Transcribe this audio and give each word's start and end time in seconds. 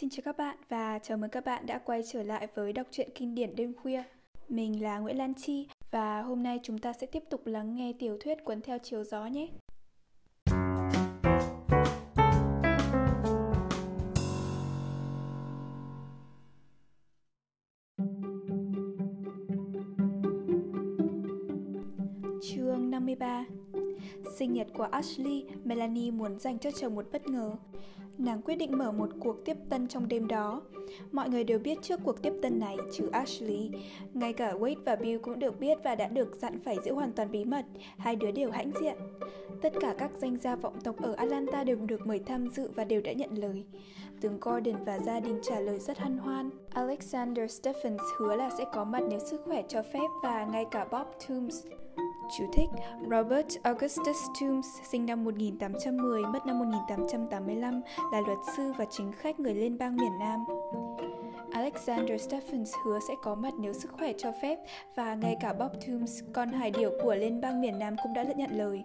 Xin 0.00 0.10
chào 0.10 0.22
các 0.24 0.36
bạn 0.36 0.56
và 0.68 0.98
chào 0.98 1.18
mừng 1.18 1.30
các 1.30 1.44
bạn 1.44 1.66
đã 1.66 1.78
quay 1.78 2.02
trở 2.12 2.22
lại 2.22 2.48
với 2.54 2.72
đọc 2.72 2.86
truyện 2.90 3.08
kinh 3.14 3.34
điển 3.34 3.56
đêm 3.56 3.74
khuya. 3.74 4.02
Mình 4.48 4.82
là 4.82 4.98
Nguyễn 4.98 5.18
Lan 5.18 5.34
Chi 5.34 5.68
và 5.90 6.22
hôm 6.22 6.42
nay 6.42 6.60
chúng 6.62 6.78
ta 6.78 6.92
sẽ 6.92 7.06
tiếp 7.06 7.22
tục 7.30 7.46
lắng 7.46 7.74
nghe 7.74 7.92
tiểu 7.98 8.16
thuyết 8.20 8.44
Cuốn 8.44 8.60
theo 8.60 8.78
chiều 8.82 9.04
gió 9.04 9.26
nhé. 9.26 9.48
Chương 22.42 22.90
53 22.90 23.44
Sinh 24.38 24.52
nhật 24.52 24.66
của 24.74 24.88
Ashley, 24.90 25.44
Melanie 25.64 26.10
muốn 26.10 26.38
dành 26.38 26.58
cho 26.58 26.70
chồng 26.70 26.94
một 26.94 27.06
bất 27.12 27.26
ngờ. 27.26 27.52
Nàng 28.20 28.42
quyết 28.42 28.56
định 28.56 28.78
mở 28.78 28.92
một 28.92 29.08
cuộc 29.20 29.44
tiếp 29.44 29.56
tân 29.68 29.88
trong 29.88 30.08
đêm 30.08 30.28
đó. 30.28 30.62
Mọi 31.12 31.28
người 31.28 31.44
đều 31.44 31.58
biết 31.58 31.78
trước 31.82 32.00
cuộc 32.04 32.22
tiếp 32.22 32.32
tân 32.42 32.58
này, 32.58 32.76
trừ 32.92 33.08
Ashley. 33.12 33.70
Ngay 34.14 34.32
cả 34.32 34.52
Wade 34.52 34.74
và 34.84 34.96
Bill 34.96 35.18
cũng 35.18 35.38
được 35.38 35.60
biết 35.60 35.78
và 35.84 35.94
đã 35.94 36.08
được 36.08 36.36
dặn 36.36 36.60
phải 36.64 36.76
giữ 36.84 36.94
hoàn 36.94 37.12
toàn 37.12 37.30
bí 37.30 37.44
mật. 37.44 37.64
Hai 37.98 38.16
đứa 38.16 38.30
đều 38.30 38.50
hãnh 38.50 38.70
diện. 38.80 38.96
Tất 39.62 39.72
cả 39.80 39.94
các 39.98 40.10
danh 40.18 40.36
gia 40.36 40.56
vọng 40.56 40.80
tộc 40.84 41.02
ở 41.02 41.12
Atlanta 41.12 41.64
đều 41.64 41.76
được 41.76 42.06
mời 42.06 42.18
tham 42.18 42.48
dự 42.48 42.70
và 42.74 42.84
đều 42.84 43.00
đã 43.00 43.12
nhận 43.12 43.38
lời. 43.38 43.64
Tướng 44.20 44.40
Gordon 44.40 44.84
và 44.84 44.98
gia 44.98 45.20
đình 45.20 45.38
trả 45.42 45.60
lời 45.60 45.78
rất 45.78 45.98
hân 45.98 46.18
hoan. 46.18 46.50
Alexander 46.70 47.50
Stephens 47.50 48.00
hứa 48.18 48.36
là 48.36 48.50
sẽ 48.58 48.64
có 48.72 48.84
mặt 48.84 49.02
nếu 49.10 49.18
sức 49.18 49.40
khỏe 49.44 49.62
cho 49.68 49.82
phép 49.82 50.08
và 50.22 50.44
ngay 50.44 50.64
cả 50.70 50.84
Bob 50.84 51.06
Toombs 51.28 51.66
Chú 52.38 52.44
thích 52.52 52.68
Robert 53.10 53.62
Augustus 53.62 54.16
Toombs, 54.40 54.66
sinh 54.90 55.06
năm 55.06 55.24
1810, 55.24 56.22
mất 56.22 56.46
năm 56.46 56.58
1885, 56.58 57.80
là 58.12 58.20
luật 58.20 58.38
sư 58.56 58.72
và 58.78 58.84
chính 58.90 59.12
khách 59.12 59.40
người 59.40 59.54
liên 59.54 59.78
bang 59.78 59.96
miền 59.96 60.18
Nam. 60.18 60.44
Alexander 61.52 62.22
Stephens 62.22 62.74
hứa 62.84 62.98
sẽ 63.08 63.14
có 63.22 63.34
mặt 63.34 63.52
nếu 63.60 63.72
sức 63.72 63.92
khỏe 63.92 64.12
cho 64.18 64.32
phép 64.42 64.58
và 64.94 65.14
ngay 65.14 65.36
cả 65.40 65.52
Bob 65.52 65.72
Toombs, 65.86 66.20
con 66.32 66.52
hải 66.52 66.70
điểu 66.70 66.92
của 67.02 67.14
liên 67.14 67.40
bang 67.40 67.60
miền 67.60 67.78
Nam 67.78 67.96
cũng 68.02 68.14
đã 68.14 68.22
nhận 68.22 68.58
lời. 68.58 68.84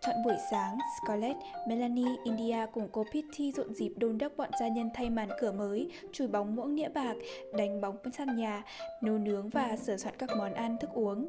Chọn 0.00 0.14
buổi 0.24 0.36
sáng, 0.50 0.78
Scarlett, 1.02 1.38
Melanie, 1.68 2.16
India 2.24 2.66
cùng 2.72 2.88
cô 2.92 3.04
Pitty 3.12 3.52
rộn 3.52 3.74
dịp 3.74 3.92
đôn 3.96 4.18
đốc 4.18 4.32
bọn 4.36 4.50
gia 4.60 4.68
nhân 4.68 4.90
thay 4.94 5.10
màn 5.10 5.28
cửa 5.40 5.52
mới, 5.52 5.90
chùi 6.12 6.28
bóng 6.28 6.56
muỗng 6.56 6.74
nĩa 6.74 6.88
bạc, 6.88 7.14
đánh 7.52 7.80
bóng 7.80 7.96
sàn 8.18 8.36
nhà, 8.36 8.64
nấu 9.02 9.18
nướng 9.18 9.48
và 9.48 9.76
sửa 9.76 9.96
soạn 9.96 10.14
các 10.18 10.30
món 10.38 10.54
ăn, 10.54 10.76
thức 10.80 10.90
uống. 10.94 11.28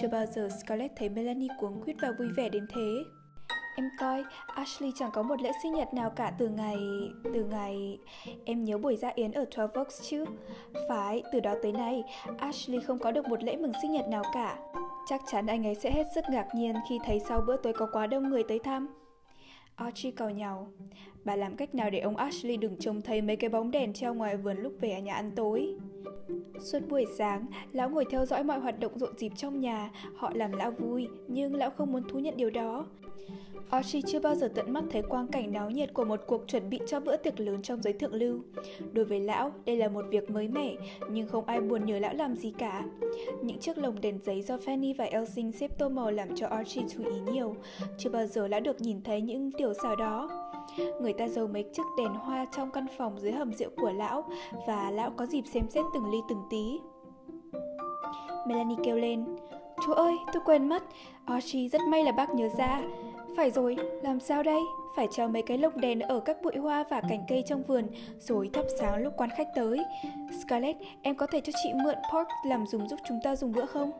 Chưa 0.00 0.08
bao 0.08 0.26
giờ 0.26 0.48
Scarlett 0.48 0.96
thấy 0.96 1.08
Melanie 1.08 1.48
cuống 1.60 1.82
quýt 1.84 1.96
và 2.02 2.12
vui 2.18 2.28
vẻ 2.36 2.48
đến 2.48 2.66
thế. 2.74 3.04
Em 3.76 3.90
coi, 3.98 4.24
Ashley 4.46 4.92
chẳng 4.94 5.10
có 5.12 5.22
một 5.22 5.42
lễ 5.42 5.50
sinh 5.62 5.72
nhật 5.72 5.94
nào 5.94 6.10
cả 6.10 6.32
từ 6.38 6.48
ngày... 6.48 6.78
Từ 7.24 7.44
ngày... 7.44 7.98
Em 8.44 8.64
nhớ 8.64 8.78
buổi 8.78 8.96
ra 8.96 9.12
yến 9.14 9.32
ở 9.32 9.44
Twelve 9.54 9.68
Oaks 9.74 10.02
chứ? 10.02 10.24
Phải, 10.88 11.22
từ 11.32 11.40
đó 11.40 11.54
tới 11.62 11.72
nay, 11.72 12.02
Ashley 12.38 12.80
không 12.80 12.98
có 12.98 13.10
được 13.10 13.28
một 13.28 13.42
lễ 13.42 13.56
mừng 13.56 13.72
sinh 13.82 13.92
nhật 13.92 14.08
nào 14.08 14.22
cả. 14.34 14.58
Chắc 15.06 15.20
chắn 15.26 15.46
anh 15.46 15.66
ấy 15.66 15.74
sẽ 15.74 15.90
hết 15.90 16.06
sức 16.14 16.24
ngạc 16.30 16.46
nhiên 16.54 16.76
khi 16.88 16.98
thấy 17.04 17.20
sau 17.28 17.40
bữa 17.46 17.56
tối 17.56 17.72
có 17.72 17.88
quá 17.92 18.06
đông 18.06 18.28
người 18.28 18.42
tới 18.48 18.58
thăm. 18.58 18.88
Archie 19.76 20.10
cầu 20.10 20.30
nhau. 20.30 20.68
Bà 21.24 21.36
làm 21.36 21.56
cách 21.56 21.74
nào 21.74 21.90
để 21.90 21.98
ông 21.98 22.16
Ashley 22.16 22.56
đừng 22.56 22.76
trông 22.76 23.02
thấy 23.02 23.22
mấy 23.22 23.36
cái 23.36 23.50
bóng 23.50 23.70
đèn 23.70 23.92
treo 23.92 24.14
ngoài 24.14 24.36
vườn 24.36 24.56
lúc 24.58 24.72
về 24.80 24.92
ở 24.92 25.00
nhà 25.00 25.14
ăn 25.14 25.30
tối? 25.36 25.74
Suốt 26.60 26.78
buổi 26.88 27.04
sáng, 27.18 27.46
lão 27.72 27.90
ngồi 27.90 28.04
theo 28.10 28.26
dõi 28.26 28.44
mọi 28.44 28.58
hoạt 28.58 28.80
động 28.80 28.98
rộn 28.98 29.18
rịp 29.18 29.32
trong 29.36 29.60
nhà, 29.60 29.90
họ 30.16 30.30
làm 30.34 30.52
lão 30.52 30.70
vui, 30.70 31.08
nhưng 31.28 31.54
lão 31.54 31.70
không 31.70 31.92
muốn 31.92 32.02
thú 32.08 32.18
nhận 32.18 32.36
điều 32.36 32.50
đó. 32.50 32.86
Archie 33.70 34.02
chưa 34.06 34.20
bao 34.20 34.34
giờ 34.34 34.48
tận 34.54 34.72
mắt 34.72 34.84
thấy 34.90 35.02
quang 35.02 35.28
cảnh 35.28 35.52
náo 35.52 35.70
nhiệt 35.70 35.94
của 35.94 36.04
một 36.04 36.20
cuộc 36.26 36.48
chuẩn 36.48 36.70
bị 36.70 36.80
cho 36.86 37.00
bữa 37.00 37.16
tiệc 37.16 37.40
lớn 37.40 37.62
trong 37.62 37.82
giới 37.82 37.92
thượng 37.92 38.14
lưu. 38.14 38.40
Đối 38.92 39.04
với 39.04 39.20
lão, 39.20 39.52
đây 39.64 39.76
là 39.76 39.88
một 39.88 40.04
việc 40.10 40.30
mới 40.30 40.48
mẻ, 40.48 40.74
nhưng 41.10 41.28
không 41.28 41.44
ai 41.44 41.60
buồn 41.60 41.84
nhớ 41.86 41.98
lão 41.98 42.14
làm 42.14 42.36
gì 42.36 42.54
cả. 42.58 42.84
Những 43.42 43.58
chiếc 43.58 43.78
lồng 43.78 44.00
đèn 44.00 44.18
giấy 44.24 44.42
do 44.42 44.56
Fanny 44.56 44.94
và 44.98 45.04
Elsin 45.04 45.52
xếp 45.52 45.78
tô 45.78 45.88
màu 45.88 46.10
làm 46.10 46.34
cho 46.34 46.46
Archie 46.46 46.84
chú 46.88 47.04
ý 47.04 47.32
nhiều. 47.32 47.56
Chưa 47.98 48.10
bao 48.10 48.26
giờ 48.26 48.48
lão 48.48 48.60
được 48.60 48.80
nhìn 48.80 49.02
thấy 49.02 49.20
những 49.20 49.52
tiểu 49.52 49.74
xảo 49.74 49.96
đó. 49.96 50.30
Người 51.00 51.12
ta 51.12 51.28
giấu 51.28 51.46
mấy 51.46 51.64
chiếc 51.72 51.86
đèn 51.98 52.14
hoa 52.14 52.46
trong 52.56 52.70
căn 52.70 52.86
phòng 52.98 53.20
dưới 53.20 53.32
hầm 53.32 53.52
rượu 53.52 53.70
của 53.76 53.90
lão 53.90 54.24
và 54.66 54.90
lão 54.90 55.10
có 55.10 55.26
dịp 55.26 55.42
xem 55.46 55.68
xét 55.70 55.84
từng 55.94 56.10
ly 56.10 56.18
từng 56.28 56.42
tí. 56.50 56.78
Melanie 58.46 58.78
kêu 58.84 58.96
lên, 58.96 59.24
Chúa 59.86 59.92
ơi, 59.92 60.14
tôi 60.32 60.42
quên 60.44 60.68
mất, 60.68 60.82
Archie 61.24 61.68
rất 61.68 61.80
may 61.88 62.04
là 62.04 62.12
bác 62.12 62.34
nhớ 62.34 62.48
ra. 62.58 62.82
Phải 63.36 63.50
rồi, 63.50 63.76
làm 64.02 64.20
sao 64.20 64.42
đây? 64.42 64.60
Phải 64.96 65.08
treo 65.10 65.28
mấy 65.28 65.42
cái 65.42 65.58
lồng 65.58 65.80
đèn 65.80 66.00
ở 66.00 66.20
các 66.20 66.42
bụi 66.42 66.56
hoa 66.56 66.84
và 66.90 67.00
cành 67.00 67.24
cây 67.28 67.44
trong 67.46 67.62
vườn, 67.62 67.86
rồi 68.18 68.50
thắp 68.52 68.64
sáng 68.78 69.02
lúc 69.02 69.12
quan 69.16 69.30
khách 69.30 69.48
tới. 69.54 69.78
Scarlett, 70.42 70.78
em 71.02 71.16
có 71.16 71.26
thể 71.26 71.40
cho 71.40 71.52
chị 71.62 71.72
mượn 71.84 71.94
Park 72.12 72.28
làm 72.46 72.66
dùng 72.66 72.88
giúp 72.88 72.98
chúng 73.08 73.18
ta 73.24 73.36
dùng 73.36 73.52
bữa 73.52 73.66
không? 73.66 73.92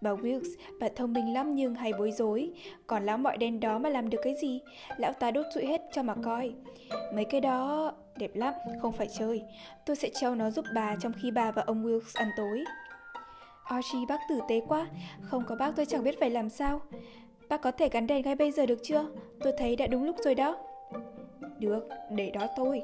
Bà 0.00 0.10
Wilkes, 0.10 0.54
bà 0.80 0.88
thông 0.96 1.12
minh 1.12 1.34
lắm 1.34 1.54
nhưng 1.54 1.74
hay 1.74 1.92
bối 1.98 2.12
rối. 2.12 2.50
Còn 2.86 3.06
lão 3.06 3.18
mọi 3.18 3.36
đen 3.36 3.60
đó 3.60 3.78
mà 3.78 3.88
làm 3.88 4.10
được 4.10 4.20
cái 4.22 4.34
gì? 4.42 4.60
Lão 4.96 5.12
ta 5.12 5.30
đốt 5.30 5.46
rụi 5.54 5.66
hết 5.66 5.82
cho 5.92 6.02
mà 6.02 6.14
coi. 6.24 6.52
Mấy 7.14 7.24
cái 7.24 7.40
đó 7.40 7.92
đẹp 8.16 8.30
lắm, 8.34 8.54
không 8.82 8.92
phải 8.92 9.08
chơi. 9.18 9.42
Tôi 9.86 9.96
sẽ 9.96 10.08
treo 10.20 10.34
nó 10.34 10.50
giúp 10.50 10.64
bà 10.74 10.96
trong 11.00 11.12
khi 11.22 11.30
bà 11.30 11.50
và 11.50 11.62
ông 11.66 11.86
Wilkes 11.86 12.12
ăn 12.14 12.28
tối. 12.36 12.64
Archie 13.64 14.06
bác 14.08 14.18
tử 14.28 14.40
tế 14.48 14.60
quá, 14.68 14.86
không 15.22 15.44
có 15.46 15.56
bác 15.56 15.76
tôi 15.76 15.86
chẳng 15.86 16.04
biết 16.04 16.20
phải 16.20 16.30
làm 16.30 16.50
sao. 16.50 16.80
Bác 17.48 17.62
có 17.62 17.70
thể 17.70 17.88
gắn 17.88 18.06
đèn 18.06 18.24
ngay 18.24 18.34
bây 18.34 18.52
giờ 18.52 18.66
được 18.66 18.78
chưa? 18.82 19.06
Tôi 19.40 19.52
thấy 19.58 19.76
đã 19.76 19.86
đúng 19.86 20.04
lúc 20.04 20.16
rồi 20.24 20.34
đó. 20.34 20.56
Được, 21.58 21.88
để 22.10 22.30
đó 22.30 22.46
tôi. 22.56 22.82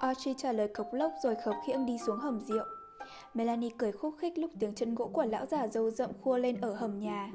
Archie 0.00 0.34
trả 0.36 0.52
lời 0.52 0.68
cộc 0.68 0.86
lốc 0.92 1.12
rồi 1.22 1.34
khập 1.44 1.54
khiễng 1.66 1.86
đi 1.86 1.98
xuống 2.06 2.18
hầm 2.18 2.40
rượu. 2.40 2.64
Melanie 3.34 3.70
cười 3.78 3.92
khúc 3.92 4.14
khích 4.18 4.38
lúc 4.38 4.50
tiếng 4.60 4.74
chân 4.74 4.94
gỗ 4.94 5.10
của 5.12 5.24
lão 5.24 5.46
già 5.46 5.66
dâu 5.66 5.90
rậm 5.90 6.10
khua 6.20 6.38
lên 6.38 6.56
ở 6.60 6.74
hầm 6.74 6.98
nhà. 6.98 7.32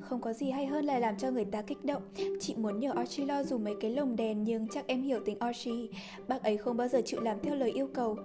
Không 0.00 0.20
có 0.20 0.32
gì 0.32 0.50
hay 0.50 0.66
hơn 0.66 0.84
là 0.84 0.98
làm 0.98 1.18
cho 1.18 1.30
người 1.30 1.44
ta 1.44 1.62
kích 1.62 1.84
động. 1.84 2.02
Chị 2.40 2.54
muốn 2.56 2.80
nhờ 2.80 2.92
Archie 2.96 3.26
lo 3.26 3.42
dùng 3.42 3.64
mấy 3.64 3.74
cái 3.80 3.90
lồng 3.90 4.16
đèn 4.16 4.44
nhưng 4.44 4.68
chắc 4.68 4.86
em 4.86 5.02
hiểu 5.02 5.20
tính 5.24 5.38
Archie. 5.38 5.86
Bác 6.28 6.42
ấy 6.42 6.56
không 6.56 6.76
bao 6.76 6.88
giờ 6.88 7.02
chịu 7.04 7.20
làm 7.20 7.40
theo 7.40 7.54
lời 7.54 7.70
yêu 7.70 7.88
cầu. 7.94 8.16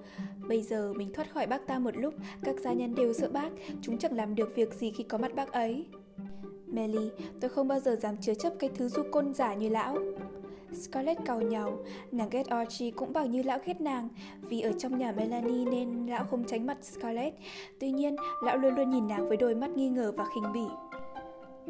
Bây 0.47 0.61
giờ 0.61 0.93
mình 0.93 1.13
thoát 1.13 1.33
khỏi 1.33 1.47
bác 1.47 1.67
ta 1.67 1.79
một 1.79 1.97
lúc, 1.97 2.13
các 2.43 2.55
gia 2.59 2.73
nhân 2.73 2.95
đều 2.95 3.13
sợ 3.13 3.29
bác, 3.29 3.49
chúng 3.81 3.97
chẳng 3.97 4.15
làm 4.15 4.35
được 4.35 4.55
việc 4.55 4.73
gì 4.73 4.91
khi 4.91 5.03
có 5.03 5.17
mặt 5.17 5.35
bác 5.35 5.51
ấy. 5.51 5.85
Melly, 6.71 7.09
tôi 7.39 7.49
không 7.49 7.67
bao 7.67 7.79
giờ 7.79 7.95
dám 7.95 8.17
chứa 8.21 8.33
chấp 8.33 8.53
cái 8.59 8.69
thứ 8.75 8.89
du 8.89 9.03
côn 9.11 9.33
giả 9.33 9.53
như 9.53 9.69
lão. 9.69 9.97
Scarlett 10.73 11.25
cau 11.25 11.41
nhau, 11.41 11.77
nàng 12.11 12.29
ghét 12.29 12.47
Archie 12.47 12.91
cũng 12.91 13.13
bằng 13.13 13.31
như 13.31 13.43
lão 13.43 13.59
ghét 13.65 13.81
nàng, 13.81 14.09
vì 14.41 14.61
ở 14.61 14.71
trong 14.71 14.97
nhà 14.97 15.11
Melanie 15.11 15.65
nên 15.65 16.05
lão 16.07 16.25
không 16.31 16.43
tránh 16.43 16.65
mặt 16.65 16.77
Scarlett. 16.81 17.35
Tuy 17.79 17.91
nhiên, 17.91 18.15
lão 18.43 18.57
luôn 18.57 18.75
luôn 18.75 18.89
nhìn 18.89 19.07
nàng 19.07 19.27
với 19.27 19.37
đôi 19.37 19.55
mắt 19.55 19.69
nghi 19.69 19.89
ngờ 19.89 20.13
và 20.17 20.25
khinh 20.35 20.53
bỉ. 20.53 20.65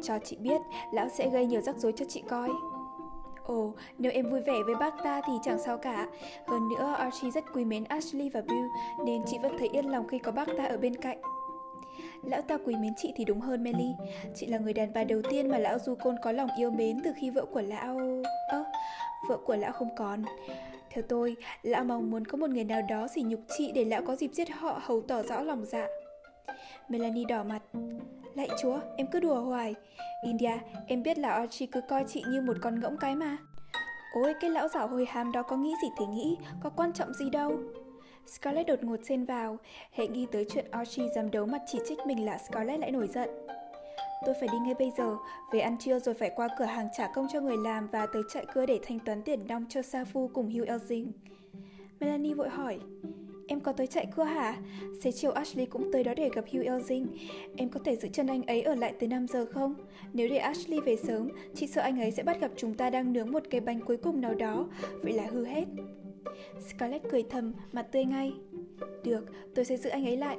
Cho 0.02 0.18
chị 0.24 0.36
biết, 0.36 0.60
lão 0.92 1.08
sẽ 1.08 1.30
gây 1.30 1.46
nhiều 1.46 1.60
rắc 1.60 1.76
rối 1.76 1.92
cho 1.92 2.04
chị 2.08 2.22
coi. 2.28 2.48
Ồ, 3.44 3.72
nếu 3.98 4.12
em 4.12 4.30
vui 4.30 4.40
vẻ 4.40 4.62
với 4.66 4.74
bác 4.74 4.94
ta 5.04 5.20
thì 5.26 5.32
chẳng 5.42 5.58
sao 5.58 5.78
cả. 5.78 6.08
Hơn 6.46 6.68
nữa, 6.68 6.94
Archie 6.98 7.30
rất 7.30 7.44
quý 7.54 7.64
mến 7.64 7.84
Ashley 7.84 8.30
và 8.30 8.40
Bill, 8.40 8.66
nên 9.04 9.22
chị 9.26 9.38
vẫn 9.42 9.58
thấy 9.58 9.68
yên 9.68 9.90
lòng 9.90 10.08
khi 10.08 10.18
có 10.18 10.32
bác 10.32 10.48
ta 10.58 10.64
ở 10.64 10.76
bên 10.76 10.96
cạnh. 10.96 11.18
Lão 12.22 12.42
ta 12.42 12.58
quý 12.64 12.74
mến 12.76 12.92
chị 12.96 13.12
thì 13.16 13.24
đúng 13.24 13.40
hơn 13.40 13.62
Melly. 13.62 13.88
Chị 14.34 14.46
là 14.46 14.58
người 14.58 14.72
đàn 14.72 14.92
bà 14.92 15.04
đầu 15.04 15.22
tiên 15.30 15.48
mà 15.48 15.58
lão 15.58 15.78
Du 15.78 15.94
Côn 15.94 16.16
có 16.22 16.32
lòng 16.32 16.48
yêu 16.58 16.70
mến 16.70 17.00
từ 17.04 17.12
khi 17.16 17.30
vợ 17.30 17.44
của 17.52 17.60
lão... 17.60 17.98
Ơ, 18.48 18.64
à, 18.64 18.64
vợ 19.28 19.36
của 19.44 19.56
lão 19.56 19.72
không 19.72 19.96
còn. 19.96 20.22
Theo 20.90 21.04
tôi, 21.08 21.36
lão 21.62 21.84
mong 21.84 22.10
muốn 22.10 22.24
có 22.24 22.38
một 22.38 22.50
người 22.50 22.64
nào 22.64 22.82
đó 22.88 23.08
sỉ 23.08 23.22
nhục 23.22 23.40
chị 23.58 23.72
để 23.74 23.84
lão 23.84 24.02
có 24.06 24.16
dịp 24.16 24.30
giết 24.32 24.50
họ 24.50 24.80
hầu 24.82 25.02
tỏ 25.02 25.22
rõ 25.22 25.42
lòng 25.42 25.64
dạ. 25.64 25.86
Melanie 26.88 27.24
đỏ 27.24 27.42
mặt. 27.42 27.62
Lạy 28.34 28.48
chúa, 28.62 28.78
em 28.96 29.06
cứ 29.06 29.20
đùa 29.20 29.40
hoài. 29.40 29.74
India, 30.24 30.58
em 30.86 31.02
biết 31.02 31.18
là 31.18 31.30
Archie 31.30 31.68
cứ 31.72 31.80
coi 31.80 32.04
chị 32.08 32.24
như 32.28 32.40
một 32.40 32.56
con 32.62 32.80
ngỗng 32.80 32.96
cái 32.96 33.16
mà. 33.16 33.36
Ôi, 34.14 34.34
cái 34.40 34.50
lão 34.50 34.68
giả 34.68 34.80
hồi 34.80 35.06
hàm 35.08 35.32
đó 35.32 35.42
có 35.42 35.56
nghĩ 35.56 35.74
gì 35.82 35.88
thì 35.98 36.06
nghĩ, 36.06 36.36
có 36.62 36.70
quan 36.70 36.92
trọng 36.92 37.14
gì 37.14 37.30
đâu. 37.30 37.58
Scarlett 38.26 38.68
đột 38.68 38.82
ngột 38.82 39.00
xen 39.08 39.24
vào, 39.24 39.58
hệ 39.92 40.06
nghĩ 40.06 40.26
tới 40.32 40.46
chuyện 40.48 40.66
Archie 40.70 41.08
dám 41.14 41.30
đấu 41.30 41.46
mặt 41.46 41.62
chỉ 41.66 41.78
trích 41.88 41.98
mình 42.06 42.24
là 42.24 42.38
Scarlett 42.38 42.80
lại 42.80 42.90
nổi 42.90 43.08
giận. 43.08 43.28
Tôi 44.26 44.34
phải 44.40 44.48
đi 44.52 44.58
ngay 44.58 44.74
bây 44.74 44.90
giờ, 44.98 45.16
về 45.52 45.60
ăn 45.60 45.76
trưa 45.78 45.98
rồi 45.98 46.14
phải 46.14 46.30
qua 46.36 46.48
cửa 46.58 46.64
hàng 46.64 46.88
trả 46.96 47.08
công 47.14 47.26
cho 47.32 47.40
người 47.40 47.56
làm 47.56 47.88
và 47.92 48.06
tới 48.12 48.22
chạy 48.32 48.46
cưa 48.54 48.66
để 48.66 48.80
thanh 48.82 48.98
toán 48.98 49.22
tiền 49.22 49.46
nong 49.48 49.64
cho 49.68 49.80
Safu 49.80 50.28
cùng 50.28 50.50
Hugh 50.50 50.66
Elsing. 50.66 51.12
Melanie 52.00 52.34
vội 52.34 52.48
hỏi, 52.48 52.78
Em 53.48 53.60
có 53.60 53.72
tới 53.72 53.86
chạy 53.86 54.06
cưa 54.16 54.24
hả? 54.24 54.56
Xế 55.02 55.12
chiều 55.12 55.30
Ashley 55.30 55.66
cũng 55.66 55.92
tới 55.92 56.04
đó 56.04 56.14
để 56.16 56.30
gặp 56.34 56.44
Hugh 56.52 56.64
Elsing. 56.66 57.06
Em 57.56 57.68
có 57.68 57.80
thể 57.84 57.96
giữ 57.96 58.08
chân 58.08 58.26
anh 58.26 58.42
ấy 58.42 58.62
ở 58.62 58.74
lại 58.74 58.94
tới 59.00 59.08
5 59.08 59.26
giờ 59.28 59.46
không? 59.46 59.74
Nếu 60.12 60.28
để 60.28 60.36
Ashley 60.36 60.80
về 60.80 60.96
sớm, 60.96 61.28
chị 61.54 61.66
sợ 61.66 61.82
anh 61.82 62.00
ấy 62.00 62.10
sẽ 62.10 62.22
bắt 62.22 62.40
gặp 62.40 62.50
chúng 62.56 62.74
ta 62.74 62.90
đang 62.90 63.12
nướng 63.12 63.32
một 63.32 63.42
cái 63.50 63.60
bánh 63.60 63.80
cuối 63.80 63.96
cùng 63.96 64.20
nào 64.20 64.34
đó. 64.34 64.68
Vậy 65.02 65.12
là 65.12 65.26
hư 65.26 65.44
hết. 65.44 65.64
Scarlett 66.68 67.10
cười 67.10 67.22
thầm, 67.30 67.52
mặt 67.72 67.86
tươi 67.92 68.04
ngay. 68.04 68.32
Được, 69.04 69.24
tôi 69.54 69.64
sẽ 69.64 69.76
giữ 69.76 69.90
anh 69.90 70.06
ấy 70.06 70.16
lại. 70.16 70.38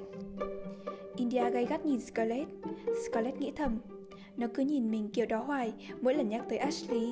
India 1.16 1.50
gay 1.50 1.66
gắt 1.66 1.86
nhìn 1.86 2.00
Scarlett. 2.02 2.50
Scarlett 3.06 3.42
nghĩ 3.42 3.52
thầm. 3.56 3.80
Nó 4.38 4.48
cứ 4.54 4.64
nhìn 4.64 4.92
mình 4.92 5.10
kiểu 5.14 5.26
đó 5.26 5.40
hoài, 5.40 5.74
mỗi 6.02 6.14
lần 6.14 6.30
nhắc 6.30 6.44
tới 6.50 6.58
Ashley. 6.58 7.12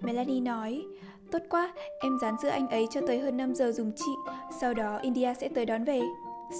Melanie 0.00 0.40
nói, 0.40 0.84
Tốt 1.30 1.42
quá, 1.48 1.72
em 2.00 2.18
dán 2.22 2.36
giữa 2.42 2.48
anh 2.48 2.68
ấy 2.68 2.86
cho 2.90 3.00
tới 3.06 3.18
hơn 3.18 3.36
5 3.36 3.54
giờ 3.54 3.72
dùng 3.72 3.92
chị, 3.96 4.12
sau 4.60 4.74
đó 4.74 4.98
India 5.02 5.34
sẽ 5.40 5.48
tới 5.48 5.66
đón 5.66 5.84
về. 5.84 6.00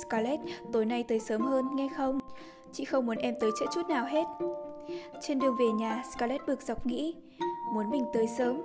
Scarlett, 0.02 0.42
tối 0.72 0.86
nay 0.86 1.04
tới 1.08 1.20
sớm 1.20 1.40
hơn, 1.40 1.64
nghe 1.74 1.88
không? 1.96 2.18
Chị 2.72 2.84
không 2.84 3.06
muốn 3.06 3.16
em 3.16 3.34
tới 3.40 3.50
trễ 3.60 3.66
chút 3.74 3.88
nào 3.88 4.06
hết. 4.06 4.24
Trên 5.20 5.38
đường 5.38 5.56
về 5.58 5.66
nhà, 5.66 6.02
Scarlett 6.14 6.46
bực 6.46 6.62
dọc 6.62 6.86
nghĩ, 6.86 7.14
muốn 7.72 7.90
mình 7.90 8.04
tới 8.12 8.26
sớm. 8.38 8.62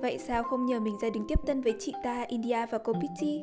Vậy 0.00 0.18
sao 0.18 0.42
không 0.42 0.66
nhờ 0.66 0.80
mình 0.80 0.98
ra 1.02 1.10
đứng 1.10 1.26
tiếp 1.28 1.38
tân 1.46 1.60
với 1.60 1.74
chị 1.78 1.94
ta, 2.04 2.22
India 2.28 2.66
và 2.66 2.78
cô 2.78 2.92
Pitty? 2.92 3.42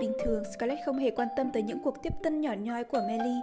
Bình 0.00 0.12
thường, 0.24 0.42
Scarlett 0.54 0.80
không 0.86 0.98
hề 0.98 1.10
quan 1.10 1.28
tâm 1.36 1.50
tới 1.52 1.62
những 1.62 1.78
cuộc 1.84 2.02
tiếp 2.02 2.12
tân 2.22 2.40
nhỏ 2.40 2.52
nhoi 2.52 2.84
của 2.84 3.00
Melly. 3.08 3.34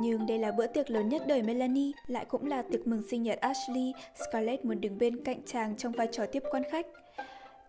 Nhưng 0.00 0.26
đây 0.26 0.38
là 0.38 0.52
bữa 0.52 0.66
tiệc 0.66 0.90
lớn 0.90 1.08
nhất 1.08 1.22
đời 1.26 1.42
Melanie, 1.42 1.92
lại 2.06 2.24
cũng 2.24 2.46
là 2.46 2.62
tiệc 2.62 2.86
mừng 2.86 3.02
sinh 3.10 3.22
nhật 3.22 3.38
Ashley. 3.40 3.92
Scarlett 4.14 4.64
muốn 4.64 4.80
đứng 4.80 4.98
bên 4.98 5.24
cạnh 5.24 5.40
chàng 5.46 5.76
trong 5.76 5.92
vai 5.92 6.08
trò 6.12 6.26
tiếp 6.26 6.42
quan 6.50 6.62
khách. 6.70 6.86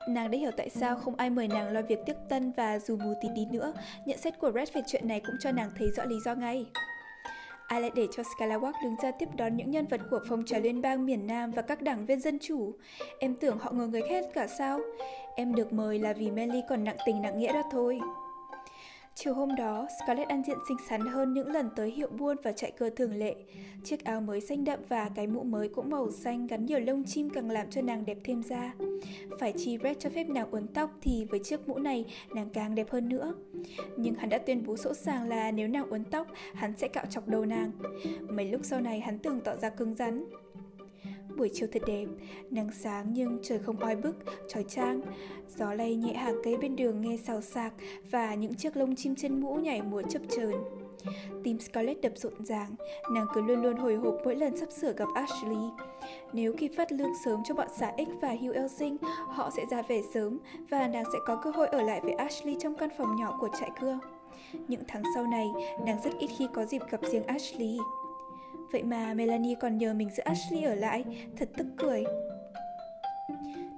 Nàng 0.10 0.32
đã 0.32 0.38
hiểu 0.38 0.52
tại 0.58 0.70
sao 0.70 0.96
không 0.96 1.16
ai 1.16 1.30
mời 1.30 1.48
nàng 1.48 1.72
lo 1.72 1.82
việc 1.82 2.00
tiếp 2.06 2.16
tân 2.30 2.52
và 2.52 2.80
dù 2.80 2.98
mù 2.98 3.14
tịt 3.22 3.32
đi 3.36 3.46
nữa, 3.52 3.74
nhận 4.06 4.18
xét 4.18 4.40
của 4.40 4.52
Red 4.52 4.70
về 4.74 4.82
chuyện 4.88 5.08
này 5.08 5.20
cũng 5.20 5.36
cho 5.40 5.52
nàng 5.52 5.72
thấy 5.78 5.88
rõ 5.98 6.04
lý 6.04 6.16
do 6.26 6.36
ngay. 6.36 6.66
Ai 7.70 7.82
lại 7.82 7.92
để 7.96 8.08
cho 8.12 8.24
Skywalk 8.24 8.74
đứng 8.84 8.96
ra 9.02 9.12
tiếp 9.12 9.30
đón 9.38 9.58
những 9.58 9.72
nhân 9.72 9.88
vật 9.88 10.02
của 10.10 10.20
phong 10.30 10.46
trào 10.46 10.60
liên 10.60 10.82
bang 10.82 11.06
miền 11.06 11.28
Nam 11.28 11.52
và 11.52 11.62
các 11.62 11.82
đảng 11.82 12.06
viên 12.06 12.20
dân 12.20 12.40
chủ? 12.40 12.74
Em 13.20 13.36
tưởng 13.36 13.58
họ 13.60 13.72
ngờ 13.72 13.88
người 13.88 14.02
hết 14.10 14.22
cả 14.34 14.48
sao? 14.48 14.80
Em 15.36 15.56
được 15.56 15.74
mời 15.74 16.00
là 16.00 16.14
vì 16.14 16.32
Melly 16.32 16.62
còn 16.70 16.84
nặng 16.84 16.98
tình 17.06 17.22
nặng 17.22 17.40
nghĩa 17.40 17.54
đó 17.54 17.62
thôi. 17.72 18.00
Chiều 19.22 19.34
hôm 19.34 19.56
đó, 19.56 19.88
Scarlett 20.00 20.30
ăn 20.30 20.44
diện 20.44 20.58
xinh 20.68 20.78
xắn 20.90 21.02
hơn 21.02 21.34
những 21.34 21.48
lần 21.48 21.70
tới 21.76 21.92
hiệu 21.92 22.08
buôn 22.08 22.38
và 22.44 22.52
chạy 22.52 22.72
cơ 22.72 22.90
thường 22.90 23.14
lệ. 23.14 23.36
Chiếc 23.84 24.04
áo 24.04 24.22
mới 24.22 24.42
xanh 24.42 24.64
đậm 24.64 24.80
và 24.90 25.10
cái 25.16 25.28
mũ 25.28 25.44
mới 25.44 25.70
cũng 25.70 25.90
màu 25.90 26.12
xanh 26.12 26.48
gắn 26.48 26.66
nhiều 26.66 26.80
lông 26.80 27.04
chim 27.04 27.30
càng 27.30 27.52
làm 27.52 27.70
cho 27.70 27.82
nàng 27.82 28.06
đẹp 28.06 28.18
thêm 28.24 28.44
ra. 28.44 28.74
Phải 29.40 29.54
chi 29.58 29.78
Red 29.84 29.98
cho 30.00 30.10
phép 30.10 30.30
nàng 30.30 30.52
uốn 30.52 30.68
tóc 30.68 30.92
thì 31.02 31.26
với 31.26 31.40
chiếc 31.40 31.68
mũ 31.68 31.80
này 31.80 32.06
nàng 32.36 32.50
càng 32.50 32.76
đẹp 32.76 32.90
hơn 32.90 33.10
nữa. 33.10 33.34
Nhưng 33.98 34.14
hắn 34.14 34.30
đã 34.30 34.38
tuyên 34.38 34.66
bố 34.66 34.78
sỗ 34.78 34.94
sàng 34.94 35.30
là 35.30 35.52
nếu 35.52 35.68
nàng 35.68 35.90
uốn 35.90 36.04
tóc, 36.04 36.28
hắn 36.54 36.74
sẽ 36.78 36.88
cạo 36.88 37.06
chọc 37.06 37.28
đầu 37.28 37.46
nàng. 37.46 37.72
Mấy 38.30 38.46
lúc 38.46 38.62
sau 38.64 38.82
này 38.82 39.00
hắn 39.00 39.20
tưởng 39.20 39.42
tỏ 39.42 39.56
ra 39.56 39.70
cứng 39.70 39.96
rắn, 39.96 40.26
Buổi 41.40 41.50
chiều 41.54 41.68
thật 41.72 41.82
đẹp, 41.88 42.06
nắng 42.50 42.70
sáng 42.72 43.06
nhưng 43.14 43.40
trời 43.42 43.60
không 43.60 43.80
oi 43.80 43.96
bức, 43.96 44.16
trói 44.48 44.64
trang. 44.64 45.02
Gió 45.58 45.74
lay 45.74 45.96
nhẹ 45.96 46.14
hàng 46.14 46.36
cây 46.44 46.58
bên 46.58 46.76
đường 46.76 47.02
nghe 47.02 47.18
xào 47.18 47.42
xạc 47.42 47.74
và 48.12 48.36
những 48.36 48.54
chiếc 48.54 48.78
lông 48.78 48.96
chim 48.96 49.16
trên 49.16 49.42
mũ 49.42 49.56
nhảy 49.56 49.82
múa 49.82 50.02
chập 50.02 50.22
chờn. 50.30 50.52
Tim 51.44 51.60
Scarlett 51.60 52.02
đập 52.02 52.12
rộn 52.16 52.46
ràng, 52.46 52.76
nàng 53.14 53.26
cứ 53.34 53.42
luôn 53.42 53.62
luôn 53.62 53.78
hồi 53.78 53.96
hộp 53.96 54.16
mỗi 54.26 54.36
lần 54.36 54.58
sắp 54.58 54.72
sửa 54.72 54.94
gặp 54.94 55.08
Ashley. 55.16 55.70
Nếu 56.34 56.54
kịp 56.58 56.72
phát 56.78 56.92
lương 56.92 57.14
sớm 57.26 57.40
cho 57.46 57.56
bọn 57.56 57.68
xã 57.80 57.92
X 57.98 58.22
và 58.22 58.36
Hugh 58.42 58.56
Elsing, 58.56 58.98
họ 59.28 59.50
sẽ 59.58 59.66
ra 59.72 59.82
về 59.82 60.02
sớm 60.14 60.38
và 60.70 60.88
nàng 60.88 61.06
sẽ 61.14 61.20
có 61.26 61.36
cơ 61.36 61.52
hội 61.52 61.68
ở 61.68 61.82
lại 61.82 62.00
với 62.04 62.14
Ashley 62.14 62.56
trong 62.60 62.76
căn 62.76 62.90
phòng 62.98 63.16
nhỏ 63.16 63.38
của 63.40 63.50
trại 63.60 63.72
cưa. 63.82 64.00
Những 64.68 64.82
tháng 64.88 65.04
sau 65.16 65.24
này, 65.24 65.48
nàng 65.86 66.02
rất 66.04 66.12
ít 66.20 66.30
khi 66.38 66.48
có 66.54 66.66
dịp 66.66 66.82
gặp 66.92 67.02
riêng 67.12 67.24
Ashley. 67.24 67.78
Vậy 68.72 68.84
mà 68.84 69.14
Melanie 69.14 69.56
còn 69.56 69.78
nhờ 69.78 69.94
mình 69.94 70.10
giữ 70.10 70.24
Ashley 70.24 70.64
ở 70.64 70.76
lại, 70.76 71.04
thật 71.38 71.50
tức 71.58 71.68
cười. 71.78 72.04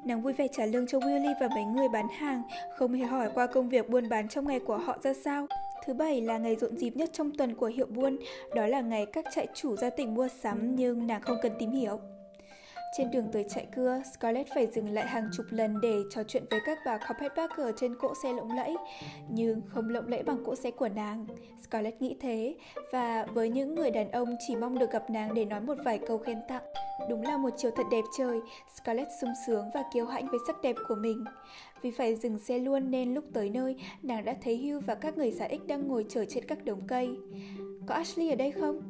Nàng 0.05 0.21
vui 0.21 0.33
vẻ 0.33 0.47
trả 0.47 0.65
lương 0.65 0.87
cho 0.87 0.99
Willy 0.99 1.33
và 1.41 1.47
mấy 1.47 1.63
người 1.63 1.89
bán 1.89 2.07
hàng, 2.07 2.43
không 2.77 2.93
hề 2.93 3.05
hỏi 3.05 3.29
qua 3.33 3.47
công 3.47 3.69
việc 3.69 3.89
buôn 3.89 4.09
bán 4.09 4.27
trong 4.27 4.47
ngày 4.47 4.59
của 4.59 4.77
họ 4.77 4.97
ra 5.03 5.13
sao. 5.13 5.47
Thứ 5.85 5.93
bảy 5.93 6.21
là 6.21 6.37
ngày 6.37 6.55
rộn 6.55 6.77
dịp 6.77 6.95
nhất 6.95 7.09
trong 7.13 7.31
tuần 7.37 7.55
của 7.55 7.65
hiệu 7.65 7.85
buôn, 7.85 8.17
đó 8.55 8.65
là 8.65 8.81
ngày 8.81 9.05
các 9.05 9.25
trại 9.35 9.47
chủ 9.53 9.75
ra 9.75 9.89
tỉnh 9.89 10.13
mua 10.13 10.27
sắm 10.27 10.75
nhưng 10.75 11.07
nàng 11.07 11.21
không 11.21 11.37
cần 11.41 11.51
tìm 11.59 11.71
hiểu. 11.71 11.99
Trên 12.97 13.11
đường 13.11 13.27
tới 13.31 13.45
chạy 13.49 13.67
cưa, 13.75 14.01
Scarlett 14.13 14.49
phải 14.55 14.67
dừng 14.67 14.89
lại 14.89 15.07
hàng 15.07 15.29
chục 15.33 15.45
lần 15.49 15.81
để 15.81 15.95
trò 16.09 16.23
chuyện 16.23 16.43
với 16.49 16.59
các 16.65 16.79
bà 16.85 16.97
Carpetbagger 16.97 17.75
trên 17.77 17.95
cỗ 17.95 18.13
xe 18.23 18.33
lộng 18.33 18.51
lẫy, 18.55 18.75
nhưng 19.29 19.61
không 19.67 19.89
lộng 19.89 20.07
lẫy 20.07 20.23
bằng 20.23 20.43
cỗ 20.45 20.55
xe 20.55 20.71
của 20.71 20.89
nàng. 20.89 21.25
Scarlett 21.63 22.01
nghĩ 22.01 22.15
thế, 22.19 22.55
và 22.91 23.25
với 23.33 23.49
những 23.49 23.75
người 23.75 23.91
đàn 23.91 24.11
ông 24.11 24.35
chỉ 24.47 24.55
mong 24.55 24.79
được 24.79 24.91
gặp 24.91 25.09
nàng 25.09 25.33
để 25.33 25.45
nói 25.45 25.61
một 25.61 25.77
vài 25.85 25.99
câu 26.07 26.17
khen 26.17 26.37
tặng. 26.47 26.63
Đúng 27.09 27.21
là 27.21 27.37
một 27.37 27.49
chiều 27.57 27.71
thật 27.75 27.85
đẹp 27.91 28.03
trời, 28.17 28.39
Scarlett 28.75 29.09
sung 29.21 29.33
sướng 29.47 29.65
và 29.73 29.83
kiêu 29.93 30.05
hãnh 30.05 30.27
với 30.27 30.39
sắc 30.47 30.61
đẹp 30.61 30.75
của 30.87 30.95
mình. 30.95 31.23
Vì 31.81 31.91
phải 31.91 32.15
dừng 32.15 32.39
xe 32.39 32.59
luôn 32.59 32.91
nên 32.91 33.13
lúc 33.13 33.23
tới 33.33 33.49
nơi, 33.49 33.75
nàng 34.03 34.25
đã 34.25 34.35
thấy 34.43 34.57
Hugh 34.57 34.85
và 34.85 34.95
các 34.95 35.17
người 35.17 35.31
xã 35.31 35.45
ích 35.45 35.67
đang 35.67 35.87
ngồi 35.87 36.05
chờ 36.09 36.25
trên 36.25 36.45
các 36.45 36.65
đống 36.65 36.81
cây. 36.87 37.09
Có 37.87 37.95
Ashley 37.95 38.29
ở 38.29 38.35
đây 38.35 38.51
không? 38.51 38.81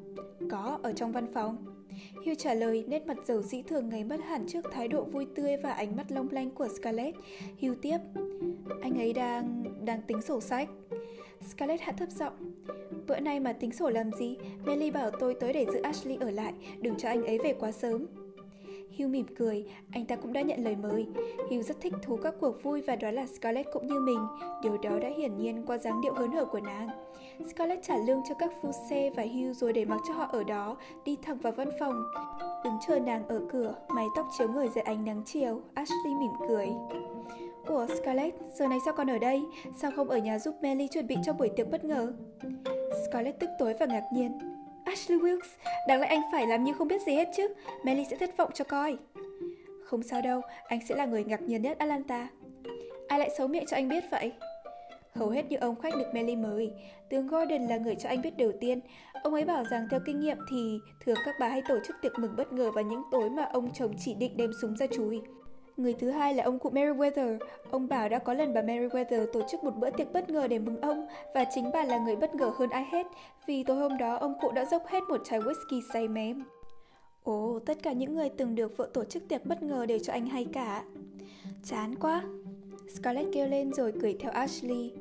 Có, 0.51 0.79
ở 0.83 0.93
trong 0.93 1.11
văn 1.11 1.33
phòng. 1.33 1.80
Hugh 2.15 2.37
trả 2.37 2.53
lời, 2.53 2.85
nét 2.87 3.07
mặt 3.07 3.17
dầu 3.25 3.41
dĩ 3.41 3.61
thường 3.61 3.89
ngày 3.89 4.03
mất 4.03 4.19
hẳn 4.23 4.47
trước 4.47 4.65
thái 4.71 4.87
độ 4.87 5.03
vui 5.03 5.25
tươi 5.35 5.57
và 5.57 5.71
ánh 5.71 5.95
mắt 5.95 6.11
long 6.11 6.27
lanh 6.31 6.49
của 6.49 6.67
Scarlett. 6.67 7.17
Hugh 7.61 7.81
tiếp, 7.81 7.97
anh 8.81 8.99
ấy 8.99 9.13
đang... 9.13 9.63
đang 9.85 10.01
tính 10.01 10.21
sổ 10.21 10.41
sách. 10.41 10.69
Scarlett 11.49 11.81
hạ 11.81 11.91
thấp 11.91 12.09
giọng. 12.11 12.33
Bữa 13.07 13.19
nay 13.19 13.39
mà 13.39 13.53
tính 13.53 13.71
sổ 13.71 13.89
làm 13.89 14.11
gì? 14.11 14.37
Melly 14.65 14.91
bảo 14.91 15.11
tôi 15.11 15.33
tới 15.33 15.53
để 15.53 15.65
giữ 15.73 15.81
Ashley 15.81 16.17
ở 16.19 16.31
lại, 16.31 16.53
đừng 16.81 16.95
cho 16.97 17.09
anh 17.09 17.25
ấy 17.25 17.37
về 17.43 17.53
quá 17.53 17.71
sớm. 17.71 18.05
Hugh 18.97 19.09
mỉm 19.09 19.25
cười, 19.37 19.65
anh 19.91 20.05
ta 20.05 20.15
cũng 20.15 20.33
đã 20.33 20.41
nhận 20.41 20.63
lời 20.63 20.75
mời. 20.75 21.07
Hugh 21.49 21.65
rất 21.65 21.81
thích 21.81 21.93
thú 22.01 22.17
các 22.23 22.33
cuộc 22.39 22.63
vui 22.63 22.81
và 22.81 22.95
đó 22.95 23.11
là 23.11 23.25
Scarlett 23.25 23.67
cũng 23.73 23.87
như 23.87 23.99
mình. 23.99 24.27
Điều 24.63 24.77
đó 24.77 24.99
đã 24.99 25.09
hiển 25.17 25.37
nhiên 25.37 25.63
qua 25.67 25.77
dáng 25.77 26.01
điệu 26.01 26.13
hớn 26.13 26.31
hở 26.31 26.45
của 26.45 26.59
nàng. 26.59 26.89
Scarlett 27.49 27.83
trả 27.83 27.97
lương 27.97 28.21
cho 28.29 28.35
các 28.35 28.51
phu 28.61 28.71
xe 28.89 29.09
và 29.15 29.23
Hugh 29.23 29.55
rồi 29.55 29.73
để 29.73 29.85
mặc 29.85 29.99
cho 30.07 30.13
họ 30.13 30.25
ở 30.31 30.43
đó, 30.43 30.77
đi 31.05 31.17
thẳng 31.21 31.37
vào 31.37 31.53
văn 31.53 31.69
phòng. 31.79 32.03
Đứng 32.63 32.77
chờ 32.87 32.99
nàng 32.99 33.27
ở 33.27 33.41
cửa, 33.51 33.75
mái 33.87 34.07
tóc 34.15 34.27
chiếu 34.37 34.47
người 34.47 34.69
dưới 34.75 34.81
ánh 34.81 35.05
nắng 35.05 35.21
chiều, 35.25 35.61
Ashley 35.73 36.13
mỉm 36.19 36.31
cười. 36.47 36.67
Ủa 37.65 37.87
Scarlett, 37.87 38.35
giờ 38.53 38.67
này 38.67 38.79
sao 38.85 38.93
còn 38.97 39.09
ở 39.09 39.17
đây? 39.17 39.43
Sao 39.77 39.91
không 39.95 40.09
ở 40.09 40.17
nhà 40.17 40.39
giúp 40.39 40.55
Melly 40.61 40.87
chuẩn 40.87 41.07
bị 41.07 41.15
cho 41.23 41.33
buổi 41.33 41.49
tiệc 41.49 41.71
bất 41.71 41.83
ngờ? 41.83 42.13
Scarlett 43.07 43.39
tức 43.39 43.49
tối 43.59 43.73
và 43.79 43.85
ngạc 43.85 44.03
nhiên. 44.13 44.50
Ashley 44.85 45.19
Wilkes, 45.19 45.49
đáng 45.87 46.01
lẽ 46.01 46.07
anh 46.07 46.21
phải 46.31 46.47
làm 46.47 46.63
như 46.63 46.73
không 46.73 46.87
biết 46.87 47.01
gì 47.01 47.13
hết 47.13 47.29
chứ. 47.35 47.47
Melly 47.83 48.05
sẽ 48.09 48.17
thất 48.17 48.37
vọng 48.37 48.51
cho 48.53 48.63
coi. 48.63 48.97
Không 49.83 50.03
sao 50.03 50.21
đâu, 50.21 50.41
anh 50.67 50.79
sẽ 50.89 50.95
là 50.95 51.05
người 51.05 51.23
ngạc 51.23 51.41
nhiên 51.41 51.61
nhất 51.61 51.77
Atlanta. 51.79 52.27
Ai 53.07 53.19
lại 53.19 53.29
xấu 53.37 53.47
miệng 53.47 53.65
cho 53.67 53.77
anh 53.77 53.89
biết 53.89 54.03
vậy? 54.11 54.31
Hầu 55.15 55.29
hết 55.29 55.45
những 55.49 55.61
ông 55.61 55.75
khách 55.81 55.95
được 55.95 56.13
Melly 56.13 56.35
mời, 56.35 56.71
tướng 57.09 57.27
Gordon 57.27 57.67
là 57.67 57.77
người 57.77 57.95
cho 57.95 58.09
anh 58.09 58.21
biết 58.21 58.37
đầu 58.37 58.51
tiên. 58.59 58.79
Ông 59.23 59.33
ấy 59.33 59.45
bảo 59.45 59.63
rằng 59.71 59.87
theo 59.91 59.99
kinh 60.05 60.19
nghiệm 60.19 60.37
thì 60.49 60.79
thường 61.05 61.17
các 61.25 61.35
bà 61.39 61.47
hay 61.47 61.61
tổ 61.67 61.79
chức 61.87 61.95
tiệc 62.01 62.19
mừng 62.19 62.35
bất 62.35 62.53
ngờ 62.53 62.71
vào 62.71 62.83
những 62.83 63.03
tối 63.11 63.29
mà 63.29 63.43
ông 63.43 63.73
chồng 63.73 63.93
chỉ 63.99 64.13
định 64.13 64.37
đem 64.37 64.51
súng 64.61 64.77
ra 64.77 64.87
chùi. 64.87 65.21
Người 65.81 65.93
thứ 65.93 66.09
hai 66.09 66.33
là 66.33 66.43
ông 66.43 66.59
cụ 66.59 66.69
Meriwether. 66.69 67.37
Ông 67.71 67.87
bảo 67.87 68.09
đã 68.09 68.19
có 68.19 68.33
lần 68.33 68.53
bà 68.53 68.61
Meriwether 68.61 69.25
tổ 69.33 69.41
chức 69.51 69.63
một 69.63 69.77
bữa 69.77 69.89
tiệc 69.89 70.13
bất 70.13 70.29
ngờ 70.29 70.47
để 70.47 70.59
mừng 70.59 70.81
ông 70.81 71.07
và 71.33 71.45
chính 71.55 71.71
bà 71.73 71.83
là 71.83 71.97
người 71.97 72.15
bất 72.15 72.35
ngờ 72.35 72.51
hơn 72.55 72.69
ai 72.69 72.85
hết 72.91 73.07
vì 73.47 73.63
tối 73.63 73.77
hôm 73.77 73.97
đó 73.97 74.15
ông 74.15 74.33
cụ 74.41 74.51
đã 74.51 74.65
dốc 74.65 74.87
hết 74.87 75.03
một 75.09 75.21
chai 75.23 75.39
whisky 75.39 75.81
say 75.93 76.07
mềm. 76.07 76.43
Ồ, 77.23 77.59
tất 77.65 77.77
cả 77.83 77.93
những 77.93 78.15
người 78.15 78.29
từng 78.29 78.55
được 78.55 78.77
vợ 78.77 78.89
tổ 78.93 79.03
chức 79.03 79.27
tiệc 79.27 79.45
bất 79.45 79.63
ngờ 79.63 79.85
đều 79.85 79.99
cho 79.99 80.13
anh 80.13 80.25
hay 80.25 80.45
cả. 80.53 80.83
Chán 81.63 81.95
quá. 81.95 82.23
Scarlett 82.95 83.29
kêu 83.33 83.47
lên 83.47 83.73
rồi 83.73 83.93
cười 84.01 84.13
theo 84.19 84.31
Ashley. 84.31 84.91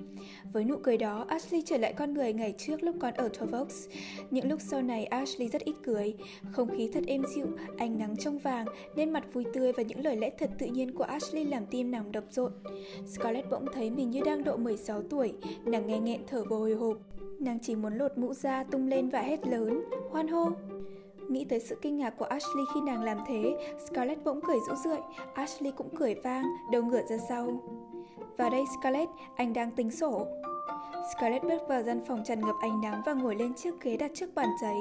Với 0.53 0.65
nụ 0.65 0.77
cười 0.83 0.97
đó, 0.97 1.25
Ashley 1.29 1.63
trở 1.67 1.79
lại 1.79 1.93
con 1.93 2.15
người 2.15 2.33
ngày 2.33 2.55
trước 2.59 2.83
lúc 2.83 2.97
còn 3.01 3.15
ở 3.15 3.29
Tovox. 3.29 3.89
Những 4.31 4.49
lúc 4.49 4.61
sau 4.71 4.83
này, 4.83 5.05
Ashley 5.05 5.49
rất 5.49 5.63
ít 5.63 5.75
cười. 5.83 6.15
Không 6.53 6.69
khí 6.77 6.91
thật 6.93 7.05
êm 7.07 7.23
dịu, 7.35 7.47
ánh 7.79 7.99
nắng 7.99 8.17
trong 8.17 8.39
vàng, 8.39 8.67
nên 8.97 9.11
mặt 9.11 9.25
vui 9.33 9.45
tươi 9.55 9.73
và 9.73 9.83
những 9.83 10.05
lời 10.05 10.17
lẽ 10.17 10.31
thật 10.39 10.51
tự 10.59 10.67
nhiên 10.67 10.95
của 10.95 11.05
Ashley 11.05 11.45
làm 11.45 11.67
tim 11.67 11.91
nàng 11.91 12.13
đập 12.13 12.25
rộn. 12.31 12.53
Scarlett 13.07 13.51
bỗng 13.51 13.67
thấy 13.73 13.91
mình 13.91 14.11
như 14.11 14.21
đang 14.25 14.45
độ 14.45 14.57
16 14.57 15.03
tuổi, 15.03 15.33
nàng 15.65 15.87
nghe 15.87 15.99
nghẹn 15.99 16.21
thở 16.27 16.45
vào 16.45 16.59
hồi 16.59 16.75
hộp. 16.75 16.97
Nàng 17.41 17.59
chỉ 17.63 17.75
muốn 17.75 17.95
lột 17.95 18.19
mũ 18.19 18.35
ra 18.35 18.65
tung 18.65 18.89
lên 18.89 19.09
và 19.09 19.21
hét 19.21 19.47
lớn, 19.47 19.85
hoan 20.11 20.29
hô. 20.29 20.51
Nghĩ 21.29 21.45
tới 21.45 21.61
sự 21.61 21.77
kinh 21.83 21.97
ngạc 21.97 22.11
của 22.11 22.25
Ashley 22.25 22.65
khi 22.75 22.81
nàng 22.81 23.03
làm 23.03 23.19
thế, 23.29 23.57
Scarlett 23.87 24.25
bỗng 24.25 24.41
cười 24.47 24.59
rũ 24.69 24.75
rượi, 24.85 24.99
Ashley 25.35 25.73
cũng 25.77 25.97
cười 25.97 26.15
vang, 26.15 26.45
đầu 26.73 26.83
ngửa 26.83 27.03
ra 27.11 27.17
sau. 27.29 27.61
Và 28.39 28.49
đây 28.49 28.65
Scarlett, 28.81 29.11
anh 29.37 29.53
đang 29.53 29.71
tính 29.71 29.91
sổ. 29.91 30.27
Scarlett 31.13 31.45
bước 31.45 31.69
vào 31.69 31.83
gian 31.83 32.01
phòng 32.05 32.23
tràn 32.25 32.41
ngập 32.41 32.55
ánh 32.61 32.81
nắng 32.81 33.03
và 33.07 33.13
ngồi 33.13 33.37
lên 33.37 33.55
chiếc 33.55 33.81
ghế 33.81 33.97
đặt 33.97 34.11
trước 34.15 34.35
bàn 34.35 34.49
giấy. 34.63 34.79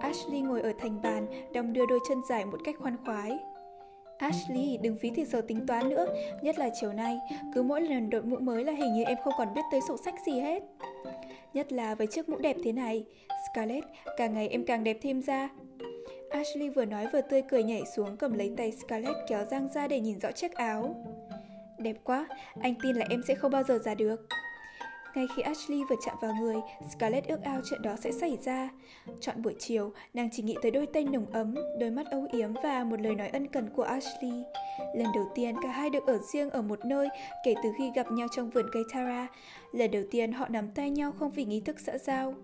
Ashley 0.00 0.40
ngồi 0.40 0.62
ở 0.62 0.72
thành 0.78 1.02
bàn, 1.02 1.26
đong 1.52 1.72
đưa 1.72 1.86
đôi 1.86 1.98
chân 2.08 2.22
dài 2.28 2.44
một 2.44 2.58
cách 2.64 2.76
khoan 2.78 2.96
khoái. 3.04 3.38
Ashley, 4.18 4.78
đừng 4.82 4.96
phí 5.02 5.10
thì 5.10 5.24
giờ 5.24 5.40
tính 5.48 5.66
toán 5.66 5.88
nữa, 5.88 6.06
nhất 6.42 6.58
là 6.58 6.70
chiều 6.80 6.92
nay, 6.92 7.18
cứ 7.54 7.62
mỗi 7.62 7.80
lần 7.80 8.10
đội 8.10 8.22
mũ 8.22 8.36
mới 8.36 8.64
là 8.64 8.72
hình 8.72 8.94
như 8.94 9.04
em 9.04 9.18
không 9.24 9.34
còn 9.38 9.54
biết 9.54 9.62
tới 9.70 9.80
sổ 9.88 9.96
sách 10.04 10.14
gì 10.26 10.40
hết. 10.40 10.62
Nhất 11.54 11.72
là 11.72 11.94
với 11.94 12.06
chiếc 12.06 12.28
mũ 12.28 12.38
đẹp 12.38 12.56
thế 12.64 12.72
này, 12.72 13.04
Scarlett, 13.50 13.86
càng 14.16 14.34
ngày 14.34 14.48
em 14.48 14.64
càng 14.64 14.84
đẹp 14.84 14.98
thêm 15.02 15.22
ra. 15.22 15.48
Ashley 16.30 16.68
vừa 16.68 16.84
nói 16.84 17.06
vừa 17.12 17.20
tươi 17.20 17.42
cười 17.42 17.62
nhảy 17.62 17.82
xuống 17.96 18.16
cầm 18.16 18.32
lấy 18.32 18.52
tay 18.56 18.72
Scarlett 18.72 19.16
kéo 19.28 19.44
giang 19.44 19.68
ra 19.74 19.88
để 19.88 20.00
nhìn 20.00 20.20
rõ 20.20 20.32
chiếc 20.32 20.52
áo. 20.52 20.94
Đẹp 21.78 21.96
quá, 22.04 22.26
anh 22.60 22.74
tin 22.82 22.96
là 22.96 23.06
em 23.10 23.22
sẽ 23.28 23.34
không 23.34 23.52
bao 23.52 23.62
giờ 23.62 23.78
già 23.78 23.94
được. 23.94 24.26
Ngay 25.14 25.26
khi 25.36 25.42
Ashley 25.42 25.80
vừa 25.90 25.96
chạm 26.06 26.16
vào 26.22 26.34
người, 26.40 26.56
Scarlett 26.90 27.28
ước 27.28 27.42
ao 27.42 27.60
chuyện 27.70 27.82
đó 27.82 27.96
sẽ 28.00 28.12
xảy 28.12 28.38
ra. 28.44 28.68
Chọn 29.20 29.42
buổi 29.42 29.54
chiều, 29.58 29.92
nàng 30.14 30.28
chỉ 30.32 30.42
nghĩ 30.42 30.56
tới 30.62 30.70
đôi 30.70 30.86
tay 30.86 31.04
nồng 31.04 31.26
ấm, 31.32 31.54
đôi 31.80 31.90
mắt 31.90 32.06
âu 32.10 32.26
yếm 32.32 32.52
và 32.62 32.84
một 32.84 33.00
lời 33.00 33.14
nói 33.14 33.28
ân 33.28 33.48
cần 33.48 33.68
của 33.76 33.82
Ashley. 33.82 34.42
Lần 34.94 35.06
đầu 35.14 35.30
tiên 35.34 35.54
cả 35.62 35.68
hai 35.68 35.90
được 35.90 36.06
ở 36.06 36.18
riêng 36.32 36.50
ở 36.50 36.62
một 36.62 36.84
nơi 36.84 37.08
kể 37.44 37.54
từ 37.62 37.72
khi 37.78 37.90
gặp 37.94 38.12
nhau 38.12 38.28
trong 38.36 38.50
vườn 38.50 38.66
cây 38.72 38.82
Tara. 38.92 39.26
Lần 39.72 39.90
đầu 39.90 40.02
tiên 40.10 40.32
họ 40.32 40.48
nắm 40.48 40.68
tay 40.74 40.90
nhau 40.90 41.12
không 41.12 41.30
vì 41.30 41.44
nghi 41.44 41.60
thức 41.60 41.80
xã 41.80 41.98
giao. 41.98 42.34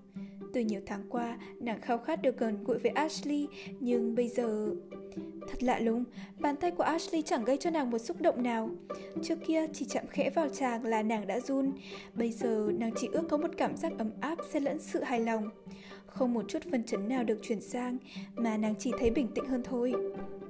Từ 0.52 0.60
nhiều 0.60 0.80
tháng 0.86 1.02
qua, 1.08 1.38
nàng 1.60 1.80
khao 1.80 1.98
khát 1.98 2.22
được 2.22 2.38
gần 2.38 2.64
gũi 2.64 2.78
với 2.78 2.90
Ashley, 2.90 3.48
nhưng 3.80 4.14
bây 4.14 4.28
giờ... 4.28 4.74
Thật 5.48 5.62
lạ 5.62 5.78
lùng, 5.78 6.04
bàn 6.38 6.56
tay 6.56 6.70
của 6.70 6.82
Ashley 6.82 7.22
chẳng 7.22 7.44
gây 7.44 7.56
cho 7.56 7.70
nàng 7.70 7.90
một 7.90 7.98
xúc 7.98 8.20
động 8.20 8.42
nào. 8.42 8.70
Trước 9.22 9.38
kia 9.46 9.66
chỉ 9.72 9.86
chạm 9.88 10.04
khẽ 10.10 10.30
vào 10.30 10.48
chàng 10.48 10.84
là 10.84 11.02
nàng 11.02 11.26
đã 11.26 11.40
run, 11.40 11.72
bây 12.14 12.32
giờ 12.32 12.70
nàng 12.78 12.90
chỉ 12.96 13.08
ước 13.12 13.22
có 13.28 13.36
một 13.36 13.50
cảm 13.56 13.76
giác 13.76 13.92
ấm 13.98 14.10
áp 14.20 14.38
xen 14.50 14.62
lẫn 14.62 14.78
sự 14.78 15.02
hài 15.02 15.20
lòng. 15.20 15.50
Không 16.06 16.34
một 16.34 16.44
chút 16.48 16.62
phân 16.70 16.84
chấn 16.84 17.08
nào 17.08 17.24
được 17.24 17.38
chuyển 17.42 17.60
sang, 17.60 17.98
mà 18.34 18.56
nàng 18.56 18.74
chỉ 18.78 18.92
thấy 18.98 19.10
bình 19.10 19.28
tĩnh 19.34 19.44
hơn 19.44 19.62
thôi. 19.62 19.92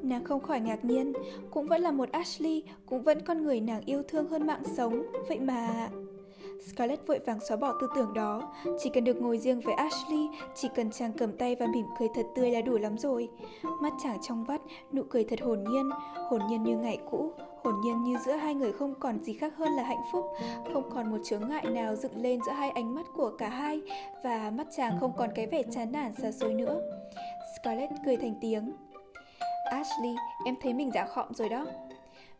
Nàng 0.02 0.24
không 0.24 0.40
khỏi 0.40 0.60
ngạc 0.60 0.84
nhiên, 0.84 1.12
cũng 1.50 1.66
vẫn 1.66 1.80
là 1.80 1.90
một 1.90 2.12
Ashley, 2.12 2.62
cũng 2.86 3.02
vẫn 3.02 3.20
con 3.20 3.42
người 3.42 3.60
nàng 3.60 3.84
yêu 3.84 4.02
thương 4.08 4.28
hơn 4.28 4.46
mạng 4.46 4.62
sống, 4.76 5.06
vậy 5.28 5.40
mà... 5.40 5.88
Scarlett 6.66 7.06
vội 7.06 7.18
vàng 7.26 7.40
xóa 7.40 7.56
bỏ 7.56 7.72
tư 7.80 7.88
tưởng 7.94 8.14
đó. 8.14 8.52
Chỉ 8.78 8.90
cần 8.90 9.04
được 9.04 9.16
ngồi 9.16 9.38
riêng 9.38 9.60
với 9.60 9.74
Ashley, 9.74 10.28
chỉ 10.54 10.68
cần 10.74 10.90
chàng 10.90 11.12
cầm 11.12 11.32
tay 11.32 11.54
và 11.54 11.66
mỉm 11.66 11.86
cười 11.98 12.08
thật 12.14 12.26
tươi 12.34 12.50
là 12.50 12.60
đủ 12.60 12.78
lắm 12.78 12.98
rồi. 12.98 13.28
Mắt 13.80 13.92
chàng 14.02 14.18
trong 14.22 14.44
vắt, 14.44 14.60
nụ 14.92 15.02
cười 15.10 15.24
thật 15.24 15.40
hồn 15.40 15.64
nhiên, 15.70 15.90
hồn 16.30 16.40
nhiên 16.50 16.62
như 16.62 16.76
ngày 16.76 16.98
cũ, 17.10 17.32
hồn 17.64 17.74
nhiên 17.84 18.04
như 18.04 18.16
giữa 18.26 18.32
hai 18.32 18.54
người 18.54 18.72
không 18.72 18.94
còn 19.00 19.24
gì 19.24 19.32
khác 19.32 19.52
hơn 19.56 19.72
là 19.72 19.82
hạnh 19.82 20.02
phúc, 20.12 20.24
không 20.72 20.90
còn 20.94 21.10
một 21.10 21.18
chướng 21.24 21.48
ngại 21.48 21.64
nào 21.64 21.96
dựng 21.96 22.22
lên 22.22 22.40
giữa 22.46 22.52
hai 22.52 22.70
ánh 22.70 22.94
mắt 22.94 23.06
của 23.14 23.30
cả 23.38 23.48
hai 23.48 23.80
và 24.24 24.50
mắt 24.50 24.66
chàng 24.76 24.98
không 25.00 25.12
còn 25.16 25.30
cái 25.34 25.46
vẻ 25.46 25.62
chán 25.70 25.92
nản 25.92 26.12
xa 26.14 26.32
xôi 26.32 26.54
nữa. 26.54 26.80
Scarlett 27.60 27.92
cười 28.06 28.16
thành 28.16 28.34
tiếng. 28.40 28.72
Ashley, 29.70 30.14
em 30.44 30.54
thấy 30.62 30.74
mình 30.74 30.90
giả 30.94 31.06
khọm 31.06 31.34
rồi 31.34 31.48
đó. 31.48 31.66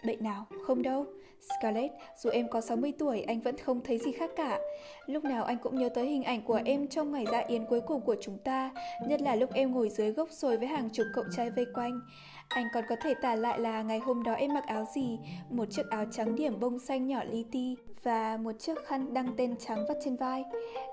Bệnh 0.05 0.23
nào, 0.23 0.47
không 0.67 0.83
đâu. 0.83 1.05
Scarlett, 1.41 1.95
dù 2.17 2.31
em 2.31 2.49
có 2.49 2.61
60 2.61 2.93
tuổi, 2.99 3.23
anh 3.23 3.41
vẫn 3.41 3.57
không 3.59 3.81
thấy 3.85 3.99
gì 3.99 4.13
khác 4.13 4.31
cả. 4.37 4.59
Lúc 5.07 5.25
nào 5.25 5.45
anh 5.45 5.59
cũng 5.63 5.79
nhớ 5.79 5.89
tới 5.89 6.07
hình 6.07 6.23
ảnh 6.23 6.43
của 6.43 6.61
em 6.65 6.89
trong 6.89 7.13
ngày 7.13 7.25
dạ 7.33 7.39
yến 7.39 7.65
cuối 7.65 7.81
cùng 7.81 8.01
của 8.01 8.17
chúng 8.21 8.39
ta, 8.39 8.71
nhất 9.07 9.23
là 9.23 9.35
lúc 9.35 9.51
em 9.53 9.73
ngồi 9.73 9.89
dưới 9.89 10.13
gốc 10.13 10.29
sồi 10.33 10.57
với 10.57 10.67
hàng 10.67 10.89
chục 10.93 11.07
cậu 11.15 11.25
trai 11.37 11.51
vây 11.51 11.67
quanh. 11.75 12.01
Anh 12.49 12.67
còn 12.75 12.85
có 12.89 12.97
thể 13.03 13.15
tả 13.15 13.35
lại 13.35 13.61
là 13.61 13.83
ngày 13.83 13.99
hôm 13.99 14.23
đó 14.23 14.33
em 14.33 14.55
mặc 14.55 14.67
áo 14.67 14.85
gì, 14.95 15.19
một 15.51 15.65
chiếc 15.71 15.91
áo 15.91 16.05
trắng 16.11 16.37
điểm 16.37 16.61
bông 16.61 16.79
xanh 16.79 17.07
nhỏ 17.07 17.25
li 17.31 17.45
ti 17.53 17.77
và 18.03 18.37
một 18.37 18.53
chiếc 18.59 18.79
khăn 18.87 19.15
đăng 19.15 19.35
tên 19.37 19.55
trắng 19.57 19.85
vắt 19.89 19.97
trên 20.05 20.17
vai. 20.17 20.45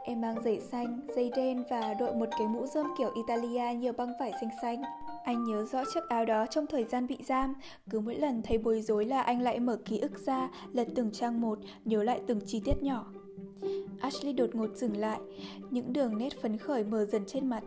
Em 0.04 0.22
mang 0.22 0.44
giày 0.44 0.60
xanh, 0.60 1.00
dây 1.16 1.32
đen 1.36 1.64
và 1.70 1.94
đội 1.94 2.16
một 2.16 2.30
cái 2.38 2.48
mũ 2.48 2.66
rơm 2.66 2.88
kiểu 2.98 3.12
Italia 3.16 3.74
nhiều 3.74 3.94
băng 3.94 4.14
vải 4.20 4.32
xanh 4.42 4.50
xanh. 4.62 4.82
Anh 5.24 5.44
nhớ 5.44 5.66
rõ 5.66 5.84
chiếc 5.94 6.04
áo 6.10 6.26
đó 6.26 6.46
trong 6.46 6.68
thời 6.68 6.84
gian 6.84 7.08
bị 7.08 7.18
giam, 7.26 7.54
cứ 7.90 8.00
mỗi 8.00 8.16
lần 8.16 8.42
thấy 8.42 8.58
bối 8.58 8.82
rối 8.82 9.06
là 9.06 9.22
anh 9.22 9.42
lại 9.42 9.60
mở 9.60 9.78
ký 9.86 10.00
ức 10.00 10.26
ra, 10.26 10.50
lật 10.74 10.88
từng 10.96 11.12
trang 11.12 11.42
một, 11.42 11.60
nhớ 11.86 12.04
lại 12.04 12.22
từng 12.28 12.40
chi 12.46 12.62
tiết 12.66 12.84
nhỏ. 12.84 13.06
Ashley 14.00 14.34
đột 14.34 14.56
ngột 14.56 14.70
dừng 14.76 14.98
lại, 14.98 15.20
những 15.70 15.94
đường 15.94 16.18
nét 16.18 16.42
phấn 16.42 16.58
khởi 16.58 16.84
mờ 16.84 17.06
dần 17.06 17.24
trên 17.28 17.50
mặt. 17.50 17.64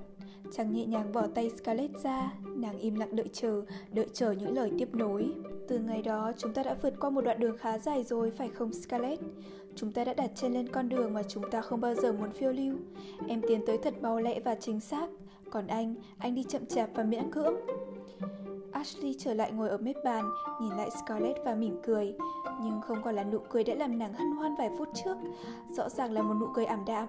Chàng 0.53 0.73
nhẹ 0.73 0.87
nhàng 0.87 1.13
bỏ 1.13 1.27
tay 1.35 1.51
Scarlett 1.51 1.99
ra, 2.03 2.33
nàng 2.45 2.79
im 2.79 2.95
lặng 2.95 3.17
đợi 3.17 3.29
chờ, 3.33 3.63
đợi 3.93 4.07
chờ 4.13 4.33
những 4.33 4.57
lời 4.57 4.73
tiếp 4.79 4.89
nối. 4.95 5.33
Từ 5.69 5.79
ngày 5.79 6.03
đó, 6.03 6.33
chúng 6.37 6.53
ta 6.53 6.63
đã 6.63 6.77
vượt 6.83 6.95
qua 7.01 7.11
một 7.11 7.21
đoạn 7.21 7.41
đường 7.41 7.57
khá 7.59 7.79
dài 7.79 8.05
rồi, 8.05 8.31
phải 8.31 8.49
không 8.49 8.73
Scarlett? 8.73 9.21
Chúng 9.75 9.93
ta 9.93 10.05
đã 10.05 10.15
đặt 10.15 10.31
chân 10.35 10.53
lên 10.53 10.69
con 10.69 10.89
đường 10.89 11.15
mà 11.15 11.23
chúng 11.23 11.51
ta 11.51 11.61
không 11.61 11.81
bao 11.81 11.95
giờ 11.95 12.13
muốn 12.13 12.33
phiêu 12.33 12.53
lưu. 12.53 12.77
Em 13.29 13.41
tiến 13.49 13.61
tới 13.67 13.79
thật 13.79 13.95
mau 14.03 14.21
lẹ 14.21 14.41
và 14.41 14.55
chính 14.55 14.81
xác, 14.81 15.09
còn 15.51 15.67
anh, 15.67 15.95
anh 16.19 16.35
đi 16.35 16.45
chậm 16.45 16.67
chạp 16.67 16.91
và 16.95 17.03
miễn 17.03 17.31
cưỡng. 17.31 17.55
Ashley 18.73 19.17
trở 19.19 19.35
lại 19.35 19.53
ngồi 19.53 19.69
ở 19.69 19.79
mép 19.79 19.97
bàn, 20.05 20.25
nhìn 20.61 20.73
lại 20.73 20.91
Scarlett 20.91 21.39
và 21.45 21.55
mỉm 21.55 21.81
cười. 21.83 22.15
Nhưng 22.63 22.81
không 22.81 23.03
còn 23.05 23.15
là 23.15 23.25
nụ 23.25 23.39
cười 23.51 23.65
đã 23.65 23.75
làm 23.75 23.99
nàng 23.99 24.13
hân 24.13 24.31
hoan 24.31 24.55
vài 24.59 24.71
phút 24.79 24.89
trước, 25.05 25.17
rõ 25.71 25.89
ràng 25.89 26.13
là 26.13 26.23
một 26.23 26.35
nụ 26.41 26.47
cười 26.55 26.65
ảm 26.65 26.85
đạm. 26.87 27.09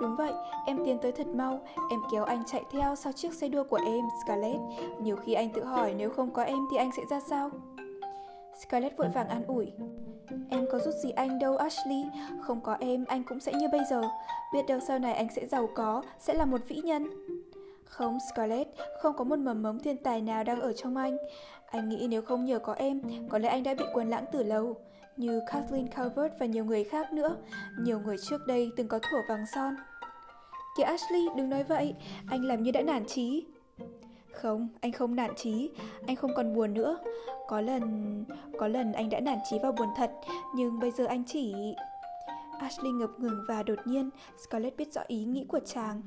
Đúng 0.00 0.16
vậy, 0.16 0.32
em 0.66 0.78
tiến 0.84 0.98
tới 1.02 1.12
thật 1.12 1.26
mau, 1.26 1.60
em 1.90 2.00
kéo 2.12 2.24
anh 2.24 2.42
chạy 2.46 2.64
theo 2.70 2.96
sau 2.96 3.12
chiếc 3.12 3.34
xe 3.34 3.48
đua 3.48 3.64
của 3.64 3.80
em, 3.86 4.04
Scarlett. 4.24 4.60
Nhiều 5.00 5.16
khi 5.16 5.32
anh 5.32 5.50
tự 5.50 5.64
hỏi 5.64 5.94
nếu 5.96 6.10
không 6.10 6.30
có 6.30 6.42
em 6.42 6.58
thì 6.70 6.76
anh 6.76 6.90
sẽ 6.96 7.02
ra 7.10 7.20
sao? 7.20 7.50
Scarlett 8.60 8.96
vội 8.96 9.08
vàng 9.08 9.28
an 9.28 9.44
ủi. 9.46 9.72
Em 10.50 10.66
có 10.72 10.78
rút 10.78 10.94
gì 10.94 11.10
anh 11.10 11.38
đâu 11.38 11.56
Ashley, 11.56 12.04
không 12.40 12.60
có 12.60 12.76
em 12.80 13.04
anh 13.08 13.24
cũng 13.24 13.40
sẽ 13.40 13.52
như 13.52 13.68
bây 13.72 13.80
giờ. 13.90 14.02
Biết 14.52 14.66
đâu 14.68 14.80
sau 14.80 14.98
này 14.98 15.14
anh 15.14 15.28
sẽ 15.36 15.46
giàu 15.46 15.68
có, 15.74 16.02
sẽ 16.18 16.34
là 16.34 16.44
một 16.44 16.60
vĩ 16.68 16.76
nhân. 16.76 17.06
Không, 17.84 18.18
Scarlett, 18.32 18.70
không 19.02 19.16
có 19.16 19.24
một 19.24 19.38
mầm 19.38 19.62
mống 19.62 19.78
thiên 19.78 19.96
tài 19.96 20.20
nào 20.20 20.44
đang 20.44 20.60
ở 20.60 20.72
trong 20.72 20.96
anh. 20.96 21.16
Anh 21.66 21.88
nghĩ 21.88 22.06
nếu 22.10 22.22
không 22.22 22.44
nhờ 22.44 22.58
có 22.58 22.72
em, 22.72 23.02
có 23.28 23.38
lẽ 23.38 23.48
anh 23.48 23.62
đã 23.62 23.74
bị 23.74 23.84
quần 23.94 24.10
lãng 24.10 24.24
từ 24.32 24.42
lâu. 24.42 24.76
Như 25.16 25.40
Kathleen 25.46 25.88
Calvert 25.88 26.32
và 26.38 26.46
nhiều 26.46 26.64
người 26.64 26.84
khác 26.84 27.12
nữa. 27.12 27.36
Nhiều 27.80 28.00
người 28.00 28.16
trước 28.18 28.46
đây 28.46 28.70
từng 28.76 28.88
có 28.88 28.98
thủa 28.98 29.20
vàng 29.28 29.44
son. 29.54 29.74
Kìa 30.76 30.82
Ashley, 30.82 31.26
đừng 31.36 31.50
nói 31.50 31.64
vậy. 31.64 31.94
Anh 32.28 32.44
làm 32.44 32.62
như 32.62 32.70
đã 32.70 32.82
nản 32.82 33.06
chí. 33.06 33.46
Không, 34.32 34.68
anh 34.80 34.92
không 34.92 35.16
nản 35.16 35.30
chí, 35.36 35.70
anh 36.06 36.16
không 36.16 36.30
còn 36.36 36.54
buồn 36.54 36.74
nữa. 36.74 36.98
Có 37.48 37.60
lần, 37.60 38.24
có 38.58 38.68
lần 38.68 38.92
anh 38.92 39.10
đã 39.10 39.20
nản 39.20 39.38
chí 39.50 39.58
và 39.62 39.72
buồn 39.72 39.88
thật, 39.96 40.12
nhưng 40.54 40.78
bây 40.78 40.90
giờ 40.90 41.04
anh 41.06 41.24
chỉ... 41.26 41.54
Ashley 42.58 42.92
ngập 42.92 43.10
ngừng 43.18 43.44
và 43.48 43.62
đột 43.62 43.78
nhiên, 43.84 44.10
Scarlett 44.44 44.76
biết 44.76 44.92
rõ 44.92 45.02
ý 45.06 45.24
nghĩ 45.24 45.44
của 45.48 45.60
chàng. 45.66 46.02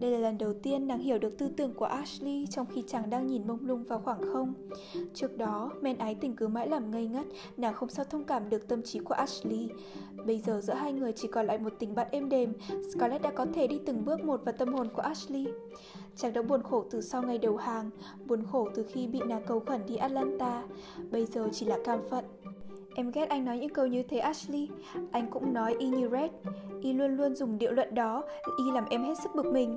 Đây 0.00 0.10
là 0.10 0.18
lần 0.18 0.38
đầu 0.38 0.52
tiên 0.52 0.86
nàng 0.86 0.98
hiểu 0.98 1.18
được 1.18 1.38
tư 1.38 1.48
tưởng 1.56 1.74
của 1.74 1.84
Ashley 1.84 2.46
trong 2.50 2.66
khi 2.66 2.84
chàng 2.86 3.10
đang 3.10 3.26
nhìn 3.26 3.46
mông 3.46 3.58
lung 3.62 3.84
vào 3.84 4.00
khoảng 4.04 4.20
không. 4.32 4.54
Trước 5.14 5.36
đó, 5.36 5.70
men 5.80 5.98
ái 5.98 6.14
tình 6.14 6.36
cứ 6.36 6.48
mãi 6.48 6.68
làm 6.68 6.90
ngây 6.90 7.06
ngất, 7.06 7.26
nàng 7.56 7.74
không 7.74 7.88
sao 7.88 8.04
thông 8.04 8.24
cảm 8.24 8.50
được 8.50 8.68
tâm 8.68 8.82
trí 8.82 8.98
của 8.98 9.14
Ashley. 9.14 9.68
Bây 10.26 10.38
giờ 10.38 10.60
giữa 10.60 10.74
hai 10.74 10.92
người 10.92 11.12
chỉ 11.12 11.28
còn 11.28 11.46
lại 11.46 11.58
một 11.58 11.72
tình 11.78 11.94
bạn 11.94 12.08
êm 12.10 12.28
đềm, 12.28 12.52
Scarlett 12.94 13.22
đã 13.22 13.30
có 13.30 13.46
thể 13.54 13.66
đi 13.66 13.80
từng 13.86 14.04
bước 14.04 14.24
một 14.24 14.44
vào 14.44 14.54
tâm 14.58 14.74
hồn 14.74 14.88
của 14.94 15.02
Ashley. 15.02 15.46
Chàng 16.16 16.32
đã 16.32 16.42
buồn 16.42 16.62
khổ 16.62 16.84
từ 16.90 17.00
sau 17.00 17.22
ngày 17.22 17.38
đầu 17.38 17.56
hàng, 17.56 17.90
buồn 18.26 18.44
khổ 18.52 18.68
từ 18.74 18.86
khi 18.92 19.06
bị 19.06 19.20
nàng 19.26 19.42
cầu 19.46 19.60
khẩn 19.60 19.80
đi 19.86 19.96
Atlanta, 19.96 20.64
bây 21.10 21.26
giờ 21.26 21.48
chỉ 21.52 21.66
là 21.66 21.78
cam 21.84 22.00
phận. 22.10 22.24
Em 22.98 23.10
ghét 23.10 23.28
anh 23.28 23.44
nói 23.44 23.58
những 23.58 23.74
câu 23.74 23.86
như 23.86 24.02
thế 24.02 24.18
Ashley. 24.18 24.68
Anh 25.12 25.30
cũng 25.30 25.54
nói 25.54 25.76
y 25.78 25.88
như 25.88 26.08
Red. 26.12 26.30
Y 26.80 26.92
luôn 26.92 27.16
luôn 27.16 27.34
dùng 27.34 27.58
điệu 27.58 27.72
luận 27.72 27.94
đó. 27.94 28.24
Y 28.58 28.64
làm 28.74 28.84
em 28.90 29.02
hết 29.02 29.18
sức 29.22 29.34
bực 29.34 29.46
mình. 29.46 29.76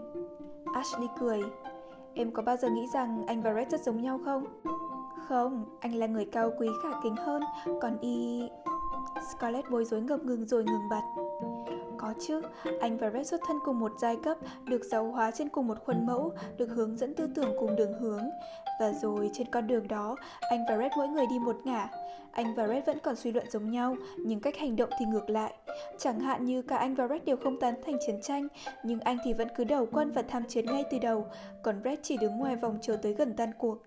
Ashley 0.74 1.08
cười. 1.20 1.42
Em 2.14 2.32
có 2.32 2.42
bao 2.42 2.58
giờ 2.58 2.70
nghĩ 2.70 2.88
rằng 2.94 3.24
anh 3.28 3.42
và 3.42 3.54
Red 3.54 3.68
rất 3.70 3.82
giống 3.82 4.02
nhau 4.02 4.20
không? 4.26 4.46
Không, 5.28 5.66
anh 5.80 5.96
là 5.96 6.08
người 6.08 6.26
cao 6.26 6.52
quý 6.60 6.68
khả 6.84 6.90
kính 7.04 7.16
hơn. 7.16 7.42
Còn 7.82 7.98
Y... 8.02 8.44
Scarlett 9.32 9.70
bối 9.72 9.86
rối 9.86 10.02
ngập 10.02 10.24
ngừng 10.24 10.46
rồi 10.46 10.64
ngừng 10.64 10.90
bật 10.90 11.02
có 12.02 12.14
chứ, 12.28 12.42
anh 12.80 12.98
và 12.98 13.10
Red 13.10 13.28
xuất 13.28 13.42
thân 13.48 13.60
cùng 13.66 13.80
một 13.80 13.92
giai 14.02 14.18
cấp, 14.24 14.38
được 14.66 14.82
giáo 14.92 15.12
hóa 15.12 15.32
trên 15.32 15.50
cùng 15.50 15.68
một 15.68 15.78
khuôn 15.86 16.06
mẫu, 16.06 16.34
được 16.58 16.70
hướng 16.70 16.98
dẫn 16.98 17.14
tư 17.14 17.30
tưởng 17.36 17.56
cùng 17.60 17.76
đường 17.76 17.94
hướng. 18.00 18.30
Và 18.80 18.92
rồi 19.02 19.30
trên 19.34 19.48
con 19.48 19.68
đường 19.68 19.88
đó, 19.88 20.16
anh 20.40 20.66
và 20.70 20.78
Red 20.78 20.92
mỗi 20.98 21.08
người 21.08 21.26
đi 21.30 21.40
một 21.40 21.56
ngả. 21.64 21.90
Anh 22.32 22.56
và 22.56 22.68
Red 22.68 22.84
vẫn 22.86 22.98
còn 23.04 23.16
suy 23.16 23.32
luận 23.32 23.46
giống 23.52 23.72
nhau, 23.72 23.96
nhưng 24.18 24.40
cách 24.40 24.58
hành 24.58 24.76
động 24.76 24.90
thì 25.00 25.06
ngược 25.06 25.30
lại. 25.30 25.54
Chẳng 25.98 26.20
hạn 26.20 26.46
như 26.46 26.62
cả 26.62 26.78
anh 26.78 26.96
và 26.96 27.08
Red 27.08 27.24
đều 27.26 27.38
không 27.38 27.60
tán 27.60 27.74
thành 27.86 27.98
chiến 28.06 28.22
tranh, 28.22 28.48
nhưng 28.84 29.00
anh 29.00 29.18
thì 29.26 29.34
vẫn 29.34 29.48
cứ 29.56 29.64
đầu 29.64 29.88
quân 29.92 30.12
và 30.12 30.22
tham 30.22 30.44
chiến 30.48 30.66
ngay 30.66 30.84
từ 30.92 31.00
đầu, 31.00 31.26
còn 31.62 31.82
Red 31.84 32.00
chỉ 32.04 32.18
đứng 32.18 32.38
ngoài 32.38 32.56
vòng 32.56 32.78
chờ 32.82 32.96
tới 32.96 33.14
gần 33.14 33.34
tan 33.38 33.52
cuộc. 33.58 33.78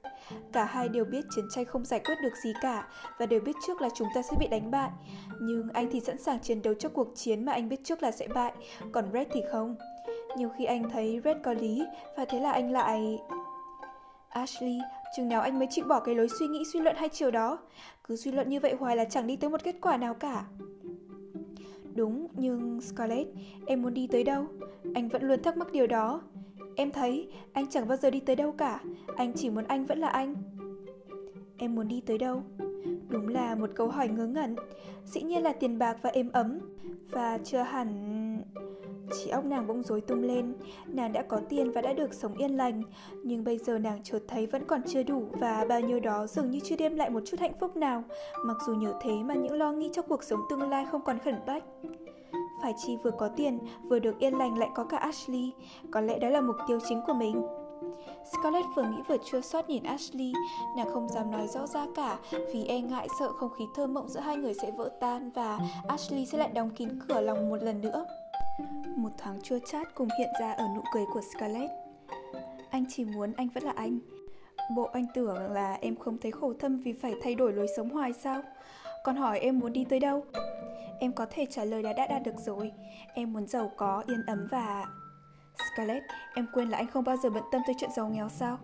Cả 0.52 0.64
hai 0.64 0.88
đều 0.88 1.04
biết 1.04 1.24
chiến 1.36 1.44
tranh 1.50 1.64
không 1.64 1.84
giải 1.84 2.00
quyết 2.00 2.14
được 2.22 2.36
gì 2.44 2.52
cả 2.60 2.88
và 3.18 3.26
đều 3.26 3.40
biết 3.40 3.56
trước 3.66 3.80
là 3.80 3.88
chúng 3.94 4.08
ta 4.14 4.22
sẽ 4.22 4.36
bị 4.38 4.48
đánh 4.48 4.70
bại. 4.70 4.90
Nhưng 5.40 5.68
anh 5.72 5.88
thì 5.90 6.00
sẵn 6.00 6.18
sàng 6.18 6.40
chiến 6.40 6.62
đấu 6.62 6.74
cho 6.74 6.88
cuộc 6.88 7.08
chiến 7.14 7.44
mà 7.44 7.52
anh 7.52 7.68
biết 7.68 7.84
trước 7.84 8.02
là 8.02 8.10
sẽ 8.10 8.28
bại, 8.28 8.52
còn 8.92 9.04
Red 9.12 9.26
thì 9.32 9.40
không. 9.52 9.76
Nhiều 10.36 10.50
khi 10.58 10.64
anh 10.64 10.90
thấy 10.90 11.20
Red 11.24 11.36
có 11.44 11.52
lý 11.52 11.84
và 12.16 12.24
thế 12.24 12.40
là 12.40 12.52
anh 12.52 12.72
lại... 12.72 13.18
Ashley, 14.28 14.78
chừng 15.16 15.28
nào 15.28 15.40
anh 15.40 15.58
mới 15.58 15.68
chịu 15.70 15.84
bỏ 15.88 16.00
cái 16.00 16.14
lối 16.14 16.28
suy 16.38 16.46
nghĩ 16.46 16.62
suy 16.72 16.80
luận 16.80 16.96
hai 16.98 17.08
chiều 17.08 17.30
đó. 17.30 17.58
Cứ 18.04 18.16
suy 18.16 18.32
luận 18.32 18.48
như 18.48 18.60
vậy 18.60 18.74
hoài 18.80 18.96
là 18.96 19.04
chẳng 19.04 19.26
đi 19.26 19.36
tới 19.36 19.50
một 19.50 19.64
kết 19.64 19.76
quả 19.80 19.96
nào 19.96 20.14
cả. 20.14 20.44
Đúng, 21.94 22.26
nhưng 22.32 22.80
Scarlett, 22.80 23.28
em 23.66 23.82
muốn 23.82 23.94
đi 23.94 24.06
tới 24.06 24.24
đâu? 24.24 24.46
Anh 24.94 25.08
vẫn 25.08 25.22
luôn 25.22 25.42
thắc 25.42 25.56
mắc 25.56 25.72
điều 25.72 25.86
đó. 25.86 26.22
Em 26.76 26.90
thấy 26.90 27.28
anh 27.52 27.66
chẳng 27.70 27.88
bao 27.88 27.96
giờ 27.96 28.10
đi 28.10 28.20
tới 28.20 28.36
đâu 28.36 28.52
cả, 28.52 28.80
anh 29.16 29.32
chỉ 29.34 29.50
muốn 29.50 29.64
anh 29.64 29.86
vẫn 29.86 29.98
là 29.98 30.08
anh. 30.08 30.34
Em 31.56 31.74
muốn 31.74 31.88
đi 31.88 32.00
tới 32.00 32.18
đâu? 32.18 32.42
Đúng 33.08 33.28
là 33.28 33.54
một 33.54 33.70
câu 33.74 33.88
hỏi 33.88 34.08
ngớ 34.08 34.26
ngẩn. 34.26 34.56
Dĩ 35.04 35.22
nhiên 35.22 35.42
là 35.42 35.52
tiền 35.52 35.78
bạc 35.78 35.96
và 36.02 36.10
êm 36.10 36.30
ấm. 36.32 36.58
Và 37.10 37.38
chưa 37.44 37.62
hẳn... 37.62 38.14
Chị 39.18 39.30
óc 39.30 39.44
nàng 39.44 39.66
bỗng 39.66 39.82
rối 39.82 40.00
tung 40.00 40.22
lên, 40.22 40.54
nàng 40.86 41.12
đã 41.12 41.22
có 41.22 41.40
tiền 41.48 41.70
và 41.70 41.80
đã 41.80 41.92
được 41.92 42.14
sống 42.14 42.36
yên 42.36 42.56
lành, 42.56 42.82
nhưng 43.22 43.44
bây 43.44 43.58
giờ 43.58 43.78
nàng 43.78 44.02
chợt 44.02 44.18
thấy 44.28 44.46
vẫn 44.46 44.64
còn 44.64 44.80
chưa 44.86 45.02
đủ 45.02 45.28
và 45.32 45.66
bao 45.68 45.80
nhiêu 45.80 46.00
đó 46.00 46.26
dường 46.26 46.50
như 46.50 46.60
chưa 46.60 46.76
đem 46.76 46.96
lại 46.96 47.10
một 47.10 47.20
chút 47.24 47.40
hạnh 47.40 47.52
phúc 47.60 47.76
nào, 47.76 48.04
mặc 48.44 48.56
dù 48.66 48.74
nhờ 48.74 48.94
thế 49.02 49.12
mà 49.24 49.34
những 49.34 49.52
lo 49.52 49.72
nghĩ 49.72 49.90
cho 49.92 50.02
cuộc 50.02 50.24
sống 50.24 50.40
tương 50.50 50.70
lai 50.70 50.86
không 50.90 51.04
còn 51.04 51.18
khẩn 51.18 51.34
bách. 51.46 51.64
Phải 52.64 52.74
chi 52.76 52.96
vừa 52.96 53.10
có 53.10 53.28
tiền, 53.28 53.58
vừa 53.82 53.98
được 53.98 54.18
yên 54.18 54.38
lành 54.38 54.58
lại 54.58 54.68
có 54.74 54.84
cả 54.84 54.96
Ashley, 54.96 55.52
có 55.90 56.00
lẽ 56.00 56.18
đó 56.18 56.28
là 56.28 56.40
mục 56.40 56.56
tiêu 56.68 56.78
chính 56.88 57.00
của 57.06 57.14
mình. 57.14 57.42
Scarlett 58.32 58.66
vừa 58.76 58.82
nghĩ 58.82 58.96
vừa 59.08 59.16
chua 59.24 59.40
xót 59.40 59.68
nhìn 59.68 59.82
Ashley, 59.82 60.32
nàng 60.76 60.86
không 60.92 61.08
dám 61.08 61.30
nói 61.30 61.48
rõ 61.48 61.66
ra 61.66 61.86
cả 61.94 62.18
vì 62.52 62.64
e 62.64 62.80
ngại 62.80 63.08
sợ 63.18 63.32
không 63.32 63.50
khí 63.58 63.64
thơ 63.74 63.86
mộng 63.86 64.08
giữa 64.08 64.20
hai 64.20 64.36
người 64.36 64.54
sẽ 64.54 64.70
vỡ 64.70 64.90
tan 65.00 65.30
và 65.30 65.58
Ashley 65.88 66.26
sẽ 66.26 66.38
lại 66.38 66.48
đóng 66.54 66.70
kín 66.70 66.88
cửa 67.08 67.20
lòng 67.20 67.50
một 67.50 67.56
lần 67.62 67.80
nữa. 67.80 68.06
Một 68.96 69.10
thoáng 69.18 69.40
chua 69.42 69.58
chát 69.66 69.94
cùng 69.94 70.08
hiện 70.18 70.28
ra 70.40 70.52
ở 70.52 70.64
nụ 70.76 70.82
cười 70.94 71.04
của 71.12 71.20
Scarlett. 71.34 71.70
Anh 72.70 72.84
chỉ 72.88 73.04
muốn 73.04 73.32
anh 73.36 73.48
vẫn 73.54 73.64
là 73.64 73.72
anh. 73.76 73.98
Bộ 74.76 74.82
anh 74.92 75.06
tưởng 75.14 75.52
là 75.52 75.78
em 75.80 75.96
không 75.96 76.18
thấy 76.18 76.32
khổ 76.32 76.52
thâm 76.58 76.78
vì 76.78 76.92
phải 76.92 77.14
thay 77.22 77.34
đổi 77.34 77.52
lối 77.52 77.66
sống 77.76 77.90
hoài 77.90 78.12
sao? 78.12 78.42
Còn 79.04 79.16
hỏi 79.16 79.38
em 79.38 79.58
muốn 79.58 79.72
đi 79.72 79.84
tới 79.84 80.00
đâu? 80.00 80.24
Em 81.00 81.12
có 81.12 81.26
thể 81.30 81.46
trả 81.50 81.64
lời 81.64 81.82
đã 81.82 81.92
đã 81.92 82.06
đạt 82.06 82.22
được 82.22 82.38
rồi. 82.38 82.72
Em 83.14 83.32
muốn 83.32 83.46
giàu 83.46 83.72
có, 83.76 84.02
yên 84.06 84.22
ấm 84.26 84.48
và... 84.50 84.84
Scarlett, 85.74 86.04
em 86.34 86.46
quên 86.52 86.68
là 86.68 86.78
anh 86.78 86.86
không 86.86 87.04
bao 87.04 87.16
giờ 87.16 87.30
bận 87.30 87.42
tâm 87.52 87.62
tới 87.66 87.74
chuyện 87.78 87.90
giàu 87.96 88.08
nghèo 88.08 88.28
sao? 88.28 88.58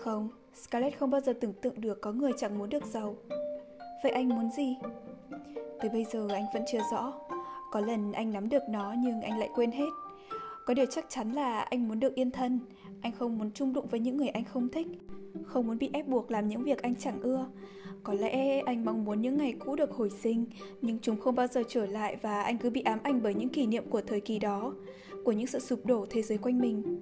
Không, 0.00 0.28
Scarlett 0.54 0.98
không 0.98 1.10
bao 1.10 1.20
giờ 1.20 1.32
tưởng 1.40 1.52
tượng 1.52 1.80
được 1.80 2.00
có 2.00 2.12
người 2.12 2.32
chẳng 2.38 2.58
muốn 2.58 2.68
được 2.68 2.84
giàu. 2.86 3.16
Vậy 4.02 4.12
anh 4.12 4.28
muốn 4.28 4.50
gì? 4.50 4.76
Tới 5.80 5.90
bây 5.90 6.04
giờ 6.04 6.28
anh 6.30 6.44
vẫn 6.54 6.62
chưa 6.72 6.80
rõ. 6.92 7.12
Có 7.72 7.80
lần 7.80 8.12
anh 8.12 8.32
nắm 8.32 8.48
được 8.48 8.62
nó 8.68 8.94
nhưng 8.98 9.22
anh 9.22 9.38
lại 9.38 9.48
quên 9.54 9.70
hết. 9.70 9.88
Có 10.66 10.74
điều 10.74 10.86
chắc 10.86 11.04
chắn 11.08 11.32
là 11.32 11.60
anh 11.60 11.88
muốn 11.88 12.00
được 12.00 12.14
yên 12.14 12.30
thân. 12.30 12.60
Anh 13.02 13.12
không 13.12 13.38
muốn 13.38 13.50
chung 13.54 13.72
đụng 13.72 13.86
với 13.86 14.00
những 14.00 14.16
người 14.16 14.28
anh 14.28 14.44
không 14.44 14.68
thích. 14.68 14.86
Không 15.44 15.66
muốn 15.66 15.78
bị 15.78 15.90
ép 15.92 16.08
buộc 16.08 16.30
làm 16.30 16.48
những 16.48 16.64
việc 16.64 16.82
anh 16.82 16.94
chẳng 16.96 17.20
ưa. 17.22 17.46
Có 18.02 18.14
lẽ 18.14 18.60
anh 18.66 18.84
mong 18.84 19.04
muốn 19.04 19.22
những 19.22 19.36
ngày 19.36 19.54
cũ 19.58 19.76
được 19.76 19.90
hồi 19.90 20.10
sinh, 20.10 20.46
nhưng 20.82 20.98
chúng 21.02 21.20
không 21.20 21.34
bao 21.34 21.46
giờ 21.46 21.62
trở 21.68 21.86
lại 21.86 22.16
và 22.22 22.42
anh 22.42 22.58
cứ 22.58 22.70
bị 22.70 22.82
ám 22.82 22.98
ảnh 23.02 23.22
bởi 23.22 23.34
những 23.34 23.48
kỷ 23.48 23.66
niệm 23.66 23.84
của 23.90 24.00
thời 24.00 24.20
kỳ 24.20 24.38
đó 24.38 24.74
của 25.24 25.32
những 25.32 25.46
sự 25.46 25.58
sụp 25.58 25.86
đổ 25.86 26.06
thế 26.10 26.22
giới 26.22 26.38
quanh 26.38 26.58
mình. 26.58 27.00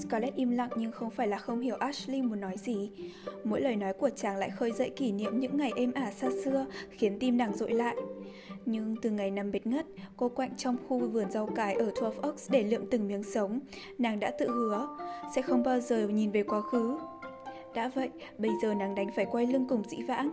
Scarlett 0.00 0.36
im 0.36 0.50
lặng 0.50 0.70
nhưng 0.76 0.92
không 0.92 1.10
phải 1.10 1.28
là 1.28 1.38
không 1.38 1.60
hiểu 1.60 1.76
Ashley 1.76 2.22
muốn 2.22 2.40
nói 2.40 2.56
gì. 2.56 2.90
Mỗi 3.44 3.60
lời 3.60 3.76
nói 3.76 3.92
của 3.92 4.10
chàng 4.10 4.36
lại 4.36 4.50
khơi 4.50 4.72
dậy 4.72 4.90
kỷ 4.96 5.12
niệm 5.12 5.40
những 5.40 5.56
ngày 5.56 5.72
êm 5.76 5.92
ả 5.92 6.10
xa 6.10 6.30
xưa, 6.44 6.66
khiến 6.90 7.18
tim 7.20 7.36
nàng 7.36 7.56
dội 7.56 7.70
lại. 7.70 7.96
Nhưng 8.66 8.96
từ 9.02 9.10
ngày 9.10 9.30
nằm 9.30 9.52
bệt 9.52 9.66
ngất, 9.66 9.86
cô 10.16 10.28
quạnh 10.28 10.56
trong 10.56 10.76
khu 10.88 10.98
vườn 10.98 11.30
rau 11.30 11.46
cải 11.46 11.74
ở 11.74 11.90
Twelve 11.94 12.20
Oaks 12.22 12.50
để 12.50 12.62
lượm 12.62 12.86
từng 12.90 13.08
miếng 13.08 13.22
sống, 13.22 13.60
nàng 13.98 14.20
đã 14.20 14.32
tự 14.38 14.48
hứa 14.48 14.88
sẽ 15.34 15.42
không 15.42 15.62
bao 15.62 15.80
giờ 15.80 16.08
nhìn 16.08 16.30
về 16.30 16.42
quá 16.42 16.60
khứ. 16.60 16.98
Đã 17.74 17.90
vậy, 17.94 18.10
bây 18.38 18.50
giờ 18.62 18.74
nàng 18.74 18.94
đánh 18.94 19.08
phải 19.16 19.26
quay 19.26 19.46
lưng 19.46 19.66
cùng 19.68 19.82
dĩ 19.88 20.02
vãng. 20.02 20.30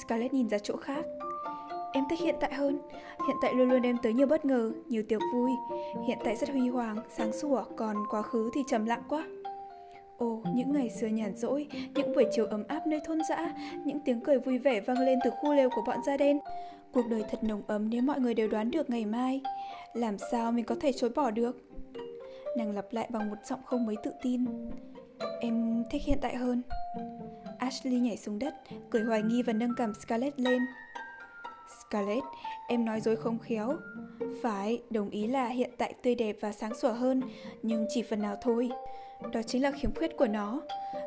Scarlett 0.00 0.34
nhìn 0.34 0.48
ra 0.48 0.58
chỗ 0.58 0.76
khác. 0.76 1.04
Em 1.92 2.04
thích 2.10 2.20
hiện 2.20 2.34
tại 2.40 2.54
hơn. 2.54 2.78
Hiện 3.26 3.36
tại 3.42 3.54
luôn 3.54 3.68
luôn 3.68 3.82
đem 3.82 3.96
tới 4.02 4.12
nhiều 4.12 4.26
bất 4.26 4.44
ngờ, 4.44 4.72
nhiều 4.88 5.02
tiệc 5.08 5.20
vui. 5.32 5.50
Hiện 6.06 6.18
tại 6.24 6.36
rất 6.36 6.50
huy 6.50 6.68
hoàng, 6.68 6.96
sáng 7.16 7.32
sủa, 7.32 7.64
còn 7.76 7.96
quá 8.10 8.22
khứ 8.22 8.50
thì 8.54 8.60
trầm 8.68 8.86
lặng 8.86 9.02
quá. 9.08 9.26
Ồ, 10.18 10.42
những 10.54 10.72
ngày 10.72 10.90
xưa 10.90 11.06
nhàn 11.06 11.36
rỗi, 11.36 11.66
những 11.94 12.14
buổi 12.14 12.24
chiều 12.32 12.46
ấm 12.46 12.64
áp 12.68 12.86
nơi 12.86 13.00
thôn 13.06 13.18
dã, 13.28 13.54
những 13.84 14.00
tiếng 14.00 14.20
cười 14.20 14.38
vui 14.38 14.58
vẻ 14.58 14.80
vang 14.80 14.98
lên 14.98 15.18
từ 15.24 15.30
khu 15.30 15.54
lều 15.54 15.70
của 15.70 15.82
bọn 15.86 15.98
da 16.06 16.16
đen. 16.16 16.38
Cuộc 16.92 17.06
đời 17.08 17.24
thật 17.30 17.44
nồng 17.44 17.62
ấm 17.66 17.90
nếu 17.90 18.02
mọi 18.02 18.20
người 18.20 18.34
đều 18.34 18.48
đoán 18.48 18.70
được 18.70 18.90
ngày 18.90 19.04
mai. 19.04 19.40
Làm 19.94 20.16
sao 20.30 20.52
mình 20.52 20.64
có 20.64 20.74
thể 20.80 20.92
chối 20.92 21.10
bỏ 21.10 21.30
được? 21.30 21.56
Nàng 22.56 22.74
lặp 22.74 22.86
lại 22.90 23.08
bằng 23.10 23.30
một 23.30 23.36
giọng 23.44 23.60
không 23.64 23.86
mấy 23.86 23.96
tự 24.02 24.10
tin. 24.22 24.44
Em 25.40 25.84
thích 25.90 26.02
hiện 26.04 26.18
tại 26.20 26.36
hơn. 26.36 26.62
Ashley 27.58 28.00
nhảy 28.00 28.16
xuống 28.16 28.38
đất, 28.38 28.54
cười 28.90 29.02
hoài 29.02 29.22
nghi 29.22 29.42
và 29.42 29.52
nâng 29.52 29.74
cầm 29.76 29.92
Scarlett 29.94 30.40
lên. 30.40 30.62
Scarlett, 31.80 32.24
em 32.68 32.84
nói 32.84 33.00
dối 33.00 33.16
không 33.16 33.38
khéo. 33.38 33.76
Phải, 34.42 34.82
đồng 34.90 35.10
ý 35.10 35.26
là 35.26 35.48
hiện 35.48 35.70
tại 35.78 35.94
tươi 36.02 36.14
đẹp 36.14 36.36
và 36.40 36.52
sáng 36.52 36.74
sủa 36.74 36.92
hơn, 36.92 37.22
nhưng 37.62 37.86
chỉ 37.88 38.02
phần 38.02 38.22
nào 38.22 38.36
thôi. 38.42 38.70
Đó 39.32 39.42
chính 39.46 39.62
là 39.62 39.70
khiếm 39.70 39.94
khuyết 39.94 40.16
của 40.16 40.26
nó. 40.26 40.60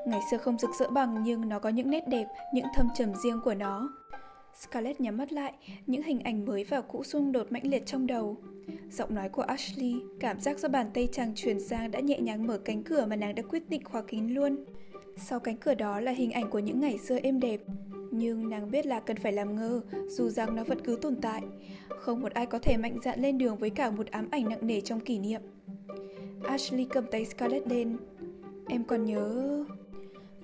Ngày 0.08 0.20
xưa 0.32 0.38
không 0.38 0.60
rực 0.60 0.70
rỡ 0.80 0.90
bằng 0.90 1.24
nhưng 1.24 1.50
nó 1.50 1.60
có 1.60 1.70
những 1.70 1.90
nét 1.90 2.08
đẹp, 2.08 2.26
những 2.54 2.66
thâm 2.76 2.88
trầm 2.96 3.14
riêng 3.24 3.42
của 3.44 3.54
nó. 3.54 3.90
Scarlett 4.60 5.02
nhắm 5.02 5.18
mắt 5.18 5.34
lại, 5.34 5.54
những 5.88 6.04
hình 6.04 6.20
ảnh 6.20 6.46
mới 6.46 6.64
và 6.64 6.82
cũ 6.82 7.04
xung 7.04 7.32
đột 7.32 7.52
mãnh 7.52 7.68
liệt 7.68 7.86
trong 7.86 8.08
đầu. 8.08 8.38
Giọng 8.92 9.16
nói 9.16 9.30
của 9.30 9.42
Ashley, 9.42 9.96
cảm 10.20 10.40
giác 10.40 10.60
do 10.60 10.70
bàn 10.70 10.90
tay 10.94 11.08
chàng 11.12 11.36
truyền 11.36 11.60
sang 11.60 11.92
đã 11.92 12.00
nhẹ 12.00 12.20
nhàng 12.20 12.48
mở 12.48 12.58
cánh 12.58 12.84
cửa 12.84 13.06
mà 13.06 13.16
nàng 13.16 13.36
đã 13.36 13.44
quyết 13.44 13.70
định 13.70 13.84
khóa 13.84 14.02
kín 14.02 14.28
luôn. 14.28 14.66
Sau 15.18 15.40
cánh 15.40 15.58
cửa 15.58 15.74
đó 15.74 16.00
là 16.00 16.12
hình 16.12 16.32
ảnh 16.32 16.50
của 16.50 16.60
những 16.60 16.80
ngày 16.80 16.98
xưa 16.98 17.20
êm 17.24 17.40
đẹp, 17.40 17.62
nhưng 18.12 18.50
nàng 18.50 18.72
biết 18.72 18.86
là 18.86 19.00
cần 19.00 19.18
phải 19.18 19.32
làm 19.32 19.56
ngơ, 19.56 19.82
dù 20.08 20.30
rằng 20.30 20.56
nó 20.56 20.64
vẫn 20.64 20.82
cứ 20.82 20.98
tồn 21.02 21.16
tại. 21.16 21.42
Không 21.90 22.22
một 22.22 22.34
ai 22.34 22.46
có 22.46 22.60
thể 22.60 22.78
mạnh 22.78 22.98
dạn 23.04 23.22
lên 23.22 23.38
đường 23.38 23.58
với 23.58 23.70
cả 23.70 23.92
một 23.92 24.08
ám 24.08 24.28
ảnh 24.32 24.50
nặng 24.50 24.68
nề 24.68 24.82
trong 24.82 25.00
kỷ 25.00 25.20
niệm. 25.20 25.42
Ashley 26.44 26.86
cầm 26.90 27.06
tay 27.12 27.26
Scarlett 27.26 27.68
lên. 27.68 27.98
Em 28.68 28.84
còn 28.84 29.06
nhớ... 29.06 29.66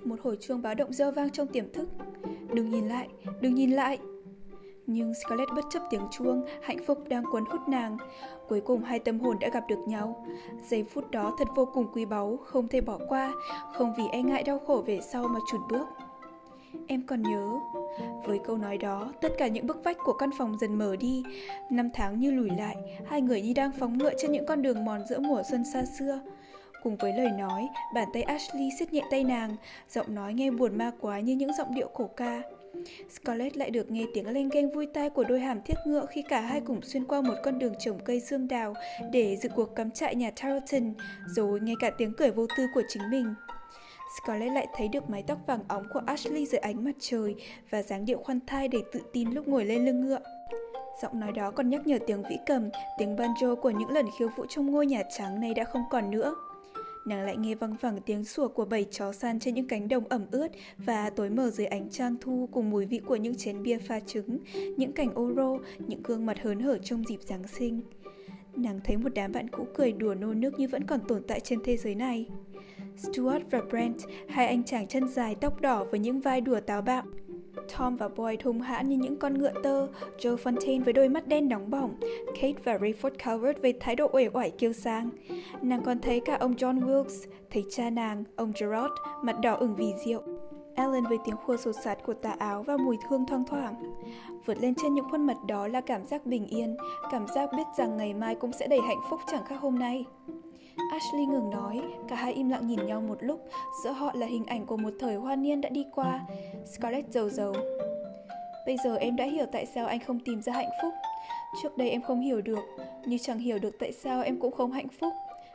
Một 0.06 0.20
hồi 0.22 0.38
chuông 0.40 0.62
báo 0.62 0.74
động 0.74 0.92
reo 0.92 1.12
vang 1.12 1.30
trong 1.30 1.46
tiềm 1.46 1.72
thức. 1.72 1.88
Đừng 2.52 2.70
nhìn 2.70 2.88
lại, 2.88 3.08
đừng 3.40 3.54
nhìn 3.54 3.70
lại. 3.70 3.98
Nhưng 4.86 5.12
Scarlett 5.14 5.50
bất 5.56 5.64
chấp 5.70 5.82
tiếng 5.90 6.08
chuông, 6.10 6.44
hạnh 6.62 6.78
phúc 6.86 6.98
đang 7.08 7.24
cuốn 7.32 7.44
hút 7.44 7.60
nàng. 7.68 7.96
Cuối 8.48 8.60
cùng 8.60 8.82
hai 8.82 8.98
tâm 8.98 9.20
hồn 9.20 9.36
đã 9.40 9.48
gặp 9.48 9.64
được 9.68 9.78
nhau. 9.88 10.26
Giây 10.68 10.84
phút 10.84 11.10
đó 11.10 11.34
thật 11.38 11.48
vô 11.54 11.68
cùng 11.74 11.86
quý 11.94 12.04
báu, 12.04 12.36
không 12.36 12.68
thể 12.68 12.80
bỏ 12.80 12.98
qua, 13.08 13.32
không 13.72 13.94
vì 13.98 14.04
e 14.12 14.22
ngại 14.22 14.42
đau 14.42 14.58
khổ 14.58 14.84
về 14.86 15.00
sau 15.00 15.28
mà 15.28 15.40
chùn 15.50 15.60
bước. 15.70 15.86
Em 16.86 17.02
còn 17.06 17.22
nhớ 17.22 17.58
Với 18.24 18.38
câu 18.38 18.56
nói 18.56 18.78
đó, 18.78 19.12
tất 19.20 19.32
cả 19.38 19.46
những 19.46 19.66
bức 19.66 19.84
vách 19.84 19.96
của 20.04 20.12
căn 20.12 20.30
phòng 20.38 20.58
dần 20.60 20.78
mở 20.78 20.96
đi 20.96 21.22
Năm 21.70 21.90
tháng 21.94 22.20
như 22.20 22.30
lùi 22.30 22.50
lại 22.58 22.76
Hai 23.06 23.22
người 23.22 23.42
như 23.42 23.52
đang 23.54 23.70
phóng 23.72 23.98
ngựa 23.98 24.12
trên 24.18 24.32
những 24.32 24.46
con 24.46 24.62
đường 24.62 24.84
mòn 24.84 25.00
giữa 25.08 25.18
mùa 25.18 25.42
xuân 25.50 25.64
xa 25.72 25.84
xưa 25.98 26.20
Cùng 26.86 26.96
với 26.96 27.12
lời 27.12 27.30
nói, 27.30 27.68
bàn 27.94 28.08
tay 28.12 28.22
Ashley 28.22 28.70
siết 28.78 28.92
nhẹ 28.92 29.02
tay 29.10 29.24
nàng 29.24 29.56
Giọng 29.90 30.14
nói 30.14 30.34
nghe 30.34 30.50
buồn 30.50 30.78
ma 30.78 30.90
quá 31.00 31.20
như 31.20 31.34
những 31.34 31.52
giọng 31.58 31.74
điệu 31.74 31.88
cổ 31.94 32.10
ca 32.16 32.42
Scarlett 33.10 33.56
lại 33.56 33.70
được 33.70 33.90
nghe 33.90 34.04
tiếng 34.14 34.28
len 34.28 34.50
keng 34.50 34.70
vui 34.70 34.86
tai 34.94 35.10
của 35.10 35.24
đôi 35.24 35.40
hàm 35.40 35.62
thiết 35.62 35.74
ngựa 35.86 36.06
khi 36.06 36.22
cả 36.22 36.40
hai 36.40 36.60
cùng 36.60 36.82
xuyên 36.82 37.04
qua 37.04 37.20
một 37.20 37.34
con 37.44 37.58
đường 37.58 37.74
trồng 37.78 37.98
cây 38.04 38.20
dương 38.20 38.48
đào 38.48 38.74
để 39.12 39.36
dự 39.36 39.48
cuộc 39.48 39.74
cắm 39.74 39.90
trại 39.90 40.14
nhà 40.14 40.30
Tarleton, 40.42 40.94
rồi 41.26 41.60
nghe 41.60 41.74
cả 41.80 41.90
tiếng 41.98 42.12
cười 42.18 42.30
vô 42.30 42.46
tư 42.56 42.66
của 42.74 42.82
chính 42.88 43.10
mình. 43.10 43.34
Scarlett 44.16 44.52
lại 44.52 44.66
thấy 44.76 44.88
được 44.88 45.10
mái 45.10 45.22
tóc 45.22 45.38
vàng 45.46 45.60
óng 45.68 45.84
của 45.92 46.02
Ashley 46.06 46.46
dưới 46.46 46.58
ánh 46.58 46.84
mặt 46.84 46.96
trời 47.00 47.34
và 47.70 47.82
dáng 47.82 48.04
điệu 48.04 48.18
khoan 48.18 48.40
thai 48.46 48.68
đầy 48.68 48.82
tự 48.92 49.00
tin 49.12 49.30
lúc 49.30 49.48
ngồi 49.48 49.64
lên 49.64 49.84
lưng 49.84 50.00
ngựa. 50.00 50.20
Giọng 51.02 51.20
nói 51.20 51.32
đó 51.32 51.50
còn 51.50 51.70
nhắc 51.70 51.86
nhở 51.86 51.98
tiếng 52.06 52.22
vĩ 52.22 52.38
cầm, 52.46 52.70
tiếng 52.98 53.16
banjo 53.16 53.56
của 53.56 53.70
những 53.70 53.90
lần 53.90 54.06
khiêu 54.18 54.28
vũ 54.36 54.46
trong 54.46 54.72
ngôi 54.72 54.86
nhà 54.86 55.02
trắng 55.18 55.40
này 55.40 55.54
đã 55.54 55.64
không 55.64 55.82
còn 55.90 56.10
nữa. 56.10 56.34
Nàng 57.06 57.22
lại 57.24 57.36
nghe 57.36 57.54
văng 57.54 57.76
vẳng 57.80 57.98
tiếng 58.06 58.24
sủa 58.24 58.48
của 58.48 58.64
bầy 58.64 58.84
chó 58.90 59.12
săn 59.12 59.40
trên 59.40 59.54
những 59.54 59.68
cánh 59.68 59.88
đồng 59.88 60.08
ẩm 60.08 60.26
ướt 60.30 60.48
và 60.78 61.10
tối 61.10 61.30
mờ 61.30 61.50
dưới 61.50 61.66
ánh 61.66 61.88
trăng 61.90 62.16
thu 62.20 62.48
cùng 62.52 62.70
mùi 62.70 62.86
vị 62.86 63.00
của 63.06 63.16
những 63.16 63.34
chén 63.34 63.62
bia 63.62 63.78
pha 63.78 64.00
trứng, 64.00 64.38
những 64.76 64.92
cảnh 64.92 65.14
ô 65.14 65.32
rô, 65.36 65.58
những 65.78 66.02
gương 66.02 66.26
mặt 66.26 66.38
hớn 66.42 66.60
hở 66.60 66.78
trong 66.78 67.04
dịp 67.08 67.22
Giáng 67.22 67.46
sinh. 67.46 67.80
Nàng 68.56 68.80
thấy 68.84 68.96
một 68.96 69.14
đám 69.14 69.32
bạn 69.32 69.48
cũ 69.48 69.66
cười 69.74 69.92
đùa 69.92 70.14
nô 70.14 70.34
nước 70.34 70.58
như 70.58 70.68
vẫn 70.68 70.84
còn 70.84 71.00
tồn 71.08 71.22
tại 71.22 71.40
trên 71.40 71.58
thế 71.64 71.76
giới 71.76 71.94
này. 71.94 72.26
Stuart 72.96 73.42
và 73.50 73.60
Brent, 73.70 73.96
hai 74.28 74.46
anh 74.46 74.64
chàng 74.64 74.86
chân 74.86 75.08
dài 75.08 75.34
tóc 75.40 75.60
đỏ 75.60 75.84
với 75.84 76.00
những 76.00 76.20
vai 76.20 76.40
đùa 76.40 76.60
táo 76.60 76.82
bạo. 76.82 77.02
Tom 77.78 77.96
và 77.96 78.08
Boyd 78.08 78.40
hung 78.44 78.60
hãn 78.60 78.88
như 78.88 78.96
những 78.96 79.16
con 79.16 79.38
ngựa 79.38 79.52
tơ, 79.62 79.88
Joe 80.18 80.36
Fontaine 80.36 80.84
với 80.84 80.92
đôi 80.92 81.08
mắt 81.08 81.28
đen 81.28 81.48
nóng 81.48 81.70
bỏng, 81.70 81.94
Kate 82.26 82.62
và 82.64 82.76
Rayford 82.78 83.10
Calvert 83.18 83.62
với 83.62 83.72
thái 83.80 83.96
độ 83.96 84.08
uể 84.12 84.28
oải 84.32 84.50
kiêu 84.50 84.72
sang. 84.72 85.10
Nàng 85.62 85.82
còn 85.82 85.98
thấy 85.98 86.20
cả 86.20 86.36
ông 86.40 86.54
John 86.54 86.80
Wilkes, 86.80 87.26
thấy 87.50 87.64
cha 87.70 87.90
nàng, 87.90 88.24
ông 88.36 88.52
Gerard, 88.60 88.92
mặt 89.22 89.36
đỏ 89.42 89.54
ửng 89.54 89.76
vì 89.76 89.92
rượu. 90.06 90.22
Alan 90.74 91.04
với 91.04 91.18
tiếng 91.24 91.36
khua 91.36 91.56
sột 91.56 91.74
sạt 91.84 91.98
của 92.06 92.14
tà 92.14 92.34
áo 92.38 92.62
và 92.62 92.76
mùi 92.76 92.96
hương 93.08 93.26
thoang 93.26 93.44
thoảng. 93.44 93.74
Vượt 94.46 94.58
lên 94.60 94.74
trên 94.74 94.94
những 94.94 95.08
khuôn 95.10 95.26
mặt 95.26 95.36
đó 95.48 95.68
là 95.68 95.80
cảm 95.80 96.06
giác 96.06 96.26
bình 96.26 96.46
yên, 96.46 96.76
cảm 97.10 97.26
giác 97.34 97.50
biết 97.56 97.66
rằng 97.78 97.96
ngày 97.96 98.14
mai 98.14 98.34
cũng 98.34 98.52
sẽ 98.52 98.66
đầy 98.66 98.80
hạnh 98.80 99.00
phúc 99.10 99.20
chẳng 99.26 99.44
khác 99.44 99.56
hôm 99.60 99.78
nay. 99.78 100.04
Ashley 100.92 101.26
ngừng 101.26 101.50
nói, 101.50 101.82
cả 102.08 102.16
hai 102.16 102.32
im 102.32 102.48
lặng 102.48 102.66
nhìn 102.66 102.86
nhau 102.86 103.00
một 103.00 103.18
lúc, 103.20 103.40
giữa 103.84 103.92
họ 103.92 104.12
là 104.14 104.26
hình 104.26 104.44
ảnh 104.46 104.66
của 104.66 104.76
một 104.76 104.92
thời 105.00 105.16
hoa 105.16 105.36
niên 105.36 105.60
đã 105.60 105.68
đi 105.68 105.84
qua. 105.94 106.20
Scarlett 106.64 107.12
dầu 107.12 107.30
dầu. 107.30 107.54
Bây 108.66 108.76
giờ 108.84 108.96
em 108.96 109.16
đã 109.16 109.24
hiểu 109.24 109.46
tại 109.52 109.66
sao 109.66 109.86
anh 109.86 110.00
không 110.00 110.20
tìm 110.20 110.42
ra 110.42 110.52
hạnh 110.52 110.70
phúc. 110.82 110.94
Trước 111.62 111.76
đây 111.76 111.90
em 111.90 112.02
không 112.02 112.20
hiểu 112.20 112.40
được, 112.40 112.64
như 113.06 113.18
chẳng 113.18 113.38
hiểu 113.38 113.58
được 113.58 113.76
tại 113.78 113.92
sao 113.92 114.22
em 114.22 114.40
cũng 114.40 114.52
không 114.52 114.72
hạnh 114.72 114.88
phúc. 114.88 115.12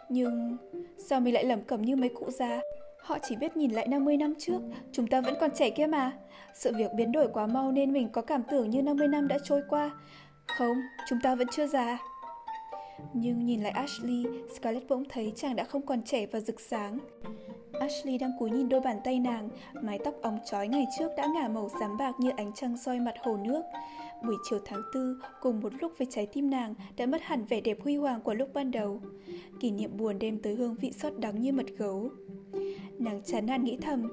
Nhưng 0.09 0.57
sao 0.97 1.19
mình 1.19 1.33
lại 1.33 1.45
lẩm 1.45 1.61
cẩm 1.61 1.81
như 1.81 1.95
mấy 1.95 2.09
cụ 2.09 2.31
già? 2.31 2.61
Họ 3.01 3.17
chỉ 3.19 3.35
biết 3.35 3.57
nhìn 3.57 3.71
lại 3.71 3.87
50 3.87 4.17
năm 4.17 4.33
trước, 4.39 4.59
chúng 4.91 5.07
ta 5.07 5.21
vẫn 5.21 5.33
còn 5.39 5.51
trẻ 5.55 5.69
kia 5.69 5.87
mà. 5.87 6.11
Sự 6.53 6.71
việc 6.77 6.93
biến 6.95 7.11
đổi 7.11 7.27
quá 7.27 7.47
mau 7.47 7.71
nên 7.71 7.93
mình 7.93 8.09
có 8.09 8.21
cảm 8.21 8.43
tưởng 8.43 8.69
như 8.69 8.81
50 8.81 9.07
năm 9.07 9.27
đã 9.27 9.37
trôi 9.43 9.61
qua. 9.69 9.91
Không, 10.47 10.77
chúng 11.09 11.19
ta 11.23 11.35
vẫn 11.35 11.47
chưa 11.51 11.67
già. 11.67 11.99
Nhưng 13.13 13.45
nhìn 13.45 13.61
lại 13.61 13.71
Ashley, 13.71 14.25
Scarlett 14.55 14.89
bỗng 14.89 15.03
thấy 15.09 15.33
chàng 15.35 15.55
đã 15.55 15.63
không 15.63 15.81
còn 15.81 16.01
trẻ 16.03 16.25
và 16.25 16.39
rực 16.39 16.59
sáng. 16.59 16.99
Ashley 17.79 18.17
đang 18.17 18.31
cúi 18.39 18.51
nhìn 18.51 18.69
đôi 18.69 18.81
bàn 18.81 18.97
tay 19.03 19.19
nàng, 19.19 19.49
mái 19.81 19.99
tóc 20.03 20.15
óng 20.21 20.39
chói 20.51 20.67
ngày 20.67 20.85
trước 20.99 21.09
đã 21.17 21.27
ngả 21.35 21.47
màu 21.47 21.69
xám 21.79 21.97
bạc 21.97 22.11
như 22.19 22.29
ánh 22.37 22.51
trăng 22.55 22.77
soi 22.77 22.99
mặt 22.99 23.15
hồ 23.21 23.37
nước. 23.37 23.61
Buổi 24.23 24.35
chiều 24.49 24.59
tháng 24.65 24.81
tư, 24.93 25.17
cùng 25.41 25.59
một 25.61 25.73
lúc 25.81 25.91
với 25.97 26.07
trái 26.11 26.27
tim 26.33 26.49
nàng 26.49 26.73
đã 26.97 27.05
mất 27.05 27.21
hẳn 27.21 27.45
vẻ 27.45 27.61
đẹp 27.61 27.77
huy 27.83 27.95
hoàng 27.95 28.21
của 28.21 28.33
lúc 28.33 28.49
ban 28.53 28.71
đầu. 28.71 29.01
Kỷ 29.59 29.71
niệm 29.71 29.97
buồn 29.97 30.19
đem 30.19 30.39
tới 30.39 30.55
hương 30.55 30.75
vị 30.75 30.91
xót 30.91 31.13
đắng 31.19 31.41
như 31.41 31.51
mật 31.51 31.67
gấu. 31.77 32.09
Nàng 32.99 33.21
chán 33.25 33.45
nản 33.45 33.63
nghĩ 33.63 33.77
thầm, 33.81 34.07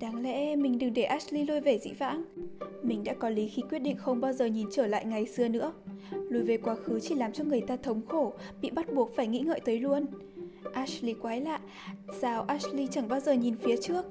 đáng 0.00 0.22
lẽ 0.22 0.56
mình 0.56 0.78
đừng 0.78 0.94
để 0.94 1.02
Ashley 1.02 1.44
lôi 1.44 1.60
về 1.60 1.78
dĩ 1.78 1.90
vãng. 1.92 2.24
Mình 2.82 3.04
đã 3.04 3.14
có 3.14 3.28
lý 3.28 3.48
khi 3.48 3.62
quyết 3.70 3.78
định 3.78 3.96
không 3.96 4.20
bao 4.20 4.32
giờ 4.32 4.46
nhìn 4.46 4.66
trở 4.72 4.86
lại 4.86 5.04
ngày 5.04 5.26
xưa 5.26 5.48
nữa. 5.48 5.72
Lùi 6.28 6.42
về 6.42 6.56
quá 6.56 6.74
khứ 6.74 7.00
chỉ 7.00 7.14
làm 7.14 7.32
cho 7.32 7.44
người 7.44 7.60
ta 7.60 7.76
thống 7.76 8.00
khổ, 8.08 8.32
bị 8.62 8.70
bắt 8.70 8.92
buộc 8.92 9.16
phải 9.16 9.26
nghĩ 9.26 9.40
ngợi 9.40 9.60
tới 9.60 9.78
luôn. 9.78 10.06
Ashley 10.72 11.14
quái 11.14 11.40
lạ, 11.40 11.60
sao 12.20 12.42
Ashley 12.42 12.88
chẳng 12.90 13.08
bao 13.08 13.20
giờ 13.20 13.32
nhìn 13.32 13.56
phía 13.56 13.76
trước? 13.76 14.04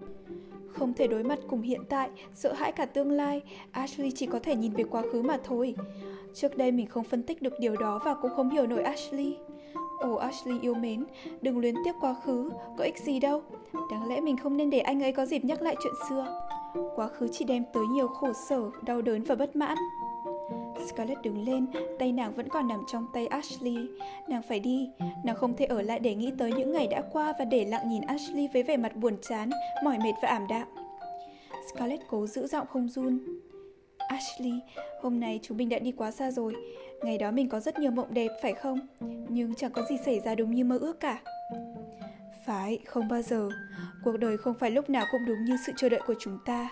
Không 0.68 0.94
thể 0.94 1.08
đối 1.08 1.24
mặt 1.24 1.40
cùng 1.48 1.62
hiện 1.62 1.82
tại, 1.90 2.10
sợ 2.34 2.54
hãi 2.54 2.72
cả 2.72 2.86
tương 2.86 3.12
lai, 3.12 3.42
Ashley 3.72 4.12
chỉ 4.12 4.26
có 4.26 4.40
thể 4.40 4.56
nhìn 4.56 4.74
về 4.74 4.84
quá 4.84 5.04
khứ 5.12 5.22
mà 5.22 5.38
thôi. 5.44 5.76
Trước 6.34 6.58
đây 6.58 6.72
mình 6.72 6.88
không 6.88 7.04
phân 7.04 7.24
tích 7.24 7.42
được 7.42 7.54
điều 7.60 7.76
đó 7.76 8.00
và 8.06 8.14
cũng 8.14 8.32
không 8.36 8.50
hiểu 8.50 8.68
nổi 8.68 8.84
Ashley. 8.84 9.38
Ồ 10.00 10.14
oh, 10.14 10.20
Ashley 10.20 10.60
yêu 10.62 10.74
mến, 10.74 11.06
đừng 11.42 11.58
luyến 11.58 11.76
tiếc 11.86 11.96
quá 12.02 12.16
khứ, 12.24 12.50
có 12.78 12.84
ích 12.84 12.98
gì 12.98 13.20
đâu. 13.20 13.42
Đáng 13.92 14.10
lẽ 14.10 14.22
mình 14.22 14.38
không 14.38 14.58
nên 14.58 14.70
để 14.70 14.80
anh 14.80 15.04
ấy 15.04 15.12
có 15.12 15.26
dịp 15.26 15.46
nhắc 15.46 15.62
lại 15.62 15.76
chuyện 15.84 15.94
xưa. 16.10 16.40
Quá 16.96 17.08
khứ 17.08 17.28
chỉ 17.28 17.46
đem 17.46 17.64
tới 17.74 17.88
nhiều 17.88 18.08
khổ 18.08 18.34
sở, 18.50 18.62
đau 18.86 19.02
đớn 19.02 19.24
và 19.24 19.36
bất 19.36 19.56
mãn. 19.56 19.78
Scarlett 20.88 21.22
đứng 21.22 21.46
lên, 21.46 21.66
tay 22.00 22.12
nàng 22.12 22.36
vẫn 22.36 22.50
còn 22.50 22.68
nằm 22.68 22.80
trong 22.92 23.08
tay 23.14 23.28
Ashley. 23.28 23.78
Nàng 24.28 24.42
phải 24.50 24.60
đi, 24.60 24.90
nàng 25.24 25.36
không 25.36 25.56
thể 25.58 25.66
ở 25.66 25.82
lại 25.82 26.00
để 26.00 26.16
nghĩ 26.16 26.32
tới 26.38 26.54
những 26.54 26.72
ngày 26.72 26.88
đã 26.88 27.02
qua 27.12 27.34
và 27.40 27.46
để 27.46 27.66
lặng 27.66 27.90
nhìn 27.90 28.02
Ashley 28.02 28.48
với 28.54 28.64
vẻ 28.64 28.78
mặt 28.78 28.96
buồn 28.96 29.18
chán, 29.30 29.50
mỏi 29.84 29.98
mệt 29.98 30.14
và 30.22 30.28
ảm 30.28 30.48
đạm. 30.50 30.68
Scarlett 31.74 32.04
cố 32.10 32.28
giữ 32.28 32.48
giọng 32.48 32.68
không 32.68 32.90
run. 32.90 33.20
Ashley, 33.98 34.54
hôm 35.02 35.20
nay 35.20 35.40
chúng 35.44 35.58
mình 35.58 35.70
đã 35.70 35.80
đi 35.80 35.92
quá 35.92 36.12
xa 36.12 36.32
rồi. 36.32 36.56
Ngày 37.02 37.18
đó 37.18 37.32
mình 37.32 37.50
có 37.50 37.60
rất 37.60 37.80
nhiều 37.80 37.92
mộng 37.92 38.14
đẹp, 38.14 38.30
phải 38.42 38.54
không? 38.54 38.80
Nhưng 39.30 39.56
chẳng 39.56 39.72
có 39.72 39.82
gì 39.90 39.96
xảy 40.06 40.20
ra 40.20 40.36
đúng 40.36 40.56
như 40.56 40.64
mơ 40.64 40.78
ước 40.78 41.00
cả. 41.00 41.22
Phải, 42.46 42.80
không 42.86 43.08
bao 43.08 43.22
giờ. 43.22 43.50
Cuộc 44.04 44.18
đời 44.18 44.38
không 44.38 44.54
phải 44.60 44.72
lúc 44.72 44.90
nào 44.90 45.06
cũng 45.12 45.26
đúng 45.26 45.46
như 45.46 45.58
sự 45.66 45.72
chờ 45.78 45.90
đợi 45.90 46.02
của 46.08 46.16
chúng 46.20 46.38
ta. 46.46 46.70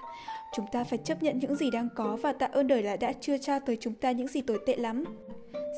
Chúng 0.55 0.65
ta 0.71 0.83
phải 0.83 0.99
chấp 1.03 1.23
nhận 1.23 1.39
những 1.39 1.55
gì 1.55 1.71
đang 1.71 1.89
có 1.95 2.17
và 2.21 2.33
tạ 2.33 2.45
ơn 2.45 2.67
đời 2.67 2.83
là 2.83 2.97
đã 2.97 3.13
chưa 3.13 3.37
trao 3.37 3.59
tới 3.59 3.77
chúng 3.81 3.93
ta 3.93 4.11
những 4.11 4.27
gì 4.27 4.41
tồi 4.41 4.59
tệ 4.65 4.75
lắm. 4.75 5.03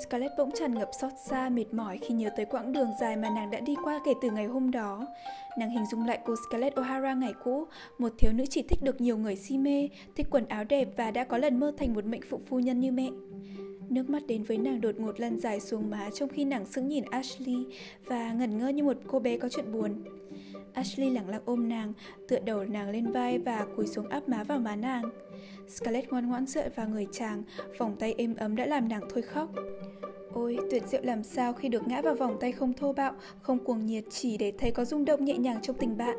Scarlett 0.03 0.33
bỗng 0.37 0.51
tràn 0.51 0.75
ngập 0.75 0.89
xót 1.01 1.11
xa, 1.25 1.49
mệt 1.49 1.73
mỏi 1.73 1.97
khi 2.01 2.13
nhớ 2.13 2.29
tới 2.37 2.45
quãng 2.45 2.71
đường 2.71 2.89
dài 3.01 3.15
mà 3.15 3.29
nàng 3.29 3.51
đã 3.51 3.59
đi 3.59 3.75
qua 3.83 3.99
kể 4.05 4.13
từ 4.21 4.31
ngày 4.31 4.45
hôm 4.45 4.71
đó. 4.71 5.07
Nàng 5.57 5.69
hình 5.69 5.85
dung 5.85 6.05
lại 6.05 6.19
cô 6.25 6.35
Scarlett 6.47 6.75
O'Hara 6.75 7.19
ngày 7.19 7.33
cũ, 7.43 7.65
một 7.97 8.13
thiếu 8.17 8.31
nữ 8.33 8.45
chỉ 8.49 8.61
thích 8.61 8.79
được 8.83 9.01
nhiều 9.01 9.17
người 9.17 9.35
si 9.35 9.57
mê, 9.57 9.89
thích 10.15 10.27
quần 10.29 10.45
áo 10.47 10.63
đẹp 10.63 10.87
và 10.97 11.11
đã 11.11 11.23
có 11.23 11.37
lần 11.37 11.59
mơ 11.59 11.71
thành 11.77 11.93
một 11.93 12.05
mệnh 12.05 12.21
phụ 12.29 12.39
phu 12.47 12.59
nhân 12.59 12.79
như 12.79 12.91
mẹ. 12.91 13.09
Nước 13.89 14.09
mắt 14.09 14.27
đến 14.27 14.43
với 14.43 14.57
nàng 14.57 14.81
đột 14.81 14.95
ngột 14.99 15.19
lăn 15.19 15.39
dài 15.39 15.59
xuống 15.59 15.89
má 15.89 16.09
trong 16.13 16.29
khi 16.29 16.45
nàng 16.45 16.65
sững 16.65 16.87
nhìn 16.87 17.03
Ashley 17.11 17.65
và 18.05 18.33
ngẩn 18.33 18.57
ngơ 18.57 18.67
như 18.67 18.83
một 18.83 18.97
cô 19.07 19.19
bé 19.19 19.37
có 19.37 19.49
chuyện 19.49 19.71
buồn. 19.71 20.03
Ashley 20.79 21.09
lặng 21.09 21.29
lặng 21.29 21.41
ôm 21.45 21.69
nàng, 21.69 21.93
tựa 22.27 22.39
đầu 22.39 22.63
nàng 22.63 22.89
lên 22.89 23.11
vai 23.11 23.37
và 23.37 23.65
cúi 23.75 23.87
xuống 23.87 24.09
áp 24.09 24.29
má 24.29 24.43
vào 24.43 24.59
má 24.59 24.75
nàng. 24.75 25.09
Scarlett 25.67 26.09
ngoan 26.09 26.29
ngoãn 26.29 26.45
dựa 26.45 26.69
vào 26.75 26.89
người 26.89 27.07
chàng, 27.11 27.43
vòng 27.77 27.95
tay 27.99 28.15
êm 28.17 28.35
ấm 28.35 28.55
đã 28.55 28.65
làm 28.65 28.89
nàng 28.89 29.01
thôi 29.13 29.21
khóc. 29.21 29.49
Ôi, 30.33 30.57
tuyệt 30.71 30.83
diệu 30.87 31.01
làm 31.03 31.23
sao 31.23 31.53
khi 31.53 31.69
được 31.69 31.87
ngã 31.87 32.01
vào 32.01 32.15
vòng 32.15 32.37
tay 32.39 32.51
không 32.51 32.73
thô 32.73 32.93
bạo, 32.93 33.13
không 33.41 33.59
cuồng 33.59 33.85
nhiệt 33.85 34.03
chỉ 34.09 34.37
để 34.37 34.53
thấy 34.57 34.71
có 34.71 34.85
rung 34.85 35.05
động 35.05 35.25
nhẹ 35.25 35.37
nhàng 35.37 35.59
trong 35.61 35.75
tình 35.79 35.97
bạn. 35.97 36.17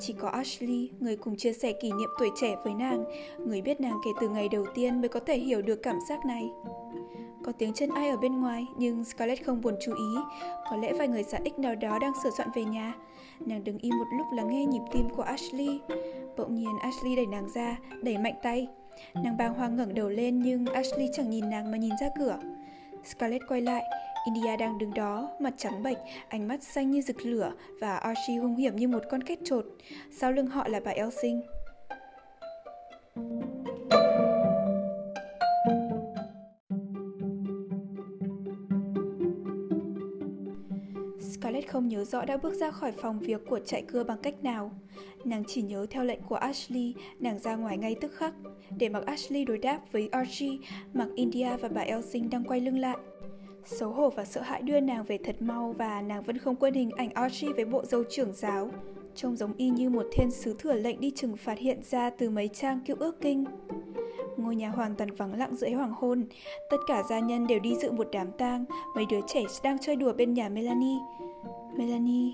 Chỉ 0.00 0.12
có 0.12 0.28
Ashley, 0.28 0.90
người 1.00 1.16
cùng 1.16 1.36
chia 1.36 1.52
sẻ 1.52 1.72
kỷ 1.72 1.92
niệm 1.92 2.08
tuổi 2.18 2.30
trẻ 2.40 2.56
với 2.64 2.74
nàng, 2.74 3.04
người 3.46 3.62
biết 3.62 3.80
nàng 3.80 3.98
kể 4.04 4.10
từ 4.20 4.28
ngày 4.28 4.48
đầu 4.48 4.66
tiên 4.74 5.00
mới 5.00 5.08
có 5.08 5.20
thể 5.20 5.38
hiểu 5.38 5.62
được 5.62 5.82
cảm 5.82 5.98
giác 6.08 6.26
này. 6.26 6.50
Có 7.44 7.52
tiếng 7.52 7.72
chân 7.72 7.90
ai 7.94 8.08
ở 8.08 8.16
bên 8.16 8.40
ngoài, 8.40 8.66
nhưng 8.76 9.04
Scarlett 9.04 9.44
không 9.44 9.60
buồn 9.60 9.74
chú 9.80 9.92
ý. 9.92 10.40
Có 10.70 10.76
lẽ 10.76 10.92
vài 10.92 11.08
người 11.08 11.22
xã 11.22 11.38
ích 11.44 11.58
nào 11.58 11.74
đó 11.74 11.98
đang 11.98 12.12
sửa 12.22 12.30
soạn 12.36 12.48
về 12.54 12.64
nhà. 12.64 12.94
Nàng 13.46 13.64
đứng 13.64 13.78
im 13.78 13.98
một 13.98 14.04
lúc 14.18 14.26
là 14.32 14.42
nghe 14.42 14.64
nhịp 14.64 14.82
tim 14.92 15.08
của 15.16 15.22
Ashley. 15.22 15.80
Bỗng 16.36 16.54
nhiên 16.54 16.78
Ashley 16.82 17.16
đẩy 17.16 17.26
nàng 17.26 17.48
ra, 17.54 17.78
đẩy 18.02 18.18
mạnh 18.18 18.34
tay. 18.42 18.68
Nàng 19.14 19.36
bàng 19.36 19.54
hoàng 19.54 19.76
ngẩng 19.76 19.94
đầu 19.94 20.08
lên 20.08 20.42
nhưng 20.42 20.66
Ashley 20.66 21.08
chẳng 21.12 21.30
nhìn 21.30 21.50
nàng 21.50 21.70
mà 21.70 21.78
nhìn 21.78 21.92
ra 22.00 22.08
cửa. 22.18 22.38
Scarlett 23.04 23.44
quay 23.48 23.60
lại, 23.60 23.82
India 24.24 24.56
đang 24.56 24.78
đứng 24.78 24.94
đó, 24.94 25.30
mặt 25.40 25.54
trắng 25.56 25.82
bệch, 25.82 25.98
ánh 26.28 26.48
mắt 26.48 26.62
xanh 26.62 26.90
như 26.90 27.02
rực 27.02 27.26
lửa 27.26 27.52
và 27.80 27.96
Archie 27.96 28.36
hung 28.36 28.56
hiểm 28.56 28.76
như 28.76 28.88
một 28.88 29.02
con 29.10 29.22
kết 29.22 29.38
trột. 29.44 29.66
Sau 30.10 30.32
lưng 30.32 30.46
họ 30.46 30.68
là 30.68 30.80
bà 30.84 30.90
Elsing. 30.90 31.42
Không 41.70 41.88
nhớ 41.88 42.04
rõ 42.04 42.24
đã 42.24 42.36
bước 42.36 42.54
ra 42.54 42.70
khỏi 42.70 42.92
phòng 42.92 43.18
việc 43.18 43.40
của 43.48 43.58
trại 43.58 43.82
cưa 43.82 44.04
bằng 44.04 44.18
cách 44.22 44.44
nào. 44.44 44.70
Nàng 45.24 45.44
chỉ 45.46 45.62
nhớ 45.62 45.86
theo 45.90 46.04
lệnh 46.04 46.20
của 46.22 46.34
Ashley, 46.34 46.94
nàng 47.20 47.38
ra 47.38 47.56
ngoài 47.56 47.78
ngay 47.78 47.96
tức 48.00 48.12
khắc. 48.14 48.34
Để 48.78 48.88
mặc 48.88 49.06
Ashley 49.06 49.44
đối 49.44 49.58
đáp 49.58 49.80
với 49.92 50.08
Archie, 50.12 50.58
mặc 50.94 51.08
India 51.14 51.56
và 51.56 51.68
bà 51.68 51.80
Elsing 51.80 52.30
đang 52.30 52.44
quay 52.44 52.60
lưng 52.60 52.78
lại. 52.78 52.96
Xấu 53.64 53.90
hổ 53.90 54.10
và 54.10 54.24
sợ 54.24 54.40
hãi 54.40 54.62
đưa 54.62 54.80
nàng 54.80 55.04
về 55.04 55.18
thật 55.18 55.42
mau 55.42 55.74
và 55.78 56.02
nàng 56.02 56.22
vẫn 56.22 56.38
không 56.38 56.56
quên 56.56 56.74
hình 56.74 56.90
ảnh 56.96 57.10
Archie 57.10 57.52
với 57.52 57.64
bộ 57.64 57.84
dâu 57.84 58.04
trưởng 58.10 58.32
giáo. 58.34 58.70
Trông 59.14 59.36
giống 59.36 59.52
y 59.56 59.68
như 59.68 59.90
một 59.90 60.06
thiên 60.12 60.30
sứ 60.30 60.54
thừa 60.58 60.74
lệnh 60.74 61.00
đi 61.00 61.10
trừng 61.10 61.36
phạt 61.36 61.58
hiện 61.58 61.82
ra 61.90 62.10
từ 62.10 62.30
mấy 62.30 62.48
trang 62.48 62.80
cựu 62.86 62.96
ước 63.00 63.20
kinh. 63.20 63.44
Ngôi 64.36 64.56
nhà 64.56 64.68
hoàn 64.68 64.94
toàn 64.94 65.10
vắng 65.14 65.38
lặng 65.38 65.56
dưới 65.56 65.70
hoàng 65.70 65.92
hôn. 65.92 66.24
Tất 66.70 66.76
cả 66.86 67.02
gia 67.10 67.18
nhân 67.18 67.46
đều 67.46 67.58
đi 67.58 67.74
dự 67.82 67.90
một 67.90 68.08
đám 68.12 68.32
tang. 68.38 68.64
Mấy 68.94 69.06
đứa 69.10 69.20
trẻ 69.26 69.42
đang 69.62 69.78
chơi 69.78 69.96
đùa 69.96 70.12
bên 70.12 70.34
nhà 70.34 70.48
Melanie. 70.48 70.98
Melanie... 71.80 72.32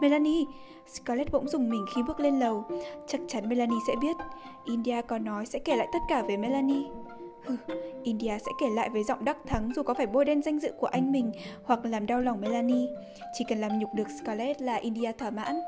Melanie! 0.00 0.44
Scarlett 0.86 1.32
bỗng 1.32 1.48
dùng 1.48 1.70
mình 1.70 1.86
khi 1.94 2.02
bước 2.02 2.20
lên 2.20 2.40
lầu. 2.40 2.64
Chắc 3.06 3.20
chắn 3.28 3.48
Melanie 3.48 3.78
sẽ 3.86 3.94
biết. 4.00 4.16
India 4.64 5.02
có 5.02 5.18
nói 5.18 5.46
sẽ 5.46 5.58
kể 5.58 5.76
lại 5.76 5.88
tất 5.92 5.98
cả 6.08 6.22
về 6.22 6.36
Melanie. 6.36 6.84
Hừ, 7.44 7.56
India 8.02 8.38
sẽ 8.38 8.52
kể 8.60 8.66
lại 8.70 8.90
với 8.90 9.04
giọng 9.04 9.24
đắc 9.24 9.36
thắng 9.46 9.72
dù 9.76 9.82
có 9.82 9.94
phải 9.94 10.06
bôi 10.06 10.24
đen 10.24 10.42
danh 10.42 10.58
dự 10.58 10.72
của 10.78 10.86
anh 10.86 11.12
mình 11.12 11.32
hoặc 11.64 11.84
làm 11.84 12.06
đau 12.06 12.20
lòng 12.20 12.40
Melanie. 12.40 12.86
Chỉ 13.34 13.44
cần 13.48 13.58
làm 13.58 13.78
nhục 13.78 13.94
được 13.94 14.06
Scarlett 14.22 14.62
là 14.62 14.74
India 14.74 15.12
thỏa 15.12 15.30
mãn. 15.30 15.60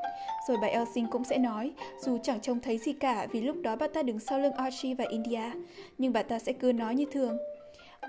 Rồi 0.47 0.57
bà 0.61 0.67
Elsing 0.67 1.07
cũng 1.11 1.23
sẽ 1.23 1.37
nói, 1.37 1.73
dù 1.99 2.17
chẳng 2.23 2.41
trông 2.41 2.59
thấy 2.59 2.77
gì 2.77 2.93
cả 2.93 3.27
vì 3.31 3.41
lúc 3.41 3.55
đó 3.61 3.75
bà 3.75 3.87
ta 3.87 4.03
đứng 4.03 4.19
sau 4.19 4.39
lưng 4.39 4.53
Archie 4.53 4.95
và 4.95 5.05
India, 5.09 5.51
nhưng 5.97 6.13
bà 6.13 6.23
ta 6.23 6.39
sẽ 6.39 6.53
cứ 6.53 6.73
nói 6.73 6.95
như 6.95 7.05
thường. 7.11 7.37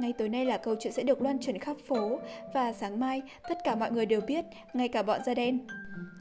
Ngay 0.00 0.12
tối 0.12 0.28
nay 0.28 0.46
là 0.46 0.56
câu 0.56 0.76
chuyện 0.80 0.92
sẽ 0.92 1.02
được 1.02 1.22
loan 1.22 1.38
truyền 1.38 1.58
khắp 1.58 1.76
phố 1.86 2.18
và 2.54 2.72
sáng 2.72 3.00
mai 3.00 3.22
tất 3.48 3.58
cả 3.64 3.74
mọi 3.74 3.92
người 3.92 4.06
đều 4.06 4.20
biết, 4.20 4.44
ngay 4.72 4.88
cả 4.88 5.02
bọn 5.02 5.20
da 5.26 5.34
đen. 5.34 5.66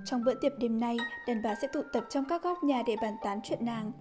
Trong 0.05 0.23
bữa 0.23 0.33
tiệc 0.33 0.59
đêm 0.59 0.79
nay, 0.79 0.97
đàn 1.27 1.41
bà 1.43 1.55
sẽ 1.61 1.67
tụ 1.67 1.81
tập 1.93 2.03
trong 2.09 2.25
các 2.29 2.43
góc 2.43 2.63
nhà 2.63 2.83
để 2.87 2.95
bàn 3.01 3.13
tán 3.23 3.39
chuyện 3.43 3.65
nàng. 3.65 3.91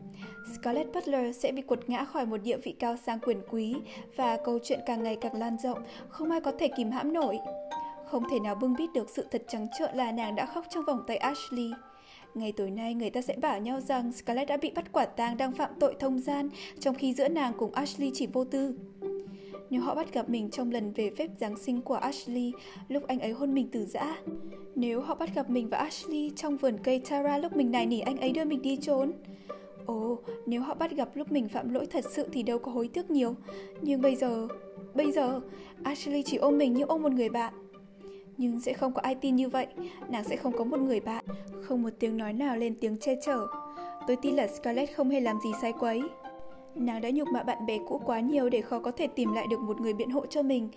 Scarlett 0.55 0.93
Butler 0.95 1.37
sẽ 1.37 1.53
bị 1.53 1.63
quật 1.63 1.89
ngã 1.89 2.05
khỏi 2.05 2.27
một 2.27 2.37
địa 2.37 2.57
vị 2.57 2.75
cao 2.79 2.97
sang 3.07 3.21
quyền 3.21 3.43
quý 3.51 3.75
và 4.17 4.37
câu 4.45 4.59
chuyện 4.65 4.81
càng 4.87 5.03
ngày 5.03 5.17
càng 5.21 5.35
lan 5.35 5.57
rộng, 5.59 5.79
không 6.09 6.31
ai 6.31 6.41
có 6.41 6.53
thể 6.59 6.69
kìm 6.77 6.91
hãm 6.91 7.13
nổi. 7.13 7.39
Không 8.07 8.23
thể 8.31 8.41
nào 8.41 8.55
bưng 8.55 8.75
bít 8.75 8.93
được 8.93 9.11
sự 9.11 9.27
thật 9.31 9.43
trắng 9.49 9.69
trợn 9.79 9.97
là 9.97 10.13
nàng 10.13 10.35
đã 10.35 10.47
khóc 10.47 10.65
trong 10.71 10.85
vòng 10.85 11.05
tay 11.07 11.17
Ashley. 11.17 11.71
Ngày 12.35 12.53
tối 12.53 12.71
nay 12.71 12.95
người 12.95 13.11
ta 13.11 13.23
sẽ 13.23 13.37
bảo 13.37 13.61
nhau 13.61 13.81
rằng 13.81 14.13
Scarlett 14.13 14.49
đã 14.49 14.57
bị 14.57 14.71
bắt 14.75 14.93
quả 14.93 15.07
tang 15.07 15.37
đang 15.37 15.53
phạm 15.53 15.71
tội 15.81 15.95
thông 16.01 16.19
gian, 16.19 16.49
trong 16.81 16.95
khi 16.95 17.15
giữa 17.15 17.29
nàng 17.29 17.53
cùng 17.59 17.75
Ashley 17.75 18.11
chỉ 18.15 18.27
vô 18.27 18.45
tư. 18.45 18.75
Nếu 19.73 19.83
họ 19.83 19.95
bắt 19.95 20.13
gặp 20.13 20.29
mình 20.29 20.51
trong 20.51 20.71
lần 20.71 20.93
về 20.93 21.11
phép 21.11 21.31
Giáng 21.41 21.57
sinh 21.57 21.83
của 21.83 21.95
Ashley 21.95 22.53
lúc 22.89 23.07
anh 23.07 23.21
ấy 23.21 23.33
hôn 23.33 23.55
mình 23.55 23.69
từ 23.73 23.87
giã. 23.87 24.17
Nếu 24.75 25.01
họ 25.01 25.15
bắt 25.15 25.35
gặp 25.35 25.51
mình 25.51 25.69
và 25.69 25.79
Ashley 25.79 26.33
trong 26.37 26.57
vườn 26.57 26.79
cây 26.85 27.03
Tara 27.11 27.39
lúc 27.39 27.57
mình 27.57 27.71
nài 27.71 27.87
nỉ 27.87 28.01
anh 28.01 28.17
ấy 28.17 28.33
đưa 28.33 28.45
mình 28.45 28.63
đi 28.63 28.77
trốn. 28.77 29.13
Ồ, 29.87 30.19
nếu 30.47 30.63
họ 30.63 30.75
bắt 30.75 30.91
gặp 30.91 31.09
lúc 31.15 31.33
mình 31.33 31.49
phạm 31.49 31.75
lỗi 31.75 31.87
thật 31.87 32.05
sự 32.11 32.29
thì 32.33 32.43
đâu 32.43 32.59
có 32.59 32.73
hối 32.73 32.89
tiếc 32.89 33.11
nhiều. 33.11 33.35
Nhưng 33.83 34.01
bây 34.01 34.17
giờ, 34.17 34.49
bây 34.95 35.13
giờ, 35.13 35.41
Ashley 35.83 36.23
chỉ 36.23 36.37
ôm 36.37 36.59
mình 36.59 36.75
như 36.75 36.85
ôm 36.85 37.03
một 37.03 37.13
người 37.13 37.29
bạn. 37.29 37.55
Nhưng 38.37 38.61
sẽ 38.61 38.73
không 38.73 38.93
có 38.93 39.01
ai 39.01 39.15
tin 39.15 39.37
như 39.37 39.49
vậy, 39.49 39.67
nàng 40.09 40.25
sẽ 40.25 40.37
không 40.37 40.53
có 40.59 40.65
một 40.65 40.81
người 40.81 41.01
bạn. 41.01 41.25
Không 41.63 41.83
một 41.83 41.91
tiếng 41.99 42.17
nói 42.17 42.33
nào 42.33 42.57
lên 42.57 42.75
tiếng 42.81 42.99
che 42.99 43.15
chở. 43.25 43.47
Tôi 44.07 44.17
tin 44.23 44.37
là 44.37 44.47
Scarlett 44.47 44.97
không 44.97 45.11
hề 45.11 45.21
làm 45.21 45.39
gì 45.45 45.51
sai 45.63 45.73
quấy. 45.81 46.03
Nàng 46.75 47.01
đã 47.01 47.11
nhục 47.11 47.29
mạ 47.29 47.43
bạn 47.43 47.67
bè 47.67 47.79
cũ 47.89 48.01
quá 48.07 48.21
nhiều 48.21 48.49
để 48.49 48.61
khó 48.61 48.79
có 48.79 48.91
thể 48.91 49.07
tìm 49.07 49.33
lại 49.33 49.47
được 49.51 49.61
một 49.61 49.81
người 49.81 49.93
biện 49.93 50.11
hộ 50.11 50.27
cho 50.27 50.43
mình. 50.43 50.69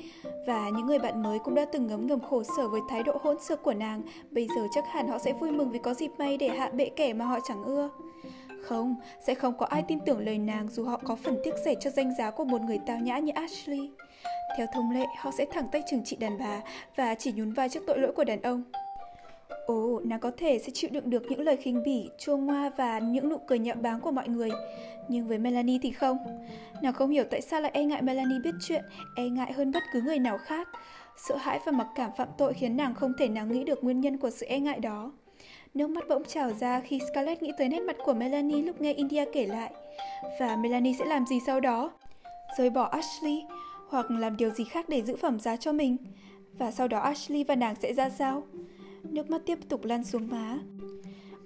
Và 0.47 0.69
những 0.69 0.85
người 0.85 0.99
bạn 0.99 1.23
mới 1.23 1.39
cũng 1.39 1.55
đã 1.55 1.65
từng 1.65 1.87
ngấm 1.87 2.07
ngầm 2.07 2.19
khổ 2.19 2.43
sở 2.57 2.67
với 2.67 2.81
thái 2.89 3.03
độ 3.03 3.17
hỗn 3.21 3.39
xược 3.39 3.63
của 3.63 3.73
nàng. 3.73 4.01
Bây 4.31 4.47
giờ 4.55 4.67
chắc 4.71 4.83
hẳn 4.87 5.07
họ 5.07 5.19
sẽ 5.19 5.33
vui 5.33 5.51
mừng 5.51 5.71
vì 5.71 5.79
có 5.79 5.93
dịp 5.93 6.11
may 6.17 6.37
để 6.37 6.49
hạ 6.49 6.69
bệ 6.69 6.89
kẻ 6.95 7.13
mà 7.13 7.25
họ 7.25 7.39
chẳng 7.47 7.63
ưa. 7.63 7.89
Không, 8.61 8.95
sẽ 9.27 9.35
không 9.35 9.57
có 9.57 9.65
ai 9.65 9.83
tin 9.87 9.99
tưởng 10.05 10.25
lời 10.25 10.37
nàng 10.37 10.67
dù 10.69 10.85
họ 10.85 10.99
có 11.03 11.15
phần 11.15 11.37
tiếc 11.43 11.53
rẻ 11.65 11.75
cho 11.79 11.89
danh 11.89 12.15
giá 12.17 12.31
của 12.31 12.45
một 12.45 12.61
người 12.61 12.79
tao 12.85 12.99
nhã 12.99 13.17
như 13.17 13.31
Ashley. 13.35 13.89
Theo 14.57 14.67
thông 14.73 14.91
lệ, 14.91 15.05
họ 15.17 15.31
sẽ 15.31 15.45
thẳng 15.45 15.67
tay 15.71 15.83
trừng 15.85 16.03
trị 16.03 16.15
đàn 16.15 16.37
bà 16.37 16.61
và 16.95 17.15
chỉ 17.15 17.31
nhún 17.31 17.51
vai 17.51 17.69
trước 17.69 17.83
tội 17.87 17.99
lỗi 17.99 18.11
của 18.15 18.23
đàn 18.23 18.41
ông. 18.41 18.63
Ồ, 19.65 20.01
nàng 20.03 20.19
có 20.19 20.31
thể 20.37 20.59
sẽ 20.59 20.69
chịu 20.73 20.89
đựng 20.93 21.09
được 21.09 21.23
những 21.29 21.41
lời 21.41 21.57
khinh 21.57 21.83
bỉ, 21.83 22.09
chua 22.17 22.37
ngoa 22.37 22.71
và 22.77 22.99
những 22.99 23.29
nụ 23.29 23.37
cười 23.37 23.59
nhạo 23.59 23.75
báng 23.75 23.99
của 23.99 24.11
mọi 24.11 24.27
người. 24.27 24.49
Nhưng 25.07 25.27
với 25.27 25.37
Melanie 25.37 25.79
thì 25.81 25.91
không. 25.91 26.17
Nàng 26.81 26.93
không 26.93 27.09
hiểu 27.09 27.23
tại 27.31 27.41
sao 27.41 27.61
lại 27.61 27.71
e 27.73 27.83
ngại 27.83 28.01
Melanie 28.01 28.39
biết 28.43 28.55
chuyện, 28.61 28.83
e 29.15 29.29
ngại 29.29 29.53
hơn 29.53 29.71
bất 29.71 29.83
cứ 29.93 30.01
người 30.01 30.19
nào 30.19 30.37
khác. 30.37 30.67
Sợ 31.17 31.35
hãi 31.35 31.59
và 31.65 31.71
mặc 31.71 31.87
cảm 31.95 32.11
phạm 32.17 32.27
tội 32.37 32.53
khiến 32.53 32.77
nàng 32.77 32.95
không 32.95 33.13
thể 33.17 33.27
nào 33.27 33.45
nghĩ 33.45 33.63
được 33.63 33.83
nguyên 33.83 34.01
nhân 34.01 34.17
của 34.17 34.29
sự 34.29 34.45
e 34.45 34.59
ngại 34.59 34.79
đó. 34.79 35.11
Nước 35.73 35.89
mắt 35.89 36.07
bỗng 36.09 36.23
trào 36.23 36.51
ra 36.53 36.79
khi 36.79 36.99
Scarlett 37.11 37.43
nghĩ 37.43 37.51
tới 37.57 37.69
nét 37.69 37.79
mặt 37.79 37.95
của 38.05 38.13
Melanie 38.13 38.61
lúc 38.61 38.81
nghe 38.81 38.93
India 38.93 39.25
kể 39.33 39.47
lại. 39.47 39.73
Và 40.39 40.55
Melanie 40.55 40.93
sẽ 40.99 41.05
làm 41.05 41.25
gì 41.25 41.39
sau 41.45 41.59
đó? 41.59 41.91
Rời 42.57 42.69
bỏ 42.69 42.83
Ashley 42.83 43.43
hoặc 43.89 44.11
làm 44.11 44.37
điều 44.37 44.49
gì 44.49 44.63
khác 44.63 44.89
để 44.89 45.01
giữ 45.01 45.15
phẩm 45.15 45.39
giá 45.39 45.55
cho 45.55 45.71
mình? 45.71 45.97
Và 46.57 46.71
sau 46.71 46.87
đó 46.87 46.99
Ashley 46.99 47.43
và 47.43 47.55
nàng 47.55 47.75
sẽ 47.75 47.93
ra 47.93 48.09
sao? 48.09 48.43
Nước 49.09 49.29
mắt 49.29 49.41
tiếp 49.45 49.59
tục 49.69 49.85
lan 49.85 50.03
xuống 50.03 50.27
má. 50.29 50.59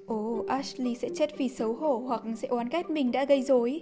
Ồ, 0.05 0.15
oh, 0.15 0.47
Ashley 0.47 0.95
sẽ 0.95 1.09
chết 1.15 1.37
vì 1.37 1.49
xấu 1.49 1.73
hổ 1.73 1.97
hoặc 1.97 2.23
sẽ 2.37 2.47
oán 2.47 2.69
ghét 2.69 2.89
mình 2.89 3.11
đã 3.11 3.25
gây 3.25 3.43
rối. 3.43 3.81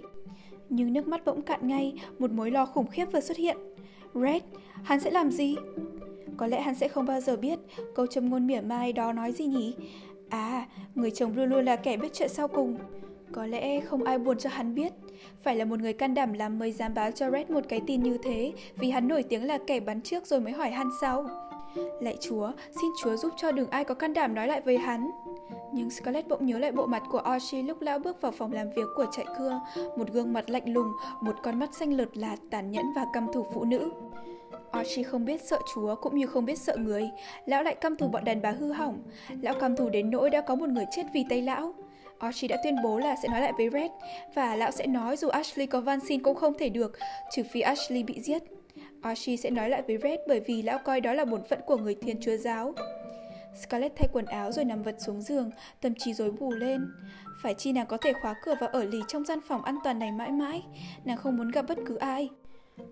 Nhưng 0.68 0.92
nước 0.92 1.08
mắt 1.08 1.24
bỗng 1.24 1.42
cạn 1.42 1.68
ngay, 1.68 1.94
một 2.18 2.30
mối 2.30 2.50
lo 2.50 2.66
khủng 2.66 2.86
khiếp 2.86 3.04
vừa 3.12 3.20
xuất 3.20 3.36
hiện. 3.36 3.56
Red, 4.14 4.42
hắn 4.82 5.00
sẽ 5.00 5.10
làm 5.10 5.30
gì? 5.30 5.56
Có 6.36 6.46
lẽ 6.46 6.60
hắn 6.60 6.74
sẽ 6.74 6.88
không 6.88 7.06
bao 7.06 7.20
giờ 7.20 7.36
biết 7.36 7.58
câu 7.94 8.06
châm 8.06 8.30
ngôn 8.30 8.46
mỉa 8.46 8.60
mai 8.60 8.92
đó 8.92 9.12
nói 9.12 9.32
gì 9.32 9.46
nhỉ? 9.46 9.74
À, 10.28 10.68
người 10.94 11.10
chồng 11.10 11.36
luôn 11.36 11.50
luôn 11.50 11.64
là 11.64 11.76
kẻ 11.76 11.96
biết 11.96 12.12
chuyện 12.12 12.28
sau 12.28 12.48
cùng. 12.48 12.76
Có 13.32 13.46
lẽ 13.46 13.80
không 13.80 14.04
ai 14.04 14.18
buồn 14.18 14.38
cho 14.38 14.50
hắn 14.50 14.74
biết. 14.74 14.92
Phải 15.42 15.56
là 15.56 15.64
một 15.64 15.80
người 15.80 15.92
can 15.92 16.14
đảm 16.14 16.32
lắm 16.32 16.58
mới 16.58 16.72
dám 16.72 16.94
báo 16.94 17.10
cho 17.10 17.30
Red 17.30 17.50
một 17.50 17.64
cái 17.68 17.80
tin 17.86 18.02
như 18.02 18.18
thế, 18.22 18.52
vì 18.76 18.90
hắn 18.90 19.08
nổi 19.08 19.22
tiếng 19.22 19.44
là 19.44 19.58
kẻ 19.66 19.80
bắn 19.80 20.00
trước 20.00 20.26
rồi 20.26 20.40
mới 20.40 20.52
hỏi 20.52 20.70
hắn 20.70 20.88
sau. 21.00 21.47
Lạy 22.00 22.16
Chúa, 22.20 22.52
xin 22.80 22.90
Chúa 23.02 23.16
giúp 23.16 23.32
cho 23.36 23.52
đừng 23.52 23.70
ai 23.70 23.84
có 23.84 23.94
can 23.94 24.14
đảm 24.14 24.34
nói 24.34 24.48
lại 24.48 24.60
với 24.60 24.78
hắn. 24.78 25.10
Nhưng 25.72 25.90
Scarlett 25.90 26.28
bỗng 26.28 26.46
nhớ 26.46 26.58
lại 26.58 26.72
bộ 26.72 26.86
mặt 26.86 27.02
của 27.10 27.18
Archie 27.18 27.62
lúc 27.62 27.80
lão 27.80 27.98
bước 27.98 28.20
vào 28.20 28.32
phòng 28.32 28.52
làm 28.52 28.70
việc 28.70 28.86
của 28.96 29.06
trại 29.12 29.26
cưa, 29.38 29.60
một 29.96 30.12
gương 30.12 30.32
mặt 30.32 30.50
lạnh 30.50 30.72
lùng, 30.72 30.92
một 31.20 31.34
con 31.42 31.58
mắt 31.58 31.74
xanh 31.74 31.92
lợt 31.92 32.16
lạt, 32.16 32.36
tàn 32.50 32.70
nhẫn 32.70 32.92
và 32.96 33.06
căm 33.12 33.32
thù 33.32 33.46
phụ 33.54 33.64
nữ. 33.64 33.90
Archie 34.70 35.04
không 35.04 35.24
biết 35.24 35.42
sợ 35.42 35.58
Chúa 35.74 35.94
cũng 35.94 36.18
như 36.18 36.26
không 36.26 36.44
biết 36.44 36.58
sợ 36.58 36.76
người, 36.76 37.10
lão 37.46 37.62
lại 37.62 37.74
căm 37.74 37.96
thù 37.96 38.08
bọn 38.08 38.24
đàn 38.24 38.42
bà 38.42 38.50
hư 38.50 38.72
hỏng. 38.72 39.02
Lão 39.42 39.54
căm 39.54 39.76
thù 39.76 39.88
đến 39.88 40.10
nỗi 40.10 40.30
đã 40.30 40.40
có 40.40 40.54
một 40.54 40.68
người 40.68 40.86
chết 40.90 41.02
vì 41.14 41.24
tay 41.28 41.42
lão. 41.42 41.74
Archie 42.18 42.48
đã 42.48 42.56
tuyên 42.64 42.76
bố 42.84 42.98
là 42.98 43.16
sẽ 43.22 43.28
nói 43.28 43.40
lại 43.40 43.52
với 43.56 43.70
Red 43.70 43.90
và 44.34 44.56
lão 44.56 44.70
sẽ 44.70 44.86
nói 44.86 45.16
dù 45.16 45.28
Ashley 45.28 45.66
có 45.66 45.80
van 45.80 46.00
xin 46.00 46.22
cũng 46.22 46.34
không 46.34 46.54
thể 46.58 46.68
được, 46.68 46.98
trừ 47.30 47.42
phi 47.42 47.60
Ashley 47.60 48.02
bị 48.02 48.20
giết. 48.20 48.42
Archie 49.02 49.36
sẽ 49.36 49.50
nói 49.50 49.68
lại 49.70 49.82
với 49.86 49.98
Red 50.02 50.20
bởi 50.28 50.40
vì 50.40 50.62
lão 50.62 50.78
coi 50.78 51.00
đó 51.00 51.12
là 51.12 51.24
bổn 51.24 51.40
phận 51.50 51.60
của 51.66 51.76
người 51.76 51.94
thiên 51.94 52.20
chúa 52.20 52.36
giáo. 52.36 52.74
Scarlett 53.62 53.96
thay 53.96 54.08
quần 54.12 54.24
áo 54.24 54.52
rồi 54.52 54.64
nằm 54.64 54.82
vật 54.82 54.96
xuống 54.98 55.20
giường, 55.22 55.50
tâm 55.80 55.94
trí 55.94 56.14
rối 56.14 56.30
bù 56.30 56.50
lên. 56.50 56.92
Phải 57.42 57.54
chi 57.54 57.72
nàng 57.72 57.86
có 57.86 57.96
thể 57.96 58.12
khóa 58.12 58.34
cửa 58.42 58.54
và 58.60 58.66
ở 58.66 58.84
lì 58.84 59.00
trong 59.08 59.24
gian 59.24 59.38
phòng 59.48 59.62
an 59.62 59.78
toàn 59.84 59.98
này 59.98 60.12
mãi 60.12 60.30
mãi. 60.30 60.62
Nàng 61.04 61.16
không 61.16 61.36
muốn 61.36 61.50
gặp 61.50 61.64
bất 61.68 61.78
cứ 61.86 61.96
ai. 61.96 62.28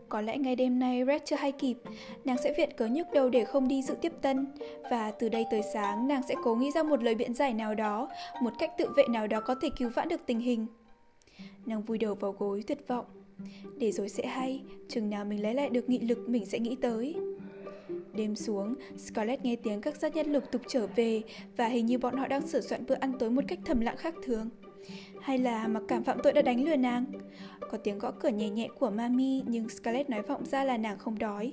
Có 0.08 0.20
lẽ 0.20 0.38
ngày 0.38 0.56
đêm 0.56 0.78
nay 0.78 1.04
Red 1.06 1.22
chưa 1.24 1.36
hay 1.36 1.52
kịp, 1.52 1.76
nàng 2.24 2.36
sẽ 2.44 2.52
viện 2.56 2.70
cớ 2.76 2.86
nhức 2.86 3.06
đầu 3.12 3.30
để 3.30 3.44
không 3.44 3.68
đi 3.68 3.82
dự 3.82 3.94
tiếp 3.94 4.12
tân. 4.22 4.46
Và 4.90 5.10
từ 5.10 5.28
đây 5.28 5.44
tới 5.50 5.62
sáng, 5.72 6.08
nàng 6.08 6.22
sẽ 6.28 6.34
cố 6.44 6.54
nghĩ 6.54 6.70
ra 6.70 6.82
một 6.82 7.02
lời 7.02 7.14
biện 7.14 7.34
giải 7.34 7.54
nào 7.54 7.74
đó, 7.74 8.08
một 8.42 8.52
cách 8.58 8.70
tự 8.78 8.88
vệ 8.96 9.04
nào 9.08 9.26
đó 9.26 9.40
có 9.40 9.54
thể 9.62 9.68
cứu 9.78 9.90
vãn 9.94 10.08
được 10.08 10.20
tình 10.26 10.40
hình. 10.40 10.66
Nàng 11.66 11.82
vùi 11.82 11.98
đầu 11.98 12.14
vào 12.14 12.32
gối 12.32 12.64
tuyệt 12.66 12.88
vọng. 12.88 13.04
Để 13.78 13.92
rồi 13.92 14.08
sẽ 14.08 14.26
hay, 14.26 14.62
chừng 14.88 15.10
nào 15.10 15.24
mình 15.24 15.42
lấy 15.42 15.54
lại 15.54 15.70
được 15.70 15.88
nghị 15.88 15.98
lực 15.98 16.28
mình 16.28 16.46
sẽ 16.46 16.58
nghĩ 16.58 16.76
tới. 16.80 17.14
Đêm 18.12 18.36
xuống, 18.36 18.74
Scarlett 18.96 19.44
nghe 19.44 19.56
tiếng 19.56 19.80
các 19.80 19.96
sát 19.96 20.16
nhân 20.16 20.32
lục 20.32 20.44
tục 20.52 20.62
trở 20.68 20.86
về 20.96 21.22
và 21.56 21.66
hình 21.66 21.86
như 21.86 21.98
bọn 21.98 22.16
họ 22.16 22.28
đang 22.28 22.46
sửa 22.46 22.60
soạn 22.60 22.86
bữa 22.88 22.94
ăn 22.94 23.12
tối 23.18 23.30
một 23.30 23.44
cách 23.48 23.58
thầm 23.64 23.80
lặng 23.80 23.96
khác 23.96 24.14
thường. 24.22 24.48
Hay 25.20 25.38
là 25.38 25.68
mặc 25.68 25.82
cảm 25.88 26.04
phạm 26.04 26.18
tội 26.22 26.32
đã 26.32 26.42
đánh 26.42 26.64
lừa 26.64 26.76
nàng? 26.76 27.04
Có 27.70 27.78
tiếng 27.78 27.98
gõ 27.98 28.10
cửa 28.10 28.28
nhẹ 28.28 28.50
nhẹ 28.50 28.68
của 28.78 28.90
Mami 28.90 29.42
nhưng 29.46 29.68
Scarlett 29.68 30.10
nói 30.10 30.22
vọng 30.22 30.46
ra 30.46 30.64
là 30.64 30.76
nàng 30.76 30.98
không 30.98 31.18
đói. 31.18 31.52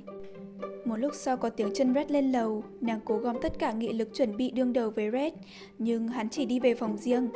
Một 0.85 0.95
lúc 0.95 1.11
sau 1.15 1.37
có 1.37 1.49
tiếng 1.49 1.73
chân 1.73 1.93
Red 1.93 2.11
lên 2.11 2.31
lầu, 2.31 2.63
nàng 2.81 2.99
cố 3.05 3.17
gom 3.17 3.41
tất 3.41 3.59
cả 3.59 3.71
nghị 3.71 3.93
lực 3.93 4.09
chuẩn 4.13 4.37
bị 4.37 4.51
đương 4.51 4.73
đầu 4.73 4.89
với 4.89 5.11
Red, 5.11 5.33
nhưng 5.77 6.07
hắn 6.07 6.29
chỉ 6.29 6.45
đi 6.45 6.59
về 6.59 6.75
phòng 6.75 6.97
riêng. 6.97 7.29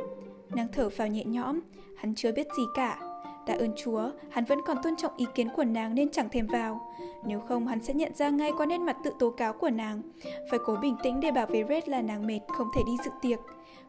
Nàng 0.56 0.68
thở 0.72 0.90
phào 0.90 1.08
nhẹ 1.08 1.24
nhõm, 1.26 1.60
hắn 1.98 2.16
chưa 2.16 2.32
biết 2.32 2.48
gì 2.58 2.64
cả, 2.76 3.07
Tạ 3.48 3.54
ơn 3.54 3.72
Chúa, 3.76 4.10
hắn 4.30 4.46
vẫn 4.46 4.60
còn 4.66 4.78
tôn 4.84 4.96
trọng 4.96 5.18
ý 5.18 5.26
kiến 5.36 5.50
của 5.56 5.64
nàng 5.64 5.96
nên 5.96 6.12
chẳng 6.12 6.30
thèm 6.30 6.48
vào. 6.48 6.94
Nếu 7.26 7.40
không, 7.40 7.68
hắn 7.68 7.84
sẽ 7.84 7.94
nhận 7.94 8.16
ra 8.16 8.30
ngay 8.30 8.52
qua 8.58 8.66
nét 8.66 8.78
mặt 8.78 8.98
tự 9.04 9.12
tố 9.20 9.30
cáo 9.30 9.54
của 9.54 9.70
nàng. 9.70 10.02
Phải 10.52 10.60
cố 10.66 10.76
bình 10.82 10.96
tĩnh 11.04 11.20
để 11.20 11.32
bảo 11.32 11.46
với 11.46 11.64
Red 11.70 11.84
là 11.88 12.02
nàng 12.02 12.28
mệt, 12.28 12.40
không 12.48 12.68
thể 12.76 12.82
đi 12.88 12.98
dự 13.06 13.12
tiệc. 13.22 13.40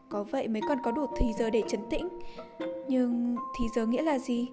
Có 0.09 0.23
vậy 0.23 0.47
mới 0.47 0.61
còn 0.69 0.77
có 0.83 0.91
đủ 0.91 1.05
thì 1.17 1.25
giờ 1.39 1.49
để 1.49 1.63
chấn 1.67 1.81
tĩnh. 1.89 2.09
Nhưng 2.87 3.35
thì 3.59 3.65
giờ 3.75 3.85
nghĩa 3.85 4.01
là 4.01 4.19
gì? 4.19 4.47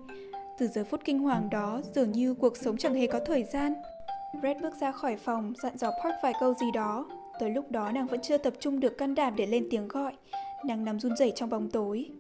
Từ 0.59 0.67
giờ 0.67 0.85
phút 0.91 1.01
kinh 1.05 1.19
hoàng 1.19 1.51
đó, 1.51 1.81
dường 1.95 2.13
như 2.13 2.35
cuộc 2.35 2.57
sống 2.57 2.77
chẳng 2.77 2.95
hề 2.95 3.07
có 3.07 3.21
thời 3.27 3.45
gian. 3.45 3.75
Red 4.43 4.57
bước 4.63 4.75
ra 4.81 4.93
khỏi 4.93 5.17
phòng, 5.17 5.53
dặn 5.63 5.77
dò 5.77 5.91
Park 5.91 6.15
vài 6.23 6.33
câu 6.41 6.55
gì 6.55 6.67
đó. 6.75 7.07
Tới 7.41 7.51
lúc 7.51 7.71
đó 7.71 7.93
nàng 7.93 8.07
vẫn 8.07 8.21
chưa 8.23 8.39
tập 8.39 8.55
trung 8.61 8.81
được 8.81 8.99
can 8.99 9.15
đảm 9.15 9.37
để 9.37 9.47
lên 9.47 9.67
tiếng 9.71 9.89
gọi. 9.89 10.13
Nàng 10.65 10.85
nằm 10.85 11.01
run 11.01 11.17
rẩy 11.17 11.33
trong 11.37 11.51
bóng 11.51 11.71
tối. 11.71 12.11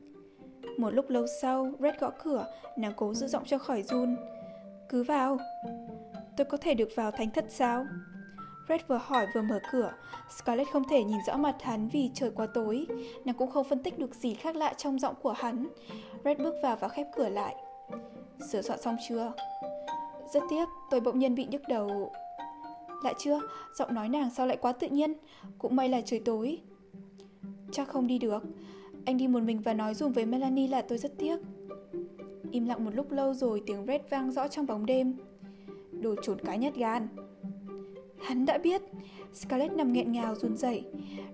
Một 0.78 0.90
lúc 0.90 1.10
lâu 1.10 1.26
sau, 1.42 1.72
Red 1.78 1.94
gõ 2.00 2.10
cửa, 2.24 2.46
nàng 2.76 2.92
cố 2.96 3.14
giữ 3.14 3.26
giọng 3.26 3.44
cho 3.44 3.58
khỏi 3.58 3.82
run. 3.82 4.16
Cứ 4.88 5.02
vào. 5.02 5.38
Tôi 6.36 6.44
có 6.44 6.56
thể 6.56 6.74
được 6.74 6.88
vào 6.96 7.10
thánh 7.10 7.30
thất 7.30 7.44
sao? 7.48 7.86
Red 8.68 8.80
vừa 8.88 9.00
hỏi 9.02 9.26
vừa 9.34 9.42
mở 9.42 9.60
cửa. 9.72 9.92
Scarlett 10.38 10.70
không 10.72 10.88
thể 10.88 11.04
nhìn 11.04 11.18
rõ 11.26 11.36
mặt 11.36 11.56
hắn 11.62 11.88
vì 11.88 12.10
trời 12.14 12.30
quá 12.30 12.46
tối. 12.54 12.86
Nàng 13.24 13.36
cũng 13.36 13.50
không 13.50 13.68
phân 13.68 13.82
tích 13.82 13.98
được 13.98 14.14
gì 14.14 14.34
khác 14.34 14.56
lạ 14.56 14.74
trong 14.76 14.98
giọng 14.98 15.14
của 15.22 15.32
hắn. 15.32 15.66
Red 16.24 16.38
bước 16.38 16.54
vào 16.62 16.76
và 16.76 16.88
khép 16.88 17.06
cửa 17.16 17.28
lại. 17.28 17.54
Sửa 18.48 18.62
soạn 18.62 18.80
xong 18.82 18.96
chưa? 19.08 19.32
Rất 20.32 20.42
tiếc, 20.50 20.68
tôi 20.90 21.00
bỗng 21.00 21.18
nhiên 21.18 21.34
bị 21.34 21.46
nhức 21.50 21.62
đầu. 21.68 22.12
Lại 23.04 23.14
chưa, 23.18 23.40
giọng 23.74 23.94
nói 23.94 24.08
nàng 24.08 24.30
sao 24.30 24.46
lại 24.46 24.56
quá 24.56 24.72
tự 24.72 24.88
nhiên. 24.88 25.14
Cũng 25.58 25.76
may 25.76 25.88
là 25.88 26.00
trời 26.00 26.20
tối. 26.24 26.58
Chắc 27.72 27.88
không 27.88 28.06
đi 28.06 28.18
được. 28.18 28.42
Anh 29.06 29.16
đi 29.16 29.28
một 29.28 29.42
mình 29.42 29.60
và 29.60 29.74
nói 29.74 29.94
dùm 29.94 30.12
với 30.12 30.26
Melanie 30.26 30.68
là 30.68 30.82
tôi 30.82 30.98
rất 30.98 31.18
tiếc. 31.18 31.36
Im 32.50 32.66
lặng 32.66 32.84
một 32.84 32.90
lúc 32.94 33.12
lâu 33.12 33.34
rồi 33.34 33.62
tiếng 33.66 33.86
Red 33.86 34.00
vang 34.10 34.32
rõ 34.32 34.48
trong 34.48 34.66
bóng 34.66 34.86
đêm. 34.86 35.14
Đồ 35.92 36.14
trốn 36.22 36.38
cái 36.44 36.58
nhát 36.58 36.74
gan. 36.74 37.08
Hắn 38.18 38.46
đã 38.46 38.58
biết. 38.58 38.82
Scarlett 39.34 39.74
nằm 39.74 39.92
nghẹn 39.92 40.12
ngào 40.12 40.34
run 40.34 40.56
rẩy. 40.56 40.84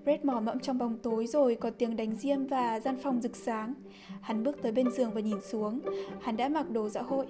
Red 0.06 0.20
mò 0.22 0.40
mẫm 0.40 0.58
trong 0.58 0.78
bóng 0.78 0.98
tối 0.98 1.26
rồi 1.26 1.54
có 1.54 1.70
tiếng 1.70 1.96
đánh 1.96 2.16
diêm 2.16 2.46
và 2.46 2.80
gian 2.80 2.96
phòng 3.02 3.20
rực 3.20 3.36
sáng. 3.36 3.74
Hắn 4.20 4.44
bước 4.44 4.62
tới 4.62 4.72
bên 4.72 4.90
giường 4.90 5.10
và 5.14 5.20
nhìn 5.20 5.40
xuống. 5.40 5.80
Hắn 6.20 6.36
đã 6.36 6.48
mặc 6.48 6.70
đồ 6.70 6.88
dạ 6.88 7.02
hội. 7.02 7.26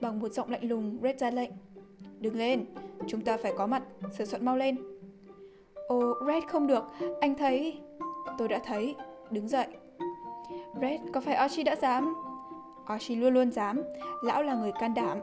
Bằng 0.00 0.20
một 0.20 0.32
giọng 0.32 0.50
lạnh 0.50 0.68
lùng, 0.68 0.98
Red 1.02 1.20
ra 1.20 1.30
lệnh. 1.30 1.50
Đứng 2.20 2.36
lên, 2.36 2.64
chúng 3.06 3.20
ta 3.20 3.36
phải 3.36 3.52
có 3.56 3.66
mặt, 3.66 3.82
sửa 4.18 4.24
soạn 4.24 4.44
mau 4.44 4.56
lên. 4.56 4.76
Ồ, 5.88 6.14
Red 6.26 6.44
không 6.44 6.66
được, 6.66 6.84
anh 7.20 7.34
thấy... 7.34 7.78
Tôi 8.38 8.48
đã 8.48 8.60
thấy, 8.64 8.94
đứng 9.30 9.48
dậy. 9.48 9.66
Red, 10.80 11.00
có 11.12 11.20
phải 11.20 11.34
Archie 11.34 11.64
đã 11.64 11.76
dám? 11.76 12.14
Archie 12.86 13.16
luôn 13.16 13.34
luôn 13.34 13.50
dám, 13.50 13.82
lão 14.22 14.42
là 14.42 14.54
người 14.54 14.72
can 14.72 14.94
đảm. 14.94 15.18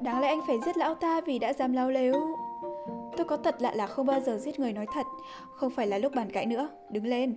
Đáng 0.00 0.20
lẽ 0.20 0.28
anh 0.28 0.40
phải 0.46 0.56
giết 0.66 0.76
lão 0.76 0.94
ta 0.94 1.20
vì 1.20 1.38
đã 1.38 1.52
dám 1.52 1.72
lao 1.72 1.90
lếu. 1.90 2.14
Tôi 3.16 3.26
có 3.26 3.36
thật 3.36 3.56
lạ 3.58 3.72
là 3.74 3.86
không 3.86 4.06
bao 4.06 4.20
giờ 4.20 4.38
giết 4.38 4.60
người 4.60 4.72
nói 4.72 4.86
thật, 4.94 5.06
không 5.54 5.70
phải 5.70 5.86
là 5.86 5.98
lúc 5.98 6.14
bàn 6.14 6.30
cãi 6.30 6.46
nữa, 6.46 6.68
đứng 6.90 7.06
lên. 7.06 7.36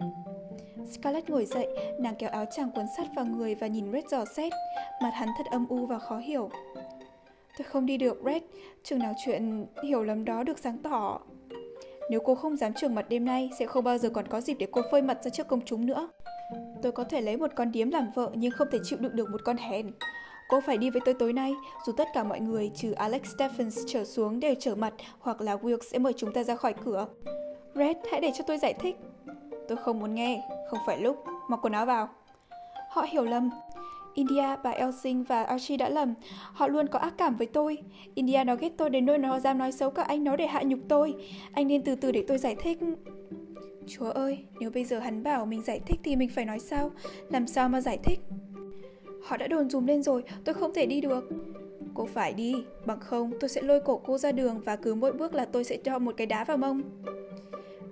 Scarlett 0.91 1.29
ngồi 1.29 1.45
dậy, 1.45 1.67
nàng 1.99 2.15
kéo 2.19 2.29
áo 2.29 2.45
chàng 2.51 2.71
quấn 2.75 2.85
sát 2.97 3.07
vào 3.15 3.25
người 3.25 3.55
và 3.55 3.67
nhìn 3.67 3.91
Red 3.91 4.05
dò 4.11 4.25
xét, 4.25 4.53
mặt 5.01 5.11
hắn 5.13 5.29
thật 5.37 5.43
âm 5.51 5.67
u 5.67 5.85
và 5.85 5.99
khó 5.99 6.17
hiểu. 6.17 6.49
Tôi 7.57 7.65
không 7.65 7.85
đi 7.85 7.97
được, 7.97 8.21
Red, 8.25 8.41
chừng 8.83 8.99
nào 8.99 9.13
chuyện 9.25 9.65
hiểu 9.83 10.03
lầm 10.03 10.25
đó 10.25 10.43
được 10.43 10.59
sáng 10.59 10.77
tỏ. 10.77 11.19
Nếu 12.09 12.19
cô 12.25 12.35
không 12.35 12.57
dám 12.57 12.73
trường 12.73 12.95
mặt 12.95 13.05
đêm 13.09 13.25
nay, 13.25 13.49
sẽ 13.59 13.65
không 13.65 13.83
bao 13.83 13.97
giờ 13.97 14.09
còn 14.09 14.27
có 14.27 14.41
dịp 14.41 14.53
để 14.53 14.67
cô 14.71 14.81
phơi 14.91 15.01
mặt 15.01 15.23
ra 15.23 15.29
trước 15.29 15.47
công 15.47 15.65
chúng 15.65 15.85
nữa. 15.85 16.09
Tôi 16.81 16.91
có 16.91 17.03
thể 17.03 17.21
lấy 17.21 17.37
một 17.37 17.51
con 17.55 17.71
điếm 17.71 17.89
làm 17.89 18.11
vợ 18.15 18.31
nhưng 18.33 18.51
không 18.51 18.67
thể 18.71 18.79
chịu 18.83 18.99
đựng 19.01 19.15
được 19.15 19.29
một 19.29 19.41
con 19.45 19.57
hèn. 19.57 19.91
Cô 20.49 20.61
phải 20.61 20.77
đi 20.77 20.89
với 20.89 21.01
tôi 21.05 21.13
tối 21.13 21.33
nay, 21.33 21.55
dù 21.85 21.93
tất 21.93 22.07
cả 22.13 22.23
mọi 22.23 22.39
người 22.39 22.71
trừ 22.75 22.91
Alex 22.91 23.21
Stephens 23.35 23.79
trở 23.87 24.05
xuống 24.05 24.39
đều 24.39 24.53
trở 24.59 24.75
mặt 24.75 24.93
hoặc 25.19 25.41
là 25.41 25.55
Wilkes 25.55 25.89
sẽ 25.91 25.99
mời 25.99 26.13
chúng 26.13 26.33
ta 26.33 26.43
ra 26.43 26.55
khỏi 26.55 26.73
cửa. 26.85 27.07
Red, 27.75 27.97
hãy 28.11 28.21
để 28.21 28.31
cho 28.37 28.43
tôi 28.47 28.57
giải 28.57 28.73
thích. 28.73 28.95
Tôi 29.67 29.77
không 29.77 29.99
muốn 29.99 30.15
nghe, 30.15 30.41
không 30.69 30.79
phải 30.85 30.97
lúc, 30.97 31.23
mặc 31.49 31.59
quần 31.61 31.73
áo 31.73 31.85
vào. 31.85 32.09
Họ 32.89 33.05
hiểu 33.11 33.23
lầm, 33.23 33.49
India, 34.13 34.55
bà 34.63 34.69
Elsing 34.69 35.23
và 35.23 35.43
Archie 35.43 35.77
đã 35.77 35.89
lầm. 35.89 36.13
Họ 36.53 36.67
luôn 36.67 36.87
có 36.87 36.99
ác 36.99 37.13
cảm 37.17 37.35
với 37.35 37.47
tôi. 37.47 37.77
India 38.15 38.43
nó 38.43 38.55
ghét 38.55 38.71
tôi 38.77 38.89
đến 38.89 39.05
nỗi 39.05 39.17
nó 39.17 39.39
dám 39.39 39.57
nói 39.57 39.71
xấu 39.71 39.89
cả 39.89 40.03
anh 40.03 40.23
nó 40.23 40.35
để 40.35 40.47
hạ 40.47 40.63
nhục 40.63 40.79
tôi. 40.87 41.13
Anh 41.53 41.67
nên 41.67 41.83
từ 41.83 41.95
từ 41.95 42.11
để 42.11 42.23
tôi 42.27 42.37
giải 42.37 42.55
thích. 42.55 42.79
Chúa 43.87 44.09
ơi, 44.09 44.37
nếu 44.59 44.69
bây 44.69 44.83
giờ 44.83 44.99
hắn 44.99 45.23
bảo 45.23 45.45
mình 45.45 45.61
giải 45.61 45.79
thích 45.79 45.99
thì 46.03 46.15
mình 46.15 46.29
phải 46.29 46.45
nói 46.45 46.59
sao? 46.59 46.91
Làm 47.29 47.47
sao 47.47 47.69
mà 47.69 47.81
giải 47.81 47.97
thích? 48.03 48.19
Họ 49.23 49.37
đã 49.37 49.47
đồn 49.47 49.69
dùm 49.69 49.85
lên 49.85 50.03
rồi, 50.03 50.23
tôi 50.45 50.55
không 50.55 50.73
thể 50.73 50.85
đi 50.85 51.01
được. 51.01 51.29
Cô 51.93 52.05
phải 52.05 52.33
đi, 52.33 52.55
bằng 52.85 52.99
không 52.99 53.31
tôi 53.39 53.49
sẽ 53.49 53.61
lôi 53.61 53.79
cổ 53.79 54.01
cô 54.05 54.17
ra 54.17 54.31
đường 54.31 54.61
và 54.65 54.75
cứ 54.75 54.95
mỗi 54.95 55.11
bước 55.11 55.33
là 55.33 55.45
tôi 55.45 55.63
sẽ 55.63 55.77
cho 55.77 55.99
một 55.99 56.13
cái 56.17 56.27
đá 56.27 56.43
vào 56.43 56.57
mông. 56.57 56.81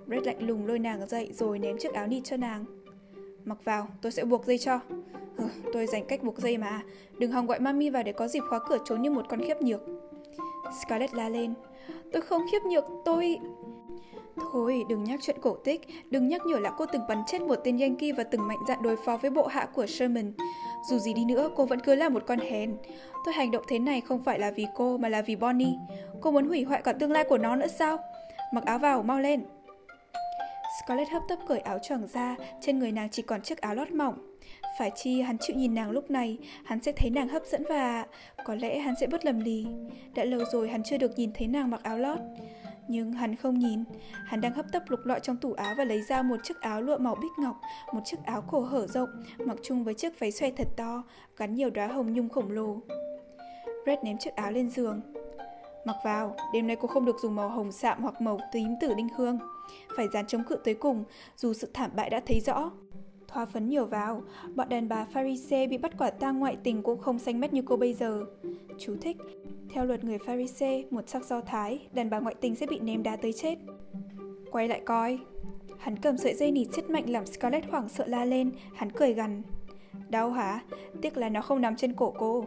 Red 0.06 0.22
lạnh 0.26 0.42
lùng 0.42 0.66
lôi 0.66 0.78
nàng 0.78 1.06
dậy 1.06 1.30
rồi 1.32 1.58
ném 1.58 1.78
chiếc 1.78 1.92
áo 1.92 2.06
nịt 2.06 2.24
cho 2.24 2.36
nàng. 2.36 2.64
Mặc 3.48 3.58
vào, 3.64 3.86
tôi 4.02 4.12
sẽ 4.12 4.24
buộc 4.24 4.46
dây 4.46 4.58
cho. 4.58 4.80
Ừ, 5.36 5.44
tôi 5.72 5.86
dành 5.86 6.04
cách 6.04 6.22
buộc 6.22 6.38
dây 6.38 6.58
mà. 6.58 6.82
Đừng 7.18 7.32
hòng 7.32 7.46
gọi 7.46 7.60
mami 7.60 7.90
vào 7.90 8.02
để 8.02 8.12
có 8.12 8.28
dịp 8.28 8.42
khóa 8.48 8.58
cửa 8.68 8.78
trốn 8.84 9.02
như 9.02 9.10
một 9.10 9.26
con 9.28 9.40
khiếp 9.40 9.62
nhược. 9.62 9.80
Scarlett 10.82 11.14
la 11.14 11.28
lên. 11.28 11.54
Tôi 12.12 12.22
không 12.22 12.42
khiếp 12.52 12.62
nhược, 12.70 12.84
tôi... 13.04 13.38
Thôi, 14.52 14.84
đừng 14.88 15.04
nhắc 15.04 15.20
chuyện 15.22 15.36
cổ 15.40 15.56
tích, 15.64 15.80
đừng 16.10 16.28
nhắc 16.28 16.46
nhở 16.46 16.58
là 16.58 16.70
cô 16.70 16.86
từng 16.86 17.02
bắn 17.08 17.22
chết 17.26 17.42
một 17.42 17.54
tên 17.64 17.78
Yankee 17.78 18.12
và 18.12 18.24
từng 18.24 18.48
mạnh 18.48 18.58
dạn 18.68 18.82
đối 18.82 18.96
phó 18.96 19.16
với 19.16 19.30
bộ 19.30 19.46
hạ 19.46 19.68
của 19.74 19.86
Sherman. 19.86 20.32
Dù 20.88 20.98
gì 20.98 21.14
đi 21.14 21.24
nữa, 21.24 21.50
cô 21.56 21.64
vẫn 21.64 21.80
cứ 21.80 21.94
là 21.94 22.08
một 22.08 22.22
con 22.26 22.38
hèn. 22.38 22.76
Tôi 23.24 23.34
hành 23.34 23.50
động 23.50 23.64
thế 23.68 23.78
này 23.78 24.00
không 24.00 24.24
phải 24.24 24.38
là 24.38 24.50
vì 24.50 24.66
cô 24.74 24.98
mà 24.98 25.08
là 25.08 25.22
vì 25.22 25.36
Bonnie. 25.36 25.78
Cô 26.20 26.30
muốn 26.30 26.48
hủy 26.48 26.64
hoại 26.64 26.82
cả 26.82 26.92
tương 26.92 27.12
lai 27.12 27.24
của 27.24 27.38
nó 27.38 27.56
nữa 27.56 27.66
sao? 27.66 27.98
Mặc 28.52 28.64
áo 28.64 28.78
vào, 28.78 29.02
mau 29.02 29.18
lên. 29.18 29.42
Scarlett 30.84 31.10
hấp 31.10 31.22
tấp 31.28 31.38
cởi 31.48 31.58
áo 31.58 31.78
choàng 31.78 32.06
ra, 32.06 32.36
trên 32.60 32.78
người 32.78 32.92
nàng 32.92 33.08
chỉ 33.10 33.22
còn 33.22 33.42
chiếc 33.42 33.60
áo 33.60 33.74
lót 33.74 33.90
mỏng. 33.90 34.36
Phải 34.78 34.90
chi 34.94 35.20
hắn 35.20 35.38
chịu 35.38 35.56
nhìn 35.56 35.74
nàng 35.74 35.90
lúc 35.90 36.10
này, 36.10 36.38
hắn 36.64 36.82
sẽ 36.82 36.92
thấy 36.92 37.10
nàng 37.10 37.28
hấp 37.28 37.42
dẫn 37.46 37.64
và 37.68 38.06
có 38.44 38.54
lẽ 38.54 38.78
hắn 38.78 38.94
sẽ 39.00 39.06
bất 39.06 39.24
lầm 39.24 39.40
lì. 39.40 39.66
Đã 40.14 40.24
lâu 40.24 40.40
rồi 40.52 40.68
hắn 40.68 40.82
chưa 40.82 40.98
được 40.98 41.18
nhìn 41.18 41.30
thấy 41.34 41.48
nàng 41.48 41.70
mặc 41.70 41.82
áo 41.82 41.98
lót. 41.98 42.18
Nhưng 42.88 43.12
hắn 43.12 43.36
không 43.36 43.58
nhìn, 43.58 43.84
hắn 44.24 44.40
đang 44.40 44.52
hấp 44.52 44.72
tấp 44.72 44.82
lục 44.88 45.00
lọi 45.04 45.20
trong 45.20 45.36
tủ 45.36 45.52
áo 45.52 45.74
và 45.78 45.84
lấy 45.84 46.02
ra 46.02 46.22
một 46.22 46.36
chiếc 46.42 46.60
áo 46.60 46.82
lụa 46.82 46.98
màu 46.98 47.14
bích 47.14 47.32
ngọc, 47.38 47.60
một 47.92 48.00
chiếc 48.04 48.16
áo 48.24 48.44
cổ 48.50 48.60
hở 48.60 48.86
rộng, 48.86 49.08
mặc 49.38 49.56
chung 49.62 49.84
với 49.84 49.94
chiếc 49.94 50.20
váy 50.20 50.32
xòe 50.32 50.50
thật 50.50 50.68
to, 50.76 51.02
gắn 51.36 51.54
nhiều 51.54 51.70
đóa 51.70 51.86
hồng 51.86 52.12
nhung 52.12 52.28
khổng 52.28 52.50
lồ. 52.50 52.76
Red 53.86 53.98
ném 54.02 54.18
chiếc 54.18 54.34
áo 54.34 54.52
lên 54.52 54.70
giường. 54.70 55.00
Mặc 55.84 55.96
vào, 56.04 56.36
đêm 56.52 56.66
nay 56.66 56.76
cô 56.80 56.88
không 56.88 57.04
được 57.04 57.16
dùng 57.22 57.34
màu 57.34 57.48
hồng 57.48 57.72
sạm 57.72 58.02
hoặc 58.02 58.20
màu 58.20 58.40
tím 58.52 58.74
tử 58.80 58.94
đinh 58.94 59.08
hương. 59.16 59.38
Phải 59.98 60.08
dán 60.08 60.26
chống 60.26 60.44
cự 60.44 60.56
tới 60.56 60.74
cùng, 60.74 61.04
dù 61.36 61.52
sự 61.52 61.68
thảm 61.74 61.90
bại 61.96 62.10
đã 62.10 62.20
thấy 62.26 62.40
rõ. 62.40 62.70
Thoa 63.28 63.46
phấn 63.46 63.68
nhiều 63.68 63.86
vào, 63.86 64.22
bọn 64.54 64.68
đàn 64.68 64.88
bà 64.88 65.04
Pharisee 65.04 65.66
bị 65.66 65.78
bắt 65.78 65.98
quả 65.98 66.10
tang 66.10 66.38
ngoại 66.38 66.56
tình 66.64 66.82
cũng 66.82 66.98
không 66.98 67.18
xanh 67.18 67.40
mét 67.40 67.52
như 67.52 67.62
cô 67.62 67.76
bây 67.76 67.94
giờ. 67.94 68.24
Chú 68.78 68.96
thích, 69.00 69.16
theo 69.70 69.84
luật 69.84 70.04
người 70.04 70.18
Pharisee, 70.18 70.84
một 70.90 71.08
sắc 71.08 71.24
do 71.24 71.40
Thái, 71.40 71.88
đàn 71.92 72.10
bà 72.10 72.20
ngoại 72.20 72.34
tình 72.40 72.54
sẽ 72.54 72.66
bị 72.66 72.78
ném 72.78 73.02
đá 73.02 73.16
tới 73.16 73.32
chết. 73.32 73.58
Quay 74.50 74.68
lại 74.68 74.82
coi. 74.84 75.18
Hắn 75.78 75.96
cầm 75.96 76.18
sợi 76.18 76.34
dây 76.34 76.52
nịt 76.52 76.68
chết 76.72 76.90
mạnh 76.90 77.10
làm 77.10 77.26
Scarlett 77.26 77.70
hoảng 77.70 77.88
sợ 77.88 78.06
la 78.06 78.24
lên, 78.24 78.52
hắn 78.74 78.92
cười 78.92 79.14
gằn. 79.14 79.42
Đau 80.08 80.30
hả? 80.30 80.62
Tiếc 81.02 81.16
là 81.16 81.28
nó 81.28 81.42
không 81.42 81.60
nằm 81.60 81.76
trên 81.76 81.94
cổ 81.94 82.14
cô. 82.18 82.44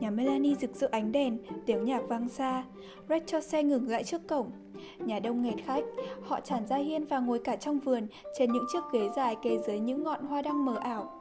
Nhà 0.00 0.10
Melanie 0.10 0.54
rực 0.54 0.74
rỡ 0.74 0.88
ánh 0.92 1.12
đèn, 1.12 1.38
tiếng 1.66 1.84
nhạc 1.84 2.02
vang 2.08 2.28
xa. 2.28 2.64
Red 3.08 3.22
cho 3.26 3.40
xe 3.40 3.62
ngừng 3.62 3.88
lại 3.88 4.04
trước 4.04 4.28
cổng. 4.28 4.50
Nhà 4.98 5.18
đông 5.18 5.42
nghẹt 5.42 5.54
khách, 5.64 5.84
họ 6.22 6.40
tràn 6.40 6.66
ra 6.66 6.76
hiên 6.76 7.04
và 7.04 7.18
ngồi 7.18 7.38
cả 7.38 7.56
trong 7.56 7.78
vườn, 7.78 8.06
trên 8.38 8.52
những 8.52 8.64
chiếc 8.72 8.80
ghế 8.92 9.08
dài 9.16 9.36
kề 9.42 9.58
dưới 9.66 9.78
những 9.78 10.04
ngọn 10.04 10.26
hoa 10.26 10.42
đang 10.42 10.64
mờ 10.64 10.76
ảo. 10.76 11.12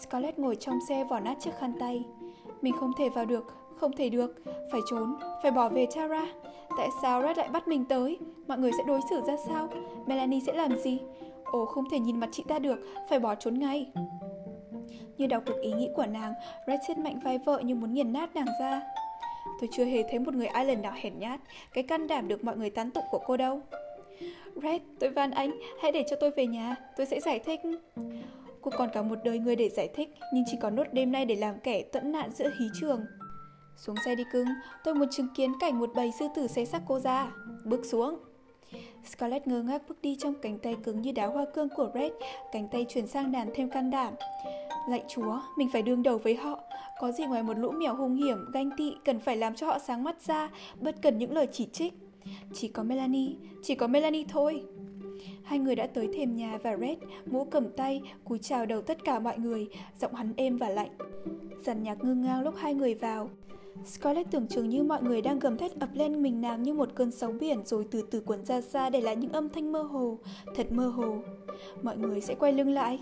Scarlett 0.00 0.38
ngồi 0.38 0.56
trong 0.56 0.78
xe 0.88 1.04
vỏ 1.04 1.20
nát 1.20 1.36
chiếc 1.40 1.54
khăn 1.58 1.72
tay. 1.80 2.04
Mình 2.62 2.74
không 2.80 2.92
thể 2.98 3.08
vào 3.08 3.24
được, 3.24 3.44
không 3.76 3.92
thể 3.92 4.08
được, 4.08 4.42
phải 4.72 4.80
trốn, 4.90 5.16
phải 5.42 5.50
bỏ 5.52 5.68
về 5.68 5.86
Tara. 5.94 6.26
Tại 6.78 6.88
sao 7.02 7.22
Red 7.22 7.36
lại 7.38 7.48
bắt 7.48 7.68
mình 7.68 7.84
tới? 7.84 8.18
Mọi 8.46 8.58
người 8.58 8.70
sẽ 8.78 8.84
đối 8.86 9.00
xử 9.10 9.20
ra 9.26 9.36
sao? 9.46 9.68
Melanie 10.06 10.40
sẽ 10.46 10.52
làm 10.52 10.78
gì? 10.78 10.98
Ồ, 11.44 11.64
không 11.64 11.90
thể 11.90 11.98
nhìn 11.98 12.20
mặt 12.20 12.28
chị 12.32 12.44
ta 12.48 12.58
được, 12.58 12.78
phải 13.08 13.20
bỏ 13.20 13.34
trốn 13.34 13.58
ngay. 13.58 13.92
Như 15.18 15.26
đọc 15.26 15.42
được 15.46 15.60
ý 15.62 15.72
nghĩ 15.72 15.88
của 15.96 16.06
nàng, 16.06 16.34
Red 16.66 16.80
siết 16.88 16.98
mạnh 16.98 17.20
vai 17.20 17.38
vợ 17.38 17.58
như 17.58 17.74
muốn 17.74 17.94
nghiền 17.94 18.12
nát 18.12 18.34
nàng 18.34 18.46
ra. 18.60 18.82
Tôi 19.60 19.68
chưa 19.72 19.84
hề 19.84 20.02
thấy 20.10 20.18
một 20.18 20.34
người 20.34 20.46
Ireland 20.46 20.82
nào 20.82 20.92
hèn 20.96 21.18
nhát, 21.18 21.40
cái 21.72 21.84
can 21.84 22.06
đảm 22.06 22.28
được 22.28 22.44
mọi 22.44 22.56
người 22.56 22.70
tán 22.70 22.90
tụng 22.90 23.04
của 23.10 23.20
cô 23.26 23.36
đâu. 23.36 23.60
Red, 24.62 24.82
tôi 25.00 25.10
van 25.10 25.30
anh, 25.30 25.50
hãy 25.82 25.92
để 25.92 26.04
cho 26.10 26.16
tôi 26.20 26.30
về 26.30 26.46
nhà, 26.46 26.76
tôi 26.96 27.06
sẽ 27.06 27.20
giải 27.20 27.38
thích. 27.38 27.60
Cô 28.60 28.70
còn 28.78 28.88
cả 28.92 29.02
một 29.02 29.18
đời 29.24 29.38
người 29.38 29.56
để 29.56 29.68
giải 29.68 29.88
thích, 29.94 30.14
nhưng 30.32 30.44
chỉ 30.46 30.56
có 30.60 30.70
nốt 30.70 30.84
đêm 30.92 31.12
nay 31.12 31.24
để 31.24 31.36
làm 31.36 31.60
kẻ 31.60 31.82
tuẫn 31.82 32.12
nạn 32.12 32.30
giữa 32.30 32.50
hí 32.60 32.66
trường. 32.80 33.06
Xuống 33.76 33.96
xe 34.04 34.14
đi 34.14 34.24
cưng, 34.32 34.46
tôi 34.84 34.94
muốn 34.94 35.08
chứng 35.10 35.28
kiến 35.36 35.52
cảnh 35.60 35.78
một 35.78 35.90
bầy 35.94 36.12
sư 36.18 36.26
tử 36.36 36.46
xé 36.46 36.64
xác 36.64 36.82
cô 36.88 37.00
ra. 37.00 37.32
Bước 37.64 37.84
xuống. 37.84 38.18
Scarlett 39.04 39.46
ngơ 39.46 39.62
ngác 39.62 39.82
bước 39.88 40.02
đi 40.02 40.16
trong 40.16 40.34
cánh 40.42 40.58
tay 40.58 40.76
cứng 40.84 41.02
như 41.02 41.12
đá 41.12 41.26
hoa 41.26 41.44
cương 41.54 41.68
của 41.76 41.90
Red, 41.94 42.12
cánh 42.52 42.68
tay 42.68 42.86
chuyển 42.88 43.06
sang 43.06 43.32
đàn 43.32 43.50
thêm 43.54 43.70
can 43.70 43.90
đảm. 43.90 44.14
Lạy 44.88 45.02
chúa, 45.08 45.40
mình 45.56 45.68
phải 45.72 45.82
đương 45.82 46.02
đầu 46.02 46.18
với 46.18 46.34
họ. 46.34 46.60
Có 47.00 47.12
gì 47.12 47.26
ngoài 47.26 47.42
một 47.42 47.58
lũ 47.58 47.70
mèo 47.70 47.94
hung 47.94 48.16
hiểm, 48.16 48.38
ganh 48.52 48.70
tị, 48.76 48.92
cần 49.04 49.20
phải 49.20 49.36
làm 49.36 49.54
cho 49.54 49.66
họ 49.66 49.78
sáng 49.78 50.04
mắt 50.04 50.22
ra, 50.22 50.50
bất 50.80 51.02
cần 51.02 51.18
những 51.18 51.32
lời 51.32 51.48
chỉ 51.52 51.68
trích. 51.72 51.94
Chỉ 52.52 52.68
có 52.68 52.82
Melanie, 52.82 53.30
chỉ 53.62 53.74
có 53.74 53.86
Melanie 53.86 54.24
thôi. 54.28 54.62
Hai 55.42 55.58
người 55.58 55.76
đã 55.76 55.86
tới 55.86 56.08
thềm 56.14 56.36
nhà 56.36 56.58
và 56.62 56.76
Red, 56.76 56.98
mũ 57.26 57.44
cầm 57.44 57.70
tay, 57.70 58.02
cúi 58.24 58.38
chào 58.38 58.66
đầu 58.66 58.82
tất 58.82 59.04
cả 59.04 59.18
mọi 59.18 59.38
người, 59.38 59.68
giọng 60.00 60.14
hắn 60.14 60.32
êm 60.36 60.56
và 60.56 60.68
lạnh. 60.68 60.90
Dàn 61.64 61.82
nhạc 61.82 62.04
ngưng 62.04 62.22
ngang 62.22 62.42
lúc 62.42 62.54
hai 62.56 62.74
người 62.74 62.94
vào. 62.94 63.30
Scarlett 63.84 64.30
tưởng 64.30 64.46
chừng 64.46 64.68
như 64.68 64.82
mọi 64.82 65.02
người 65.02 65.22
đang 65.22 65.38
gầm 65.38 65.56
thét 65.56 65.80
ập 65.80 65.88
lên 65.94 66.22
mình 66.22 66.40
nàng 66.40 66.62
như 66.62 66.74
một 66.74 66.88
cơn 66.94 67.10
sóng 67.10 67.38
biển 67.38 67.64
rồi 67.64 67.86
từ 67.90 68.02
từ 68.10 68.20
cuốn 68.20 68.44
ra 68.44 68.60
xa 68.60 68.90
để 68.90 69.00
lại 69.00 69.16
những 69.16 69.32
âm 69.32 69.48
thanh 69.48 69.72
mơ 69.72 69.82
hồ, 69.82 70.18
thật 70.54 70.72
mơ 70.72 70.88
hồ. 70.88 71.16
Mọi 71.82 71.96
người 71.96 72.20
sẽ 72.20 72.34
quay 72.34 72.52
lưng 72.52 72.70
lại. 72.70 73.00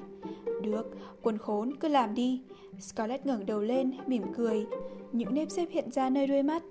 Được, 0.63 0.91
quần 1.23 1.39
khốn, 1.39 1.77
cứ 1.77 1.89
làm 1.89 2.15
đi. 2.15 2.43
Scarlett 2.81 3.27
ngẩng 3.27 3.47
đầu 3.47 3.61
lên, 3.61 3.93
mỉm 4.07 4.23
cười. 4.37 4.67
Những 5.13 5.35
nếp 5.35 5.51
xếp 5.51 5.67
hiện 5.71 5.91
ra 5.91 6.11
nơi 6.11 6.27
đuôi 6.27 6.43
mắt. 6.43 6.63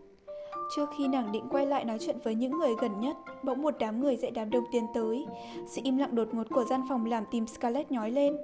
Trước 0.75 0.89
khi 0.97 1.07
nàng 1.07 1.31
định 1.31 1.43
quay 1.49 1.65
lại 1.65 1.85
nói 1.85 1.97
chuyện 1.99 2.17
với 2.23 2.35
những 2.35 2.57
người 2.57 2.71
gần 2.81 2.99
nhất, 2.99 3.17
bỗng 3.43 3.61
một 3.61 3.75
đám 3.79 3.99
người 3.99 4.15
dậy 4.15 4.31
đám 4.31 4.49
đông 4.49 4.63
tiến 4.71 4.85
tới. 4.93 5.25
Sự 5.67 5.81
im 5.83 5.97
lặng 5.97 6.15
đột 6.15 6.33
ngột 6.33 6.47
của 6.49 6.65
gian 6.69 6.81
phòng 6.89 7.05
làm 7.05 7.23
tim 7.31 7.47
Scarlett 7.47 7.91
nhói 7.91 8.11
lên. 8.11 8.37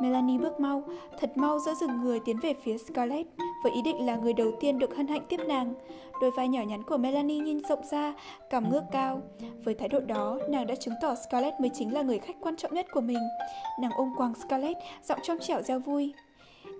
Melanie 0.00 0.38
bước 0.38 0.60
mau, 0.60 0.82
thật 1.18 1.36
mau 1.36 1.58
giữa 1.58 1.74
rừng 1.74 2.00
người 2.02 2.20
tiến 2.24 2.36
về 2.42 2.54
phía 2.54 2.78
Scarlett, 2.78 3.28
với 3.62 3.72
ý 3.72 3.82
định 3.82 4.06
là 4.06 4.16
người 4.16 4.32
đầu 4.32 4.52
tiên 4.60 4.78
được 4.78 4.96
hân 4.96 5.06
hạnh 5.06 5.22
tiếp 5.28 5.40
nàng. 5.48 5.74
Đôi 6.20 6.30
vai 6.30 6.48
nhỏ 6.48 6.62
nhắn 6.62 6.82
của 6.82 6.96
Melanie 6.96 7.38
nhìn 7.38 7.60
rộng 7.68 7.84
ra, 7.90 8.14
cảm 8.50 8.70
ngước 8.70 8.82
cao. 8.92 9.22
Với 9.64 9.74
thái 9.74 9.88
độ 9.88 10.00
đó, 10.00 10.38
nàng 10.48 10.66
đã 10.66 10.74
chứng 10.74 10.94
tỏ 11.00 11.14
Scarlett 11.14 11.60
mới 11.60 11.70
chính 11.74 11.94
là 11.94 12.02
người 12.02 12.18
khách 12.18 12.36
quan 12.40 12.56
trọng 12.56 12.74
nhất 12.74 12.86
của 12.92 13.00
mình. 13.00 13.18
Nàng 13.80 13.92
ôm 13.96 14.12
quàng 14.16 14.34
Scarlett, 14.34 14.78
giọng 15.04 15.18
trong 15.22 15.38
trẻo 15.38 15.62
reo 15.62 15.78
vui. 15.78 16.12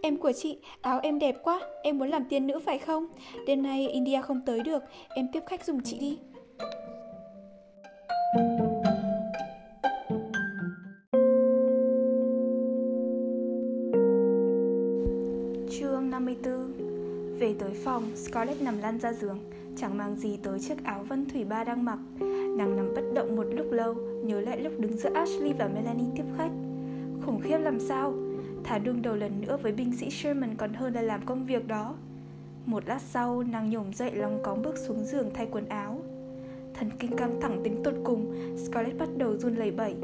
Em 0.03 0.17
của 0.17 0.33
chị, 0.33 0.59
áo 0.81 1.01
em 1.03 1.19
đẹp 1.19 1.37
quá, 1.43 1.61
em 1.83 1.99
muốn 1.99 2.09
làm 2.09 2.25
tiên 2.25 2.47
nữ 2.47 2.59
phải 2.59 2.79
không? 2.79 3.07
Đêm 3.47 3.63
nay 3.63 3.89
India 3.89 4.23
không 4.23 4.41
tới 4.47 4.61
được, 4.61 4.83
em 5.09 5.29
tiếp 5.33 5.43
khách 5.47 5.65
dùng 5.65 5.81
chị 5.85 5.99
đi. 5.99 6.19
Phòng, 17.85 18.17
Scarlett 18.17 18.63
nằm 18.63 18.79
lăn 18.79 18.99
ra 18.99 19.13
giường 19.13 19.39
Chẳng 19.77 19.99
mang 19.99 20.17
gì 20.17 20.39
tới 20.43 20.61
chiếc 20.61 20.85
áo 20.85 21.05
Vân 21.09 21.27
Thủy 21.27 21.45
Ba 21.45 21.65
đang 21.65 21.85
mặc. 21.85 21.99
Nàng 22.57 22.77
nằm 22.77 22.95
bất 22.95 23.03
động 23.15 23.37
một 23.37 23.47
lúc 23.51 23.67
lâu 23.73 23.95
Nhớ 24.25 24.41
lại 24.41 24.61
lúc 24.61 24.73
đứng 24.79 24.97
giữa 24.97 25.11
Ashley 25.15 25.53
và 25.53 25.69
Melanie 25.69 26.11
tiếp 26.17 26.25
khách. 26.39 26.51
Khủng 27.27 27.41
khiếp 27.41 27.59
làm 27.59 27.81
sao? 27.81 28.15
Thả 28.65 28.79
đương 28.79 29.03
đầu 29.03 29.17
lần 29.17 29.41
nữa 29.41 29.59
với 29.63 29.73
binh 29.73 29.97
sĩ 29.97 30.11
Sherman 30.11 30.57
còn 30.57 30.73
hơn 30.73 30.95
là 30.95 31.03
làm 31.03 31.27
công 31.27 31.47
việc 31.47 31.69
đó. 31.69 31.95
Một 32.67 32.83
lát 32.87 33.03
sau, 33.03 33.43
nàng 33.43 33.71
nhổm 33.71 33.93
dậy 33.93 34.11
lòng 34.15 34.41
cóng 34.43 34.63
bước 34.63 34.79
xuống 34.79 35.05
giường 35.05 35.31
thay 35.35 35.49
quần 35.51 35.69
áo. 35.69 36.01
Thần 36.75 36.91
kinh 36.99 37.17
căng 37.17 37.41
thẳng 37.41 37.61
tính 37.65 37.83
tột 37.85 37.95
cùng, 38.05 38.35
Scarlett 38.57 38.99
bắt 38.99 39.09
đầu 39.17 39.37
run 39.37 39.55
lẩy 39.55 39.71
bẩy. 39.71 39.95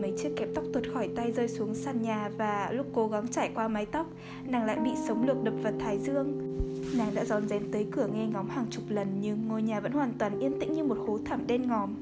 Mấy 0.00 0.12
chiếc 0.16 0.36
kẹp 0.36 0.48
tóc 0.54 0.64
tuột 0.72 0.84
khỏi 0.94 1.08
tay 1.16 1.32
rơi 1.32 1.48
xuống 1.48 1.74
sàn 1.74 2.02
nhà 2.02 2.30
và 2.36 2.70
lúc 2.72 2.86
cố 2.94 3.08
gắng 3.08 3.28
trải 3.28 3.50
qua 3.54 3.68
mái 3.68 3.86
tóc, 3.86 4.06
nàng 4.46 4.64
lại 4.64 4.78
bị 4.84 4.90
sống 5.08 5.26
lược 5.26 5.44
đập 5.44 5.54
vào 5.62 5.72
thái 5.80 5.98
dương. 5.98 6.56
Nàng 6.96 7.14
đã 7.14 7.24
rón 7.24 7.48
rén 7.48 7.72
tới 7.72 7.86
cửa 7.90 8.06
nghe 8.14 8.26
ngóng 8.26 8.48
hàng 8.48 8.66
chục 8.70 8.84
lần 8.88 9.08
nhưng 9.20 9.48
ngôi 9.48 9.62
nhà 9.62 9.80
vẫn 9.80 9.92
hoàn 9.92 10.12
toàn 10.18 10.38
yên 10.38 10.60
tĩnh 10.60 10.72
như 10.72 10.84
một 10.84 10.98
hố 11.06 11.18
thẳm 11.24 11.46
đen 11.46 11.68
ngòm. 11.68 11.94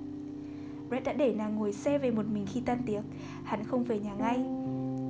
Brett 0.89 1.05
đã 1.05 1.13
để 1.13 1.35
nàng 1.35 1.57
ngồi 1.57 1.73
xe 1.73 1.99
về 1.99 2.11
một 2.11 2.23
mình 2.33 2.47
khi 2.53 2.61
tan 2.61 2.79
tiệc, 2.87 3.03
hắn 3.45 3.65
không 3.65 3.85
về 3.85 3.99
nhà 3.99 4.15
ngay. 4.15 4.45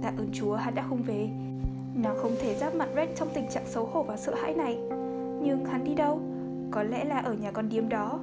Tạ 0.03 0.12
ơn 0.16 0.29
Chúa 0.33 0.55
hắn 0.55 0.75
đã 0.75 0.87
không 0.88 1.03
về. 1.03 1.29
Nàng 1.94 2.16
không 2.16 2.37
thể 2.42 2.55
giáp 2.55 2.75
mặt 2.75 2.88
Brett 2.92 3.16
trong 3.16 3.29
tình 3.35 3.51
trạng 3.51 3.66
xấu 3.66 3.87
hổ 3.87 4.03
và 4.03 4.16
sợ 4.16 4.35
hãi 4.35 4.55
này. 4.55 4.79
Nhưng 5.42 5.64
hắn 5.64 5.85
đi 5.85 5.94
đâu? 5.94 6.20
Có 6.70 6.83
lẽ 6.83 7.05
là 7.05 7.18
ở 7.18 7.35
nhà 7.35 7.51
con 7.51 7.68
điếm 7.68 7.88
đó. 7.88 8.20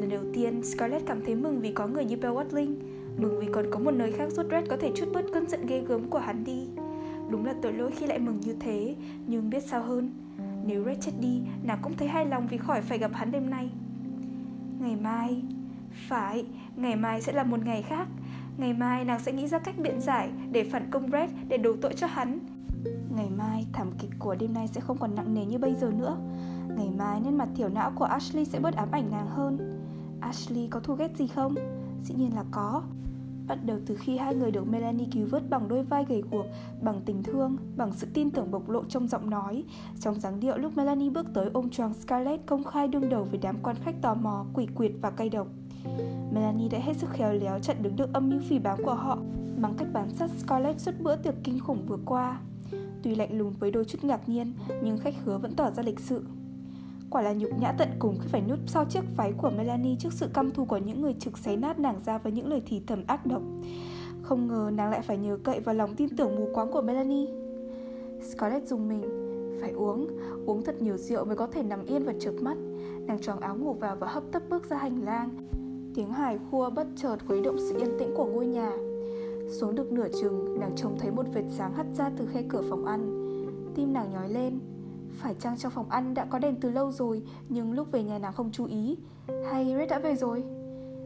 Lần 0.00 0.08
đầu 0.10 0.22
tiên, 0.32 0.62
Scarlett 0.62 1.06
cảm 1.06 1.20
thấy 1.24 1.34
mừng 1.34 1.60
vì 1.60 1.72
có 1.72 1.86
người 1.86 2.04
như 2.04 2.16
Bell 2.16 2.34
Watling 2.34 2.74
Mừng 3.16 3.40
vì 3.40 3.46
còn 3.52 3.64
có 3.70 3.78
một 3.78 3.90
nơi 3.90 4.12
khác 4.12 4.32
giúp 4.32 4.46
Red 4.50 4.64
có 4.70 4.76
thể 4.76 4.92
chút 4.94 5.08
bớt 5.12 5.24
cơn 5.32 5.48
giận 5.48 5.66
ghê 5.66 5.80
gớm 5.80 6.10
của 6.10 6.18
hắn 6.18 6.44
đi. 6.44 6.68
Đúng 7.30 7.46
là 7.46 7.54
tội 7.62 7.72
lỗi 7.72 7.90
khi 7.90 8.06
lại 8.06 8.18
mừng 8.18 8.40
như 8.40 8.56
thế 8.60 8.94
Nhưng 9.26 9.50
biết 9.50 9.64
sao 9.66 9.82
hơn. 9.82 10.10
Nếu 10.66 10.84
Red 10.84 10.98
chết 11.00 11.12
đi 11.20 11.40
Nàng 11.62 11.78
cũng 11.82 11.96
thấy 11.96 12.08
hài 12.08 12.26
lòng 12.26 12.46
vì 12.46 12.56
khỏi 12.56 12.82
phải 12.82 12.98
gặp 12.98 13.10
hắn 13.14 13.30
đêm 13.30 13.50
nay. 13.50 13.70
Ngày 14.80 14.96
mai 14.96 15.42
Phải, 16.08 16.44
ngày 16.76 16.96
mai 16.96 17.22
sẽ 17.22 17.32
là 17.32 17.42
một 17.42 17.64
ngày 17.64 17.82
khác. 17.82 18.08
Ngày 18.58 18.72
mai 18.72 19.04
nàng 19.04 19.20
sẽ 19.20 19.32
nghĩ 19.32 19.46
ra 19.46 19.58
cách 19.58 19.78
biện 19.78 20.00
giải 20.00 20.30
Để 20.52 20.64
phản 20.64 20.90
công 20.90 21.10
Red 21.10 21.30
Để 21.48 21.58
đổ 21.58 21.72
tội 21.82 21.94
cho 21.94 22.06
hắn. 22.06 22.38
Ngày 23.16 23.30
mai 23.38 23.66
thảm 23.72 23.90
kịch 23.98 24.10
của 24.18 24.34
đêm 24.34 24.54
nay 24.54 24.68
sẽ 24.68 24.80
không 24.80 24.98
còn 24.98 25.14
nặng 25.14 25.34
nề 25.34 25.44
như 25.44 25.58
bây 25.58 25.74
giờ 25.74 25.90
nữa. 25.98 26.16
Ngày 26.76 26.90
mai 26.98 27.20
nên 27.20 27.38
mặt 27.38 27.48
thiểu 27.56 27.68
não 27.68 27.92
của 27.94 28.04
Ashley 28.04 28.44
sẽ 28.44 28.60
bớt 28.60 28.74
ám 28.74 28.88
ảnh 28.92 29.10
nàng 29.10 29.26
hơn. 29.26 29.80
Ashley 30.20 30.68
có 30.70 30.80
thù 30.80 30.94
ghét 30.94 31.16
gì 31.16 31.26
không? 31.26 31.54
Dĩ 32.04 32.14
nhiên 32.14 32.34
là 32.34 32.44
có. 32.50 32.82
Bắt 33.46 33.58
đầu 33.66 33.78
từ 33.86 33.96
khi 33.96 34.16
hai 34.16 34.34
người 34.34 34.50
được 34.50 34.68
Melanie 34.68 35.06
cứu 35.12 35.26
vớt 35.30 35.50
bằng 35.50 35.68
đôi 35.68 35.82
vai 35.82 36.04
gầy 36.08 36.22
guộc, 36.30 36.46
bằng 36.82 37.00
tình 37.04 37.22
thương, 37.22 37.56
bằng 37.76 37.92
sự 37.92 38.06
tin 38.14 38.30
tưởng 38.30 38.50
bộc 38.50 38.68
lộ 38.68 38.84
trong 38.84 39.08
giọng 39.08 39.30
nói. 39.30 39.64
Trong 40.00 40.20
dáng 40.20 40.40
điệu 40.40 40.58
lúc 40.58 40.76
Melanie 40.76 41.10
bước 41.10 41.26
tới 41.34 41.50
ôm 41.52 41.70
choàng 41.70 41.94
Scarlett 41.94 42.46
công 42.46 42.64
khai 42.64 42.88
đương 42.88 43.08
đầu 43.08 43.24
với 43.24 43.38
đám 43.42 43.56
quan 43.62 43.76
khách 43.84 44.02
tò 44.02 44.14
mò, 44.14 44.46
quỷ 44.54 44.66
quyệt 44.74 44.92
và 45.02 45.10
cay 45.10 45.28
độc. 45.28 45.46
Melanie 46.32 46.68
đã 46.68 46.78
hết 46.78 46.96
sức 46.96 47.10
khéo 47.10 47.32
léo 47.32 47.58
chặn 47.58 47.76
đứng 47.82 47.96
được 47.96 48.12
âm 48.12 48.30
mưu 48.30 48.40
phỉ 48.48 48.58
báng 48.58 48.84
của 48.84 48.94
họ 48.94 49.18
bằng 49.60 49.74
cách 49.78 49.88
bám 49.92 50.10
sát 50.10 50.30
Scarlett 50.38 50.80
suốt 50.80 50.92
bữa 51.00 51.16
tiệc 51.16 51.34
kinh 51.44 51.60
khủng 51.60 51.86
vừa 51.86 51.98
qua. 52.04 52.40
Tuy 53.02 53.14
lạnh 53.14 53.38
lùng 53.38 53.52
với 53.58 53.70
đôi 53.70 53.84
chút 53.84 54.04
ngạc 54.04 54.28
nhiên, 54.28 54.52
nhưng 54.82 54.98
khách 54.98 55.14
hứa 55.24 55.38
vẫn 55.38 55.54
tỏ 55.56 55.70
ra 55.70 55.82
lịch 55.82 56.00
sự. 56.00 56.24
Quả 57.14 57.22
là 57.22 57.32
nhục 57.32 57.50
nhã 57.60 57.72
tận 57.72 57.88
cùng 57.98 58.18
khi 58.20 58.28
phải 58.28 58.42
nút 58.48 58.58
sau 58.66 58.84
chiếc 58.84 59.00
váy 59.16 59.32
của 59.32 59.50
Melanie 59.50 59.96
trước 59.98 60.12
sự 60.12 60.28
căm 60.34 60.50
thù 60.50 60.64
của 60.64 60.76
những 60.76 61.02
người 61.02 61.14
trực 61.18 61.38
xé 61.38 61.56
nát 61.56 61.78
nàng 61.78 62.00
ra 62.06 62.18
với 62.18 62.32
những 62.32 62.46
lời 62.48 62.62
thì 62.66 62.82
thầm 62.86 63.04
ác 63.06 63.26
độc. 63.26 63.42
Không 64.22 64.48
ngờ 64.48 64.70
nàng 64.74 64.90
lại 64.90 65.02
phải 65.02 65.18
nhờ 65.18 65.38
cậy 65.44 65.60
vào 65.60 65.74
lòng 65.74 65.94
tin 65.94 66.16
tưởng 66.16 66.36
mù 66.36 66.48
quáng 66.54 66.72
của 66.72 66.82
Melanie. 66.82 67.26
Scarlett 68.20 68.68
dùng 68.68 68.88
mình, 68.88 69.02
phải 69.60 69.70
uống, 69.70 70.08
uống 70.46 70.62
thật 70.64 70.82
nhiều 70.82 70.96
rượu 70.96 71.24
mới 71.24 71.36
có 71.36 71.46
thể 71.46 71.62
nằm 71.62 71.84
yên 71.84 72.04
và 72.04 72.12
chợp 72.20 72.34
mắt. 72.40 72.56
Nàng 73.00 73.22
choàng 73.22 73.40
áo 73.40 73.56
ngủ 73.56 73.72
vào 73.72 73.96
và 73.96 74.06
hấp 74.06 74.22
tấp 74.32 74.42
bước 74.50 74.70
ra 74.70 74.76
hành 74.76 75.04
lang. 75.04 75.30
Tiếng 75.94 76.12
hài 76.12 76.38
khua 76.50 76.70
bất 76.70 76.86
chợt 76.96 77.16
khuấy 77.26 77.40
động 77.40 77.56
sự 77.58 77.78
yên 77.78 77.98
tĩnh 77.98 78.14
của 78.16 78.24
ngôi 78.24 78.46
nhà. 78.46 78.72
Xuống 79.50 79.74
được 79.74 79.92
nửa 79.92 80.08
chừng, 80.20 80.60
nàng 80.60 80.72
trông 80.76 80.98
thấy 80.98 81.10
một 81.10 81.26
vệt 81.32 81.44
sáng 81.50 81.74
hắt 81.74 81.86
ra 81.94 82.10
từ 82.18 82.26
khe 82.26 82.42
cửa 82.48 82.62
phòng 82.70 82.84
ăn. 82.84 83.00
Tim 83.74 83.92
nàng 83.92 84.12
nhói 84.12 84.28
lên, 84.28 84.58
phải 85.24 85.34
chăng 85.34 85.58
trong 85.58 85.72
phòng 85.72 85.90
ăn 85.90 86.14
đã 86.14 86.24
có 86.24 86.38
đèn 86.38 86.56
từ 86.60 86.70
lâu 86.70 86.92
rồi, 86.92 87.22
Nhưng 87.48 87.72
lúc 87.72 87.92
về 87.92 88.02
nhà 88.02 88.18
nàng 88.18 88.32
không 88.32 88.50
chú 88.52 88.64
ý. 88.64 88.96
Hay 89.50 89.74
Red 89.78 89.90
đã 89.90 89.98
về 89.98 90.16
rồi? 90.16 90.44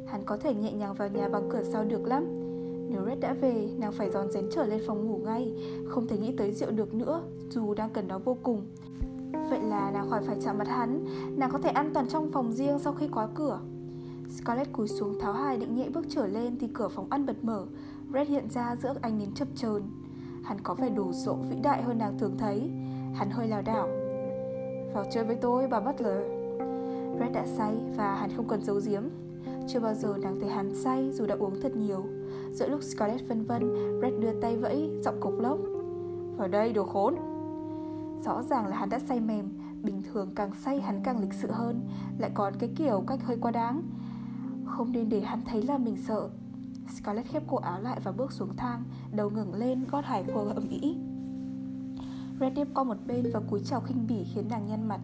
Hắn 0.08 0.22
có 0.26 0.36
thể 0.36 0.54
nhẹ 0.54 0.72
nhàng 0.72 0.94
vào 0.94 1.08
nhà 1.08 1.28
bằng 1.28 1.48
cửa 1.50 1.62
sau 1.62 1.84
được 1.84 2.06
lắm. 2.06 2.24
Nếu 2.90 3.04
Red 3.06 3.18
đã 3.18 3.34
về, 3.34 3.68
Nàng 3.78 3.92
phải 3.92 4.10
giòn 4.10 4.30
rén 4.30 4.44
trở 4.50 4.66
lên 4.66 4.82
phòng 4.86 5.06
ngủ 5.06 5.18
ngay, 5.24 5.52
Không 5.88 6.08
thể 6.08 6.18
nghĩ 6.18 6.34
tới 6.36 6.52
rượu 6.52 6.70
được 6.70 6.94
nữa, 6.94 7.22
Dù 7.50 7.74
đang 7.74 7.90
cần 7.90 8.08
nó 8.08 8.18
vô 8.18 8.36
cùng. 8.42 8.66
Vậy 9.50 9.60
là 9.62 9.90
nàng 9.90 10.10
khỏi 10.10 10.22
phải 10.26 10.36
chạm 10.44 10.58
mặt 10.58 10.68
hắn, 10.68 11.04
Nàng 11.36 11.50
có 11.52 11.58
thể 11.58 11.70
an 11.70 11.90
toàn 11.94 12.08
trong 12.08 12.30
phòng 12.32 12.52
riêng 12.52 12.78
sau 12.78 12.92
khi 12.92 13.08
khóa 13.08 13.28
cửa. 13.34 13.60
Scarlett 14.28 14.72
cúi 14.72 14.88
xuống 14.88 15.18
tháo 15.20 15.32
hai 15.32 15.56
định 15.56 15.76
nhẹ 15.76 15.88
bước 15.88 16.06
trở 16.08 16.26
lên 16.26 16.56
Thì 16.60 16.68
cửa 16.74 16.88
phòng 16.88 17.06
ăn 17.10 17.26
bật 17.26 17.44
mở. 17.44 17.66
Red 18.14 18.28
hiện 18.28 18.50
ra 18.50 18.76
giữa 18.82 18.94
ánh 19.00 19.18
nến 19.18 19.32
chập 19.34 19.48
chờn. 19.54 19.82
Hắn 20.44 20.60
có 20.60 20.74
vẻ 20.74 20.88
đồ 20.88 21.12
sộ 21.12 21.34
vĩ 21.50 21.56
đại 21.62 21.82
hơn 21.82 21.98
nàng 21.98 22.18
thường 22.18 22.36
thấy. 22.38 22.70
Hắn 23.14 23.30
hơi 23.30 23.48
lảo 23.48 23.62
đảo. 23.62 23.97
Vào 24.92 25.04
chơi 25.10 25.24
với 25.24 25.36
tôi 25.36 25.66
bà 25.66 25.80
Butler 25.80 26.22
Red 27.20 27.32
đã 27.32 27.46
say 27.46 27.74
và 27.96 28.14
hắn 28.14 28.30
không 28.36 28.48
cần 28.48 28.64
giấu 28.64 28.80
giếm. 28.86 29.02
Chưa 29.68 29.80
bao 29.80 29.94
giờ 29.94 30.14
nàng 30.18 30.40
thấy 30.40 30.50
hắn 30.50 30.74
say 30.74 31.10
dù 31.12 31.26
đã 31.26 31.34
uống 31.38 31.60
thật 31.62 31.76
nhiều. 31.76 32.04
Giữa 32.52 32.68
lúc 32.68 32.82
Scarlett 32.82 33.28
vân 33.28 33.44
vân 33.44 33.62
Red 34.02 34.12
đưa 34.20 34.40
tay 34.40 34.56
vẫy, 34.56 34.90
giọng 35.04 35.20
cục 35.20 35.40
lốc. 35.40 35.58
Vào 36.36 36.48
đây 36.48 36.72
đồ 36.72 36.84
khốn! 36.84 37.14
Rõ 38.24 38.42
ràng 38.42 38.66
là 38.66 38.76
hắn 38.76 38.88
đã 38.88 38.98
say 38.98 39.20
mềm 39.20 39.48
Bình 39.82 40.02
thường 40.12 40.30
càng 40.34 40.50
say 40.64 40.80
hắn 40.80 41.00
càng 41.04 41.20
lịch 41.20 41.32
sự 41.32 41.50
hơn 41.50 41.80
Lại 42.18 42.30
còn 42.34 42.54
cái 42.58 42.70
kiểu 42.76 43.04
cách 43.06 43.20
hơi 43.24 43.36
quá 43.40 43.50
đáng. 43.50 43.82
Không 44.66 44.92
nên 44.92 45.08
để 45.08 45.20
hắn 45.20 45.40
thấy 45.46 45.62
là 45.62 45.78
mình 45.78 45.96
sợ. 45.96 46.28
Scarlett 46.96 47.28
khép 47.28 47.42
cổ 47.46 47.56
áo 47.56 47.80
lại 47.80 48.00
và 48.04 48.12
bước 48.12 48.32
xuống 48.32 48.56
thang 48.56 48.84
Đầu 49.12 49.30
ngẩng 49.30 49.54
lên 49.54 49.84
gót 49.90 50.04
hải 50.04 50.24
khô 50.34 50.46
ẩm 50.54 50.68
ý 50.68 50.96
Red 52.40 52.52
co 52.56 52.64
qua 52.74 52.84
một 52.84 52.96
bên 53.06 53.30
và 53.32 53.40
cúi 53.50 53.60
chào 53.64 53.80
khinh 53.80 54.06
bỉ 54.06 54.24
khiến 54.24 54.48
nàng 54.48 54.66
nhăn 54.66 54.88
mặt. 54.88 55.00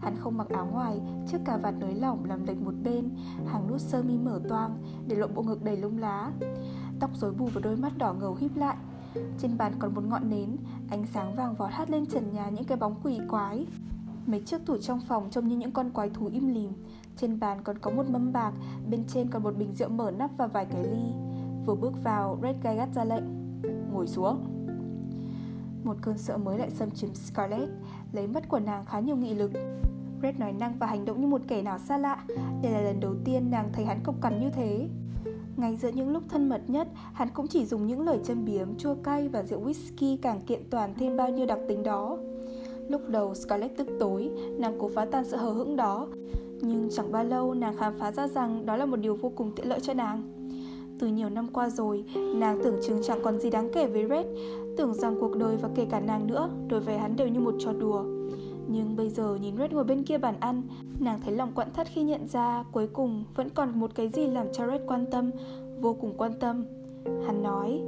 Hắn 0.00 0.16
không 0.16 0.36
mặc 0.36 0.48
áo 0.48 0.68
ngoài, 0.72 1.00
chiếc 1.26 1.38
cà 1.44 1.56
vạt 1.56 1.74
nới 1.78 1.94
lỏng 1.94 2.24
làm 2.24 2.46
lệch 2.46 2.62
một 2.62 2.74
bên. 2.84 3.10
Hàng 3.46 3.66
nút 3.70 3.80
sơ 3.80 4.02
mi 4.02 4.18
mở 4.18 4.40
toang, 4.48 4.78
để 5.08 5.16
lộ 5.16 5.26
bộ 5.26 5.42
ngực 5.42 5.64
đầy 5.64 5.76
lông 5.76 5.98
lá. 5.98 6.32
Tóc 7.00 7.10
rối 7.14 7.32
bù 7.32 7.46
và 7.46 7.60
đôi 7.64 7.76
mắt 7.76 7.98
đỏ 7.98 8.12
ngầu 8.12 8.34
híp 8.34 8.56
lại. 8.56 8.76
Trên 9.38 9.58
bàn 9.58 9.72
còn 9.78 9.94
một 9.94 10.04
ngọn 10.04 10.30
nến, 10.30 10.56
ánh 10.90 11.06
sáng 11.06 11.36
vàng 11.36 11.54
vọt 11.54 11.70
hát 11.72 11.90
lên 11.90 12.06
trần 12.06 12.32
nhà 12.32 12.48
những 12.48 12.64
cái 12.64 12.78
bóng 12.78 12.94
quỷ 13.04 13.20
quái. 13.28 13.66
Mấy 14.26 14.40
chiếc 14.40 14.66
tủ 14.66 14.78
trong 14.78 15.00
phòng 15.00 15.30
trông 15.30 15.48
như 15.48 15.56
những 15.56 15.72
con 15.72 15.90
quái 15.90 16.10
thú 16.10 16.26
im 16.26 16.48
lìm. 16.48 16.72
Trên 17.16 17.40
bàn 17.40 17.58
còn 17.64 17.78
có 17.78 17.90
một 17.90 18.10
mâm 18.10 18.32
bạc, 18.32 18.52
bên 18.90 19.04
trên 19.08 19.30
còn 19.30 19.42
một 19.42 19.56
bình 19.58 19.74
rượu 19.74 19.88
mở 19.88 20.10
nắp 20.10 20.30
và 20.36 20.46
vài 20.46 20.64
cái 20.64 20.84
ly. 20.84 21.12
Vừa 21.66 21.74
bước 21.74 22.04
vào, 22.04 22.38
Red 22.42 22.56
gai 22.62 22.76
gắt 22.76 22.88
ra 22.94 23.04
lệnh 23.04 23.24
Ngồi 23.92 24.06
xuống 24.06 24.53
một 25.84 25.96
cơn 26.02 26.18
sợ 26.18 26.36
mới 26.36 26.58
lại 26.58 26.70
xâm 26.70 26.90
chiếm 26.90 27.14
Scarlett 27.14 27.70
Lấy 28.12 28.26
mất 28.26 28.48
của 28.48 28.58
nàng 28.58 28.84
khá 28.84 29.00
nhiều 29.00 29.16
nghị 29.16 29.34
lực. 29.34 29.50
Red 30.22 30.36
nói 30.38 30.52
năng 30.52 30.78
và 30.78 30.86
hành 30.86 31.04
động 31.04 31.20
như 31.20 31.26
một 31.26 31.40
kẻ 31.48 31.62
nào 31.62 31.78
xa 31.78 31.98
lạ. 31.98 32.24
Đây 32.62 32.72
là 32.72 32.80
lần 32.80 33.00
đầu 33.00 33.14
tiên 33.24 33.50
nàng 33.50 33.70
thấy 33.72 33.84
hắn 33.84 34.00
cộc 34.04 34.14
cằn 34.20 34.40
như 34.40 34.50
thế. 34.50 34.88
Ngay 35.56 35.76
giữa 35.76 35.88
những 35.88 36.12
lúc 36.12 36.22
thân 36.28 36.48
mật 36.48 36.60
nhất 36.70 36.88
Hắn 37.12 37.28
cũng 37.34 37.46
chỉ 37.46 37.64
dùng 37.64 37.86
những 37.86 38.00
lời 38.00 38.18
châm 38.24 38.44
biếm, 38.44 38.76
chua 38.78 38.94
cay 38.94 39.28
và 39.28 39.42
rượu 39.42 39.60
whisky 39.64 40.16
càng 40.22 40.40
kiện 40.40 40.60
toàn 40.70 40.94
thêm 40.98 41.16
bao 41.16 41.28
nhiêu 41.28 41.46
đặc 41.46 41.58
tính 41.68 41.82
đó. 41.82 42.18
Lúc 42.88 43.00
đầu 43.08 43.34
Scarlett 43.34 43.76
tức 43.76 43.88
tối, 44.00 44.30
nàng 44.58 44.76
cố 44.80 44.90
phá 44.94 45.04
tan 45.04 45.24
sự 45.24 45.36
hờ 45.36 45.50
hững 45.50 45.76
đó. 45.76 46.06
Nhưng 46.60 46.88
chẳng 46.92 47.12
bao 47.12 47.24
lâu 47.24 47.54
nàng 47.54 47.76
khám 47.76 47.98
phá 47.98 48.12
ra 48.12 48.28
rằng 48.28 48.66
đó 48.66 48.76
là 48.76 48.86
một 48.86 48.96
điều 48.96 49.16
vô 49.16 49.32
cùng 49.36 49.52
tiện 49.56 49.68
lợi 49.68 49.80
cho 49.80 49.94
nàng. 49.94 50.22
Từ 50.98 51.06
nhiều 51.06 51.30
năm 51.30 51.48
qua 51.52 51.70
rồi, 51.70 52.04
nàng 52.36 52.60
tưởng 52.64 52.80
chừng 52.86 53.02
chẳng 53.02 53.18
còn 53.22 53.40
gì 53.40 53.50
đáng 53.50 53.70
kể 53.72 53.86
với 53.86 54.06
Red. 54.08 54.26
Tưởng 54.76 54.94
rằng 54.94 55.16
cuộc 55.20 55.36
đời 55.36 55.56
và 55.56 55.68
kể 55.74 55.86
cả 55.90 56.00
nàng 56.00 56.26
nữa 56.26 56.50
Đối 56.68 56.80
với 56.80 56.98
hắn 56.98 57.16
đều 57.16 57.28
như 57.28 57.40
một 57.40 57.54
trò 57.58 57.72
đùa. 57.72 58.04
Nhưng 58.68 58.96
bây 58.96 59.10
giờ 59.10 59.38
nhìn 59.42 59.56
Red 59.56 59.72
ngồi 59.72 59.84
bên 59.84 60.02
kia 60.02 60.18
bàn 60.18 60.34
ăn, 60.40 60.62
Nàng 61.00 61.20
thấy 61.24 61.34
lòng 61.34 61.52
quặn 61.54 61.72
thắt 61.72 61.86
khi 61.86 62.02
nhận 62.02 62.28
ra 62.28 62.64
Cuối 62.72 62.86
cùng 62.86 63.24
vẫn 63.34 63.48
còn 63.50 63.80
một 63.80 63.90
cái 63.94 64.08
gì 64.08 64.26
làm 64.26 64.46
cho 64.52 64.66
Red 64.66 64.80
quan 64.86 65.06
tâm, 65.10 65.30
Vô 65.80 65.94
cùng 65.94 66.12
quan 66.16 66.32
tâm. 66.40 66.64
Hắn 67.26 67.42
nói, 67.42 67.80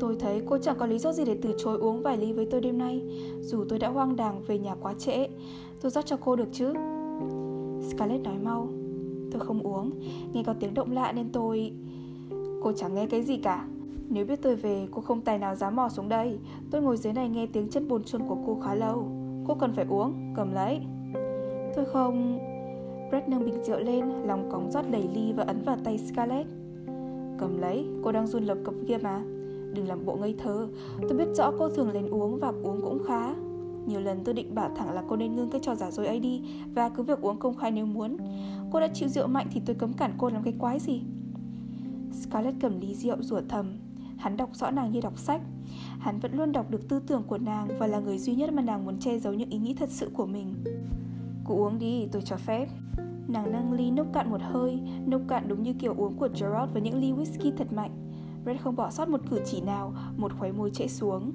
Tôi 0.00 0.16
thấy 0.20 0.42
cô 0.46 0.58
chẳng 0.58 0.76
có 0.78 0.86
lý 0.86 0.98
do 0.98 1.12
gì 1.12 1.24
để 1.24 1.38
từ 1.42 1.54
chối 1.58 1.78
uống 1.78 2.02
vài 2.02 2.16
ly 2.16 2.32
với 2.32 2.46
tôi 2.50 2.60
đêm 2.60 2.78
nay. 2.78 3.02
Dù 3.40 3.64
tôi 3.68 3.78
đã 3.78 3.88
hoang 3.88 4.16
đàng 4.16 4.42
về 4.46 4.58
nhà 4.58 4.74
quá 4.74 4.94
trễ, 4.98 5.28
Tôi 5.80 5.90
rót 5.90 6.06
cho 6.06 6.16
cô 6.16 6.36
được 6.36 6.48
chứ? 6.52 6.72
Scarlett 7.90 8.24
nói 8.24 8.38
mau, 8.42 8.68
Tôi 9.32 9.40
không 9.40 9.62
uống, 9.62 9.90
Nghe 10.32 10.42
có 10.42 10.54
tiếng 10.60 10.74
động 10.74 10.92
lạ 10.92 11.12
nên 11.12 11.32
tôi, 11.32 11.72
Cô 12.62 12.72
chẳng 12.72 12.94
nghe 12.94 13.06
cái 13.06 13.22
gì 13.22 13.36
cả. 13.36 13.66
Nếu 14.08 14.26
biết 14.26 14.42
tôi 14.42 14.56
về 14.56 14.86
cô 14.90 15.00
không 15.00 15.20
tài 15.20 15.38
nào 15.38 15.54
dám 15.54 15.76
mò 15.76 15.88
xuống 15.88 16.08
đây. 16.08 16.38
Tôi 16.70 16.82
ngồi 16.82 16.96
dưới 16.96 17.12
này 17.12 17.28
nghe 17.28 17.46
tiếng 17.46 17.68
chân 17.68 17.88
bồn 17.88 18.04
chôn 18.04 18.22
của 18.28 18.36
cô 18.46 18.60
khá 18.64 18.74
lâu. 18.74 19.08
Cô 19.46 19.54
cần 19.54 19.72
phải 19.72 19.86
uống, 19.88 20.32
cầm 20.36 20.52
lấy. 20.52 20.80
Tôi 21.76 21.84
không... 21.84 22.38
Brett 23.10 23.28
nâng 23.28 23.44
bình 23.44 23.64
rượu 23.64 23.78
lên 23.78 24.08
Lòng 24.08 24.50
cống 24.52 24.70
rót 24.70 24.90
đầy 24.90 25.08
ly 25.14 25.32
và 25.32 25.44
ấn 25.46 25.62
vào 25.62 25.76
tay 25.84 25.98
Scarlett. 25.98 26.48
Cầm 27.38 27.58
lấy, 27.58 27.86
cô 28.02 28.12
đang 28.12 28.26
run 28.26 28.44
lập 28.44 28.58
cập 28.64 28.74
kia 28.88 28.98
mà. 29.02 29.22
Đừng 29.74 29.88
làm 29.88 30.06
bộ 30.06 30.16
ngây 30.16 30.34
thơ. 30.38 30.68
Tôi 31.00 31.18
biết 31.18 31.28
rõ 31.34 31.52
cô 31.58 31.68
thường 31.68 31.92
lên 31.92 32.08
uống 32.08 32.38
và 32.38 32.52
uống 32.62 32.80
cũng 32.82 33.02
khá. 33.06 33.34
Nhiều 33.86 34.00
lần 34.00 34.24
tôi 34.24 34.34
định 34.34 34.54
bảo 34.54 34.70
thẳng 34.76 34.92
là 34.92 35.02
cô 35.08 35.16
nên 35.16 35.34
ngưng 35.34 35.50
cái 35.50 35.60
trò 35.64 35.74
giả 35.74 35.90
dối 35.90 36.06
ấy 36.06 36.20
đi 36.20 36.42
Và 36.74 36.88
cứ 36.88 37.02
việc 37.02 37.20
uống 37.20 37.36
công 37.36 37.56
khai 37.56 37.70
nếu 37.70 37.86
muốn. 37.86 38.16
Cô 38.72 38.80
đã 38.80 38.88
chịu 38.94 39.08
rượu 39.08 39.26
mạnh 39.26 39.46
thì 39.50 39.60
tôi 39.66 39.76
cấm 39.76 39.92
cản 39.92 40.12
cô 40.18 40.28
làm 40.28 40.42
cái 40.42 40.54
quái 40.58 40.80
gì? 40.80 41.02
Scarlett 42.12 42.56
cầm 42.60 42.80
ly 42.80 42.94
rượu 42.94 43.16
rủa 43.20 43.40
thầm. 43.48 43.66
Hắn 44.24 44.36
đọc 44.36 44.50
rõ 44.52 44.70
nàng 44.70 44.92
như 44.92 45.00
đọc 45.00 45.18
sách. 45.18 45.40
Hắn 45.98 46.20
vẫn 46.20 46.34
luôn 46.34 46.52
đọc 46.52 46.70
được 46.70 46.88
tư 46.88 47.00
tưởng 47.06 47.22
của 47.22 47.38
nàng 47.38 47.68
Và 47.78 47.86
là 47.86 47.98
người 47.98 48.18
duy 48.18 48.34
nhất 48.34 48.52
mà 48.52 48.62
nàng 48.62 48.84
muốn 48.84 48.98
che 48.98 49.18
giấu 49.18 49.34
những 49.34 49.50
ý 49.50 49.58
nghĩ 49.58 49.74
thật 49.74 49.88
sự 49.90 50.10
của 50.14 50.26
mình. 50.26 50.54
Cụ 51.44 51.64
uống 51.64 51.78
đi, 51.78 52.08
tôi 52.12 52.22
cho 52.22 52.36
phép. 52.36 52.68
Nàng 53.28 53.52
nâng 53.52 53.72
ly 53.72 53.90
nốc 53.90 54.06
cạn 54.12 54.30
một 54.30 54.40
hơi 54.42 54.80
Nốc 55.06 55.20
cạn 55.28 55.48
đúng 55.48 55.62
như 55.62 55.72
kiểu 55.72 55.94
uống 55.96 56.16
của 56.16 56.28
Gerard 56.28 56.72
Với 56.72 56.82
những 56.82 57.00
ly 57.00 57.12
whisky 57.12 57.52
thật 57.56 57.72
mạnh. 57.72 57.90
Red 58.46 58.60
không 58.60 58.76
bỏ 58.76 58.90
sót 58.90 59.08
một 59.08 59.20
cử 59.30 59.40
chỉ 59.44 59.60
nào 59.60 59.94
Một 60.16 60.32
khóe 60.38 60.52
môi 60.52 60.70
chạy 60.70 60.88
xuống. 60.88 61.32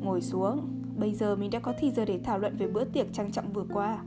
Ngồi 0.00 0.20
xuống 0.20 0.60
Bây 0.96 1.14
giờ 1.14 1.36
mình 1.36 1.50
đã 1.50 1.58
có 1.58 1.72
thì 1.78 1.90
giờ 1.90 2.04
để 2.04 2.20
thảo 2.24 2.38
luận 2.38 2.56
về 2.56 2.66
bữa 2.66 2.84
tiệc 2.84 3.12
trang 3.12 3.32
trọng 3.32 3.52
vừa 3.52 3.64
qua. 3.72 3.98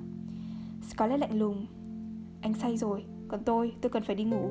Scarlett 0.89 1.21
lạnh 1.21 1.39
lùng. 1.39 1.65
Anh 2.41 2.53
say 2.53 2.78
rồi 2.78 3.05
Còn 3.28 3.43
tôi, 3.43 3.74
tôi 3.82 3.89
cần 3.89 4.03
phải 4.03 4.15
đi 4.15 4.24
ngủ. 4.24 4.49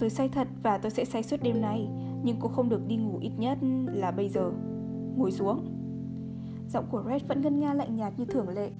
Tôi 0.00 0.10
say 0.10 0.28
thật 0.28 0.48
và 0.62 0.78
tôi 0.78 0.90
sẽ 0.90 1.04
say 1.04 1.22
suốt 1.22 1.42
đêm 1.42 1.60
nay, 1.60 1.88
Nhưng 2.22 2.36
cô 2.40 2.48
không 2.48 2.68
được 2.68 2.86
đi 2.86 2.96
ngủ 2.96 3.18
ít 3.20 3.32
nhất 3.38 3.58
là 3.92 4.10
bây 4.10 4.28
giờ. 4.28 4.50
Ngồi 5.16 5.32
xuống. 5.32 5.66
Giọng 6.72 6.86
của 6.90 7.02
Red 7.06 7.22
vẫn 7.28 7.40
ngân 7.40 7.60
nga 7.60 7.74
lạnh 7.74 7.96
nhạt 7.96 8.12
như 8.16 8.24
thường 8.24 8.48
lệ, 8.48 8.70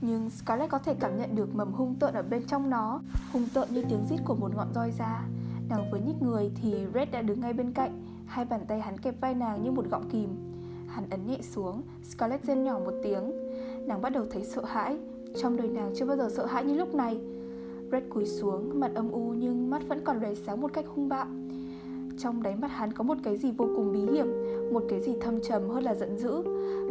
Nhưng 0.00 0.30
Scarlett 0.30 0.70
có 0.70 0.78
thể 0.78 0.94
cảm 1.00 1.16
nhận 1.16 1.36
được 1.36 1.54
mầm 1.54 1.72
hung 1.72 1.94
tợn 1.94 2.14
ở 2.14 2.22
bên 2.22 2.42
trong 2.46 2.70
nó, 2.70 3.00
Hung 3.32 3.48
tợn 3.54 3.68
như 3.70 3.84
tiếng 3.88 4.04
rít 4.10 4.16
của 4.24 4.34
một 4.34 4.56
ngọn 4.56 4.74
roi 4.74 4.90
da 4.90 5.24
Nàng 5.68 5.90
vừa 5.92 5.98
nhích 5.98 6.22
người 6.22 6.50
thì 6.62 6.74
Red 6.94 7.08
đã 7.10 7.22
đứng 7.22 7.40
ngay 7.40 7.52
bên 7.52 7.72
cạnh, 7.72 8.02
Hai 8.26 8.44
bàn 8.44 8.60
tay 8.68 8.80
hắn 8.80 8.98
kẹp 8.98 9.20
vai 9.20 9.34
nàng 9.34 9.62
như 9.62 9.70
một 9.70 9.90
gọng 9.90 10.08
kìm. 10.10 10.28
Hắn 10.88 11.10
ấn 11.10 11.26
nhẹ 11.26 11.38
xuống, 11.42 11.82
Scarlett 12.04 12.44
rên 12.44 12.64
nhỏ 12.64 12.78
một 12.78 12.94
tiếng. 13.02 13.32
Nàng 13.86 14.02
bắt 14.02 14.12
đầu 14.12 14.24
thấy 14.30 14.44
sợ 14.44 14.64
hãi, 14.64 14.98
Trong 15.42 15.56
đời 15.56 15.68
nàng 15.68 15.92
chưa 15.96 16.06
bao 16.06 16.16
giờ 16.16 16.28
sợ 16.36 16.46
hãi 16.46 16.64
như 16.64 16.74
lúc 16.74 16.94
này. 16.94 17.20
Red 17.92 18.02
cúi 18.10 18.26
xuống, 18.26 18.80
mặt 18.80 18.90
âm 18.94 19.10
u 19.10 19.32
nhưng 19.32 19.70
mắt 19.70 19.82
vẫn 19.88 20.00
còn 20.04 20.20
lóe 20.20 20.34
sáng 20.34 20.60
một 20.60 20.72
cách 20.72 20.84
hung 20.88 21.08
bạo 21.08 21.26
Trong 22.18 22.42
đáy 22.42 22.56
mắt 22.56 22.70
hắn 22.70 22.92
có 22.92 23.04
một 23.04 23.16
cái 23.22 23.36
gì 23.36 23.50
vô 23.50 23.68
cùng 23.76 23.92
bí 23.92 24.12
hiểm 24.12 24.26
một 24.72 24.82
cái 24.88 25.00
gì 25.00 25.14
thâm 25.20 25.40
trầm 25.40 25.68
hơn 25.68 25.84
là 25.84 25.94
giận 25.94 26.18
dữ, 26.18 26.42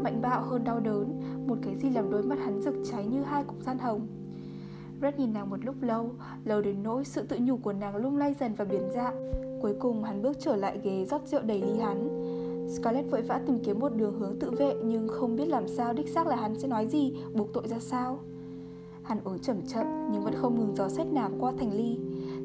mạnh 0.04 0.22
bạo 0.22 0.44
hơn 0.44 0.64
đau 0.64 0.80
đớn, 0.80 1.22
một 1.48 1.56
cái 1.62 1.76
gì 1.76 1.90
làm 1.90 2.12
đôi 2.12 2.24
mắt 2.24 2.40
hắn 2.40 2.62
rực 2.62 2.76
cháy 2.92 3.06
như 3.06 3.24
hai 3.24 3.44
cục 3.44 3.66
than 3.66 3.78
hồng. 3.78 4.08
Red 5.02 5.16
nhìn 5.18 5.34
nàng 5.34 5.50
một 5.50 5.66
lúc 5.66 5.76
lâu, 5.82 6.10
lâu 6.46 6.62
đến 6.62 6.84
nỗi 6.84 7.06
sự 7.06 7.24
tự 7.24 7.38
nhủ 7.40 7.58
của 7.58 7.74
nàng 7.74 7.96
lung 7.96 8.18
lay 8.18 8.36
dần 8.40 8.54
và 8.58 8.66
biến 8.66 8.90
dạng. 8.96 9.32
Cuối 9.62 9.74
cùng 9.80 10.04
hắn 10.04 10.22
bước 10.22 10.38
trở 10.40 10.56
lại 10.56 10.80
ghế 10.84 11.06
rót 11.06 11.28
rượu 11.28 11.42
đầy 11.42 11.62
ly 11.62 11.80
hắn. 11.80 12.10
Scarlett 12.76 13.12
vội 13.12 13.22
vã 13.22 13.42
tìm 13.48 13.60
kiếm 13.64 13.80
một 13.80 13.96
đường 13.96 14.20
hướng 14.20 14.40
tự 14.40 14.52
vệ 14.52 14.74
nhưng 14.84 15.08
không 15.08 15.36
biết 15.36 15.46
làm 15.46 15.68
sao 15.68 15.94
đích 15.94 16.10
xác 16.10 16.28
là 16.28 16.36
hắn 16.36 16.60
sẽ 16.60 16.68
nói 16.68 16.88
gì, 16.88 17.14
buộc 17.34 17.54
tội 17.54 17.68
ra 17.68 17.80
sao. 17.80 18.20
Hắn 19.06 19.20
uống 19.24 19.40
chậm 19.40 19.62
chậm 19.68 20.12
nhưng 20.12 20.22
vẫn 20.22 20.34
không 20.36 20.60
ngừng 20.60 20.76
gió 20.76 20.90
xét 20.90 21.08
nàng 21.08 21.32
qua 21.40 21.52
thành 21.60 21.74
ly. 21.74 21.98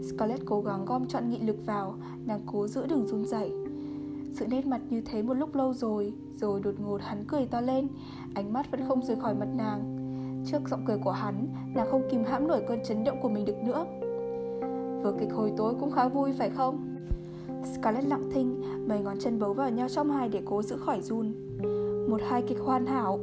Scarlett 0.03 0.47
cố 0.47 0.61
gắng 0.61 0.85
gom 0.85 1.07
trọn 1.07 1.31
nghị 1.31 1.39
lực 1.39 1.57
vào, 1.67 1.95
nàng 2.27 2.41
cố 2.47 2.67
giữ 2.69 2.87
đường 2.87 3.07
run 3.07 3.25
rẩy. 3.25 3.53
Sự 4.33 4.47
nét 4.47 4.67
mặt 4.67 4.81
như 4.91 5.01
thế 5.01 5.23
một 5.23 5.35
lúc 5.35 5.55
lâu 5.55 5.75
rồi, 5.75 6.13
rồi 6.37 6.61
đột 6.61 6.75
ngột 6.81 7.01
hắn 7.03 7.25
cười 7.29 7.47
to 7.47 7.61
lên, 7.61 7.89
ánh 8.35 8.53
mắt 8.53 8.71
vẫn 8.71 8.81
không 8.89 9.03
rời 9.03 9.17
khỏi 9.17 9.35
mặt 9.35 9.49
nàng. 9.57 9.97
Trước 10.47 10.69
giọng 10.69 10.85
cười 10.87 10.99
của 10.99 11.11
hắn, 11.11 11.49
nàng 11.75 11.87
không 11.91 12.09
kìm 12.11 12.25
hãm 12.25 12.49
nổi 12.49 12.63
cơn 12.69 12.79
chấn 12.85 13.05
động 13.05 13.19
của 13.23 13.29
mình 13.29 13.45
được 13.45 13.57
nữa. 13.65 13.85
Vở 15.03 15.13
kịch 15.21 15.33
hồi 15.33 15.53
tối 15.57 15.75
cũng 15.81 15.91
khá 15.91 16.09
vui 16.09 16.33
phải 16.33 16.51
không? 16.51 16.97
Scarlett 17.75 18.09
lặng 18.09 18.31
thinh, 18.33 18.63
mấy 18.89 19.01
ngón 19.01 19.19
chân 19.19 19.39
bấu 19.39 19.55
vào 19.55 19.71
nhau 19.71 19.89
trong 19.89 20.11
hai 20.11 20.29
để 20.29 20.43
cố 20.45 20.63
giữ 20.63 20.77
khỏi 20.77 21.01
run. 21.01 21.50
Một 22.11 22.21
hai 22.29 22.43
kịch 22.43 22.59
hoàn 22.65 22.87
hảo, 22.87 23.19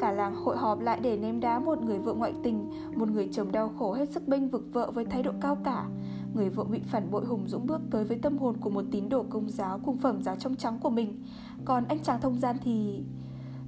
cả 0.00 0.12
làng 0.12 0.36
hội 0.44 0.56
họp 0.56 0.80
lại 0.80 1.00
để 1.02 1.16
ném 1.16 1.40
đá 1.40 1.58
một 1.58 1.82
người 1.82 1.98
vợ 1.98 2.14
ngoại 2.14 2.32
tình, 2.42 2.70
một 2.94 3.08
người 3.08 3.28
chồng 3.32 3.52
đau 3.52 3.70
khổ 3.78 3.92
hết 3.92 4.10
sức 4.10 4.28
bênh 4.28 4.48
vực 4.48 4.68
vợ 4.72 4.90
với 4.90 5.04
thái 5.04 5.22
độ 5.22 5.30
cao 5.40 5.56
cả. 5.64 5.86
Người 6.34 6.48
vợ 6.48 6.64
bị 6.64 6.80
phản 6.84 7.10
bội 7.10 7.24
hùng 7.24 7.44
dũng 7.46 7.66
bước 7.66 7.80
tới 7.90 8.04
với 8.04 8.18
tâm 8.18 8.38
hồn 8.38 8.56
của 8.60 8.70
một 8.70 8.84
tín 8.90 9.08
đồ 9.08 9.24
công 9.30 9.50
giáo 9.50 9.80
cùng 9.84 9.96
phẩm 9.96 10.22
giá 10.22 10.36
trong 10.36 10.54
trắng 10.54 10.78
của 10.82 10.90
mình. 10.90 11.22
Còn 11.64 11.84
anh 11.88 11.98
chàng 12.02 12.20
thông 12.20 12.40
gian 12.40 12.56
thì... 12.62 13.02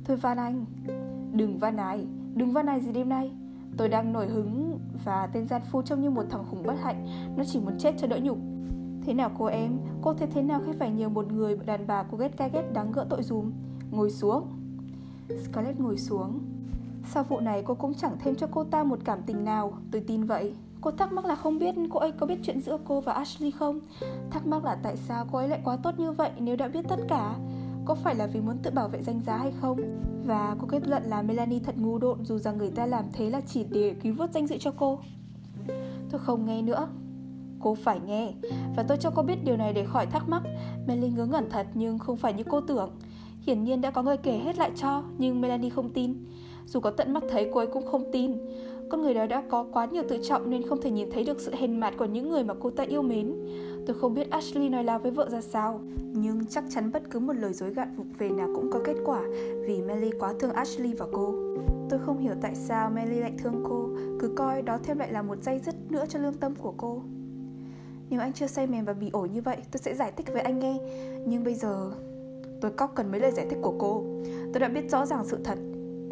Thôi 0.04 0.16
van 0.16 0.36
anh, 0.36 0.64
đừng 1.32 1.58
van 1.58 1.76
ai, 1.76 2.06
đừng 2.34 2.52
van 2.52 2.66
ai 2.66 2.80
gì 2.80 2.92
đêm 2.92 3.08
nay. 3.08 3.32
Tôi 3.76 3.88
đang 3.88 4.12
nổi 4.12 4.28
hứng 4.28 4.78
và 5.04 5.26
tên 5.32 5.46
gian 5.46 5.62
phu 5.70 5.82
trông 5.82 6.02
như 6.02 6.10
một 6.10 6.24
thằng 6.30 6.44
khủng 6.50 6.62
bất 6.66 6.74
hạnh, 6.82 7.06
nó 7.36 7.44
chỉ 7.44 7.60
muốn 7.60 7.78
chết 7.78 7.94
cho 7.98 8.06
đỡ 8.06 8.18
nhục. 8.22 8.38
Thế 9.02 9.14
nào 9.14 9.30
cô 9.38 9.44
em, 9.44 9.78
cô 10.02 10.14
thấy 10.14 10.28
thế 10.34 10.42
nào 10.42 10.60
khi 10.66 10.72
phải 10.78 10.90
nhờ 10.90 11.08
một 11.08 11.32
người 11.32 11.56
đàn 11.66 11.86
bà 11.86 12.02
cô 12.02 12.18
ghét 12.18 12.36
cay 12.36 12.50
ghét 12.50 12.70
đáng 12.72 12.92
gỡ 12.92 13.06
tội 13.10 13.22
dùm? 13.22 13.52
Ngồi 13.90 14.10
xuống. 14.10 14.57
Scarlett 15.36 15.80
ngồi 15.80 15.98
xuống. 15.98 16.40
Sau 17.10 17.24
vụ 17.24 17.40
này 17.40 17.62
cô 17.66 17.74
cũng 17.74 17.94
chẳng 17.94 18.16
thêm 18.18 18.34
cho 18.34 18.46
cô 18.50 18.64
ta 18.64 18.82
một 18.84 18.98
cảm 19.04 19.22
tình 19.26 19.44
nào, 19.44 19.72
tôi 19.90 20.02
tin 20.06 20.24
vậy. 20.24 20.54
Cô 20.80 20.90
thắc 20.90 21.12
mắc 21.12 21.24
là 21.24 21.36
không 21.36 21.58
biết 21.58 21.74
cô 21.90 22.00
ấy 22.00 22.12
có 22.12 22.26
biết 22.26 22.38
chuyện 22.42 22.60
giữa 22.60 22.78
cô 22.84 23.00
và 23.00 23.12
Ashley 23.12 23.50
không? 23.50 23.80
Thắc 24.30 24.46
mắc 24.46 24.64
là 24.64 24.78
tại 24.82 24.96
sao 24.96 25.26
cô 25.32 25.38
ấy 25.38 25.48
lại 25.48 25.60
quá 25.64 25.76
tốt 25.82 25.94
như 25.98 26.12
vậy 26.12 26.30
nếu 26.38 26.56
đã 26.56 26.68
biết 26.68 26.84
tất 26.88 26.98
cả? 27.08 27.34
Có 27.84 27.94
phải 27.94 28.14
là 28.14 28.26
vì 28.26 28.40
muốn 28.40 28.58
tự 28.62 28.70
bảo 28.70 28.88
vệ 28.88 29.02
danh 29.02 29.20
giá 29.26 29.36
hay 29.36 29.52
không? 29.60 29.78
Và 30.24 30.56
cô 30.60 30.66
kết 30.66 30.88
luận 30.88 31.02
là 31.06 31.22
Melanie 31.22 31.60
thật 31.64 31.78
ngu 31.78 31.98
độn 31.98 32.24
dù 32.24 32.38
rằng 32.38 32.58
người 32.58 32.70
ta 32.70 32.86
làm 32.86 33.04
thế 33.12 33.30
là 33.30 33.40
chỉ 33.40 33.64
để 33.70 33.94
cứu 34.02 34.14
vớt 34.14 34.32
danh 34.32 34.46
dự 34.46 34.56
cho 34.60 34.72
cô. 34.76 34.98
Tôi 36.10 36.20
không 36.20 36.46
nghe 36.46 36.62
nữa. 36.62 36.88
Cô 37.60 37.74
phải 37.74 38.00
nghe 38.00 38.32
Và 38.76 38.82
tôi 38.82 38.96
cho 38.96 39.10
cô 39.10 39.22
biết 39.22 39.44
điều 39.44 39.56
này 39.56 39.72
để 39.72 39.84
khỏi 39.84 40.06
thắc 40.06 40.28
mắc 40.28 40.42
Melanie 40.86 41.10
ngớ 41.10 41.26
ngẩn 41.26 41.50
thật 41.50 41.66
nhưng 41.74 41.98
không 41.98 42.16
phải 42.16 42.32
như 42.32 42.44
cô 42.44 42.60
tưởng 42.60 42.90
Hiển 43.48 43.64
nhiên 43.64 43.80
đã 43.80 43.90
có 43.90 44.02
người 44.02 44.16
kể 44.16 44.32
hết 44.44 44.58
lại 44.58 44.70
cho, 44.76 45.02
Nhưng 45.18 45.40
Melanie 45.40 45.70
không 45.70 45.90
tin. 45.90 46.14
Dù 46.66 46.80
có 46.80 46.90
tận 46.90 47.12
mắt 47.12 47.22
thấy 47.30 47.50
cô 47.52 47.60
ấy 47.60 47.66
cũng 47.66 47.86
không 47.86 48.04
tin. 48.12 48.32
Con 48.88 49.02
người 49.02 49.14
đó 49.14 49.26
đã 49.26 49.42
có 49.50 49.66
quá 49.72 49.86
nhiều 49.86 50.02
tự 50.08 50.18
trọng 50.22 50.50
Nên 50.50 50.68
không 50.68 50.80
thể 50.82 50.90
nhìn 50.90 51.10
thấy 51.10 51.24
được 51.24 51.40
sự 51.40 51.54
hèn 51.54 51.80
mạt 51.80 51.94
của 51.98 52.04
những 52.04 52.30
người 52.30 52.44
mà 52.44 52.54
cô 52.60 52.70
ta 52.70 52.84
yêu 52.84 53.02
mến. 53.02 53.34
Tôi 53.86 53.96
không 53.98 54.14
biết 54.14 54.30
Ashley 54.30 54.68
nói 54.68 54.84
láo 54.84 54.98
với 54.98 55.10
vợ 55.10 55.28
ra 55.30 55.40
sao, 55.40 55.80
Nhưng 56.12 56.46
chắc 56.46 56.64
chắn 56.70 56.92
bất 56.92 57.02
cứ 57.10 57.18
một 57.18 57.32
lời 57.32 57.52
dối 57.52 57.74
gạt 57.74 57.88
vụng 57.96 58.12
về 58.18 58.28
nào 58.28 58.48
cũng 58.54 58.70
có 58.70 58.80
kết 58.84 58.96
quả 59.04 59.22
Vì 59.66 59.82
Melly 59.82 60.10
quá 60.20 60.34
thương 60.40 60.52
Ashley 60.52 60.94
và 60.94 61.06
cô. 61.12 61.34
Tôi 61.90 62.00
không 62.06 62.18
hiểu 62.18 62.34
tại 62.40 62.54
sao 62.54 62.90
Melly 62.90 63.20
lại 63.20 63.32
thương 63.38 63.64
cô, 63.68 63.88
Cứ 64.20 64.32
coi 64.36 64.62
đó 64.62 64.78
thêm 64.82 64.98
lại 64.98 65.12
là 65.12 65.22
một 65.22 65.42
dây 65.42 65.58
dứt 65.58 65.74
nữa 65.90 66.04
cho 66.08 66.18
lương 66.18 66.34
tâm 66.34 66.54
của 66.54 66.74
cô. 66.76 67.02
Nếu 68.10 68.20
anh 68.20 68.32
chưa 68.32 68.46
say 68.46 68.66
mềm 68.66 68.84
và 68.84 68.92
bị 68.92 69.10
ổi 69.12 69.28
như 69.28 69.42
vậy, 69.42 69.56
Tôi 69.72 69.78
sẽ 69.78 69.94
giải 69.94 70.12
thích 70.16 70.26
với 70.32 70.42
anh 70.42 70.58
nghe. 70.58 70.78
Nhưng 71.26 71.44
bây 71.44 71.54
giờ 71.54 71.90
Tôi 72.60 72.70
cóc 72.70 72.92
cần 72.94 73.10
mấy 73.10 73.20
lời 73.20 73.32
giải 73.32 73.46
thích 73.50 73.58
của 73.62 73.74
cô. 73.78 74.04
Tôi 74.52 74.60
đã 74.60 74.68
biết 74.68 74.90
rõ 74.90 75.06
ràng 75.06 75.24
sự 75.24 75.38
thật. 75.44 75.58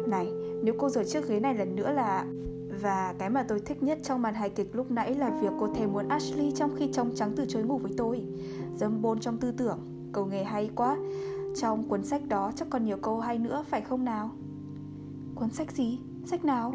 Này, 0.07 0.27
nếu 0.63 0.73
cô 0.77 0.89
rời 0.89 1.05
chiếc 1.05 1.27
ghế 1.27 1.39
này 1.39 1.55
lần 1.55 1.75
nữa 1.75 1.91
là 1.91 2.25
Và 2.81 3.13
cái 3.19 3.29
mà 3.29 3.43
tôi 3.43 3.59
thích 3.59 3.83
nhất 3.83 3.99
trong 4.03 4.21
màn 4.21 4.33
hài 4.33 4.49
kịch 4.49 4.75
lúc 4.75 4.91
nãy 4.91 5.15
là 5.15 5.29
việc 5.29 5.51
cô 5.59 5.67
thèm 5.73 5.93
muốn 5.93 6.07
Ashley 6.07 6.51
trong 6.51 6.75
khi 6.75 6.89
trong 6.93 7.11
trắng 7.15 7.33
từ 7.35 7.45
chối 7.45 7.63
ngủ 7.63 7.77
với 7.77 7.91
tôi. 7.97 8.25
Dâm 8.75 9.01
bôn 9.01 9.19
trong 9.19 9.37
tư 9.37 9.51
tưởng. 9.51 9.79
Câu 10.11 10.25
nghề 10.25 10.43
hay 10.43 10.69
quá. 10.75 10.97
Trong 11.55 11.89
cuốn 11.89 12.03
sách 12.03 12.21
đó 12.27 12.51
chắc 12.55 12.67
còn 12.69 12.85
nhiều 12.85 12.97
câu 12.97 13.19
hay 13.19 13.37
nữa 13.37 13.65
phải 13.69 13.81
không 13.81 14.05
nào? 14.05 14.29
Cuốn 15.35 15.49
sách 15.49 15.71
gì? 15.71 15.99
Sách 16.25 16.45
nào? 16.45 16.73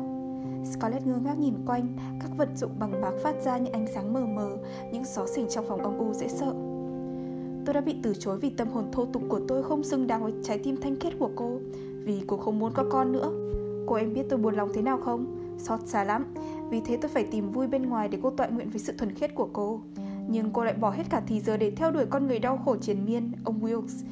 Scarlett 0.64 1.06
ngơ 1.06 1.16
ngác 1.24 1.38
nhìn 1.38 1.54
quanh, 1.66 1.96
các 2.20 2.30
vật 2.36 2.48
dụng 2.56 2.78
bằng 2.78 3.00
bạc 3.00 3.12
phát 3.22 3.34
ra 3.44 3.58
những 3.58 3.72
ánh 3.72 3.86
sáng 3.94 4.12
mờ 4.12 4.26
mờ, 4.26 4.56
những 4.92 5.04
xó 5.04 5.26
xỉnh 5.26 5.46
trong 5.48 5.64
phòng 5.68 5.82
âm 5.82 5.98
u 5.98 6.12
dễ 6.12 6.28
sợ. 6.28 6.71
Tôi 7.64 7.74
đã 7.74 7.80
bị 7.80 7.96
từ 8.02 8.14
chối 8.18 8.38
vì 8.38 8.50
tâm 8.50 8.68
hồn 8.68 8.84
thô 8.92 9.04
tục 9.04 9.22
của 9.28 9.40
tôi 9.48 9.62
không 9.62 9.84
xứng 9.84 10.06
đáng 10.06 10.22
với 10.22 10.32
trái 10.42 10.58
tim 10.58 10.76
thanh 10.80 10.96
khiết 11.00 11.12
của 11.18 11.30
cô, 11.36 11.60
vì 12.04 12.22
cô 12.26 12.36
không 12.36 12.58
muốn 12.58 12.72
có 12.74 12.84
con 12.90 13.12
nữa. 13.12 13.30
Cô 13.86 13.94
em 13.94 14.14
biết 14.14 14.22
tôi 14.30 14.38
buồn 14.38 14.54
lòng 14.54 14.68
thế 14.74 14.82
nào 14.82 14.98
không? 15.04 15.38
Xót 15.58 15.80
xa 15.86 16.04
lắm, 16.04 16.34
vì 16.70 16.80
thế 16.80 16.96
tôi 16.96 17.08
phải 17.08 17.24
tìm 17.24 17.52
vui 17.52 17.66
bên 17.66 17.82
ngoài 17.82 18.08
để 18.08 18.18
cô 18.22 18.30
tọa 18.30 18.46
nguyện 18.46 18.70
với 18.70 18.80
sự 18.80 18.92
thuần 18.98 19.14
khiết 19.14 19.34
của 19.34 19.48
cô. 19.52 19.80
Nhưng 20.28 20.50
cô 20.50 20.64
lại 20.64 20.74
bỏ 20.74 20.90
hết 20.90 21.10
cả 21.10 21.22
thì 21.26 21.40
giờ 21.40 21.56
để 21.56 21.70
theo 21.70 21.90
đuổi 21.90 22.06
con 22.10 22.26
người 22.26 22.38
đau 22.38 22.56
khổ 22.64 22.76
triền 22.76 23.04
miên, 23.04 23.32
ông 23.44 23.60
Wilkes. 23.60 24.04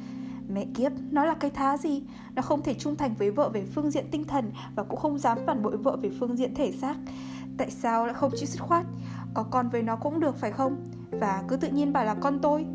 Mẹ 0.53 0.65
kiếp, 0.75 0.91
nó 1.11 1.25
là 1.25 1.33
cái 1.33 1.51
thá 1.51 1.77
gì? 1.77 2.03
Nó 2.35 2.41
không 2.41 2.61
thể 2.61 2.73
trung 2.73 2.95
thành 2.95 3.13
với 3.19 3.31
vợ 3.31 3.49
về 3.49 3.65
phương 3.75 3.91
diện 3.91 4.05
tinh 4.11 4.23
thần 4.23 4.51
và 4.75 4.83
cũng 4.83 4.99
không 4.99 5.17
dám 5.17 5.37
phản 5.45 5.63
bội 5.63 5.77
vợ 5.77 5.97
về 6.01 6.09
phương 6.19 6.37
diện 6.37 6.55
thể 6.55 6.71
xác. 6.71 6.95
Tại 7.57 7.71
sao 7.71 8.05
lại 8.05 8.13
không 8.13 8.31
chịu 8.35 8.47
dứt 8.47 8.61
khoát? 8.61 8.85
Có 9.33 9.43
con 9.43 9.69
với 9.69 9.81
nó 9.81 9.95
cũng 9.95 10.19
được 10.19 10.35
phải 10.37 10.51
không? 10.51 10.77
Và 11.11 11.43
cứ 11.47 11.57
tự 11.57 11.67
nhiên 11.67 11.93
bảo 11.93 12.05
là 12.05 12.15
con 12.15 12.39
tôi. 12.41 12.65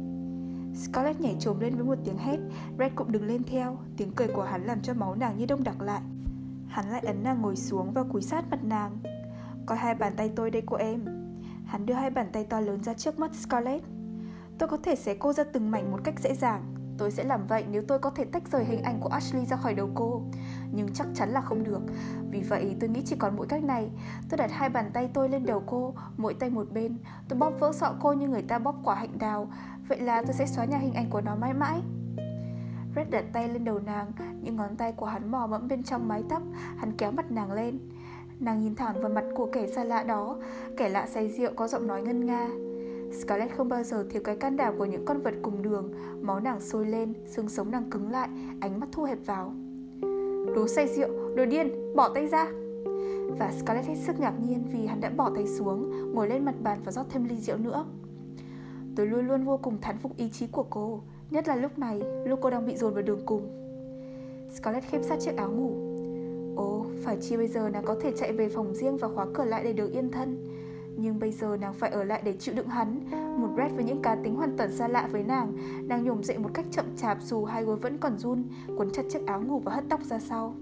Scarlett 0.76 1.20
nhảy 1.20 1.36
trồm 1.40 1.60
lên 1.60 1.74
với 1.74 1.84
một 1.84 1.98
tiếng 2.04 2.18
hét, 2.18 2.38
Red 2.78 2.92
cũng 2.94 3.12
đứng 3.12 3.26
lên 3.26 3.42
theo, 3.44 3.78
tiếng 3.96 4.10
cười 4.10 4.28
của 4.28 4.42
hắn 4.42 4.66
làm 4.66 4.82
cho 4.82 4.94
máu 4.94 5.14
nàng 5.14 5.38
như 5.38 5.46
đông 5.46 5.64
đặc 5.64 5.80
lại. 5.80 6.00
Hắn 6.68 6.90
lại 6.90 7.00
ấn 7.06 7.22
nàng 7.22 7.42
ngồi 7.42 7.56
xuống 7.56 7.92
và 7.92 8.02
cúi 8.12 8.22
sát 8.22 8.44
mặt 8.50 8.64
nàng. 8.64 8.98
Coi 9.66 9.78
hai 9.78 9.94
bàn 9.94 10.12
tay 10.16 10.30
tôi 10.36 10.50
đây 10.50 10.62
cô 10.66 10.76
em. 10.76 11.04
Hắn 11.66 11.86
đưa 11.86 11.94
hai 11.94 12.10
bàn 12.10 12.26
tay 12.32 12.44
to 12.44 12.60
lớn 12.60 12.82
ra 12.84 12.94
trước 12.94 13.18
mắt 13.18 13.34
Scarlett. 13.34 13.84
Tôi 14.58 14.68
có 14.68 14.76
thể 14.76 14.96
xé 14.96 15.14
cô 15.14 15.32
ra 15.32 15.44
từng 15.44 15.70
mảnh 15.70 15.90
một 15.90 15.98
cách 16.04 16.20
dễ 16.20 16.34
dàng, 16.34 16.76
Tôi 16.98 17.10
sẽ 17.10 17.24
làm 17.24 17.46
vậy 17.46 17.64
nếu 17.70 17.82
tôi 17.88 17.98
có 17.98 18.10
thể 18.10 18.24
tách 18.24 18.42
rời 18.52 18.64
hình 18.64 18.82
ảnh 18.82 19.00
của 19.00 19.08
Ashley 19.08 19.46
ra 19.46 19.56
khỏi 19.56 19.74
đầu 19.74 19.90
cô 19.94 20.22
nhưng 20.72 20.92
chắc 20.94 21.06
chắn 21.14 21.30
là 21.30 21.40
không 21.40 21.64
được. 21.64 21.80
Vì 22.30 22.40
vậy 22.40 22.76
tôi 22.80 22.88
nghĩ 22.88 23.02
chỉ 23.04 23.16
còn 23.16 23.36
mỗi 23.36 23.46
cách 23.46 23.64
này. 23.64 23.90
Tôi 24.28 24.38
đặt 24.38 24.50
hai 24.52 24.68
bàn 24.68 24.90
tay 24.92 25.10
tôi 25.14 25.28
lên 25.28 25.46
đầu 25.46 25.62
cô 25.66 25.94
Mỗi 26.16 26.34
tay 26.34 26.50
một 26.50 26.66
bên. 26.72 26.96
Tôi 27.28 27.38
bóp 27.38 27.52
vỡ 27.60 27.72
sọ 27.72 27.94
cô 28.00 28.12
như 28.12 28.28
người 28.28 28.42
ta 28.42 28.58
bóp 28.58 28.74
quả 28.84 28.94
hạnh 28.94 29.18
đào. 29.18 29.48
Vậy 29.88 30.00
là 30.00 30.22
tôi 30.22 30.32
sẽ 30.32 30.46
xóa 30.46 30.64
nhà 30.64 30.78
hình 30.78 30.94
ảnh 30.94 31.10
của 31.10 31.20
nó 31.20 31.36
mãi 31.36 31.54
mãi. 31.54 31.80
Red 32.96 33.08
đặt 33.10 33.24
tay 33.32 33.48
lên 33.48 33.64
đầu 33.64 33.78
nàng 33.78 34.12
Những 34.42 34.56
ngón 34.56 34.76
tay 34.76 34.92
của 34.92 35.06
hắn 35.06 35.30
mò 35.30 35.46
mẫm 35.46 35.68
bên 35.68 35.82
trong 35.82 36.08
mái 36.08 36.24
tóc. 36.28 36.42
Hắn 36.76 36.92
kéo 36.96 37.12
mặt 37.12 37.30
nàng 37.30 37.52
lên. 37.52 37.78
Nàng 38.40 38.60
nhìn 38.60 38.74
thẳng 38.74 39.00
vào 39.00 39.10
mặt 39.10 39.24
của 39.34 39.48
kẻ 39.52 39.66
xa 39.66 39.84
lạ 39.84 40.02
đó. 40.02 40.36
Kẻ 40.76 40.88
lạ 40.88 41.06
say 41.06 41.28
rượu 41.28 41.52
có 41.56 41.68
giọng 41.68 41.86
nói 41.86 42.02
ngân 42.02 42.26
nga. 42.26 42.48
Scarlett 43.20 43.56
không 43.56 43.68
bao 43.68 43.82
giờ 43.82 44.06
thiếu 44.10 44.22
cái 44.24 44.36
can 44.36 44.56
đảm 44.56 44.78
của 44.78 44.84
những 44.84 45.04
con 45.04 45.22
vật 45.22 45.34
cùng 45.42 45.62
đường. 45.62 45.92
Máu 46.20 46.40
nàng 46.40 46.60
sôi 46.60 46.86
lên, 46.86 47.14
xương 47.26 47.48
sống 47.48 47.70
nàng 47.70 47.90
cứng 47.90 48.10
lại, 48.10 48.28
ánh 48.60 48.80
mắt 48.80 48.88
thu 48.92 49.04
hẹp 49.04 49.18
vào. 49.26 49.54
Đồ 50.56 50.68
say 50.68 50.88
rượu, 50.88 51.08
đồ 51.34 51.44
điên, 51.46 51.94
bỏ 51.94 52.08
tay 52.08 52.26
ra. 52.26 52.46
Và 53.38 53.52
Scarlett 53.52 53.88
hết 53.88 53.94
sức 53.94 54.20
ngạc 54.20 54.34
nhiên 54.40 54.64
vì 54.72 54.86
hắn 54.86 55.00
đã 55.00 55.10
bỏ 55.10 55.30
tay 55.34 55.46
xuống 55.46 55.90
Ngồi 56.14 56.28
lên 56.28 56.44
mặt 56.44 56.54
bàn 56.62 56.78
và 56.84 56.92
rót 56.92 57.06
thêm 57.10 57.24
ly 57.24 57.36
rượu 57.36 57.56
nữa. 57.56 57.84
Tôi 58.96 59.06
luôn 59.06 59.28
luôn 59.28 59.44
vô 59.44 59.56
cùng 59.62 59.78
thán 59.80 59.98
phục 59.98 60.16
ý 60.16 60.30
chí 60.30 60.46
của 60.46 60.62
cô 60.70 61.00
Nhất 61.30 61.48
là 61.48 61.56
lúc 61.56 61.78
này, 61.78 62.02
lúc 62.26 62.38
cô 62.42 62.50
đang 62.50 62.66
bị 62.66 62.76
dồn 62.76 62.94
vào 62.94 63.02
đường 63.02 63.20
cùng. 63.26 63.42
Scarlett 64.54 64.86
khép 64.90 65.00
sát 65.04 65.20
chiếc 65.20 65.36
áo 65.36 65.50
ngủ. 65.50 65.72
Ồ, 66.56 66.86
phải 67.02 67.16
chi 67.20 67.36
bây 67.36 67.48
giờ 67.48 67.68
nàng 67.68 67.84
có 67.84 67.96
thể 68.02 68.12
chạy 68.16 68.32
về 68.32 68.48
phòng 68.48 68.74
riêng 68.74 68.96
và 68.96 69.08
khóa 69.08 69.26
cửa 69.34 69.44
lại 69.44 69.64
để 69.64 69.72
được 69.72 69.92
yên 69.92 70.10
thân? 70.10 70.55
Nhưng 70.96 71.18
bây 71.18 71.32
giờ 71.32 71.56
nàng 71.60 71.74
phải 71.74 71.90
ở 71.90 72.04
lại 72.04 72.22
để 72.24 72.32
chịu 72.38 72.54
đựng 72.54 72.68
hắn. 72.68 73.00
Một 73.40 73.48
Red 73.56 73.72
với 73.72 73.84
những 73.84 74.02
cá 74.02 74.16
tính 74.24 74.34
hoàn 74.34 74.56
toàn 74.56 74.72
xa 74.72 74.88
lạ 74.88 75.08
với 75.12 75.22
nàng. 75.22 75.52
Nàng 75.88 76.04
nhổm 76.04 76.22
dậy 76.24 76.38
một 76.38 76.50
cách 76.54 76.66
chậm 76.70 76.84
chạp 76.96 77.18
dù 77.22 77.44
hai 77.44 77.64
gối 77.64 77.76
vẫn 77.76 77.98
còn 77.98 78.18
run, 78.18 78.44
Quấn 78.76 78.90
chặt 78.92 79.02
chiếc 79.10 79.26
áo 79.26 79.40
ngủ 79.40 79.58
và 79.58 79.72
hất 79.72 79.84
tóc 79.88 80.00
ra 80.04 80.18
sau. 80.18 80.54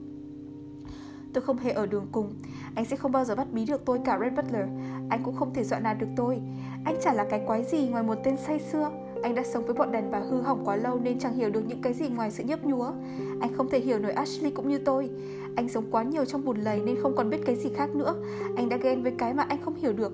Tôi 1.32 1.42
không 1.42 1.58
hề 1.58 1.70
ở 1.72 1.86
đường 1.86 2.06
cùng. 2.12 2.34
Anh 2.74 2.84
sẽ 2.84 2.96
không 2.96 3.12
bao 3.12 3.24
giờ 3.24 3.34
bắt 3.34 3.46
bí 3.52 3.64
được 3.64 3.84
tôi 3.84 4.00
cả, 4.04 4.18
Red 4.18 4.32
Butler. 4.32 4.68
Anh 5.10 5.22
cũng 5.24 5.36
không 5.36 5.54
thể 5.54 5.64
dọa 5.64 5.80
nạt 5.80 5.98
được 5.98 6.06
tôi. 6.16 6.40
Anh 6.84 6.96
chả 7.02 7.12
là 7.12 7.26
cái 7.30 7.42
quái 7.46 7.64
gì 7.64 7.88
ngoài 7.88 8.02
một 8.02 8.18
tên 8.24 8.36
say 8.36 8.60
xưa. 8.60 8.90
Anh 9.22 9.34
đã 9.34 9.42
sống 9.42 9.64
với 9.64 9.74
bọn 9.74 9.92
đàn 9.92 10.10
bà 10.10 10.18
hư 10.18 10.40
hỏng 10.40 10.62
quá 10.64 10.76
lâu 10.76 11.00
nên 11.00 11.18
chẳng 11.18 11.34
hiểu 11.34 11.50
được 11.50 11.62
những 11.66 11.82
cái 11.82 11.92
gì 11.92 12.08
ngoài 12.08 12.30
sự 12.30 12.44
nhấp 12.44 12.64
nhúa. 12.64 12.92
Anh 13.40 13.52
không 13.56 13.70
thể 13.70 13.80
hiểu 13.80 13.98
nổi 13.98 14.12
Ashley 14.12 14.50
cũng 14.50 14.68
như 14.68 14.78
tôi. 14.78 15.10
Anh 15.56 15.68
sống 15.68 15.90
quá 15.90 16.02
nhiều 16.02 16.24
trong 16.24 16.44
bùn 16.44 16.56
lầy 16.60 16.82
nên 16.82 16.96
không 17.02 17.16
còn 17.16 17.30
biết 17.30 17.40
cái 17.46 17.56
gì 17.56 17.70
khác 17.76 17.94
nữa. 17.94 18.14
Anh 18.56 18.68
đã 18.68 18.76
ghen 18.76 19.02
với 19.02 19.12
cái 19.18 19.34
mà 19.34 19.42
anh 19.42 19.62
không 19.64 19.74
hiểu 19.74 19.92
được. 19.92 20.12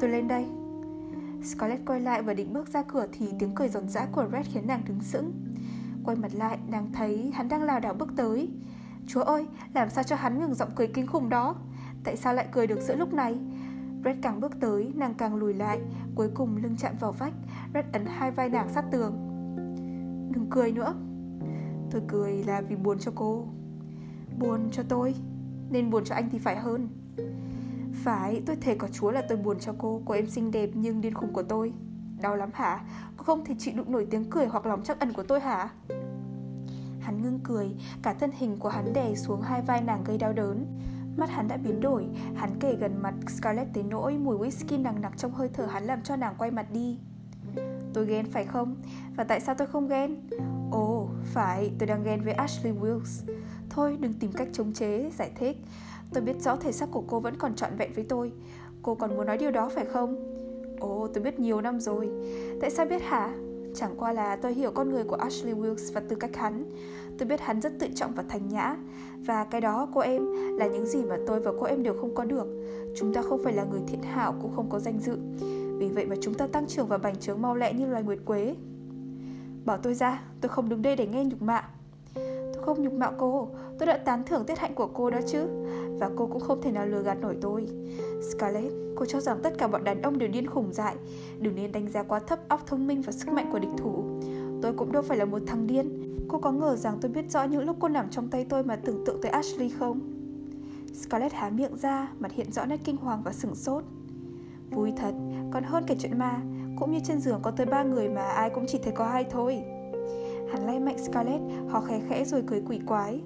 Tôi 0.00 0.10
lên 0.10 0.28
đây. 0.28 0.46
Scarlett 1.42 1.86
quay 1.86 2.00
lại 2.00 2.22
và 2.22 2.34
định 2.34 2.52
bước 2.52 2.68
ra 2.68 2.82
cửa 2.82 3.06
thì 3.12 3.26
tiếng 3.38 3.54
cười 3.54 3.68
giòn 3.68 3.88
giã 3.88 4.06
của 4.12 4.26
Red 4.32 4.46
khiến 4.52 4.66
nàng 4.66 4.82
đứng 4.88 5.00
sững. 5.00 5.32
Quay 6.04 6.16
mặt 6.16 6.30
lại, 6.34 6.58
nàng 6.68 6.92
thấy 6.92 7.30
hắn 7.34 7.48
đang 7.48 7.62
lảo 7.62 7.80
đảo 7.80 7.94
bước 7.94 8.08
tới 8.16 8.48
Chúa 9.06 9.20
ơi, 9.20 9.46
làm 9.74 9.90
sao 9.90 10.04
cho 10.04 10.16
hắn 10.16 10.40
ngừng 10.40 10.54
giọng 10.54 10.68
cười 10.74 10.86
kinh 10.86 11.06
khủng 11.06 11.28
đó 11.28 11.56
Tại 12.04 12.16
sao 12.16 12.34
lại 12.34 12.46
cười 12.52 12.66
được 12.66 12.80
giữa 12.80 12.96
lúc 12.96 13.12
này 13.12 13.38
Red 14.04 14.16
càng 14.22 14.40
bước 14.40 14.60
tới, 14.60 14.92
nàng 14.94 15.14
càng 15.14 15.36
lùi 15.36 15.54
lại 15.54 15.80
Cuối 16.14 16.28
cùng 16.34 16.56
lưng 16.56 16.76
chạm 16.78 16.94
vào 17.00 17.12
vách 17.12 17.32
Red 17.74 17.84
ấn 17.92 18.06
hai 18.06 18.30
vai 18.30 18.48
nàng 18.48 18.68
sát 18.68 18.84
tường 18.90 19.12
Đừng 20.34 20.46
cười 20.50 20.72
nữa 20.72 20.94
Tôi 21.90 22.02
cười 22.08 22.44
là 22.44 22.60
vì 22.60 22.76
buồn 22.76 22.98
cho 22.98 23.12
cô 23.14 23.46
Buồn 24.38 24.68
cho 24.72 24.82
tôi 24.88 25.14
Nên 25.70 25.90
buồn 25.90 26.04
cho 26.04 26.14
anh 26.14 26.28
thì 26.30 26.38
phải 26.38 26.56
hơn 26.56 26.88
Phải, 27.92 28.42
tôi 28.46 28.56
thề 28.56 28.74
có 28.74 28.88
chúa 28.88 29.10
là 29.10 29.22
tôi 29.28 29.38
buồn 29.38 29.58
cho 29.60 29.74
cô 29.78 30.02
Cô 30.04 30.14
em 30.14 30.26
xinh 30.26 30.50
đẹp 30.50 30.70
nhưng 30.74 31.00
điên 31.00 31.14
khùng 31.14 31.32
của 31.32 31.42
tôi 31.42 31.72
Đau 32.20 32.36
lắm 32.36 32.50
hả? 32.52 32.80
Cô 33.16 33.24
không 33.24 33.44
thể 33.44 33.54
chịu 33.58 33.74
đựng 33.76 33.92
nổi 33.92 34.06
tiếng 34.10 34.30
cười 34.30 34.46
hoặc 34.46 34.66
lòng 34.66 34.82
chắc 34.84 35.00
ẩn 35.00 35.12
của 35.12 35.22
tôi 35.22 35.40
hả? 35.40 35.68
Hắn 37.00 37.22
ngưng 37.22 37.40
cười, 37.44 37.70
cả 38.02 38.14
thân 38.14 38.30
hình 38.38 38.56
của 38.56 38.68
hắn 38.68 38.92
đè 38.92 39.14
xuống 39.14 39.42
hai 39.42 39.62
vai 39.62 39.82
nàng 39.82 40.04
gây 40.04 40.18
đau 40.18 40.32
đớn 40.32 40.66
Mắt 41.16 41.30
hắn 41.30 41.48
đã 41.48 41.56
biến 41.56 41.80
đổi, 41.80 42.06
hắn 42.34 42.50
kề 42.60 42.76
gần 42.76 43.02
mặt 43.02 43.14
Scarlett 43.28 43.74
tới 43.74 43.82
nỗi 43.82 44.18
mùi 44.18 44.36
whisky 44.36 44.82
nặng 44.82 45.00
nặc 45.00 45.18
trong 45.18 45.32
hơi 45.32 45.48
thở 45.52 45.66
hắn 45.66 45.84
làm 45.84 46.02
cho 46.02 46.16
nàng 46.16 46.34
quay 46.38 46.50
mặt 46.50 46.66
đi 46.72 46.98
Tôi 47.94 48.06
ghen 48.06 48.30
phải 48.32 48.44
không? 48.44 48.76
Và 49.16 49.24
tại 49.24 49.40
sao 49.40 49.54
tôi 49.54 49.66
không 49.66 49.88
ghen? 49.88 50.16
Ồ, 50.70 51.08
phải, 51.24 51.72
tôi 51.78 51.86
đang 51.86 52.04
ghen 52.04 52.20
với 52.24 52.32
Ashley 52.32 52.72
Wilkes 52.72 53.32
Thôi, 53.76 53.96
đừng 54.00 54.12
tìm 54.12 54.32
cách 54.32 54.48
chống 54.52 54.72
chế, 54.72 55.10
giải 55.18 55.30
thích. 55.34 55.56
Tôi 56.14 56.22
biết 56.22 56.40
rõ 56.40 56.56
thể 56.56 56.72
xác 56.72 56.88
của 56.90 57.02
cô 57.06 57.20
vẫn 57.20 57.34
còn 57.38 57.54
trọn 57.54 57.70
vẹn 57.78 57.90
với 57.94 58.04
tôi. 58.08 58.32
Cô 58.82 58.94
còn 58.94 59.16
muốn 59.16 59.26
nói 59.26 59.38
điều 59.38 59.50
đó 59.50 59.70
phải 59.74 59.84
không? 59.84 60.16
Ồ, 60.80 61.08
tôi 61.14 61.24
biết 61.24 61.38
nhiều 61.38 61.60
năm 61.60 61.80
rồi. 61.80 62.08
Tại 62.60 62.70
sao 62.70 62.86
biết 62.86 63.02
hả? 63.02 63.34
Chẳng 63.74 63.94
qua 63.96 64.12
là 64.12 64.36
tôi 64.36 64.54
hiểu 64.54 64.70
con 64.74 64.90
người 64.90 65.04
của 65.04 65.16
Ashley 65.16 65.54
Wilkes 65.54 65.94
và 65.94 66.02
tư 66.08 66.16
cách 66.16 66.36
hắn. 66.36 66.64
Tôi 67.18 67.28
biết 67.28 67.40
hắn 67.40 67.60
rất 67.60 67.72
tự 67.78 67.86
trọng 67.94 68.12
và 68.14 68.24
thành 68.28 68.48
nhã. 68.48 68.76
Và 69.26 69.44
cái 69.44 69.60
đó 69.60 69.88
cô 69.94 70.00
em 70.00 70.26
là 70.58 70.66
những 70.66 70.86
gì 70.86 71.04
mà 71.04 71.16
tôi 71.26 71.40
và 71.40 71.52
cô 71.60 71.66
em 71.66 71.82
đều 71.82 71.94
không 72.00 72.14
có 72.14 72.24
được. 72.24 72.46
Chúng 72.96 73.14
ta 73.14 73.22
không 73.22 73.40
phải 73.44 73.52
là 73.52 73.64
người 73.64 73.80
thiện 73.86 74.02
hảo 74.02 74.34
cũng 74.42 74.56
không 74.56 74.70
có 74.70 74.78
danh 74.78 75.00
dự. 75.00 75.18
Vì 75.78 75.88
vậy 75.88 76.06
mà 76.06 76.16
chúng 76.20 76.34
ta 76.34 76.46
tăng 76.46 76.66
trưởng 76.66 76.86
và 76.86 76.98
bành 76.98 77.16
trướng 77.16 77.42
mau 77.42 77.56
lẹ 77.56 77.72
như 77.72 77.86
loài 77.86 78.02
nguyệt 78.02 78.18
quế. 78.24 78.54
Bỏ 79.64 79.76
tôi 79.76 79.94
ra, 79.94 80.22
tôi 80.40 80.48
không 80.48 80.68
đứng 80.68 80.82
đây 80.82 80.96
để 80.96 81.06
nghe 81.06 81.24
nhục 81.24 81.42
mạ. 81.42 81.68
Tôi 82.54 82.64
không 82.64 82.82
nhục 82.82 82.92
mạo 82.92 83.12
cô, 83.18 83.48
tôi 83.78 83.86
đã 83.86 83.96
tán 83.96 84.22
thưởng 84.26 84.44
tiết 84.46 84.58
hạnh 84.58 84.74
của 84.74 84.86
cô 84.86 85.10
đó 85.10 85.18
chứ. 85.26 85.46
Và 85.98 86.10
cô 86.16 86.26
cũng 86.26 86.40
không 86.40 86.62
thể 86.62 86.72
nào 86.72 86.86
lừa 86.86 87.02
gạt 87.02 87.18
nổi 87.20 87.36
tôi. 87.40 87.68
Scarlett, 88.30 88.72
cô 88.96 89.04
cho 89.04 89.20
rằng 89.20 89.38
tất 89.42 89.58
cả 89.58 89.68
bọn 89.68 89.84
đàn 89.84 90.02
ông 90.02 90.18
đều 90.18 90.28
điên 90.28 90.46
khủng 90.46 90.72
dại. 90.72 90.96
Đừng 91.38 91.54
nên 91.54 91.72
đánh 91.72 91.88
giá 91.88 92.02
quá 92.02 92.18
thấp 92.18 92.38
óc 92.48 92.66
thông 92.66 92.86
minh 92.86 93.02
và 93.02 93.12
sức 93.12 93.28
mạnh 93.28 93.48
của 93.52 93.58
địch 93.58 93.70
thủ. 93.78 94.04
Tôi 94.62 94.72
cũng 94.72 94.92
đâu 94.92 95.02
phải 95.02 95.18
là 95.18 95.24
một 95.24 95.42
thằng 95.46 95.66
điên. 95.66 96.16
Cô 96.28 96.38
có 96.38 96.52
ngờ 96.52 96.76
rằng 96.76 96.98
tôi 97.00 97.10
biết 97.10 97.30
rõ 97.30 97.44
những 97.44 97.64
lúc 97.64 97.76
cô 97.80 97.88
nằm 97.88 98.10
trong 98.10 98.28
tay 98.28 98.46
tôi 98.48 98.64
mà 98.64 98.76
tưởng 98.76 99.04
tượng 99.06 99.20
tới 99.22 99.30
Ashley 99.30 99.68
không? 99.68 100.00
Scarlett 100.94 101.32
há 101.32 101.50
miệng 101.50 101.76
ra, 101.76 102.08
mặt 102.18 102.32
hiện 102.32 102.52
rõ 102.52 102.64
nét 102.64 102.80
kinh 102.84 102.96
hoàng 102.96 103.22
và 103.24 103.32
sửng 103.32 103.54
sốt. 103.54 103.84
Vui 104.70 104.92
thật, 104.96 105.14
còn 105.52 105.62
hơn 105.62 105.84
kể 105.86 105.96
chuyện 105.98 106.18
ma. 106.18 106.40
Cũng 106.78 106.92
như 106.92 106.98
trên 107.04 107.20
giường 107.20 107.40
có 107.42 107.50
tới 107.50 107.66
ba 107.66 107.82
người 107.82 108.08
mà 108.08 108.22
ai 108.22 108.50
cũng 108.50 108.64
chỉ 108.68 108.78
thấy 108.82 108.92
có 108.92 109.06
hai 109.06 109.24
thôi. 109.30 109.62
Hắn 110.52 110.66
lay 110.66 110.80
mạnh 110.80 110.98
Scarlett, 110.98 111.42
họ 111.68 111.80
khẽ 111.80 112.00
khẽ 112.08 112.24
rồi 112.24 112.42
cười 112.46 112.62
quỷ 112.68 112.80
quái. 112.86 113.20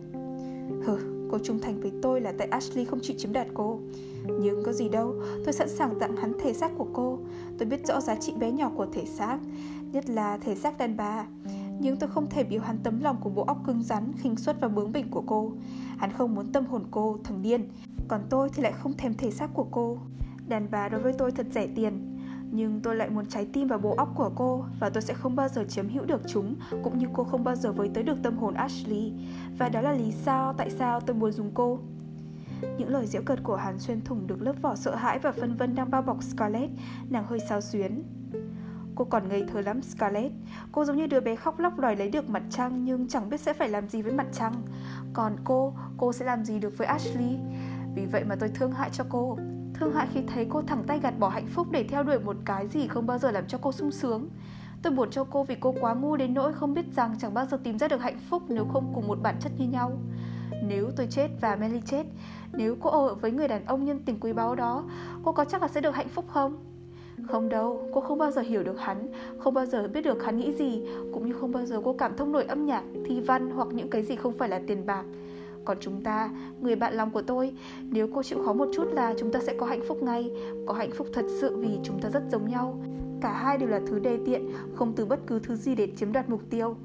Hừ, 0.84 0.98
cô 1.30 1.38
trung 1.38 1.58
thành 1.58 1.80
với 1.80 1.92
tôi 2.02 2.20
là 2.20 2.32
tại 2.38 2.48
Ashley 2.48 2.84
không 2.84 3.00
chịu 3.02 3.16
chiếm 3.18 3.32
đoạt 3.32 3.46
cô. 3.54 3.80
Nhưng 4.40 4.62
có 4.64 4.72
gì 4.72 4.88
đâu, 4.88 5.14
tôi 5.44 5.52
sẵn 5.52 5.68
sàng 5.68 5.98
tặng 6.00 6.16
hắn 6.16 6.32
thể 6.42 6.52
xác 6.52 6.70
của 6.78 6.86
cô. 6.92 7.18
Tôi 7.58 7.68
biết 7.68 7.86
rõ 7.86 8.00
giá 8.00 8.14
trị 8.14 8.32
bé 8.38 8.50
nhỏ 8.50 8.70
của 8.76 8.86
thể 8.92 9.04
xác 9.04 9.38
Nhất 9.92 10.10
là 10.10 10.38
thể 10.38 10.54
xác 10.54 10.78
đàn 10.78 10.96
bà. 10.96 11.26
Nhưng 11.80 11.96
tôi 11.96 12.10
không 12.10 12.30
thể 12.30 12.44
biểu 12.44 12.60
hắn 12.60 12.78
tấm 12.82 13.00
lòng 13.00 13.16
của 13.20 13.30
bộ 13.30 13.44
óc 13.44 13.58
cứng 13.66 13.82
rắn, 13.82 14.12
khinh 14.22 14.36
suất 14.36 14.60
và 14.60 14.68
bướng 14.68 14.92
bỉnh 14.92 15.10
của 15.10 15.22
cô. 15.26 15.52
Hắn 15.96 16.12
không 16.12 16.34
muốn 16.34 16.52
tâm 16.52 16.66
hồn 16.66 16.82
cô, 16.90 17.18
thằng 17.24 17.42
điên. 17.42 17.68
Còn 18.08 18.20
tôi 18.30 18.48
thì 18.54 18.62
lại 18.62 18.72
không 18.72 18.92
thèm 18.92 19.14
thể 19.14 19.30
xác 19.30 19.50
của 19.54 19.66
cô. 19.70 19.98
Đàn 20.48 20.68
bà 20.70 20.88
đối 20.88 21.00
với 21.00 21.12
tôi 21.12 21.30
thật 21.30 21.46
rẻ 21.54 21.66
tiền 21.76 22.18
nhưng 22.52 22.80
tôi 22.80 22.96
lại 22.96 23.10
muốn 23.10 23.26
trái 23.26 23.46
tim 23.52 23.68
và 23.68 23.78
bộ 23.78 23.94
óc 23.96 24.08
của 24.14 24.30
cô 24.34 24.64
và 24.80 24.90
tôi 24.90 25.02
sẽ 25.02 25.14
không 25.14 25.36
bao 25.36 25.48
giờ 25.48 25.64
chiếm 25.68 25.88
hữu 25.88 26.04
được 26.04 26.22
chúng 26.26 26.56
cũng 26.82 26.98
như 26.98 27.06
cô 27.12 27.24
không 27.24 27.44
bao 27.44 27.56
giờ 27.56 27.72
với 27.72 27.90
tới 27.94 28.02
được 28.02 28.22
tâm 28.22 28.38
hồn 28.38 28.54
Ashley. 28.54 29.12
Và 29.58 29.68
đó 29.68 29.80
là 29.80 29.92
lý 29.92 30.12
do 30.26 30.54
tại 30.58 30.70
sao 30.70 31.00
tôi 31.00 31.16
muốn 31.16 31.32
dùng 31.32 31.50
cô. 31.54 31.78
Những 32.78 32.88
lời 32.88 33.06
giễu 33.06 33.22
cợt 33.22 33.42
của 33.42 33.56
hắn 33.56 33.78
xuyên 33.78 34.00
thủng 34.00 34.26
được 34.26 34.42
lớp 34.42 34.54
vỏ 34.62 34.74
sợ 34.74 34.94
hãi 34.94 35.18
và 35.18 35.32
phân 35.32 35.56
vân 35.56 35.74
đang 35.74 35.90
bao 35.90 36.02
bọc 36.02 36.22
Scarlett 36.22 36.72
nàng 37.10 37.24
hơi 37.26 37.38
sao 37.48 37.60
xuyến. 37.60 38.02
Cô 38.94 39.04
còn 39.04 39.28
ngây 39.28 39.44
thơ 39.52 39.60
lắm 39.60 39.82
Scarlett. 39.82 40.32
Cô 40.72 40.84
giống 40.84 40.96
như 40.96 41.06
đứa 41.06 41.20
bé 41.20 41.36
khóc 41.36 41.58
lóc 41.58 41.78
đòi 41.78 41.96
lấy 41.96 42.10
được 42.10 42.30
mặt 42.30 42.42
trăng 42.50 42.84
Nhưng 42.84 43.08
chẳng 43.08 43.30
biết 43.30 43.40
sẽ 43.40 43.52
phải 43.52 43.68
làm 43.68 43.88
gì 43.88 44.02
với 44.02 44.12
mặt 44.12 44.26
trăng. 44.32 44.54
Còn 45.12 45.36
cô, 45.44 45.74
cô 45.96 46.12
sẽ 46.12 46.24
làm 46.24 46.44
gì 46.44 46.58
được 46.58 46.78
với 46.78 46.86
Ashley? 46.86 47.38
Vì 47.94 48.06
vậy 48.06 48.24
mà 48.24 48.36
tôi 48.40 48.48
thương 48.48 48.72
hại 48.72 48.90
cho 48.92 49.04
cô. 49.08 49.38
Thương 49.80 49.92
hại 49.92 50.06
khi 50.14 50.20
thấy 50.26 50.46
cô 50.48 50.62
thẳng 50.62 50.84
tay 50.86 51.00
gạt 51.02 51.14
bỏ 51.18 51.28
hạnh 51.28 51.46
phúc 51.46 51.66
để 51.70 51.84
theo 51.84 52.02
đuổi 52.02 52.18
một 52.18 52.36
cái 52.44 52.68
gì 52.68 52.88
không 52.88 53.06
bao 53.06 53.18
giờ 53.18 53.30
làm 53.30 53.46
cho 53.46 53.58
cô 53.62 53.72
sung 53.72 53.90
sướng. 53.90 54.28
Tôi 54.82 54.92
buồn 54.92 55.10
cho 55.10 55.24
cô 55.24 55.44
vì 55.44 55.56
cô 55.60 55.74
quá 55.80 55.94
ngu 55.94 56.16
đến 56.16 56.34
nỗi 56.34 56.52
không 56.52 56.74
biết 56.74 56.84
rằng 56.96 57.14
chẳng 57.20 57.34
bao 57.34 57.46
giờ 57.46 57.58
tìm 57.64 57.78
ra 57.78 57.88
được 57.88 58.00
hạnh 58.00 58.18
phúc 58.30 58.42
nếu 58.48 58.64
không 58.72 58.92
cùng 58.94 59.08
một 59.08 59.18
bản 59.22 59.36
chất 59.40 59.52
như 59.58 59.66
nhau. 59.68 59.92
Nếu 60.62 60.90
tôi 60.96 61.06
chết 61.10 61.28
và 61.40 61.56
Melly 61.56 61.80
chết 61.86 62.06
Nếu 62.52 62.76
cô 62.80 62.90
ở 62.90 63.14
với 63.14 63.30
người 63.30 63.48
đàn 63.48 63.64
ông 63.64 63.84
nhân 63.84 64.00
tình 64.04 64.20
quý 64.20 64.32
báu 64.32 64.54
đó 64.54 64.84
Cô 65.24 65.32
có 65.32 65.44
chắc 65.44 65.62
là 65.62 65.68
sẽ 65.68 65.80
được 65.80 65.94
hạnh 65.94 66.08
phúc 66.08 66.24
không? 66.28 66.56
Không 67.28 67.48
đâu, 67.48 67.88
cô 67.94 68.00
không 68.00 68.18
bao 68.18 68.30
giờ 68.30 68.42
hiểu 68.42 68.62
được 68.62 68.80
hắn 68.80 69.12
Không 69.38 69.54
bao 69.54 69.66
giờ 69.66 69.88
biết 69.88 70.04
được 70.04 70.24
hắn 70.24 70.36
nghĩ 70.36 70.52
gì 70.52 70.82
Cũng 71.12 71.26
như 71.26 71.32
không 71.40 71.52
bao 71.52 71.66
giờ 71.66 71.80
cô 71.84 71.92
cảm 71.92 72.16
thông 72.16 72.32
nổi 72.32 72.44
âm 72.44 72.66
nhạc, 72.66 72.82
thi 73.06 73.20
văn 73.20 73.50
Hoặc 73.50 73.68
những 73.68 73.90
cái 73.90 74.02
gì 74.02 74.16
không 74.16 74.38
phải 74.38 74.48
là 74.48 74.60
tiền 74.66 74.86
bạc 74.86 75.04
còn 75.64 75.76
chúng 75.80 76.02
ta, 76.02 76.30
người 76.60 76.76
bạn 76.76 76.94
lòng 76.94 77.10
của 77.10 77.22
tôi, 77.22 77.52
nếu 77.90 78.08
cô 78.14 78.22
chịu 78.22 78.42
khó 78.44 78.52
một 78.52 78.68
chút 78.74 78.88
là 78.92 79.14
chúng 79.18 79.32
ta 79.32 79.40
sẽ 79.40 79.54
có 79.58 79.66
hạnh 79.66 79.82
phúc 79.88 80.02
ngay, 80.02 80.30
có 80.66 80.74
hạnh 80.74 80.90
phúc 80.96 81.06
thật 81.12 81.24
sự 81.40 81.56
vì 81.56 81.78
chúng 81.82 82.00
ta 82.00 82.08
rất 82.08 82.22
giống 82.30 82.48
nhau. 82.48 82.78
Cả 83.20 83.32
hai 83.32 83.58
đều 83.58 83.68
là 83.68 83.80
thứ 83.86 83.98
đề 83.98 84.18
tiện, 84.26 84.50
không 84.74 84.92
từ 84.96 85.06
bất 85.06 85.20
cứ 85.26 85.38
thứ 85.38 85.56
gì 85.56 85.74
để 85.74 85.88
chiếm 85.96 86.12
đoạt 86.12 86.30
mục 86.30 86.40
tiêu. 86.50 86.76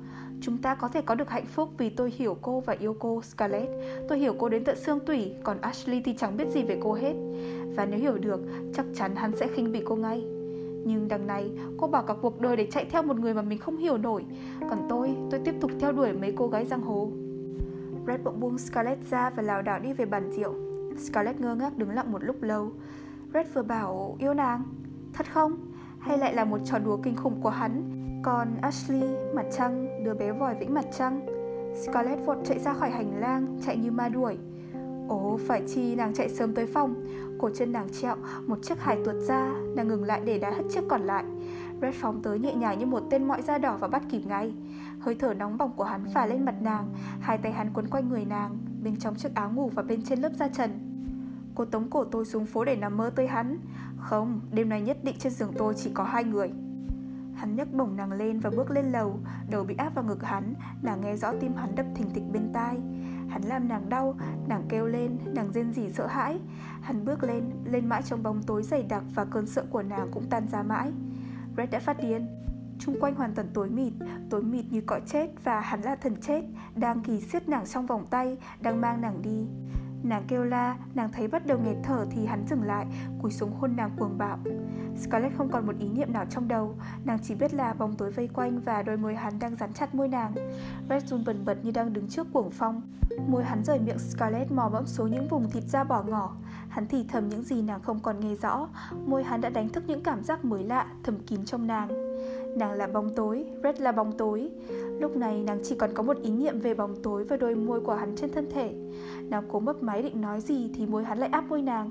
Chúng 0.42 0.58
ta 0.58 0.76
có 0.76 0.88
thể 0.88 1.02
có 1.02 1.16
được 1.16 1.30
hạnh 1.30 1.46
phúc 1.46 1.70
vì 1.78 1.90
tôi 1.90 2.14
hiểu 2.16 2.38
cô 2.42 2.60
và 2.60 2.76
yêu 2.80 2.96
cô, 3.00 3.22
Scarlett. 3.22 3.70
Tôi 4.10 4.20
hiểu 4.20 4.36
cô 4.40 4.50
đến 4.50 4.64
tận 4.64 4.76
xương 4.76 5.00
tủy, 5.00 5.32
còn 5.44 5.62
Ashley 5.62 6.02
thì 6.02 6.14
chẳng 6.18 6.38
biết 6.38 6.48
gì 6.54 6.64
về 6.64 6.80
cô 6.84 6.94
hết. 6.94 7.14
Và 7.76 7.86
nếu 7.86 8.00
hiểu 8.00 8.18
được, 8.18 8.40
chắc 8.74 8.86
chắn 8.96 9.16
hắn 9.16 9.36
sẽ 9.36 9.48
khinh 9.48 9.72
bỉ 9.72 9.82
cô 9.86 9.96
ngay. 9.96 10.24
Nhưng 10.86 11.08
đằng 11.08 11.28
này, 11.28 11.52
cô 11.78 11.88
bỏ 11.88 12.02
cả 12.02 12.14
cuộc 12.22 12.42
đời 12.42 12.56
để 12.56 12.68
chạy 12.72 12.86
theo 12.86 13.04
một 13.04 13.20
người 13.20 13.34
mà 13.34 13.42
mình 13.42 13.60
không 13.60 13.78
hiểu 13.78 13.98
nổi. 13.98 14.26
Còn 14.70 14.86
tôi, 14.90 15.16
tôi 15.32 15.40
tiếp 15.46 15.56
tục 15.62 15.72
theo 15.80 15.92
đuổi 15.92 16.14
mấy 16.14 16.34
cô 16.38 16.48
gái 16.48 16.66
giang 16.66 16.82
hồ. 16.82 17.10
Red 18.08 18.22
bỗng 18.24 18.40
buông 18.40 18.58
Scarlett 18.58 19.10
ra 19.10 19.30
và 19.30 19.44
lảo 19.44 19.62
đảo 19.62 19.80
đi 19.80 19.94
về 19.94 20.06
bàn 20.06 20.32
rượu. 20.32 20.54
Scarlett 20.98 21.40
ngơ 21.40 21.56
ngác 21.56 21.78
đứng 21.78 21.90
lặng 21.90 22.12
một 22.12 22.24
lúc 22.24 22.42
lâu. 22.42 22.72
Red 23.34 23.48
vừa 23.54 23.64
bảo 23.64 24.16
yêu 24.20 24.34
nàng 24.34 24.64
Thật 25.14 25.32
không? 25.32 25.58
Hay 26.00 26.18
lại 26.18 26.34
là 26.34 26.46
một 26.46 26.58
trò 26.66 26.80
đùa 26.80 26.98
kinh 27.04 27.16
khủng 27.16 27.42
của 27.42 27.50
hắn? 27.50 28.02
Còn 28.24 28.48
Ashley, 28.62 29.16
mặt 29.36 29.46
trăng, 29.58 30.04
đứa 30.06 30.14
bé 30.14 30.32
vòi 30.32 30.56
vĩnh 30.56 30.74
mặt 30.74 30.86
trăng. 30.98 31.26
Scarlett 31.84 32.26
vội 32.26 32.38
chạy 32.46 32.60
ra 32.60 32.74
khỏi 32.74 32.90
hành 32.90 33.20
lang 33.20 33.60
Chạy 33.66 33.78
như 33.78 33.92
ma 33.92 34.10
đuổi. 34.10 34.38
Ồ, 35.10 35.40
phải 35.48 35.62
chi 35.68 35.96
nàng 35.96 36.14
chạy 36.14 36.30
sớm 36.30 36.54
tới 36.54 36.66
phòng. 36.66 37.06
Cổ 37.40 37.50
chân 37.50 37.72
nàng 37.72 37.88
trẹo, 38.02 38.16
một 38.48 38.58
chiếc 38.62 38.80
hài 38.80 38.98
tuột 39.06 39.16
ra 39.16 39.54
Nàng 39.76 39.88
ngừng 39.88 40.04
lại 40.04 40.22
để 40.26 40.40
đá 40.40 40.52
hất 40.52 40.66
chiếc 40.70 40.84
còn 40.90 41.02
lại. 41.02 41.26
Red 41.82 41.96
phóng 41.96 42.22
tới 42.24 42.40
nhẹ 42.40 42.54
nhàng 42.54 42.80
như 42.80 42.86
một 42.86 43.04
tên 43.10 43.28
mọi 43.28 43.42
da 43.42 43.58
đỏ 43.58 43.78
và 43.80 43.88
bắt 43.88 44.04
kịp 44.10 44.22
ngay. 44.26 44.54
Hơi 45.06 45.16
thở 45.16 45.34
nóng 45.34 45.58
bỏng 45.58 45.74
của 45.76 45.84
hắn 45.84 46.06
phả 46.14 46.26
lên 46.26 46.46
mặt 46.46 46.56
nàng 46.62 46.94
Hai 47.22 47.38
tay 47.38 47.52
hắn 47.52 47.74
quấn 47.74 47.88
quanh 47.90 48.10
người 48.10 48.26
nàng 48.26 48.58
Bên 48.84 48.96
trong 48.96 49.16
chiếc 49.16 49.36
áo 49.36 49.52
ngủ 49.52 49.72
và 49.76 49.84
bên 49.84 50.02
trên 50.02 50.20
lớp 50.20 50.32
da 50.36 50.48
trần. 50.48 50.72
Cô 51.56 51.66
tống 51.66 51.90
cổ 51.90 52.04
tôi 52.04 52.26
xuống 52.26 52.46
phố 52.46 52.66
để 52.66 52.76
nằm 52.76 52.98
mơ 52.98 53.12
tới 53.16 53.28
hắn. 53.28 53.58
Không, 53.98 54.42
đêm 54.52 54.70
nay 54.70 54.82
nhất 54.82 54.98
định 55.04 55.16
trên 55.20 55.34
giường 55.34 55.54
tôi 55.58 55.74
chỉ 55.78 55.92
có 55.94 56.04
hai 56.04 56.24
người. 56.24 56.52
Hắn 57.36 57.56
nhấc 57.56 57.74
bổng 57.74 57.96
nàng 57.96 58.12
lên 58.12 58.40
và 58.40 58.50
bước 58.50 58.72
lên 58.72 58.92
lầu 58.92 59.20
Đầu 59.50 59.64
bị 59.64 59.76
áp 59.76 59.96
vào 59.96 60.06
ngực 60.06 60.24
hắn 60.24 60.54
Nàng 60.82 61.02
nghe 61.02 61.16
rõ 61.16 61.34
tim 61.40 61.54
hắn 61.56 61.76
đập 61.76 61.86
thình 61.96 62.10
thịch 62.10 62.24
bên 62.34 62.50
tai. 62.54 62.78
Hắn 63.30 63.42
làm 63.42 63.68
nàng 63.68 63.90
đau, 63.90 64.16
nàng 64.48 64.64
kêu 64.70 64.86
lên, 64.86 65.18
nàng 65.26 65.52
rên 65.52 65.74
rỉ 65.74 65.90
sợ 65.90 66.08
hãi. 66.08 66.40
Hắn 66.82 67.06
bước 67.06 67.24
lên, 67.24 67.44
lên 67.66 67.90
mãi 67.90 68.02
trong 68.02 68.24
bóng 68.24 68.44
tối 68.44 68.64
dày 68.64 68.84
đặc 68.84 69.04
Và 69.16 69.26
cơn 69.26 69.48
sợ 69.48 69.66
của 69.70 69.84
nàng 69.84 70.08
cũng 70.12 70.26
tan 70.30 70.48
ra 70.48 70.64
mãi. 70.64 70.92
Red 71.58 71.70
đã 71.70 71.80
phát 71.80 71.98
điên. 72.02 72.28
Trung 72.80 73.00
quanh 73.00 73.16
hoàn 73.16 73.34
toàn 73.36 73.48
tối 73.54 73.70
mịt, 73.70 73.94
tối 74.30 74.44
mịt 74.44 74.66
như 74.70 74.82
cõi 74.82 75.02
chết 75.06 75.28
và 75.44 75.60
hắn 75.60 75.82
là 75.82 75.96
thần 75.96 76.16
chết, 76.22 76.42
đang 76.76 77.02
kỳ 77.02 77.22
siết 77.22 77.50
nàng 77.50 77.66
trong 77.66 77.86
vòng 77.86 78.06
tay, 78.10 78.38
đang 78.62 78.82
mang 78.82 79.02
nàng 79.02 79.22
đi. 79.22 79.46
Nàng 80.04 80.24
kêu 80.28 80.44
la, 80.44 80.78
nàng 80.96 81.12
thấy 81.12 81.28
bắt 81.28 81.46
đầu 81.46 81.60
nghẹt 81.60 81.78
thở 81.84 82.06
thì 82.12 82.26
hắn 82.26 82.46
dừng 82.50 82.64
lại, 82.64 82.86
cúi 83.22 83.32
xuống 83.32 83.52
hôn 83.52 83.76
nàng 83.76 83.92
cuồng 83.98 84.18
bạo. 84.18 84.38
Scarlett 84.98 85.38
không 85.38 85.50
còn 85.52 85.68
một 85.68 85.74
ý 85.80 85.90
niệm 85.90 86.14
nào 86.14 86.26
trong 86.30 86.48
đầu, 86.48 86.76
nàng 87.06 87.20
chỉ 87.24 87.36
biết 87.36 87.54
là 87.54 87.74
bóng 87.74 87.96
tối 87.96 88.12
vây 88.12 88.28
quanh 88.28 88.60
và 88.60 88.84
đôi 88.84 88.98
môi 88.98 89.16
hắn 89.16 89.40
đang 89.40 89.56
dán 89.56 89.74
chặt 89.74 89.96
môi 89.96 90.08
nàng. 90.08 90.34
Red 90.90 91.06
run 91.06 91.24
bần 91.26 91.46
bật 91.46 91.58
như 91.64 91.72
đang 91.72 91.94
đứng 91.94 92.10
trước 92.10 92.28
cuồng 92.34 92.52
phong. 92.52 92.82
Môi 93.28 93.44
hắn 93.44 93.64
rời 93.64 93.80
miệng 93.80 94.00
Scarlett 94.00 94.52
mò 94.52 94.70
mẫm 94.70 94.86
xuống 94.86 95.12
những 95.12 95.28
vùng 95.28 95.50
thịt 95.50 95.64
da 95.64 95.84
bỏ 95.84 96.04
ngỏ. 96.04 96.36
Hắn 96.70 96.88
thì 96.88 97.06
thầm 97.08 97.30
những 97.30 97.44
gì 97.44 97.62
nàng 97.62 97.82
không 97.82 98.00
còn 98.00 98.20
nghe 98.20 98.36
rõ. 98.36 98.68
Môi 99.06 99.24
hắn 99.24 99.42
đã 99.42 99.50
đánh 99.50 99.70
thức 99.70 99.84
những 99.88 100.04
cảm 100.04 100.24
giác 100.24 100.46
mới 100.46 100.64
lạ, 100.64 100.86
thầm 101.04 101.20
kín 101.20 101.46
trong 101.46 101.68
nàng. 101.68 102.05
Nàng 102.56 102.74
là 102.74 102.88
bóng 102.88 103.10
tối, 103.16 103.46
Red 103.64 103.82
là 103.82 103.92
bóng 103.92 104.12
tối. 104.12 104.50
Lúc 105.00 105.16
này 105.16 105.44
nàng 105.44 105.60
chỉ 105.64 105.76
còn 105.76 105.94
có 105.94 106.04
một 106.04 106.18
ý 106.22 106.32
niệm 106.32 106.60
về 106.60 106.74
bóng 106.74 106.96
tối 107.04 107.24
và 107.24 107.38
đôi 107.38 107.56
môi 107.56 107.82
của 107.82 107.94
hắn 107.94 108.16
trên 108.16 108.32
thân 108.32 108.50
thể. 108.52 108.74
Nàng 109.30 109.44
cố 109.52 109.60
mấp 109.60 109.84
máy 109.84 110.02
định 110.02 110.22
nói 110.22 110.42
gì 110.42 110.70
thì 110.74 110.86
môi 110.86 111.04
hắn 111.04 111.18
lại 111.18 111.30
áp 111.30 111.46
môi 111.50 111.62
nàng. 111.62 111.90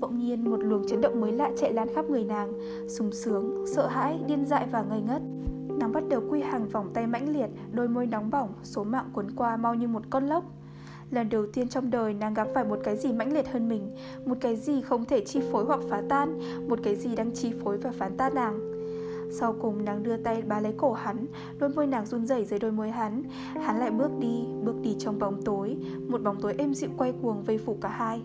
Bỗng 0.00 0.18
nhiên 0.18 0.50
một 0.50 0.56
luồng 0.56 0.88
chấn 0.88 1.00
động 1.00 1.20
mới 1.20 1.32
lạ 1.32 1.50
chạy 1.56 1.72
lan 1.72 1.88
khắp 1.94 2.10
người 2.10 2.24
nàng. 2.24 2.52
Sùng 2.88 3.12
sướng, 3.12 3.64
sợ 3.74 3.86
hãi, 3.86 4.18
điên 4.26 4.46
dại 4.46 4.66
và 4.72 4.82
ngây 4.82 5.00
ngất. 5.00 5.22
Nàng 5.78 5.92
bắt 5.92 6.04
đầu 6.08 6.22
quy 6.30 6.40
hàng 6.40 6.68
vòng 6.68 6.90
tay 6.94 7.06
mãnh 7.06 7.28
liệt 7.28 7.48
Đôi 7.72 7.88
môi 7.88 8.06
nóng 8.06 8.30
bỏng, 8.30 8.48
số 8.62 8.84
mạng 8.84 9.10
cuốn 9.12 9.30
qua 9.36 9.56
mau 9.56 9.74
như 9.74 9.88
một 9.88 10.02
con 10.10 10.26
lốc. 10.26 10.44
Lần 11.10 11.28
đầu 11.28 11.46
tiên 11.52 11.68
trong 11.68 11.90
đời 11.90 12.14
nàng 12.14 12.34
gặp 12.34 12.48
phải 12.54 12.64
một 12.64 12.78
cái 12.84 12.96
gì 12.96 13.12
mãnh 13.12 13.32
liệt 13.32 13.48
hơn 13.52 13.68
mình 13.68 13.96
Một 14.26 14.34
cái 14.40 14.56
gì 14.56 14.80
không 14.80 15.04
thể 15.04 15.24
chi 15.24 15.40
phối 15.52 15.64
hoặc 15.64 15.80
phá 15.90 16.02
tan 16.08 16.38
Một 16.68 16.78
cái 16.82 16.96
gì 16.96 17.16
đang 17.16 17.30
chi 17.30 17.52
phối 17.64 17.78
và 17.78 17.90
phá 17.98 18.10
tan 18.18 18.34
nàng 18.34 18.73
sau 19.30 19.54
cùng 19.60 19.84
nàng 19.84 20.02
đưa 20.02 20.16
tay 20.16 20.42
bá 20.42 20.60
lấy 20.60 20.72
cổ 20.76 20.92
hắn 20.92 21.26
Đôi 21.58 21.70
môi 21.70 21.86
nàng 21.86 22.06
run 22.06 22.26
rẩy 22.26 22.44
dưới 22.44 22.58
đôi 22.58 22.72
môi 22.72 22.90
hắn. 22.90 23.22
Hắn 23.62 23.78
lại 23.78 23.90
bước 23.90 24.10
đi, 24.20 24.44
bước 24.64 24.74
đi 24.82 24.96
trong 24.98 25.18
bóng 25.18 25.42
tối 25.42 25.76
Một 26.08 26.22
bóng 26.22 26.40
tối 26.40 26.54
êm 26.58 26.74
dịu 26.74 26.90
quay 26.98 27.12
cuồng 27.22 27.42
vây 27.42 27.58
phủ 27.58 27.76
cả 27.80 27.88
hai. 27.88 28.22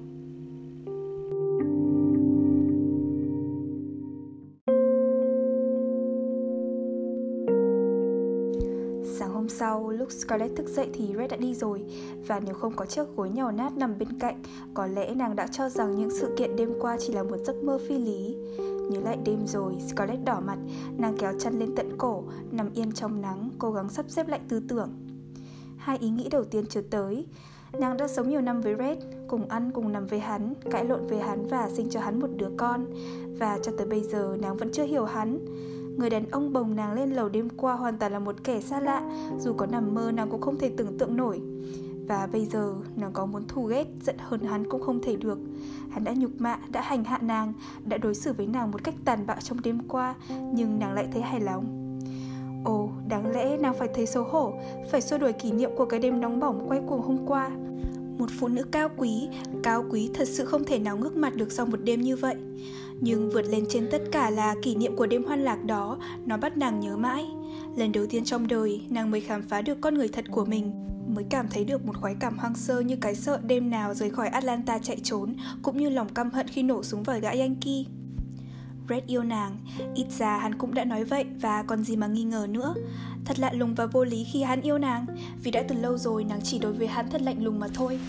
Sáng 9.20 9.34
hôm 9.34 9.50
sau, 9.50 9.90
lúc 9.90 10.12
Scarlett 10.12 10.56
thức 10.56 10.68
dậy 10.68 10.90
thì 10.94 11.14
Red 11.18 11.32
đã 11.32 11.38
đi 11.38 11.54
rồi. 11.54 11.84
Và 12.28 12.40
nếu 12.40 12.54
không 12.54 12.74
có 12.76 12.86
chiếc 12.86 13.04
gối 13.16 13.30
nhỏ 13.30 13.52
nát 13.52 13.78
nằm 13.78 14.00
bên 14.00 14.20
cạnh 14.20 14.42
Có 14.74 14.86
lẽ 14.86 15.16
nàng 15.16 15.36
đã 15.36 15.48
cho 15.48 15.70
rằng 15.70 15.96
những 15.96 16.10
sự 16.10 16.34
kiện 16.38 16.56
đêm 16.56 16.74
qua 16.80 16.98
chỉ 17.00 17.14
là 17.14 17.24
một 17.24 17.38
giấc 17.38 17.64
mơ 17.64 17.80
phi 17.88 17.98
lý. 17.98 18.38
Nhớ 18.90 19.00
lại 19.00 19.18
đêm 19.26 19.48
rồi, 19.48 19.74
Scarlett 19.88 20.26
đỏ 20.26 20.40
mặt, 20.46 20.58
nàng 20.98 21.18
kéo 21.18 21.34
chân 21.40 21.60
lên 21.60 21.76
tận 21.76 21.98
cổ, 21.98 22.24
nằm 22.52 22.70
yên 22.74 22.92
trong 22.92 23.22
nắng, 23.22 23.50
cố 23.60 23.72
gắng 23.72 23.90
sắp 23.90 24.06
xếp 24.10 24.28
lại 24.28 24.40
tư 24.50 24.62
tưởng. 24.68 24.90
Hai 25.78 25.98
ý 25.98 26.10
nghĩ 26.10 26.30
đầu 26.30 26.44
tiên 26.44 26.66
chưa 26.70 26.82
tới, 26.82 27.26
nàng 27.80 27.98
đã 27.98 28.08
sống 28.08 28.30
nhiều 28.30 28.42
năm 28.42 28.62
với 28.62 28.76
Red, 28.80 28.98
cùng 29.28 29.50
ăn 29.50 29.72
cùng 29.72 29.92
nằm 29.92 30.08
với 30.08 30.20
hắn, 30.20 30.54
cãi 30.72 30.86
lộn 30.86 31.08
với 31.08 31.20
hắn 31.20 31.48
và 31.48 31.70
sinh 31.70 31.90
cho 31.90 32.00
hắn 32.00 32.20
một 32.20 32.30
đứa 32.36 32.50
con. 32.58 32.86
Và 33.40 33.60
cho 33.64 33.72
tới 33.78 33.88
bây 33.88 34.04
giờ 34.04 34.38
nàng 34.42 34.58
vẫn 34.58 34.72
chưa 34.74 34.84
hiểu 34.84 35.06
hắn. 35.06 35.40
Người 35.98 36.10
đàn 36.10 36.30
ông 36.32 36.54
bồng 36.54 36.76
nàng 36.76 36.94
lên 36.94 37.12
lầu 37.12 37.30
đêm 37.30 37.50
qua 37.50 37.74
hoàn 37.74 37.98
toàn 37.98 38.12
là 38.12 38.20
một 38.20 38.36
kẻ 38.44 38.62
xa 38.62 38.80
lạ, 38.80 39.02
dù 39.40 39.54
có 39.54 39.66
nằm 39.66 39.96
mơ 39.96 40.12
nàng 40.12 40.30
cũng 40.30 40.42
không 40.42 40.58
thể 40.58 40.72
tưởng 40.78 40.98
tượng 40.98 41.18
nổi. 41.18 41.42
Và 42.10 42.28
bây 42.32 42.46
giờ 42.46 42.76
nàng 42.96 43.12
có 43.14 43.26
muốn 43.26 43.48
thù 43.48 43.66
ghét, 43.66 43.88
giận 44.04 44.16
hờn 44.20 44.40
hắn 44.40 44.70
cũng 44.70 44.82
không 44.82 45.00
thể 45.04 45.16
được. 45.16 45.40
Hắn 45.92 46.04
đã 46.04 46.14
nhục 46.18 46.32
mạ, 46.40 46.60
đã 46.72 46.82
hành 46.82 47.04
hạ 47.04 47.20
nàng, 47.22 47.54
đã 47.86 47.98
đối 47.98 48.16
xử 48.16 48.34
với 48.34 48.48
nàng 48.48 48.72
một 48.72 48.84
cách 48.84 48.96
tàn 49.06 49.28
bạo 49.28 49.38
trong 49.44 49.62
đêm 49.62 49.80
qua 49.88 50.16
Nhưng 50.54 50.80
nàng 50.80 50.94
lại 50.94 51.08
thấy 51.14 51.22
hài 51.22 51.42
lòng. 51.42 52.00
Ồ, 52.66 52.90
đáng 53.08 53.32
lẽ 53.32 53.58
nàng 53.58 53.74
phải 53.80 53.88
thấy 53.96 54.06
xấu 54.06 54.24
hổ 54.24 54.54
Phải 54.92 55.02
xua 55.02 55.18
đuổi 55.18 55.34
kỷ 55.34 55.52
niệm 55.52 55.70
của 55.78 55.86
cái 55.86 56.00
đêm 56.00 56.22
nóng 56.22 56.40
bỏng 56.40 56.66
quay 56.70 56.82
cuồng 56.88 57.02
hôm 57.02 57.18
qua. 57.28 57.50
Một 58.18 58.30
phụ 58.40 58.48
nữ 58.48 58.64
cao 58.72 58.90
quý, 58.98 59.28
cao 59.64 59.86
quý 59.92 60.10
thật 60.14 60.28
sự 60.28 60.46
không 60.46 60.64
thể 60.64 60.80
nào 60.80 60.98
ngước 60.98 61.16
mặt 61.16 61.36
được 61.36 61.52
sau 61.52 61.66
một 61.66 61.80
đêm 61.84 62.02
như 62.02 62.16
vậy. 62.16 62.36
Nhưng 63.02 63.30
vượt 63.30 63.46
lên 63.50 63.66
trên 63.70 63.88
tất 63.92 64.02
cả 64.12 64.30
là 64.30 64.56
kỷ 64.62 64.76
niệm 64.76 64.96
của 64.96 65.08
đêm 65.08 65.24
hoan 65.24 65.40
lạc 65.40 65.66
đó 65.66 65.98
Nó 66.26 66.38
bắt 66.38 66.58
nàng 66.58 66.80
nhớ 66.80 66.98
mãi. 66.98 67.26
Lần 67.76 67.92
đầu 67.92 68.06
tiên 68.10 68.24
trong 68.24 68.48
đời, 68.48 68.82
nàng 68.90 69.12
mới 69.12 69.22
khám 69.22 69.42
phá 69.42 69.62
được 69.62 69.82
con 69.82 69.96
người 69.96 70.08
thật 70.08 70.26
của 70.32 70.46
mình 70.46 70.90
mới 71.16 71.26
cảm 71.30 71.48
thấy 71.48 71.66
được 71.66 71.86
một 71.86 71.98
khoái 71.98 72.16
cảm 72.20 72.38
hoang 72.38 72.56
sơ 72.56 72.80
như 72.80 72.96
cái 72.96 73.16
sợ 73.16 73.40
đêm 73.44 73.70
nào 73.70 73.94
rời 73.94 74.10
khỏi 74.10 74.28
Atlanta 74.28 74.80
chạy 74.80 74.98
trốn, 75.04 75.36
cũng 75.62 75.78
như 75.78 75.90
lòng 75.90 76.14
căm 76.14 76.32
hận 76.32 76.48
khi 76.48 76.64
nổ 76.64 76.84
súng 76.84 77.04
vào 77.04 77.20
gã 77.20 77.30
Yankee. 77.30 77.84
Red 78.90 79.04
yêu 79.08 79.24
nàng, 79.24 79.58
ít 79.96 80.06
ra 80.18 80.38
hắn 80.38 80.58
cũng 80.58 80.74
đã 80.74 80.86
nói 80.86 81.04
vậy 81.04 81.26
và 81.42 81.64
còn 81.64 81.84
gì 81.84 81.96
mà 81.96 82.08
nghi 82.08 82.24
ngờ 82.24 82.48
nữa. 82.50 82.74
Thật 83.26 83.40
lạ 83.40 83.52
lùng 83.54 83.76
và 83.76 83.86
vô 83.86 84.04
lý 84.04 84.24
khi 84.24 84.44
hắn 84.44 84.62
yêu 84.62 84.78
nàng, 84.78 85.06
vì 85.44 85.52
đã 85.52 85.64
từ 85.68 85.76
lâu 85.76 85.98
rồi 85.98 86.24
nàng 86.24 86.40
chỉ 86.44 86.60
đối 86.60 86.74
với 86.74 86.88
hắn 86.88 87.10
thật 87.10 87.22
lạnh 87.22 87.44
lùng 87.44 87.60
mà 87.60 87.68
thôi. 87.74 88.00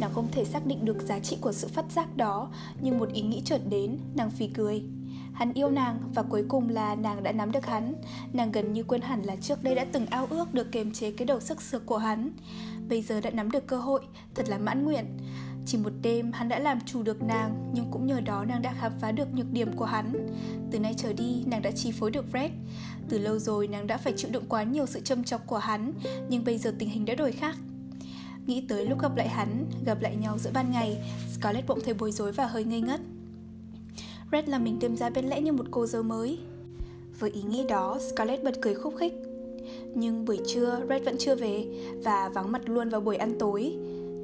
Nàng 0.00 0.10
không 0.14 0.28
thể 0.32 0.44
xác 0.44 0.66
định 0.66 0.84
được 0.84 1.02
giá 1.02 1.18
trị 1.18 1.36
của 1.40 1.52
sự 1.52 1.68
phát 1.68 1.84
giác 1.92 2.16
đó, 2.16 2.50
nhưng 2.80 2.98
một 2.98 3.12
ý 3.12 3.22
nghĩ 3.22 3.42
chợt 3.44 3.60
đến, 3.68 3.98
nàng 4.14 4.30
phì 4.30 4.46
cười. 4.46 4.82
Hắn 5.34 5.52
yêu 5.52 5.70
nàng 5.70 5.98
và 6.14 6.22
cuối 6.22 6.44
cùng 6.48 6.68
là 6.68 6.94
nàng 6.94 7.22
đã 7.22 7.32
nắm 7.32 7.52
được 7.52 7.66
hắn. 7.66 7.94
Nàng 8.32 8.52
gần 8.52 8.72
như 8.72 8.82
quên 8.82 9.00
hẳn 9.00 9.22
là 9.22 9.36
trước 9.36 9.62
đây 9.62 9.74
đã 9.74 9.84
từng 9.92 10.06
ao 10.06 10.26
ước 10.30 10.54
được 10.54 10.72
kiềm 10.72 10.92
chế 10.92 11.10
cái 11.10 11.26
đầu 11.26 11.40
sức 11.40 11.62
sược 11.62 11.86
của 11.86 11.98
hắn. 11.98 12.30
Bây 12.88 13.02
giờ 13.02 13.20
đã 13.20 13.30
nắm 13.30 13.50
được 13.50 13.66
cơ 13.66 13.76
hội, 13.76 14.00
thật 14.34 14.48
là 14.48 14.58
mãn 14.58 14.84
nguyện. 14.84 15.04
Chỉ 15.66 15.78
một 15.78 15.92
đêm 16.02 16.32
hắn 16.32 16.48
đã 16.48 16.58
làm 16.58 16.80
chủ 16.80 17.02
được 17.02 17.22
nàng 17.22 17.70
Nhưng 17.74 17.90
cũng 17.90 18.06
nhờ 18.06 18.20
đó 18.20 18.44
nàng 18.44 18.62
đã 18.62 18.74
khám 18.80 18.92
phá 19.00 19.12
được 19.12 19.34
nhược 19.34 19.52
điểm 19.52 19.76
của 19.76 19.84
hắn. 19.84 20.28
Từ 20.70 20.78
nay 20.78 20.94
trở 20.96 21.12
đi 21.12 21.42
nàng 21.46 21.62
đã 21.62 21.70
chi 21.70 21.92
phối 21.92 22.10
được 22.10 22.24
Fred. 22.32 22.48
Từ 23.08 23.18
lâu 23.18 23.38
rồi 23.38 23.68
nàng 23.68 23.86
đã 23.86 23.96
phải 23.96 24.12
chịu 24.16 24.30
đựng 24.30 24.44
quá 24.48 24.62
nhiều 24.62 24.86
sự 24.86 25.00
châm 25.00 25.24
chọc 25.24 25.46
của 25.46 25.58
hắn 25.58 25.92
Nhưng 26.28 26.44
bây 26.44 26.58
giờ 26.58 26.74
tình 26.78 26.88
hình 26.88 27.04
đã 27.04 27.14
đổi 27.14 27.32
khác. 27.32 27.56
Nghĩ 28.46 28.64
tới 28.68 28.86
lúc 28.86 29.02
gặp 29.02 29.16
lại 29.16 29.28
hắn, 29.28 29.66
gặp 29.84 30.00
lại 30.00 30.16
nhau 30.16 30.38
giữa 30.38 30.50
ban 30.54 30.72
ngày 30.72 30.98
Scarlett 31.34 31.68
bỗng 31.68 31.80
thấy 31.84 31.94
bối 31.94 32.12
rối 32.12 32.32
và 32.32 32.46
hơi 32.46 32.64
ngây 32.64 32.80
ngất. 32.80 33.00
Red 34.34 34.48
là 34.48 34.58
mình 34.58 34.78
đêm 34.78 34.96
ra 34.96 35.10
bên 35.10 35.24
lẽ 35.24 35.40
như 35.40 35.52
một 35.52 35.66
cô 35.70 35.86
dâu 35.86 36.02
mới. 36.02 36.38
Với 37.18 37.30
ý 37.30 37.42
nghĩ 37.42 37.64
đó, 37.68 37.98
Scarlett 38.10 38.44
bật 38.44 38.54
cười 38.62 38.74
khúc 38.74 38.94
khích. 38.96 39.12
Nhưng 39.94 40.24
buổi 40.24 40.40
trưa, 40.46 40.80
Red 40.88 41.04
vẫn 41.04 41.16
chưa 41.18 41.34
về 41.34 41.64
Và 42.04 42.30
vắng 42.34 42.52
mặt 42.52 42.62
luôn 42.66 42.88
vào 42.88 43.00
buổi 43.00 43.16
ăn 43.16 43.38
tối. 43.38 43.74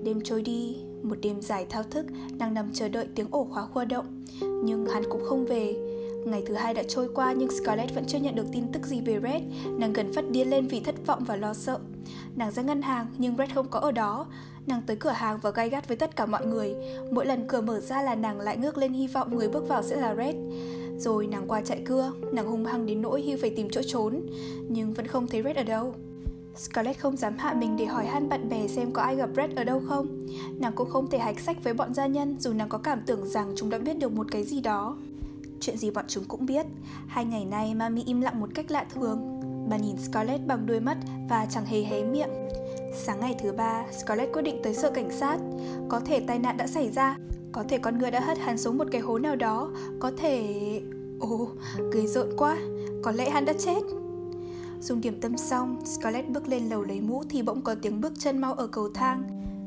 Đêm 0.04 0.20
trôi 0.24 0.42
đi, 0.42 0.76
một 1.02 1.14
đêm 1.22 1.40
dài 1.40 1.66
thao 1.68 1.82
thức 1.82 2.06
Nàng 2.38 2.54
nằm 2.54 2.70
chờ 2.72 2.88
đợi 2.88 3.06
tiếng 3.14 3.26
ổ 3.30 3.44
khóa 3.44 3.66
khua 3.66 3.84
động. 3.84 4.24
Nhưng 4.40 4.86
hắn 4.86 5.02
cũng 5.11 5.24
không 5.24 5.46
về. 5.46 5.74
Ngày 6.26 6.42
thứ 6.46 6.54
hai 6.54 6.74
đã 6.74 6.82
trôi 6.88 7.08
qua 7.14 7.32
nhưng 7.32 7.50
Scarlett 7.50 7.94
vẫn 7.94 8.04
chưa 8.06 8.18
nhận 8.18 8.34
được 8.34 8.46
tin 8.52 8.64
tức 8.72 8.86
gì 8.86 9.00
về 9.00 9.20
Red. 9.22 9.42
Nàng 9.78 9.92
gần 9.92 10.12
phát 10.12 10.30
điên 10.30 10.50
lên 10.50 10.66
vì 10.66 10.80
thất 10.80 11.06
vọng 11.06 11.24
và 11.26 11.36
lo 11.36 11.54
sợ. 11.54 11.78
Nàng 12.36 12.51
ra 12.51 12.62
ngân 12.62 12.82
hàng, 12.82 13.07
nhưng 13.18 13.36
Brett 13.36 13.55
không 13.55 13.68
có 13.68 13.78
ở 13.78 13.92
đó. 13.92 14.26
Nàng 14.66 14.82
tới 14.86 14.96
cửa 14.96 15.11
hàng 15.11 15.38
và 15.42 15.51
gai 15.51 15.68
gắt 15.68 15.88
với 15.88 15.96
tất 15.96 16.16
cả 16.16 16.26
mọi 16.26 16.46
người. 16.46 16.74
Mỗi 17.12 17.26
lần 17.26 17.48
cửa 17.48 17.61
mở 17.61 17.80
ra 17.80 18.03
là 18.03 18.14
nàng 18.14 18.40
lại 18.40 18.57
ngước 18.57 18.78
lên 18.78 18.92
hy 18.92 19.07
vọng 19.07 19.36
người 19.36 19.48
bước 19.48 19.68
vào 19.68 19.82
sẽ 19.82 19.96
là 19.96 20.14
Red. 20.14 20.36
Rồi 20.96 21.26
nàng 21.26 21.48
qua 21.48 21.61
chạy 21.61 21.82
cưa, 21.86 22.12
Nàng 22.32 22.46
hung 22.46 22.64
hăng 22.64 22.86
đến 22.86 23.03
nỗi 23.03 23.22
Hugh 23.22 23.40
phải 23.40 23.51
tìm 23.51 23.68
chỗ 23.70 23.80
trốn. 23.86 24.20
Nhưng 24.68 24.94
vẫn 24.94 25.07
không 25.07 25.26
thấy 25.26 25.42
Red 25.42 25.57
ở 25.57 25.62
đâu. 25.62 25.94
Scarlett 26.57 27.01
không 27.01 27.16
dám 27.16 27.38
hạ 27.38 27.55
mình 27.55 27.76
để 27.76 27.84
hỏi 27.84 28.07
han 28.07 28.28
bạn 28.28 28.48
bè 28.48 28.68
xem 28.68 28.92
có 28.92 29.03
ai 29.03 29.16
gặp 29.16 29.30
Red 29.36 29.51
ở 29.57 29.64
đâu 29.64 29.82
không. 29.88 30.26
Nàng 30.59 30.72
cũng 30.72 30.90
không 30.90 31.11
thể 31.11 31.18
hạch 31.18 31.40
sách 31.40 31.64
với 31.64 31.74
bọn 31.74 31.94
gia 31.94 32.07
nhân, 32.07 32.36
Dù 32.40 32.53
nàng 32.53 32.68
có 32.68 32.78
cảm 32.78 33.01
tưởng 33.07 33.26
rằng 33.26 33.53
chúng 33.57 33.70
đã 33.70 33.78
biết 33.78 33.98
được 33.98 34.12
một 34.12 34.26
cái 34.30 34.44
gì 34.44 34.61
đó. 34.61 34.96
Chuyện 35.61 35.76
gì 35.76 35.90
bọn 35.90 36.05
chúng 36.09 36.24
cũng 36.24 36.46
biết. 36.46 36.66
Hai 37.07 37.24
ngày 37.24 37.44
nay, 37.44 37.74
Mami 37.74 38.03
im 38.07 38.20
lặng 38.20 38.40
một 38.40 38.48
cách 38.55 38.70
lạ 38.70 38.86
thường. 38.94 39.39
Bà 39.71 39.77
nhìn 39.77 39.97
Scarlett 39.97 40.47
bằng 40.47 40.66
đôi 40.66 40.81
mắt 40.81 40.99
và 41.29 41.47
chẳng 41.51 41.64
hề 41.64 41.83
hé 41.83 42.05
miệng 42.05 42.31
Sáng 42.95 43.21
ngày 43.21 43.35
thứ 43.43 43.53
ba, 43.53 43.85
Scarlett 43.93 44.33
quyết 44.33 44.43
định 44.43 44.61
tới 44.62 44.75
sở 44.75 44.91
cảnh 44.91 45.11
sát. 45.11 45.39
Có 45.89 46.01
thể 46.01 46.21
tai 46.21 46.39
nạn 46.39 46.57
đã 46.57 46.66
xảy 46.66 46.91
ra, 46.91 47.16
có 47.53 47.64
thể 47.68 47.79
con 47.79 47.99
người 47.99 48.11
đã 48.11 48.21
hất 48.21 48.39
hắn 48.39 48.59
xuống 48.59 48.79
một 48.79 48.85
cái 48.93 49.01
hố 49.01 49.18
nào 49.18 49.37
đó, 49.37 49.71
có 49.99 50.11
thể... 50.16 50.55
Ồ, 51.21 51.49
gây 51.93 52.07
rộn 52.07 52.29
quá, 52.37 52.57
có 53.03 53.11
lẽ 53.11 53.31
hắn 53.31 53.45
đã 53.45 53.53
chết. 53.59 53.81
Dùng 54.81 55.01
điểm 55.01 55.21
tâm 55.21 55.37
xong, 55.37 55.79
Scarlett 55.85 56.29
bước 56.29 56.49
lên 56.49 56.68
lầu 56.68 56.83
lấy 56.83 57.01
mũ 57.01 57.23
thì 57.29 57.43
bỗng 57.43 57.62
có 57.62 57.75
tiếng 57.75 58.01
bước 58.01 58.12
chân 58.18 58.39
mau 58.39 58.55
ở 58.55 58.66
cầu 58.66 58.89
thang. 58.95 59.23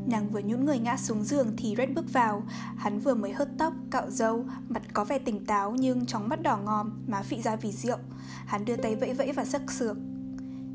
Nàng 0.07 0.29
vừa 0.29 0.39
nhún 0.39 0.65
người 0.65 0.79
ngã 0.79 0.97
xuống 0.97 1.23
giường 1.23 1.53
thì 1.57 1.75
Red 1.77 1.89
bước 1.95 2.13
vào. 2.13 2.43
Hắn 2.77 2.99
vừa 2.99 3.13
mới 3.13 3.31
hớt 3.31 3.49
tóc, 3.57 3.73
cạo 3.91 4.09
râu 4.09 4.45
Mặt 4.69 4.81
có 4.93 5.03
vẻ 5.03 5.19
tỉnh 5.19 5.45
táo 5.45 5.75
nhưng 5.79 6.05
trong 6.05 6.29
mắt 6.29 6.41
đỏ 6.41 6.57
ngòm 6.57 6.91
Má 7.07 7.21
phị 7.21 7.41
ra 7.41 7.55
vì 7.55 7.71
rượu. 7.71 7.97
Hắn 8.45 8.65
đưa 8.65 8.75
tay 8.75 8.95
vẫy 8.95 9.13
vẫy 9.13 9.31
và 9.31 9.45
sắc 9.45 9.71
sược. 9.71 9.97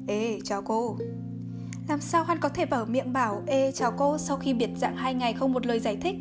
Ê, 0.06 0.40
chào 0.44 0.62
cô. 0.62 0.96
Làm 1.88 2.00
sao 2.00 2.24
hắn 2.24 2.38
có 2.38 2.48
thể 2.48 2.66
bảo 2.66 2.86
miệng 2.86 3.12
bảo 3.12 3.42
Ê 3.46 3.72
chào 3.72 3.92
cô 3.98 4.18
sau 4.18 4.36
khi 4.36 4.54
biệt 4.54 4.70
dạng 4.76 4.96
hai 4.96 5.14
ngày 5.14 5.32
không 5.32 5.52
một 5.52 5.66
lời 5.66 5.80
giải 5.80 5.96
thích 5.96 6.16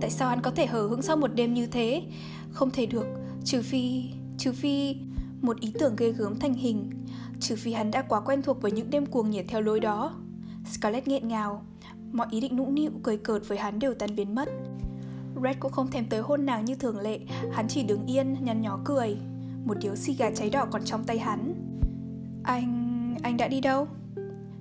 Tại 0.00 0.10
sao 0.10 0.28
hắn 0.28 0.42
có 0.42 0.50
thể 0.50 0.66
hở 0.66 0.82
hững 0.82 1.02
sau 1.02 1.16
một 1.16 1.34
đêm 1.34 1.54
như 1.54 1.66
thế 1.66 2.02
Không 2.50 2.70
thể 2.70 2.86
được 2.86 3.06
Trừ 3.44 3.62
phi 3.62 4.04
Trừ 4.38 4.52
phi 4.52 4.96
Một 5.40 5.60
ý 5.60 5.72
tưởng 5.78 5.96
ghê 5.96 6.12
gớm 6.12 6.38
thành 6.38 6.54
hình. 6.54 6.90
Trừ 7.40 7.56
phi 7.56 7.72
hắn 7.72 7.90
đã 7.90 8.02
quá 8.02 8.20
quen 8.20 8.42
thuộc 8.42 8.62
với 8.62 8.72
những 8.72 8.90
đêm 8.90 9.06
cuồng 9.06 9.30
nhiệt 9.30 9.44
theo 9.48 9.60
lối 9.60 9.80
đó. 9.80 10.14
Scarlett 10.72 11.08
nghẹn 11.08 11.28
ngào. 11.28 11.64
Mọi 12.12 12.26
ý 12.30 12.40
định 12.40 12.56
nũng 12.56 12.74
nịu 12.74 12.90
cười 13.02 13.16
cợt 13.16 13.48
với 13.48 13.58
hắn 13.58 13.78
đều 13.78 13.94
tan 13.94 14.16
biến 14.16 14.34
mất. 14.34 14.48
Red 15.42 15.56
cũng 15.60 15.72
không 15.72 15.90
thèm 15.90 16.06
tới 16.06 16.20
hôn 16.20 16.46
nàng 16.46 16.64
như 16.64 16.74
thường 16.74 17.00
lệ 17.00 17.18
Hắn 17.52 17.68
chỉ 17.68 17.82
đứng 17.82 18.06
yên 18.06 18.36
nhăn 18.40 18.60
nhó 18.60 18.78
cười. 18.84 19.16
Một 19.64 19.74
điếu 19.80 19.96
xì 19.96 20.12
gà 20.12 20.30
cháy 20.30 20.50
đỏ 20.50 20.66
còn 20.70 20.84
trong 20.84 21.04
tay 21.04 21.18
hắn. 21.18 21.54
Anh... 22.44 23.16
anh 23.22 23.36
đã 23.36 23.48
đi 23.48 23.60
đâu? 23.60 23.86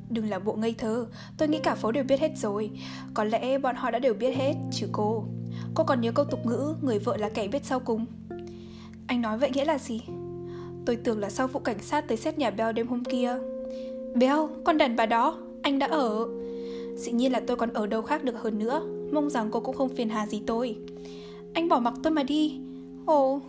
Đừng 0.10 0.30
là 0.30 0.40
bộ 0.40 0.54
ngây 0.54 0.76
thơ, 0.78 1.08
tôi 1.38 1.48
nghĩ 1.48 1.60
cả 1.60 1.76
phố 1.76 1.92
đều 1.92 2.04
biết 2.04 2.20
hết 2.20 2.32
rồi. 2.38 2.72
Có 3.14 3.24
lẽ 3.24 3.58
bọn 3.58 3.76
họ 3.76 3.92
đã 3.92 4.00
đều 4.00 4.14
biết 4.14 4.32
hết, 4.32 4.54
trừ 4.72 4.88
cô. 4.92 5.26
Cô 5.74 5.84
còn 5.84 6.02
nhớ 6.02 6.12
câu 6.12 6.26
tục 6.26 6.46
ngữ, 6.46 6.76
người 6.82 7.00
vợ 7.00 7.18
là 7.18 7.30
kẻ 7.30 7.48
biết 7.48 7.66
sau 7.66 7.80
cùng. 7.80 8.06
Anh 9.08 9.22
nói 9.22 9.38
vậy 9.38 9.50
nghĩa 9.50 9.66
là 9.66 9.78
gì? 9.78 10.02
Tôi 10.86 10.96
tưởng 10.96 11.20
là 11.20 11.30
sau 11.30 11.48
vụ 11.48 11.60
cảnh 11.60 11.80
sát 11.80 12.08
tới 12.08 12.18
xét 12.18 12.38
nhà 12.38 12.50
Bell 12.50 12.74
đêm 12.74 12.88
hôm 12.88 13.04
kia. 13.04 13.38
Bell, 14.16 14.40
con 14.66 14.78
đàn 14.78 14.96
bà 14.96 15.06
đó, 15.06 15.38
anh 15.62 15.80
đã 15.80 15.88
ở. 15.88 16.28
Dĩ 16.98 17.12
nhiên 17.12 17.32
là 17.32 17.40
tôi 17.48 17.58
còn 17.58 17.74
ở 17.74 17.88
đâu 17.88 18.02
khác 18.02 18.24
được 18.24 18.36
hơn 18.42 18.60
nữa. 18.60 18.82
Mong 19.12 19.30
rằng 19.30 19.50
cô 19.52 19.60
cũng 19.60 19.76
không 19.76 19.90
phiền 19.90 20.10
hà 20.10 20.28
gì 20.28 20.42
tôi. 20.46 20.76
Anh 21.54 21.70
bỏ 21.70 21.80
mặc 21.80 21.94
tôi 22.04 22.12
mà 22.12 22.24
đi. 22.24 22.60
Ồ. 23.06 23.40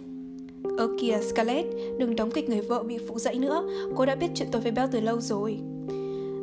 Ơ 0.78 0.88
kìa, 1.00 1.20
Scarlett, 1.30 1.68
Đừng 1.98 2.16
đóng 2.16 2.30
kịch 2.30 2.48
người 2.48 2.60
vợ 2.60 2.82
bị 2.82 2.98
phụ 3.08 3.18
dậy 3.18 3.38
nữa. 3.38 3.68
Cô 3.96 4.06
đã 4.06 4.14
biết 4.14 4.26
chuyện 4.34 4.48
tôi 4.52 4.62
với 4.62 4.72
Bell 4.72 4.88
từ 4.92 5.00
lâu 5.00 5.20
rồi. 5.20 5.58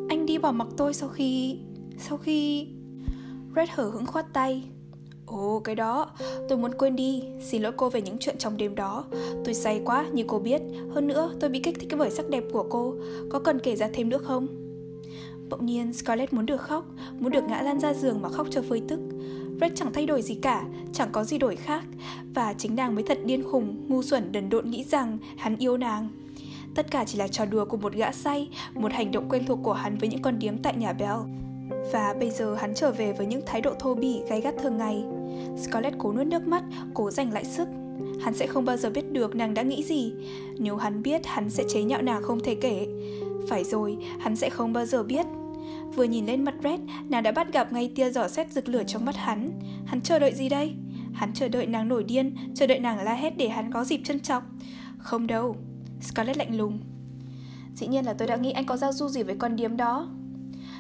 Anh 0.10 0.26
đi 0.26 0.38
bỏ 0.38 0.52
mặc 0.52 0.68
tôi 0.78 0.94
sau 0.94 1.10
khi... 1.10 1.58
Sau 1.98 2.18
khi... 2.18 2.68
Red 3.56 3.70
hở 3.72 3.84
hững 3.84 4.06
khoát 4.06 4.26
tay. 4.34 4.64
Ồ, 5.26 5.62
cái 5.64 5.76
đó. 5.76 6.12
Tôi 6.50 6.58
muốn 6.58 6.72
quên 6.78 6.96
đi. 6.96 7.24
Xin 7.42 7.62
lỗi 7.62 7.72
cô 7.78 7.90
về 7.90 8.02
những 8.02 8.18
chuyện 8.20 8.38
trong 8.38 8.58
đêm 8.58 8.76
đó. 8.76 9.06
Tôi 9.46 9.54
say 9.54 9.82
quá, 9.86 10.06
như 10.14 10.24
cô 10.28 10.40
biết. 10.40 10.62
Hơn 10.90 11.08
nữa, 11.08 11.32
tôi 11.40 11.50
bị 11.50 11.60
kích 11.60 11.80
thích 11.80 11.90
bởi 11.98 12.12
sắc 12.12 12.30
đẹp 12.30 12.44
của 12.54 12.66
cô. 12.70 12.94
Có 13.30 13.40
cần 13.40 13.60
kể 13.60 13.76
ra 13.76 13.90
thêm 13.94 14.10
nữa 14.10 14.20
không? 14.24 14.65
Bỗng 15.50 15.66
nhiên 15.66 15.94
Scarlett 15.94 16.34
muốn 16.34 16.46
được 16.46 16.62
khóc 16.62 16.86
Muốn 17.20 17.32
được 17.32 17.44
ngã 17.44 17.62
lăn 17.62 17.80
ra 17.80 17.94
giường 17.94 18.22
mà 18.22 18.30
khóc 18.30 18.48
cho 18.52 18.62
phơi 18.70 18.82
tức 18.88 19.00
Red 19.62 19.72
chẳng 19.76 19.94
thay 19.94 20.06
đổi 20.06 20.22
gì 20.22 20.36
cả 20.36 20.64
Chẳng 20.94 21.10
có 21.12 21.24
gì 21.24 21.38
đổi 21.38 21.56
khác 21.56 21.84
Và 22.34 22.54
chính 22.54 22.76
nàng 22.76 22.96
mới 22.96 23.04
thật 23.04 23.20
điên 23.26 23.44
khùng 23.44 23.86
Ngu 23.88 24.04
xuẩn 24.04 24.32
đần 24.32 24.50
độn 24.50 24.70
nghĩ 24.70 24.84
rằng 24.84 25.18
hắn 25.38 25.58
yêu 25.58 25.78
nàng 25.78 26.10
Tất 26.76 26.92
cả 26.92 27.04
chỉ 27.08 27.18
là 27.18 27.28
trò 27.28 27.46
đùa 27.46 27.66
của 27.66 27.78
một 27.78 27.94
gã 27.94 28.12
say 28.12 28.50
Một 28.74 28.92
hành 28.92 29.12
động 29.12 29.30
quen 29.30 29.46
thuộc 29.48 29.60
của 29.64 29.74
hắn 29.74 29.98
với 29.98 30.10
những 30.10 30.22
con 30.22 30.40
điếm 30.40 30.58
tại 30.58 30.76
nhà 30.78 30.94
Bell 30.94 31.46
và 31.92 32.16
bây 32.20 32.30
giờ 32.30 32.56
hắn 32.56 32.74
trở 32.76 32.92
về 32.92 33.14
với 33.14 33.26
những 33.26 33.42
thái 33.46 33.62
độ 33.62 33.74
thô 33.80 33.96
bỉ 33.96 34.22
gay 34.30 34.42
gắt 34.42 34.56
thường 34.62 34.78
ngày. 34.78 35.04
Scarlett 35.58 35.96
cố 35.98 36.14
nuốt 36.14 36.28
nước 36.28 36.48
mắt, 36.48 36.64
cố 36.94 37.12
giành 37.12 37.34
lại 37.34 37.46
sức. 37.46 37.68
Hắn 38.22 38.34
sẽ 38.34 38.48
không 38.48 38.66
bao 38.66 38.78
giờ 38.78 38.90
biết 38.90 39.12
được 39.12 39.36
nàng 39.36 39.54
đã 39.54 39.62
nghĩ 39.62 39.84
gì. 39.84 40.14
Nếu 40.58 40.78
hắn 40.78 41.04
biết, 41.04 41.26
hắn 41.26 41.50
sẽ 41.50 41.64
chế 41.68 41.84
nhạo 41.84 42.02
nàng 42.02 42.24
không 42.24 42.40
thể 42.40 42.56
kể. 42.56 42.88
Phải 43.50 43.64
rồi, 43.64 43.98
hắn 44.20 44.36
sẽ 44.36 44.50
không 44.50 44.74
bao 44.74 44.86
giờ 44.86 45.04
biết. 45.04 45.26
Vừa 45.96 46.04
nhìn 46.04 46.26
lên 46.26 46.44
mặt 46.44 46.56
Red, 46.64 46.80
nàng 47.10 47.24
đã 47.24 47.32
bắt 47.32 47.54
gặp 47.54 47.74
ngay 47.74 47.92
tia 47.96 48.12
giỏ 48.12 48.28
xét 48.28 48.52
rực 48.52 48.70
lửa 48.70 48.84
trong 48.88 49.06
mắt 49.06 49.16
hắn. 49.16 49.60
Hắn 49.86 50.02
chờ 50.02 50.20
đợi 50.20 50.34
gì 50.34 50.50
đây? 50.50 50.76
Hắn 51.14 51.34
chờ 51.34 51.48
đợi 51.48 51.66
nàng 51.66 51.88
nổi 51.88 52.04
điên, 52.04 52.36
chờ 52.56 52.68
đợi 52.68 52.80
nàng 52.80 53.04
la 53.04 53.14
hét 53.14 53.38
để 53.38 53.50
hắn 53.50 53.72
có 53.72 53.84
dịp 53.84 54.02
trân 54.04 54.20
trọng. 54.20 54.44
Không 54.98 55.28
đâu. 55.28 55.56
Scarlett 56.02 56.38
lạnh 56.38 56.58
lùng. 56.58 56.80
Dĩ 57.76 57.88
nhiên 57.88 58.06
là 58.06 58.14
tôi 58.14 58.28
đã 58.28 58.36
nghĩ 58.36 58.52
anh 58.52 58.66
có 58.66 58.78
giao 58.78 58.94
du 58.94 59.08
gì 59.08 59.24
với 59.24 59.36
con 59.36 59.56
điếm 59.56 59.78
đó. 59.78 60.10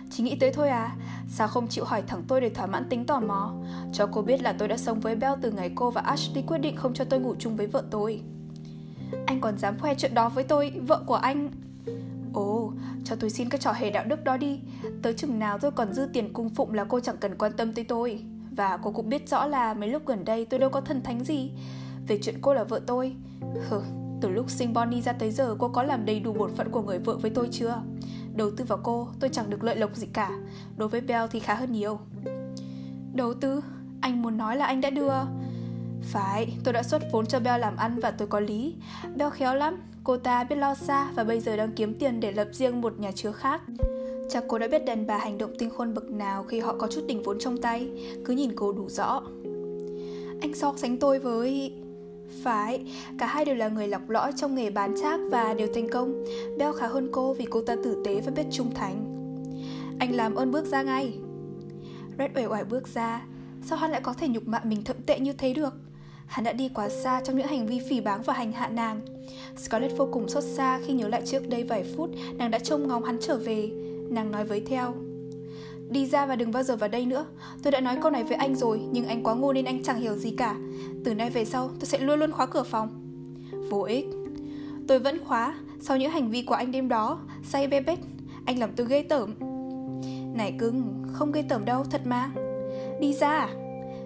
Chỉ 0.10 0.24
nghĩ 0.24 0.36
tới 0.36 0.52
thôi 0.52 0.70
à 0.70 0.96
Sao 1.28 1.48
không 1.48 1.68
chịu 1.68 1.86
hỏi 1.86 2.04
thẳng 2.08 2.24
tôi 2.28 2.42
để 2.42 2.50
thỏa 2.50 2.66
mãn 2.66 2.90
tính 2.90 3.06
tò 3.06 3.20
mò 3.20 3.54
Cho 3.94 4.08
cô 4.12 4.22
biết 4.22 4.42
là 4.42 4.54
tôi 4.54 4.68
đã 4.68 4.78
sống 4.78 5.00
với 5.00 5.16
Bell 5.16 5.36
từ 5.42 5.52
ngày 5.52 5.72
cô 5.76 5.92
và 5.92 6.02
Ashley 6.02 6.44
quyết 6.48 6.58
định 6.58 6.76
không 6.76 6.94
cho 6.94 7.04
tôi 7.04 7.20
ngủ 7.20 7.36
chung 7.40 7.56
với 7.56 7.68
vợ 7.68 7.84
tôi 7.92 8.22
Anh 9.26 9.42
còn 9.42 9.58
dám 9.58 9.80
khoe 9.80 9.96
chuyện 9.96 10.14
đó 10.14 10.30
với 10.30 10.44
tôi, 10.44 10.72
vợ 10.88 11.04
của 11.06 11.16
anh 11.16 11.50
Ồ, 12.36 12.72
cho 13.04 13.16
tôi 13.16 13.30
xin 13.30 13.50
cái 13.50 13.60
trò 13.60 13.72
hề 13.72 13.90
đạo 13.90 14.06
đức 14.08 14.24
đó 14.24 14.38
đi. 14.38 14.60
Tới 15.02 15.14
chừng 15.14 15.40
nào 15.40 15.58
tôi 15.60 15.72
còn 15.72 15.94
dư 15.94 16.06
tiền 16.14 16.34
cung 16.34 16.50
phụng 16.50 16.74
là 16.74 16.84
cô 16.84 17.00
chẳng 17.00 17.18
cần 17.18 17.36
quan 17.38 17.52
tâm 17.58 17.74
tới 17.74 17.84
tôi. 17.84 18.24
Và 18.52 18.78
cô 18.78 18.92
cũng 18.92 19.10
biết 19.10 19.30
rõ 19.30 19.46
là 19.46 19.74
mấy 19.74 19.90
lúc 19.90 20.06
gần 20.06 20.26
đây 20.26 20.46
tôi 20.46 20.60
đâu 20.60 20.70
có 20.70 20.82
thần 20.82 21.02
thánh 21.04 21.24
gì. 21.24 21.52
Về 22.08 22.20
chuyện 22.22 22.36
cô 22.42 22.54
là 22.54 22.64
vợ 22.64 22.80
tôi. 22.88 23.16
Hừ, 23.70 23.82
từ 24.22 24.30
lúc 24.30 24.50
sinh 24.50 24.74
Bonnie 24.74 25.02
ra 25.02 25.14
tới 25.14 25.32
giờ 25.32 25.56
cô 25.60 25.68
có 25.68 25.84
làm 25.84 26.06
đầy 26.06 26.20
đủ 26.20 26.34
bổn 26.34 26.56
phận 26.56 26.72
của 26.72 26.82
người 26.82 27.00
vợ 27.00 27.18
với 27.18 27.32
tôi 27.32 27.50
chưa? 27.52 27.82
Đầu 28.36 28.52
tư 28.58 28.66
vào 28.66 28.80
cô 28.84 29.08
tôi 29.20 29.30
chẳng 29.30 29.50
được 29.50 29.64
lợi 29.64 29.76
lộc 29.76 29.96
gì 29.96 30.08
cả. 30.14 30.32
Đối 30.78 30.90
với 30.90 31.02
Bell 31.02 31.26
thì 31.32 31.40
khá 31.40 31.54
hơn 31.54 31.72
nhiều. 31.72 32.00
Đầu 33.14 33.34
tư? 33.34 33.64
Anh 34.02 34.22
muốn 34.22 34.38
nói 34.38 34.58
là 34.58 34.66
anh 34.66 34.82
đã 34.82 34.90
đưa. 34.90 35.14
Phải, 36.02 36.58
tôi 36.64 36.74
đã 36.74 36.84
xuất 36.84 37.02
vốn 37.12 37.26
cho 37.26 37.40
Bell 37.40 37.62
làm 37.62 37.76
ăn 37.76 38.00
và 38.00 38.12
tôi 38.12 38.28
có 38.28 38.40
lý. 38.40 38.76
Bell 39.16 39.32
khéo 39.32 39.56
lắm. 39.56 39.82
Cô 40.06 40.18
ta 40.18 40.44
biết 40.44 40.56
lo 40.56 40.76
xa 40.76 41.12
và 41.16 41.24
bây 41.24 41.40
giờ 41.40 41.58
đang 41.58 41.72
kiếm 41.72 41.94
tiền 41.94 42.20
để 42.20 42.32
lập 42.32 42.48
riêng 42.52 42.82
một 42.82 43.00
nhà 43.00 43.12
chứa 43.12 43.32
khác 43.32 43.62
Chắc 44.30 44.44
cô 44.48 44.60
đã 44.60 44.68
biết 44.68 44.86
đàn 44.86 45.08
bà 45.08 45.18
hành 45.18 45.38
động 45.38 45.52
tinh 45.60 45.70
khôn 45.70 45.94
bậc 45.94 46.12
nào 46.12 46.44
khi 46.44 46.60
họ 46.60 46.76
có 46.80 46.88
chút 46.88 47.02
đỉnh 47.08 47.24
vốn 47.24 47.40
trong 47.40 47.58
tay 47.58 47.90
Cứ 48.26 48.34
nhìn 48.34 48.52
cô 48.56 48.72
đủ 48.72 48.90
rõ 48.90 49.22
Anh 50.42 50.54
so 50.54 50.74
sánh 50.78 50.98
tôi 50.98 51.20
với... 51.20 51.74
Phải, 52.44 52.86
cả 53.20 53.26
hai 53.26 53.46
đều 53.46 53.56
là 53.56 53.68
người 53.68 53.88
lọc 53.88 54.10
lõi 54.10 54.32
trong 54.36 54.56
nghề 54.56 54.70
bán 54.70 54.96
chác 55.02 55.20
và 55.32 55.54
đều 55.54 55.68
thành 55.74 55.90
công. 55.90 56.24
Beo 56.58 56.74
khá 56.74 56.88
hơn 56.88 57.10
cô 57.12 57.34
vì 57.34 57.46
cô 57.50 57.62
ta 57.62 57.76
tử 57.84 58.02
tế 58.06 58.22
và 58.22 58.32
biết 58.36 58.44
trung 58.52 58.72
thành. 58.76 59.06
Anh 60.00 60.16
làm 60.16 60.36
ơn 60.36 60.52
bước 60.52 60.66
ra 60.66 60.84
ngay. 60.84 61.14
Red 62.18 62.32
uể 62.36 62.46
oải 62.46 62.64
bước 62.64 62.88
ra. 62.88 63.22
Sao 63.64 63.78
hắn 63.78 63.92
lại 63.92 64.02
có 64.02 64.14
thể 64.14 64.28
nhục 64.28 64.48
mạ 64.48 64.62
mình 64.64 64.84
thậm 64.84 64.96
tệ 65.06 65.20
như 65.20 65.34
thế 65.34 65.54
được? 65.54 65.74
Hắn 66.26 66.46
đã 66.46 66.54
đi 66.54 66.70
quá 66.70 66.90
xa 66.90 67.22
trong 67.22 67.38
những 67.38 67.48
hành 67.48 67.68
vi 67.68 67.82
phỉ 67.90 68.02
báng 68.02 68.22
và 68.22 68.34
hành 68.34 68.52
hạ 68.52 68.68
nàng. 68.68 69.02
Scarlett 69.58 69.98
vô 69.98 70.08
cùng 70.12 70.28
xót 70.28 70.44
xa 70.44 70.80
khi 70.86 70.94
nhớ 70.94 71.08
lại 71.08 71.22
trước 71.26 71.50
đây 71.50 71.64
vài 71.64 71.84
phút 71.96 72.10
nàng 72.38 72.52
đã 72.52 72.60
trông 72.60 72.88
ngóng 72.88 73.04
hắn 73.04 73.18
trở 73.22 73.38
về. 73.38 73.70
Nàng 74.10 74.32
nói 74.32 74.46
với 74.46 74.62
theo. 74.62 74.94
Đi 75.90 76.06
ra 76.06 76.26
và 76.26 76.36
đừng 76.36 76.52
bao 76.52 76.64
giờ 76.64 76.76
vào 76.76 76.90
đây 76.90 77.06
nữa. 77.06 77.26
Tôi 77.64 77.72
đã 77.72 77.80
nói 77.80 77.98
câu 78.02 78.12
này 78.12 78.24
với 78.24 78.38
anh 78.38 78.56
rồi, 78.56 78.82
Nhưng 78.92 79.08
anh 79.08 79.24
quá 79.24 79.36
ngu 79.36 79.54
nên 79.54 79.66
anh 79.66 79.84
chẳng 79.84 80.00
hiểu 80.00 80.16
gì 80.16 80.32
cả. 80.32 80.56
Từ 81.06 81.16
nay 81.16 81.30
về 81.30 81.46
sau, 81.46 81.70
tôi 81.80 81.86
sẽ 81.86 82.00
luôn 82.00 82.20
luôn 82.20 82.32
khóa 82.32 82.46
cửa 82.46 82.64
phòng. 82.64 82.90
Vô 83.70 83.82
ích. 83.82 84.06
Tôi 84.88 85.00
vẫn 85.00 85.26
khóa 85.26 85.56
Sau 85.80 85.98
những 85.98 86.12
hành 86.12 86.32
vi 86.32 86.42
của 86.42 86.56
anh 86.56 86.72
đêm 86.72 86.88
đó. 86.88 87.20
Say 87.44 87.68
bê 87.68 87.82
bết 87.82 88.00
Anh 88.46 88.60
làm 88.60 88.72
tôi 88.76 88.88
ghê 88.90 89.04
tởm. 89.04 89.34
Này 90.34 90.56
cưng, 90.60 91.04
Không 91.14 91.32
ghê 91.32 91.44
tởm 91.50 91.66
đâu, 91.66 91.84
thật 91.84 92.02
mà. 92.06 92.30
Đi 93.00 93.14
ra 93.14 93.30
à? 93.30 93.65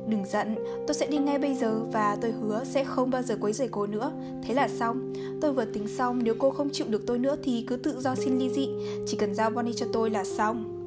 Đừng 0.10 0.26
giận, 0.26 0.56
tôi 0.88 0.96
sẽ 0.96 1.08
đi 1.08 1.18
ngay 1.18 1.40
bây 1.40 1.56
giờ 1.56 1.80
và 1.92 2.18
tôi 2.22 2.32
hứa 2.32 2.64
sẽ 2.64 2.84
không 2.84 3.10
bao 3.10 3.22
giờ 3.22 3.38
quấy 3.42 3.54
rầy 3.54 3.68
cô 3.68 3.88
nữa. 3.88 4.12
Thế 4.44 4.54
là 4.54 4.68
xong. 4.68 5.14
Tôi 5.42 5.54
vừa 5.54 5.66
tính 5.66 5.88
xong, 5.88 6.24
nếu 6.24 6.36
cô 6.40 6.50
không 6.50 6.70
chịu 6.74 6.88
được 6.90 7.04
tôi 7.08 7.20
nữa 7.20 7.36
thì 7.44 7.66
cứ 7.68 7.76
tự 7.76 8.00
do 8.00 8.16
xin 8.16 8.40
ly 8.40 8.50
dị. 8.50 8.70
Chỉ 9.08 9.18
cần 9.18 9.36
giao 9.36 9.50
Bonnie 9.50 9.74
cho 9.74 9.86
tôi 9.94 10.10
là 10.10 10.24
xong. 10.24 10.80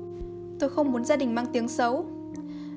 Tôi 0.63 0.71
không 0.71 0.93
muốn 0.93 1.05
gia 1.05 1.17
đình 1.17 1.35
mang 1.35 1.47
tiếng 1.53 1.69
xấu 1.69 2.07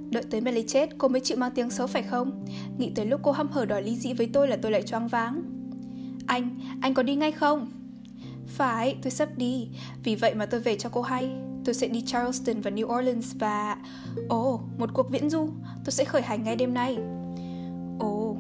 Đợi 0.10 0.24
tới 0.30 0.42
Melly 0.42 0.64
chết 0.68 0.90
cô 0.98 1.08
mới 1.08 1.22
chịu 1.22 1.38
mang 1.38 1.52
tiếng 1.56 1.70
xấu 1.70 1.88
phải 1.88 2.04
không 2.04 2.46
Nghĩ 2.78 2.92
tới 2.96 3.06
lúc 3.06 3.20
cô 3.24 3.32
hăm 3.32 3.48
hở 3.48 3.66
đòi 3.66 3.84
ly 3.84 3.96
dị 3.96 4.14
với 4.14 4.30
tôi 4.34 4.48
là 4.48 4.58
tôi 4.62 4.72
lại 4.72 4.84
choáng 4.84 5.08
váng 5.08 5.44
Anh, 6.28 6.60
anh 6.82 6.94
có 6.94 7.04
đi 7.04 7.16
ngay 7.16 7.32
không? 7.32 7.72
Phải, 8.48 8.98
tôi 9.02 9.12
sắp 9.12 9.30
đi 9.38 9.68
Vì 10.04 10.16
vậy 10.16 10.34
mà 10.36 10.46
tôi 10.46 10.60
về 10.60 10.76
cho 10.76 10.90
cô 10.90 11.02
hay 11.02 11.32
Tôi 11.66 11.76
sẽ 11.76 11.88
đi 11.88 12.02
Charleston 12.02 12.62
và 12.62 12.72
New 12.72 12.98
Orleans 12.98 13.36
và... 13.40 13.78
Ồ, 14.30 14.54
oh, 14.54 14.62
một 14.78 14.90
cuộc 14.94 15.10
viễn 15.12 15.30
du. 15.30 15.50
Tôi 15.86 15.92
sẽ 15.92 16.06
khởi 16.06 16.22
hành 16.22 16.44
ngay 16.44 16.56
đêm 16.56 16.74
nay. 16.74 16.98
Ồ, 18.00 18.08
oh, 18.08 18.38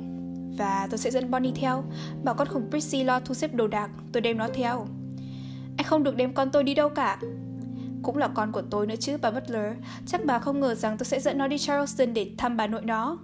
và 0.57 0.87
tôi 0.91 0.97
sẽ 0.97 1.11
dẫn 1.11 1.31
Bonnie 1.31 1.51
theo. 1.55 1.83
Bảo 2.23 2.35
con 2.35 2.47
khủng 2.47 2.69
Prissy 2.69 3.03
lo 3.03 3.19
thu 3.19 3.33
xếp 3.33 3.53
đồ 3.53 3.67
đạc 3.67 3.89
Tôi 4.11 4.21
đem 4.21 4.37
nó 4.37 4.47
theo. 4.53 4.87
Anh 5.77 5.85
không 5.85 6.03
được 6.03 6.15
đem 6.15 6.33
con 6.33 6.51
tôi 6.51 6.63
đi 6.63 6.73
đâu 6.73 6.89
cả. 6.89 7.19
Cũng 8.03 8.17
là 8.17 8.27
con 8.27 8.51
của 8.51 8.61
tôi 8.61 8.87
nữa 8.87 8.95
chứ 8.99 9.17
bà 9.21 9.31
Butler. 9.31 9.73
Chắc 10.05 10.25
bà 10.25 10.39
không 10.39 10.59
ngờ 10.59 10.75
rằng 10.75 10.97
tôi 10.97 11.05
sẽ 11.05 11.19
dẫn 11.19 11.37
nó 11.37 11.47
đi 11.47 11.57
Charleston 11.57 12.13
để 12.13 12.31
thăm 12.37 12.57
bà 12.57 12.67
nội 12.67 12.81
nó. 12.85 13.17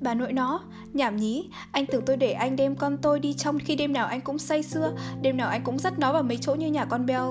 Bà 0.00 0.14
nội 0.14 0.32
nó, 0.32 0.62
nhảm 0.92 1.16
nhí, 1.16 1.50
anh 1.72 1.86
tưởng 1.86 2.04
tôi 2.06 2.16
để 2.16 2.32
anh 2.32 2.56
đem 2.56 2.76
con 2.76 2.96
tôi 2.96 3.20
đi 3.20 3.32
trong 3.32 3.58
khi 3.58 3.76
đêm 3.76 3.92
nào 3.92 4.06
anh 4.06 4.20
cũng 4.20 4.38
say 4.38 4.62
sưa, 4.62 4.92
đêm 5.22 5.36
nào 5.36 5.48
anh 5.48 5.62
cũng 5.64 5.78
dắt 5.78 5.98
nó 5.98 6.12
vào 6.12 6.22
mấy 6.22 6.38
chỗ 6.40 6.54
như 6.54 6.66
nhà 6.70 6.84
con 6.84 7.06
Bell. 7.06 7.24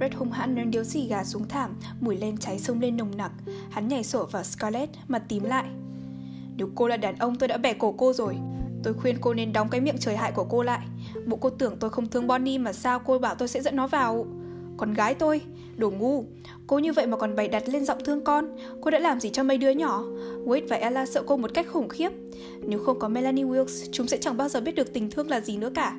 Red 0.00 0.12
hung 0.14 0.30
hãn 0.30 0.54
ném 0.54 0.70
điếu 0.70 0.84
xì 0.84 1.06
gà 1.06 1.24
xuống 1.24 1.48
thảm, 1.48 1.76
mùi 2.00 2.16
lên 2.16 2.36
cháy 2.36 2.58
sông 2.58 2.80
lên 2.80 2.96
nồng 2.96 3.16
nặc. 3.16 3.32
Hắn 3.70 3.88
nhảy 3.88 4.04
sổ 4.04 4.24
vào 4.24 4.44
Scarlett, 4.44 4.90
mặt 5.08 5.22
tím 5.28 5.44
lại. 5.44 5.64
Nếu 6.56 6.68
cô 6.74 6.88
là 6.88 6.96
đàn 6.96 7.18
ông 7.18 7.36
tôi 7.36 7.48
đã 7.48 7.56
bẻ 7.56 7.72
cổ 7.72 7.94
cô 7.98 8.12
rồi. 8.12 8.36
Tôi 8.82 8.94
khuyên 8.94 9.18
cô 9.20 9.34
nên 9.34 9.52
đóng 9.52 9.68
cái 9.68 9.80
miệng 9.80 9.98
trời 9.98 10.16
hại 10.16 10.32
của 10.32 10.44
cô 10.44 10.62
lại. 10.62 10.86
Bộ 11.26 11.36
cô 11.36 11.50
tưởng 11.50 11.76
tôi 11.80 11.90
không 11.90 12.06
thương 12.06 12.26
Bonnie 12.26 12.58
mà 12.58 12.72
sao 12.72 12.98
cô 12.98 13.18
bảo 13.18 13.34
tôi 13.34 13.48
sẽ 13.48 13.62
dẫn 13.62 13.76
nó 13.76 13.86
vào. 13.86 14.26
Con 14.76 14.94
gái 14.94 15.14
tôi, 15.14 15.40
đồ 15.78 15.90
ngu 15.90 16.24
Cô 16.66 16.78
như 16.78 16.92
vậy 16.92 17.06
mà 17.06 17.16
còn 17.16 17.36
bày 17.36 17.48
đặt 17.48 17.68
lên 17.68 17.84
giọng 17.84 18.04
thương 18.04 18.24
con 18.24 18.56
Cô 18.80 18.90
đã 18.90 18.98
làm 18.98 19.20
gì 19.20 19.30
cho 19.30 19.42
mấy 19.42 19.58
đứa 19.58 19.70
nhỏ 19.70 20.04
Wade 20.44 20.68
và 20.68 20.76
Ella 20.76 21.06
sợ 21.06 21.22
cô 21.26 21.36
một 21.36 21.50
cách 21.54 21.66
khủng 21.72 21.88
khiếp 21.88 22.12
Nếu 22.62 22.78
không 22.78 22.98
có 22.98 23.08
Melanie 23.08 23.44
Wilkes 23.44 23.88
Chúng 23.92 24.06
sẽ 24.06 24.16
chẳng 24.16 24.36
bao 24.36 24.48
giờ 24.48 24.60
biết 24.60 24.74
được 24.74 24.92
tình 24.92 25.10
thương 25.10 25.30
là 25.30 25.40
gì 25.40 25.56
nữa 25.56 25.70
cả 25.74 25.96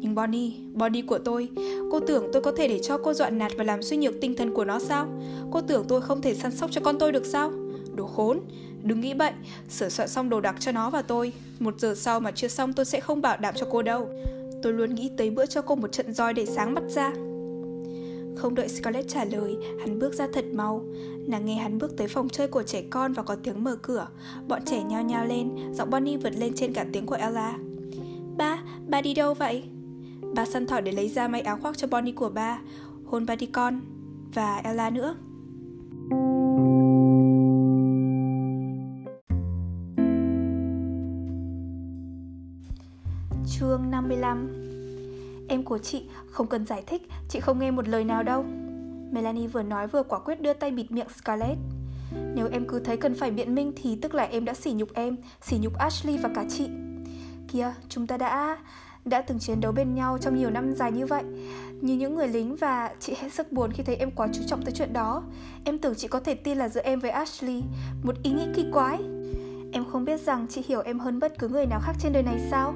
nhưng 0.00 0.14
Bonnie, 0.14 0.50
Bonnie 0.74 1.02
của 1.02 1.18
tôi 1.18 1.48
Cô 1.90 2.00
tưởng 2.00 2.28
tôi 2.32 2.42
có 2.42 2.52
thể 2.52 2.68
để 2.68 2.78
cho 2.82 2.98
cô 2.98 3.12
dọa 3.12 3.30
nạt 3.30 3.52
Và 3.58 3.64
làm 3.64 3.82
suy 3.82 3.96
nhược 3.96 4.20
tinh 4.20 4.36
thần 4.36 4.54
của 4.54 4.64
nó 4.64 4.78
sao 4.78 5.08
Cô 5.50 5.60
tưởng 5.60 5.84
tôi 5.88 6.00
không 6.00 6.22
thể 6.22 6.34
săn 6.34 6.52
sóc 6.52 6.70
cho 6.72 6.80
con 6.80 6.98
tôi 6.98 7.12
được 7.12 7.26
sao 7.26 7.52
Đồ 7.94 8.06
khốn 8.06 8.40
Đừng 8.82 9.00
nghĩ 9.00 9.14
bậy 9.14 9.32
Sửa 9.68 9.88
soạn 9.88 10.08
xong 10.08 10.30
đồ 10.30 10.40
đặc 10.40 10.56
cho 10.58 10.72
nó 10.72 10.90
và 10.90 11.02
tôi 11.02 11.32
Một 11.58 11.80
giờ 11.80 11.94
sau 11.94 12.20
mà 12.20 12.30
chưa 12.30 12.48
xong 12.48 12.72
tôi 12.72 12.84
sẽ 12.84 13.00
không 13.00 13.22
bảo 13.22 13.36
đảm 13.36 13.54
cho 13.56 13.66
cô 13.70 13.82
đâu 13.82 14.08
Tôi 14.62 14.72
luôn 14.72 14.94
nghĩ 14.94 15.10
tới 15.16 15.30
bữa 15.30 15.46
cho 15.46 15.62
cô 15.62 15.74
một 15.74 15.92
trận 15.92 16.12
roi 16.12 16.34
để 16.34 16.46
sáng 16.46 16.74
mắt 16.74 16.82
ra 16.88 17.12
không 18.40 18.54
đợi 18.54 18.68
Scarlett 18.68 19.08
trả 19.08 19.24
lời, 19.24 19.56
hắn 19.80 19.98
bước 19.98 20.14
ra 20.14 20.26
thật 20.32 20.44
mau. 20.54 20.84
Nàng 21.28 21.46
nghe 21.46 21.54
hắn 21.54 21.78
bước 21.78 21.96
tới 21.96 22.08
phòng 22.08 22.28
chơi 22.28 22.48
của 22.48 22.62
trẻ 22.62 22.82
con 22.90 23.12
và 23.12 23.22
có 23.22 23.36
tiếng 23.36 23.64
mở 23.64 23.76
cửa. 23.82 24.08
Bọn 24.48 24.62
trẻ 24.66 24.82
nhao 24.82 25.02
nhao 25.02 25.26
lên, 25.26 25.72
giọng 25.72 25.90
Bonnie 25.90 26.16
vượt 26.16 26.32
lên 26.38 26.52
trên 26.56 26.72
cả 26.72 26.86
tiếng 26.92 27.06
của 27.06 27.14
Ella. 27.14 27.58
Ba, 28.36 28.62
ba 28.88 29.00
đi 29.00 29.14
đâu 29.14 29.34
vậy? 29.34 29.62
Ba 30.34 30.46
săn 30.46 30.66
thỏi 30.66 30.82
để 30.82 30.92
lấy 30.92 31.08
ra 31.08 31.28
may 31.28 31.40
áo 31.40 31.58
khoác 31.62 31.78
cho 31.78 31.86
Bonnie 31.86 32.14
của 32.14 32.28
ba. 32.28 32.58
Hôn 33.06 33.26
ba 33.26 33.36
đi 33.36 33.46
con. 33.46 33.80
Và 34.34 34.56
Ella 34.64 34.90
nữa. 34.90 35.16
Chương 43.46 43.90
55 43.90 44.48
Em 45.48 45.62
của 45.62 45.78
chị 45.78 46.02
không 46.30 46.46
cần 46.46 46.66
giải 46.66 46.82
thích, 46.86 47.02
Chị 47.28 47.40
không 47.40 47.58
nghe 47.58 47.70
một 47.70 47.88
lời 47.88 48.04
nào 48.04 48.22
đâu 48.22 48.44
Melanie 49.12 49.48
vừa 49.48 49.62
nói 49.62 49.86
vừa 49.86 50.02
quả 50.02 50.18
quyết 50.18 50.40
đưa 50.40 50.52
tay 50.52 50.70
bịt 50.70 50.90
miệng 50.90 51.08
Scarlett 51.16 51.58
Nếu 52.34 52.48
em 52.52 52.64
cứ 52.68 52.78
thấy 52.80 52.96
cần 52.96 53.14
phải 53.14 53.30
biện 53.30 53.54
minh 53.54 53.72
Thì 53.76 53.98
tức 54.02 54.14
là 54.14 54.22
em 54.22 54.44
đã 54.44 54.54
sỉ 54.54 54.72
nhục 54.72 54.94
em, 54.94 55.16
Sỉ 55.42 55.58
nhục 55.60 55.78
Ashley 55.78 56.16
và 56.16 56.30
cả 56.34 56.44
chị 56.48 56.68
Kìa, 57.48 57.72
chúng 57.88 58.06
ta 58.06 58.16
đã 58.16 58.58
đã 59.04 59.22
từng 59.22 59.38
chiến 59.38 59.60
đấu 59.60 59.72
bên 59.72 59.94
nhau 59.94 60.18
trong 60.20 60.38
nhiều 60.38 60.50
năm 60.50 60.74
dài 60.74 60.92
như 60.92 61.06
vậy. 61.06 61.22
Như 61.80 61.94
những 61.94 62.14
người 62.14 62.28
lính 62.28 62.56
và 62.56 62.90
chị 63.00 63.14
hết 63.20 63.32
sức 63.32 63.52
buồn 63.52 63.72
khi 63.72 63.82
thấy 63.82 63.96
em 63.96 64.10
quá 64.10 64.28
chú 64.32 64.42
trọng 64.46 64.62
tới 64.62 64.72
chuyện 64.76 64.92
đó. 64.92 65.22
Em 65.64 65.78
tưởng 65.78 65.94
chị 65.94 66.08
có 66.08 66.20
thể 66.20 66.34
tin 66.34 66.58
là 66.58 66.68
giữa 66.68 66.80
em 66.80 67.00
với 67.00 67.10
ashley, 67.10 67.62
một 68.02 68.14
ý 68.22 68.32
nghĩ 68.32 68.46
kỳ 68.54 68.64
quái. 68.72 68.98
Em 69.72 69.84
không 69.92 70.04
biết 70.04 70.20
rằng 70.20 70.46
chị 70.50 70.62
hiểu 70.68 70.80
em 70.80 70.98
hơn 70.98 71.20
bất 71.20 71.38
cứ 71.38 71.48
người 71.48 71.66
nào 71.66 71.80
khác 71.82 71.92
trên 72.00 72.12
đời 72.12 72.22
này 72.22 72.40
sao? 72.50 72.74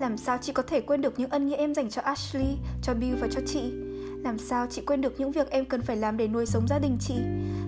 Làm 0.00 0.16
sao 0.16 0.38
chị 0.40 0.52
có 0.52 0.62
thể 0.62 0.80
quên 0.80 1.00
được 1.00 1.18
những 1.18 1.30
ân 1.30 1.46
nghĩa 1.46 1.56
em 1.56 1.74
dành 1.74 1.90
cho 1.90 2.02
ashley, 2.02 2.56
cho 2.82 2.94
bill 2.94 3.16
và 3.20 3.28
cho 3.30 3.40
chị? 3.46 3.72
Làm 4.24 4.38
sao 4.38 4.66
chị 4.70 4.82
quên 4.86 5.00
được 5.00 5.20
những 5.20 5.32
việc 5.32 5.50
em 5.50 5.64
cần 5.64 5.82
phải 5.82 5.96
làm 5.96 6.16
để 6.16 6.28
nuôi 6.28 6.46
sống 6.46 6.68
gia 6.68 6.78
đình 6.78 6.96
chị? 7.00 7.14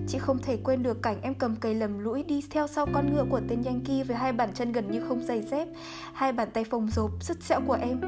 Chị 0.07 0.17
không 0.17 0.39
thể 0.41 0.57
quên 0.63 0.83
được 0.83 1.01
cảnh 1.01 1.21
em 1.21 1.33
cầm 1.33 1.55
cây 1.55 1.73
lầm 1.73 1.99
lũi 1.99 2.23
đi 2.23 2.43
theo 2.49 2.67
sau 2.67 2.85
con 2.93 3.13
ngựa 3.13 3.25
của 3.29 3.41
tên 3.47 3.63
Yankee 3.63 4.03
với 4.03 4.17
hai 4.17 4.33
bàn 4.33 4.49
chân 4.53 4.71
gần 4.71 4.91
như 4.91 5.01
không 5.07 5.23
giày 5.23 5.41
dép 5.41 5.67
Hai 6.13 6.33
bàn 6.33 6.47
tay 6.53 6.63
phồng 6.63 6.89
rộp, 6.89 7.11
sứt 7.23 7.43
sẹo 7.43 7.61
của 7.67 7.77
em. 7.81 8.01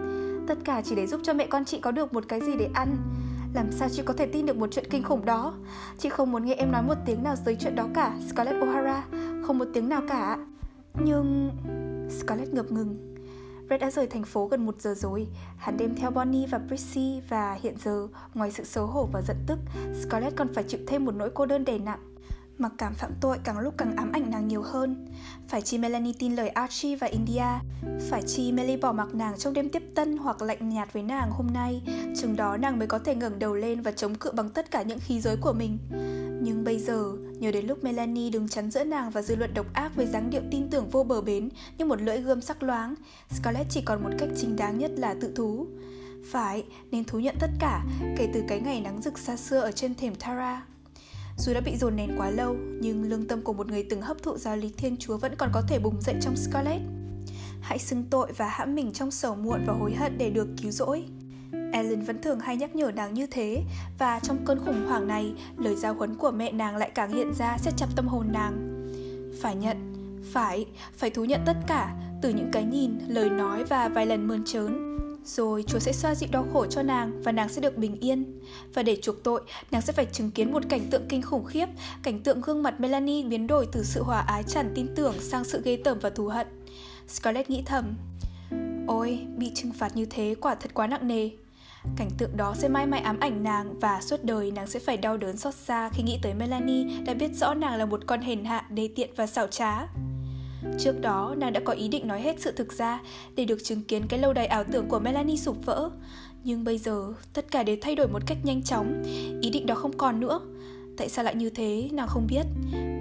Tất 0.47 0.57
cả 0.65 0.81
chỉ 0.85 0.95
để 0.95 1.07
giúp 1.07 1.21
cho 1.23 1.33
mẹ 1.33 1.47
con 1.47 1.65
chị 1.65 1.79
có 1.79 1.91
được 1.91 2.13
một 2.13 2.23
cái 2.27 2.41
gì 2.41 2.51
để 2.59 2.69
ăn. 2.73 2.97
Làm 3.53 3.71
sao 3.71 3.89
chị 3.89 4.01
có 4.05 4.13
thể 4.13 4.25
tin 4.25 4.45
được 4.45 4.57
một 4.57 4.67
chuyện 4.71 4.85
kinh 4.89 5.03
khủng 5.03 5.25
đó? 5.25 5.53
Chị 5.97 6.09
không 6.09 6.31
muốn 6.31 6.45
nghe 6.45 6.53
em 6.53 6.71
nói 6.71 6.83
một 6.83 6.97
tiếng 7.05 7.23
nào 7.23 7.35
dưới 7.45 7.55
chuyện 7.55 7.75
đó 7.75 7.87
cả 7.93 8.13
Scarlett 8.29 8.63
O'Hara. 8.63 9.01
Không 9.47 9.57
một 9.57 9.67
tiếng 9.73 9.89
nào 9.89 10.01
cả 10.07 10.37
Nhưng... 11.03 11.51
Scarlett 12.09 12.53
ngập 12.53 12.71
ngừng. 12.71 13.08
Red 13.69 13.81
đã 13.81 13.91
rời 13.91 14.07
thành 14.07 14.23
phố 14.23 14.47
gần 14.47 14.65
một 14.65 14.81
giờ 14.81 14.93
rồi. 14.93 15.27
Hắn 15.57 15.77
đem 15.77 15.95
theo 15.95 16.11
Bonnie 16.11 16.47
và 16.47 16.59
Prissy 16.67 17.21
và 17.29 17.57
hiện 17.61 17.75
giờ, 17.83 18.07
ngoài 18.33 18.51
sự 18.51 18.63
xấu 18.63 18.85
hổ 18.85 19.09
và 19.11 19.21
giận 19.21 19.37
tức, 19.47 19.59
Scarlett 20.03 20.35
còn 20.35 20.53
phải 20.53 20.63
chịu 20.63 20.79
thêm 20.87 21.05
một 21.05 21.15
nỗi 21.15 21.31
cô 21.33 21.45
đơn 21.45 21.65
đè 21.65 21.77
nặng. 21.77 21.99
Mặc 22.57 22.71
cảm 22.77 22.93
phạm 22.93 23.11
tội 23.21 23.37
càng 23.43 23.59
lúc 23.59 23.73
càng 23.77 23.95
ám 23.95 24.11
ảnh 24.11 24.31
nàng 24.31 24.47
nhiều 24.47 24.61
hơn. 24.61 25.07
Phải 25.47 25.61
chi 25.61 25.77
Melanie 25.77 26.13
tin 26.19 26.35
lời 26.35 26.49
Archie 26.49 26.95
và 26.95 27.07
India? 27.07 27.45
Phải 28.09 28.21
chi 28.21 28.51
Melly 28.51 28.77
bỏ 28.77 28.91
mặc 28.91 29.15
nàng 29.15 29.37
trong 29.37 29.53
đêm 29.53 29.69
tiếp 29.69 29.83
tân 29.95 30.17
hoặc 30.17 30.41
lạnh 30.41 30.69
nhạt 30.69 30.93
với 30.93 31.03
nàng 31.03 31.31
hôm 31.31 31.47
nay? 31.53 31.81
Chừng 32.21 32.35
đó 32.35 32.57
nàng 32.57 32.79
mới 32.79 32.87
có 32.87 32.99
thể 32.99 33.15
ngẩng 33.15 33.39
đầu 33.39 33.55
lên 33.55 33.81
và 33.81 33.91
chống 33.91 34.15
cự 34.15 34.31
bằng 34.31 34.49
tất 34.49 34.71
cả 34.71 34.81
những 34.81 34.99
khí 34.99 35.21
giới 35.21 35.37
của 35.37 35.53
mình. 35.53 35.77
Nhưng 36.41 36.63
bây 36.63 36.79
giờ, 36.79 37.11
nhớ 37.39 37.51
đến 37.51 37.67
lúc 37.67 37.83
Melanie 37.83 38.29
đứng 38.29 38.47
chắn 38.47 38.71
giữa 38.71 38.83
nàng 38.83 39.09
và 39.09 39.21
dư 39.21 39.35
luận 39.35 39.53
độc 39.53 39.73
ác 39.73 39.95
với 39.95 40.05
dáng 40.05 40.29
điệu 40.29 40.41
tin 40.51 40.69
tưởng 40.69 40.89
vô 40.89 41.03
bờ 41.03 41.21
bến 41.21 41.49
như 41.77 41.85
một 41.85 42.01
lưỡi 42.01 42.17
gươm 42.17 42.41
sắc 42.41 42.63
loáng, 42.63 42.95
Scarlett 43.29 43.69
chỉ 43.69 43.81
còn 43.81 44.03
một 44.03 44.09
cách 44.19 44.29
chính 44.37 44.55
đáng 44.55 44.77
nhất 44.77 44.91
là 44.95 45.15
tự 45.21 45.31
thú. 45.35 45.67
Phải, 46.31 46.63
nên 46.91 47.03
thú 47.03 47.19
nhận 47.19 47.35
tất 47.39 47.49
cả, 47.59 47.85
kể 48.17 48.29
từ 48.33 48.43
cái 48.47 48.59
ngày 48.59 48.81
nắng 48.81 49.01
rực 49.01 49.17
xa 49.17 49.37
xưa 49.37 49.59
ở 49.59 49.71
trên 49.71 49.95
thềm 49.95 50.15
Tara. 50.15 50.65
Dù 51.37 51.53
đã 51.53 51.61
bị 51.61 51.77
dồn 51.77 51.95
nén 51.95 52.15
quá 52.17 52.29
lâu, 52.29 52.55
nhưng 52.81 53.03
lương 53.03 53.27
tâm 53.27 53.41
của 53.41 53.53
một 53.53 53.67
người 53.67 53.83
từng 53.89 54.01
hấp 54.01 54.23
thụ 54.23 54.37
giáo 54.37 54.57
lý 54.57 54.69
Thiên 54.77 54.97
Chúa 54.97 55.17
vẫn 55.17 55.35
còn 55.35 55.49
có 55.53 55.61
thể 55.67 55.79
bùng 55.79 56.01
dậy 56.01 56.15
trong 56.21 56.35
Scarlett. 56.35 56.81
Hãy 57.61 57.79
xưng 57.79 58.03
tội 58.09 58.31
và 58.37 58.47
hãm 58.47 58.75
mình 58.75 58.91
trong 58.91 59.11
sầu 59.11 59.35
muộn 59.35 59.63
và 59.67 59.73
hối 59.73 59.93
hận 59.93 60.17
để 60.17 60.29
được 60.29 60.47
cứu 60.61 60.71
rỗi. 60.71 61.05
Ellen 61.71 62.01
vẫn 62.01 62.21
thường 62.21 62.39
hay 62.39 62.57
nhắc 62.57 62.75
nhở 62.75 62.91
nàng 62.95 63.13
như 63.13 63.27
thế 63.27 63.63
và 63.99 64.19
trong 64.19 64.45
cơn 64.45 64.59
khủng 64.65 64.87
hoảng 64.87 65.07
này, 65.07 65.33
lời 65.57 65.75
giáo 65.75 65.93
huấn 65.93 66.15
của 66.15 66.31
mẹ 66.31 66.51
nàng 66.51 66.77
lại 66.77 66.91
càng 66.95 67.11
hiện 67.11 67.33
ra 67.33 67.57
xét 67.57 67.73
chặt 67.77 67.87
tâm 67.95 68.07
hồn 68.07 68.27
nàng. 68.31 68.69
Phải 69.41 69.55
nhận, 69.55 69.77
phải, 70.33 70.65
phải 70.97 71.09
thú 71.09 71.25
nhận 71.25 71.41
tất 71.45 71.57
cả, 71.67 71.95
từ 72.21 72.29
những 72.29 72.49
cái 72.51 72.63
nhìn, 72.63 72.91
lời 73.07 73.29
nói 73.29 73.63
và 73.63 73.87
vài 73.87 74.05
lần 74.05 74.27
mơn 74.27 74.45
trớn. 74.45 74.89
Rồi 75.25 75.63
Chúa 75.67 75.79
sẽ 75.79 75.93
xoa 75.93 76.15
dịu 76.15 76.29
đau 76.31 76.45
khổ 76.53 76.65
cho 76.65 76.83
nàng 76.83 77.21
và 77.23 77.31
nàng 77.31 77.49
sẽ 77.49 77.61
được 77.61 77.77
bình 77.77 77.99
yên. 77.99 78.39
Và 78.73 78.83
để 78.83 78.97
chuộc 79.01 79.23
tội, 79.23 79.41
nàng 79.71 79.81
sẽ 79.81 79.93
phải 79.93 80.05
chứng 80.05 80.31
kiến 80.31 80.51
một 80.51 80.63
cảnh 80.69 80.87
tượng 80.91 81.07
kinh 81.09 81.21
khủng 81.21 81.45
khiếp, 81.45 81.65
cảnh 82.03 82.19
tượng 82.19 82.41
gương 82.41 82.63
mặt 82.63 82.79
Melanie 82.79 83.23
biến 83.23 83.47
đổi 83.47 83.67
từ 83.71 83.83
sự 83.83 84.03
hòa 84.03 84.19
ái 84.19 84.43
tràn 84.43 84.71
tin 84.75 84.87
tưởng 84.95 85.15
sang 85.19 85.43
sự 85.43 85.61
ghê 85.63 85.81
tởm 85.83 85.99
và 86.01 86.09
thù 86.09 86.27
hận. 86.27 86.47
Scarlett 87.07 87.49
nghĩ 87.49 87.63
thầm, 87.65 87.95
Ôi, 88.87 89.27
bị 89.37 89.51
trừng 89.55 89.73
phạt 89.73 89.95
như 89.95 90.05
thế 90.05 90.35
quả 90.41 90.55
thật 90.55 90.73
quá 90.73 90.87
nặng 90.87 91.07
nề. 91.07 91.29
Cảnh 91.95 92.09
tượng 92.17 92.37
đó 92.37 92.53
sẽ 92.57 92.67
mãi 92.67 92.85
mãi 92.85 93.01
ám 93.01 93.19
ảnh 93.19 93.43
nàng 93.43 93.79
và 93.79 94.01
suốt 94.01 94.23
đời 94.23 94.51
nàng 94.51 94.67
sẽ 94.67 94.79
phải 94.79 94.97
đau 94.97 95.17
đớn 95.17 95.37
xót 95.37 95.53
xa 95.53 95.89
khi 95.89 96.03
nghĩ 96.03 96.19
tới 96.21 96.33
Melanie 96.33 97.01
đã 97.05 97.13
biết 97.13 97.35
rõ 97.35 97.53
nàng 97.53 97.77
là 97.77 97.85
một 97.85 97.99
con 98.07 98.21
hèn 98.21 98.45
hạ, 98.45 98.65
đê 98.69 98.89
tiện 98.95 99.09
và 99.15 99.27
xảo 99.27 99.47
trá. 99.47 99.87
Trước 100.79 101.01
đó, 101.01 101.35
nàng 101.37 101.53
đã 101.53 101.61
có 101.65 101.73
ý 101.73 101.87
định 101.87 102.07
nói 102.07 102.21
hết 102.21 102.35
sự 102.39 102.51
thực 102.51 102.73
ra 102.73 102.99
để 103.35 103.45
được 103.45 103.63
chứng 103.63 103.83
kiến 103.83 104.07
cái 104.09 104.19
lâu 104.19 104.33
đài 104.33 104.45
ảo 104.45 104.63
tưởng 104.63 104.87
của 104.87 104.99
Melanie 104.99 105.37
sụp 105.37 105.65
vỡ. 105.65 105.89
Nhưng 106.43 106.63
bây 106.63 106.77
giờ, 106.77 107.13
tất 107.33 107.51
cả 107.51 107.63
đều 107.63 107.77
thay 107.81 107.95
đổi 107.95 108.07
một 108.07 108.21
cách 108.27 108.37
nhanh 108.43 108.63
chóng, 108.63 109.03
ý 109.41 109.49
định 109.49 109.65
đó 109.65 109.75
không 109.75 109.97
còn 109.97 110.19
nữa. 110.19 110.39
Tại 110.99 111.09
sao 111.09 111.25
lại 111.25 111.35
như 111.35 111.49
thế, 111.49 111.89
nàng 111.91 112.07
không 112.07 112.27
biết. 112.27 112.45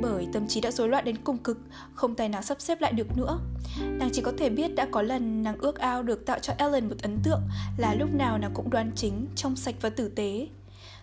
Bởi 0.03 0.27
tâm 0.33 0.49
trí 0.49 0.61
đã 0.61 0.71
rối 0.71 0.89
loạn 0.89 1.05
đến 1.05 1.17
cùng 1.25 1.39
cực 1.39 1.59
Không 1.95 2.15
tài 2.15 2.29
nào 2.29 2.43
sắp 2.43 2.61
xếp 2.61 2.81
lại 2.81 2.93
được 2.93 3.17
nữa. 3.17 3.41
Nàng 3.81 4.11
chỉ 4.13 4.23
có 4.23 4.33
thể 4.39 4.51
biết 4.51 4.75
đã 4.75 4.89
có 4.91 5.03
lần 5.03 5.43
nàng 5.43 5.59
ước 5.59 5.79
ao 5.79 6.03
được 6.03 6.27
tạo 6.27 6.39
cho 6.39 6.53
Ellen 6.59 6.89
một 6.89 6.95
ấn 7.03 7.19
tượng 7.23 7.41
Là 7.77 7.95
lúc 7.95 8.15
nào 8.15 8.39
nàng 8.39 8.51
cũng 8.55 8.71
đoan 8.71 8.93
chính, 8.97 9.27
trong 9.37 9.57
sạch 9.57 9.75
và 9.81 9.91
tử 9.91 10.09
tế. 10.09 10.49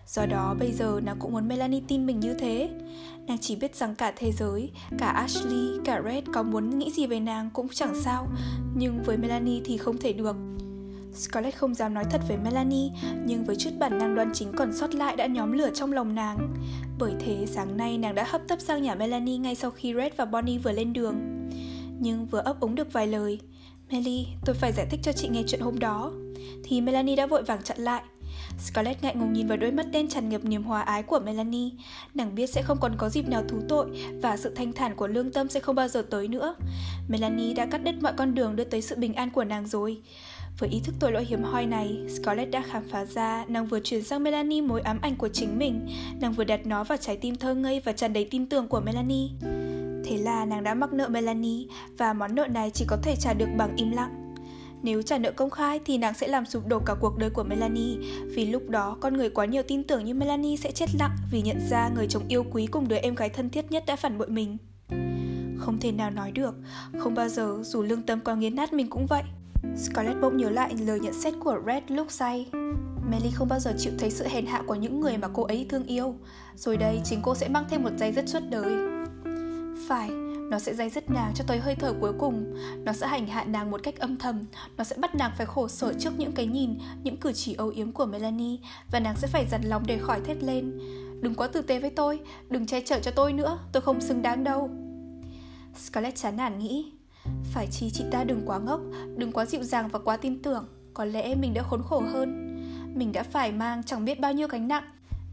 Do 0.06 0.26
đó 0.26 0.54
bây 0.58 0.72
giờ 0.72 1.00
nàng 1.04 1.16
cũng 1.18 1.32
muốn 1.32 1.48
Melanie 1.48 1.82
tin 1.88 2.06
mình 2.06 2.20
như 2.20 2.34
thế. 2.34 2.70
Nàng 3.26 3.38
chỉ 3.40 3.56
biết 3.56 3.76
rằng 3.76 3.94
cả 3.94 4.12
thế 4.16 4.32
giới, 4.32 4.70
cả 4.98 5.06
Ashley, 5.06 5.78
cả 5.84 6.02
Red 6.04 6.24
có 6.34 6.42
muốn 6.42 6.78
nghĩ 6.78 6.90
gì 6.90 7.06
về 7.06 7.20
nàng 7.20 7.50
cũng 7.52 7.68
chẳng 7.68 8.00
sao. 8.04 8.28
Nhưng 8.76 9.02
với 9.02 9.16
Melanie 9.16 9.60
thì 9.64 9.76
không 9.76 9.98
thể 9.98 10.12
được. 10.12 10.36
Scarlett 11.16 11.56
không 11.56 11.74
dám 11.74 11.94
nói 11.94 12.04
thật 12.10 12.20
với 12.28 12.36
Melanie, 12.36 12.90
nhưng 13.24 13.44
với 13.44 13.56
chút 13.56 13.70
bản 13.78 13.98
năng 13.98 14.14
đoan 14.14 14.30
chính 14.34 14.52
còn 14.52 14.72
sót 14.72 14.94
lại 14.94 15.16
đã 15.16 15.26
nhóm 15.26 15.52
lửa 15.52 15.70
trong 15.74 15.92
lòng 15.92 16.14
nàng. 16.14 16.54
Bởi 16.98 17.12
thế 17.20 17.46
sáng 17.46 17.76
nay 17.76 17.98
nàng 17.98 18.14
đã 18.14 18.24
hấp 18.28 18.40
tấp 18.48 18.60
sang 18.60 18.82
nhà 18.82 18.94
Melanie 18.94 19.38
ngay 19.38 19.54
sau 19.54 19.70
khi 19.70 19.94
Red 19.94 20.12
và 20.16 20.24
Bonnie 20.24 20.58
vừa 20.58 20.72
lên 20.72 20.92
đường. 20.92 21.48
Nhưng 22.00 22.26
vừa 22.26 22.40
ấp 22.40 22.60
úng 22.60 22.74
được 22.74 22.92
vài 22.92 23.06
lời, 23.06 23.40
Melly, 23.90 24.26
tôi 24.44 24.54
phải 24.54 24.72
giải 24.72 24.86
thích 24.90 25.00
cho 25.02 25.12
chị 25.12 25.28
nghe 25.28 25.42
chuyện 25.46 25.60
hôm 25.60 25.78
đó. 25.78 26.12
Thì 26.64 26.80
Melanie 26.80 27.16
đã 27.16 27.26
vội 27.26 27.42
vàng 27.42 27.62
chặn 27.62 27.78
lại. 27.78 28.02
Scarlett 28.58 29.02
ngại 29.02 29.14
ngùng 29.16 29.32
nhìn 29.32 29.46
vào 29.46 29.56
đôi 29.56 29.72
mắt 29.72 29.86
đen 29.92 30.08
tràn 30.08 30.28
ngập 30.28 30.44
niềm 30.44 30.62
hòa 30.62 30.82
ái 30.82 31.02
của 31.02 31.18
Melanie. 31.18 31.70
Nàng 32.14 32.34
biết 32.34 32.46
sẽ 32.46 32.62
không 32.62 32.78
còn 32.80 32.92
có 32.98 33.08
dịp 33.08 33.28
nào 33.28 33.42
thú 33.48 33.60
tội 33.68 33.86
và 34.22 34.36
sự 34.36 34.54
thanh 34.54 34.72
thản 34.72 34.96
của 34.96 35.06
lương 35.06 35.32
tâm 35.32 35.48
sẽ 35.48 35.60
không 35.60 35.74
bao 35.74 35.88
giờ 35.88 36.02
tới 36.10 36.28
nữa. 36.28 36.54
Melanie 37.08 37.54
đã 37.54 37.66
cắt 37.66 37.78
đứt 37.78 37.94
mọi 38.02 38.12
con 38.16 38.34
đường 38.34 38.56
đưa 38.56 38.64
tới 38.64 38.82
sự 38.82 38.96
bình 38.96 39.14
an 39.14 39.30
của 39.30 39.44
nàng 39.44 39.66
rồi. 39.66 40.00
Với 40.58 40.68
ý 40.68 40.80
thức 40.80 40.94
tội 41.00 41.12
lỗi 41.12 41.24
hiếm 41.24 41.42
hoi 41.42 41.66
này, 41.66 41.98
Scarlett 42.08 42.50
đã 42.50 42.62
khám 42.62 42.88
phá 42.88 43.04
ra 43.04 43.44
nàng 43.48 43.66
vừa 43.66 43.80
chuyển 43.80 44.02
sang 44.02 44.22
Melanie 44.22 44.60
mối 44.60 44.80
ám 44.80 44.98
ảnh 45.02 45.16
của 45.16 45.28
chính 45.28 45.58
mình, 45.58 45.88
nàng 46.20 46.32
vừa 46.32 46.44
đặt 46.44 46.66
nó 46.66 46.84
vào 46.84 46.98
trái 46.98 47.16
tim 47.16 47.36
thơ 47.36 47.54
ngây 47.54 47.80
và 47.80 47.92
tràn 47.92 48.12
đầy 48.12 48.28
tin 48.30 48.46
tưởng 48.46 48.68
của 48.68 48.80
Melanie. 48.80 49.28
Thế 50.04 50.16
là 50.16 50.44
nàng 50.44 50.64
đã 50.64 50.74
mắc 50.74 50.92
nợ 50.92 51.08
Melanie 51.08 51.66
và 51.98 52.12
món 52.12 52.34
nợ 52.34 52.46
này 52.46 52.70
chỉ 52.70 52.84
có 52.88 52.96
thể 53.02 53.16
trả 53.16 53.34
được 53.34 53.48
bằng 53.56 53.76
im 53.76 53.90
lặng. 53.90 54.34
Nếu 54.82 55.02
trả 55.02 55.18
nợ 55.18 55.32
công 55.32 55.50
khai 55.50 55.80
thì 55.84 55.98
nàng 55.98 56.14
sẽ 56.14 56.28
làm 56.28 56.46
sụp 56.46 56.66
đổ 56.66 56.78
cả 56.78 56.94
cuộc 57.00 57.18
đời 57.18 57.30
của 57.30 57.42
Melanie 57.42 57.96
Vì 58.34 58.46
lúc 58.46 58.68
đó 58.68 58.96
con 59.00 59.16
người 59.16 59.30
quá 59.30 59.44
nhiều 59.44 59.62
tin 59.62 59.84
tưởng 59.84 60.04
như 60.04 60.14
Melanie 60.14 60.56
sẽ 60.56 60.72
chết 60.72 60.86
lặng 60.98 61.16
Vì 61.30 61.42
nhận 61.42 61.60
ra 61.70 61.88
người 61.94 62.06
chồng 62.06 62.22
yêu 62.28 62.44
quý 62.52 62.66
cùng 62.66 62.88
đứa 62.88 62.96
em 62.96 63.14
gái 63.14 63.28
thân 63.28 63.50
thiết 63.50 63.70
nhất 63.70 63.84
đã 63.86 63.96
phản 63.96 64.18
bội 64.18 64.28
mình 64.28 64.56
Không 65.58 65.78
thể 65.80 65.92
nào 65.92 66.10
nói 66.10 66.32
được 66.32 66.54
Không 66.98 67.14
bao 67.14 67.28
giờ 67.28 67.58
dù 67.62 67.82
lương 67.82 68.02
tâm 68.02 68.20
có 68.20 68.34
nghiến 68.34 68.56
nát 68.56 68.72
mình 68.72 68.90
cũng 68.90 69.06
vậy 69.06 69.22
Scarlett 69.76 70.20
bỗng 70.20 70.36
nhớ 70.36 70.50
lại 70.50 70.74
lời 70.86 71.00
nhận 71.00 71.12
xét 71.12 71.34
của 71.40 71.58
Red 71.66 71.82
lúc 71.88 72.10
say. 72.10 72.46
Melly 73.10 73.30
không 73.34 73.48
bao 73.48 73.58
giờ 73.58 73.74
chịu 73.78 73.92
thấy 73.98 74.10
sự 74.10 74.26
hèn 74.28 74.46
hạ 74.46 74.62
của 74.66 74.74
những 74.74 75.00
người 75.00 75.16
mà 75.18 75.28
cô 75.28 75.42
ấy 75.42 75.66
thương 75.68 75.86
yêu. 75.86 76.14
Rồi 76.56 76.76
đây 76.76 77.00
chính 77.04 77.20
cô 77.22 77.34
sẽ 77.34 77.48
mang 77.48 77.64
thêm 77.70 77.82
một 77.82 77.90
giây 77.98 78.12
dứt 78.12 78.28
suốt 78.28 78.40
đời. 78.50 78.72
Phải, 79.88 80.10
nó 80.50 80.58
sẽ 80.58 80.74
dây 80.74 80.90
dứt 80.90 81.10
nàng 81.10 81.32
cho 81.34 81.44
tới 81.46 81.58
hơi 81.58 81.74
thở 81.74 81.94
cuối 82.00 82.12
cùng. 82.18 82.54
Nó 82.84 82.92
sẽ 82.92 83.06
hành 83.06 83.26
hạ 83.26 83.44
nàng 83.44 83.70
một 83.70 83.80
cách 83.82 83.98
âm 83.98 84.16
thầm. 84.16 84.44
Nó 84.76 84.84
sẽ 84.84 84.96
bắt 84.98 85.14
nàng 85.14 85.32
phải 85.36 85.46
khổ 85.46 85.68
sở 85.68 85.92
trước 85.98 86.18
những 86.18 86.32
cái 86.32 86.46
nhìn 86.46 86.78
Những 87.02 87.16
cử 87.16 87.32
chỉ 87.32 87.54
âu 87.54 87.68
yếm 87.68 87.92
của 87.92 88.06
Melanie. 88.06 88.56
Và 88.90 89.00
nàng 89.00 89.16
sẽ 89.16 89.28
phải 89.28 89.46
dằn 89.50 89.62
lòng 89.64 89.82
để 89.86 89.98
khỏi 89.98 90.20
thét 90.20 90.42
lên. 90.42 90.78
Đừng 91.20 91.34
quá 91.34 91.46
tử 91.46 91.62
tế 91.62 91.78
với 91.78 91.90
tôi. 91.90 92.20
Đừng 92.50 92.66
che 92.66 92.80
chở 92.80 93.00
cho 93.00 93.10
tôi 93.10 93.32
nữa. 93.32 93.58
Tôi 93.72 93.82
không 93.82 94.00
xứng 94.00 94.22
đáng 94.22 94.44
đâu. 94.44 94.70
Scarlett 95.76 96.16
chán 96.16 96.36
nản 96.36 96.58
nghĩ 96.58 96.92
phải 97.52 97.66
chi 97.70 97.90
chị 97.90 98.04
ta 98.10 98.24
đừng 98.24 98.42
quá 98.46 98.58
ngốc, 98.58 98.80
đừng 99.16 99.32
quá 99.32 99.46
dịu 99.46 99.62
dàng 99.62 99.88
và 99.88 99.98
quá 99.98 100.16
tin 100.16 100.42
tưởng 100.42 100.66
Có 100.94 101.04
lẽ 101.04 101.34
mình 101.34 101.54
đã 101.54 101.62
khốn 101.62 101.82
khổ 101.82 102.00
hơn 102.12 102.56
Mình 102.94 103.12
đã 103.12 103.22
phải 103.22 103.52
mang 103.52 103.82
chẳng 103.82 104.04
biết 104.04 104.20
bao 104.20 104.32
nhiêu 104.32 104.48
gánh 104.48 104.68
nặng 104.68 104.84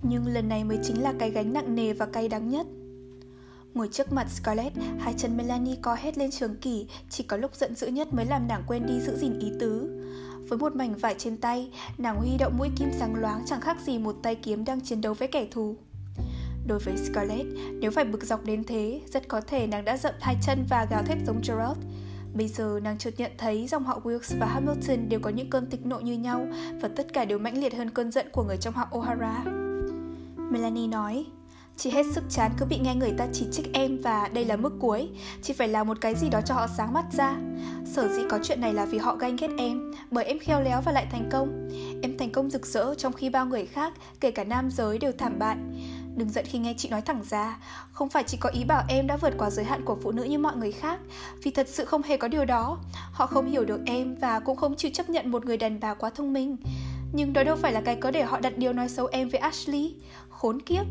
Nhưng 0.01 0.27
lần 0.27 0.49
này 0.49 0.63
mới 0.63 0.77
chính 0.83 1.03
là 1.03 1.13
cái 1.19 1.31
gánh 1.31 1.53
nặng 1.53 1.75
nề 1.75 1.93
và 1.93 2.05
cay 2.05 2.29
đắng 2.29 2.49
nhất 2.49 2.67
Ngồi 3.73 3.89
trước 3.91 4.13
mặt 4.13 4.27
Scarlett, 4.29 4.75
hai 4.99 5.13
chân 5.17 5.37
Melanie 5.37 5.75
co 5.81 5.95
hết 5.95 6.17
lên 6.17 6.31
trường 6.31 6.55
kỳ, 6.55 6.87
chỉ 7.09 7.23
có 7.23 7.37
lúc 7.37 7.55
giận 7.55 7.75
dữ 7.75 7.87
nhất 7.87 8.13
mới 8.13 8.25
làm 8.25 8.47
nàng 8.47 8.63
quên 8.67 8.85
đi 8.85 8.99
giữ 8.99 9.17
gìn 9.17 9.39
ý 9.39 9.51
tứ. 9.59 10.01
Với 10.49 10.59
một 10.59 10.75
mảnh 10.75 10.95
vải 10.95 11.15
trên 11.17 11.37
tay, 11.37 11.71
nàng 11.97 12.17
huy 12.17 12.37
động 12.39 12.57
mũi 12.57 12.69
kim 12.75 12.89
sáng 12.99 13.15
loáng 13.15 13.43
chẳng 13.45 13.61
khác 13.61 13.77
gì 13.85 13.99
một 13.99 14.15
tay 14.23 14.35
kiếm 14.35 14.65
đang 14.65 14.81
chiến 14.81 15.01
đấu 15.01 15.13
với 15.13 15.27
kẻ 15.27 15.47
thù. 15.51 15.75
Đối 16.67 16.79
với 16.79 16.97
Scarlett, 16.97 17.47
nếu 17.79 17.91
phải 17.91 18.05
bực 18.05 18.23
dọc 18.23 18.45
đến 18.45 18.63
thế, 18.63 19.01
rất 19.13 19.27
có 19.27 19.41
thể 19.41 19.67
nàng 19.67 19.85
đã 19.85 19.97
dậm 19.97 20.13
hai 20.21 20.35
chân 20.45 20.65
và 20.69 20.87
gào 20.89 21.03
thét 21.03 21.17
giống 21.25 21.41
Gerald. 21.47 21.77
Bây 22.33 22.47
giờ 22.47 22.79
nàng 22.83 22.97
chợt 22.97 23.13
nhận 23.17 23.31
thấy 23.37 23.67
dòng 23.67 23.83
họ 23.83 23.99
Wilkes 24.03 24.39
và 24.39 24.45
Hamilton 24.45 25.09
đều 25.09 25.19
có 25.19 25.29
những 25.29 25.49
cơn 25.49 25.65
tịch 25.65 25.85
nộ 25.85 25.99
như 25.99 26.13
nhau 26.13 26.47
và 26.81 26.89
tất 26.95 27.13
cả 27.13 27.25
đều 27.25 27.39
mãnh 27.39 27.57
liệt 27.57 27.73
hơn 27.73 27.89
cơn 27.89 28.11
giận 28.11 28.27
của 28.31 28.43
người 28.43 28.57
trong 28.57 28.73
họ 28.73 28.87
O'Hara. 28.91 29.43
Melanie 30.51 30.87
nói, 30.87 31.25
Chị 31.77 31.89
hết 31.89 32.05
sức 32.13 32.23
chán 32.29 32.51
cứ 32.57 32.65
bị 32.65 32.79
nghe 32.79 32.95
người 32.95 33.11
ta 33.17 33.27
chỉ 33.33 33.45
trích 33.51 33.73
em 33.73 33.97
và 33.97 34.29
đây 34.33 34.45
là 34.45 34.55
mức 34.55 34.73
cuối. 34.79 35.09
Chị 35.41 35.53
phải 35.53 35.67
làm 35.67 35.87
một 35.87 35.97
cái 36.01 36.15
gì 36.15 36.29
đó 36.29 36.41
cho 36.45 36.55
họ 36.55 36.67
sáng 36.77 36.93
mắt 36.93 37.05
ra. 37.11 37.35
Sở 37.85 38.07
dĩ 38.07 38.21
có 38.29 38.39
chuyện 38.43 38.61
này 38.61 38.73
là 38.73 38.85
vì 38.85 38.97
họ 38.97 39.15
ganh 39.15 39.35
ghét 39.35 39.49
em 39.57 39.91
Bởi 40.11 40.25
em 40.25 40.39
khéo 40.39 40.61
léo 40.61 40.81
và 40.81 40.91
lại 40.91 41.07
thành 41.11 41.29
công. 41.31 41.69
Em 42.01 42.17
thành 42.17 42.31
công 42.31 42.49
rực 42.49 42.65
rỡ 42.65 42.95
trong 42.95 43.13
khi 43.13 43.29
bao 43.29 43.45
người 43.45 43.65
khác 43.65 43.93
Kể 44.19 44.31
cả 44.31 44.43
nam 44.43 44.69
giới 44.71 44.97
đều 44.97 45.11
thảm 45.17 45.39
bại. 45.39 45.57
Đừng 46.15 46.29
giận 46.29 46.45
khi 46.47 46.59
nghe 46.59 46.73
chị 46.77 46.89
nói 46.89 47.01
thẳng 47.01 47.23
ra. 47.29 47.57
Không 47.91 48.09
phải 48.09 48.23
chị 48.23 48.37
có 48.41 48.49
ý 48.49 48.63
bảo 48.63 48.83
em 48.87 49.07
đã 49.07 49.17
vượt 49.17 49.33
qua 49.37 49.49
giới 49.49 49.65
hạn 49.65 49.85
của 49.85 49.97
phụ 50.03 50.11
nữ 50.11 50.23
như 50.23 50.39
mọi 50.39 50.55
người 50.55 50.71
khác, 50.71 50.99
Vì 51.43 51.51
thật 51.51 51.67
sự 51.69 51.85
không 51.85 52.01
hề 52.03 52.17
có 52.17 52.27
điều 52.27 52.45
đó. 52.45 52.77
Họ 53.11 53.27
không 53.27 53.51
hiểu 53.51 53.65
được 53.65 53.81
em 53.85 54.15
và 54.15 54.39
cũng 54.39 54.57
không 54.57 54.75
chịu 54.75 54.91
chấp 54.93 55.09
nhận 55.09 55.31
một 55.31 55.45
người 55.45 55.57
đàn 55.57 55.79
bà 55.79 55.93
quá 55.93 56.09
thông 56.09 56.33
minh. 56.33 56.57
Nhưng 57.13 57.33
đó 57.33 57.43
đâu 57.43 57.55
phải 57.55 57.71
là 57.73 57.81
cái 57.81 57.95
cớ 57.95 58.11
để 58.11 58.23
họ 58.23 58.39
đặt 58.39 58.57
điều 58.57 58.73
nói 58.73 58.89
xấu 58.89 59.07
em 59.07 59.29
với 59.29 59.39
Ashley. 59.39 59.95
Khốn 60.29 60.61
kiếp. 60.61 60.85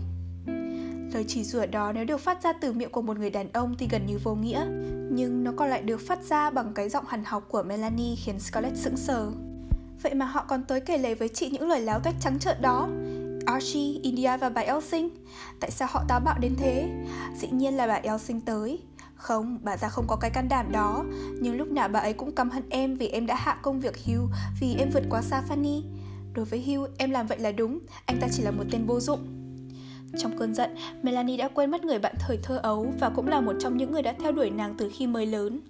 Lời 1.15 1.25
chỉ 1.29 1.45
rủa 1.45 1.67
đó 1.67 1.93
nếu 1.93 2.05
được 2.05 2.21
phát 2.21 2.43
ra 2.43 2.53
từ 2.53 2.73
miệng 2.73 2.91
của 2.91 3.03
một 3.03 3.19
người 3.19 3.31
đàn 3.31 3.53
ông 3.53 3.75
thì 3.79 3.89
gần 3.91 4.07
như 4.07 4.19
vô 4.25 4.35
nghĩa. 4.35 4.67
Nhưng 5.11 5.45
nó 5.45 5.53
còn 5.57 5.71
lại 5.71 5.83
được 5.83 6.01
phát 6.01 6.23
ra 6.23 6.51
bằng 6.51 6.73
cái 6.75 6.89
giọng 6.89 7.05
hằn 7.09 7.25
học 7.25 7.45
của 7.49 7.63
Melanie 7.63 8.17
khiến 8.17 8.41
Scarlett 8.41 8.77
sững 8.77 8.97
sờ. 8.97 9.31
Vậy 10.03 10.15
mà 10.15 10.27
họ 10.27 10.45
còn 10.49 10.65
tới 10.65 10.81
kể 10.81 10.99
lể 10.99 11.15
với 11.15 11.29
chị 11.29 11.51
những 11.51 11.69
lời 11.69 11.81
láo 11.81 12.01
tách 12.01 12.15
trắng 12.21 12.39
trợn 12.39 12.63
đó. 12.63 12.89
Archie, 13.47 14.01
India 14.03 14.37
và 14.37 14.49
bà 14.49 14.63
Elsing 14.63 15.11
Tại 15.61 15.71
sao 15.71 15.89
họ 15.91 16.05
táo 16.09 16.21
bạo 16.21 16.39
đến 16.39 16.55
thế? 16.59 16.89
Dĩ 17.37 17.49
nhiên 17.49 17.77
là 17.77 17.87
bà 17.87 17.95
Elsing 17.95 18.41
tới. 18.41 18.79
Không, 19.15 19.59
bà 19.63 19.77
ta 19.77 19.89
không 19.89 20.07
có 20.09 20.17
cái 20.17 20.31
can 20.31 20.49
đảm 20.49 20.73
đó. 20.73 21.05
Nhưng 21.41 21.57
lúc 21.57 21.69
nào 21.69 21.89
bà 21.89 22.01
ấy 22.01 22.13
cũng 22.13 22.33
căm 22.33 22.51
hận 22.51 22.63
em 22.71 22.95
vì 22.95 23.09
em 23.09 23.27
đã 23.27 23.35
hạ 23.35 23.59
công 23.63 23.81
việc 23.81 23.95
Hugh 24.05 24.31
Vì 24.61 24.75
em 24.79 24.91
vượt 24.91 25.03
qua 25.11 25.23
xa 25.23 25.43
Fanny 25.49 25.83
Đối 26.35 26.45
với 26.45 26.63
Hugh, 26.63 26.91
em 26.99 27.11
làm 27.11 27.27
vậy 27.27 27.39
là 27.39 27.53
đúng. 27.53 27.79
Anh 28.07 28.19
ta 28.21 28.29
chỉ 28.33 28.43
là 28.43 28.51
một 28.51 28.65
tên 28.71 28.87
vô 28.87 29.01
dụng. 29.01 29.21
Trong 30.19 30.39
cơn 30.39 30.55
giận, 30.55 30.75
Melanie 31.03 31.37
đã 31.37 31.49
quên 31.49 31.71
mất 31.71 31.85
người 31.85 31.99
bạn 31.99 32.15
thời 32.19 32.39
thơ 32.43 32.61
ấu 32.63 32.95
và 33.01 33.11
cũng 33.11 33.29
là 33.29 33.41
một 33.41 33.53
trong 33.61 33.77
những 33.77 33.93
người 33.93 34.03
đã 34.03 34.15
theo 34.19 34.33
đuổi 34.33 34.51
nàng 34.51 34.75
từ 34.79 34.91
khi 34.95 35.07
mới 35.07 35.27
lớn. 35.27 35.61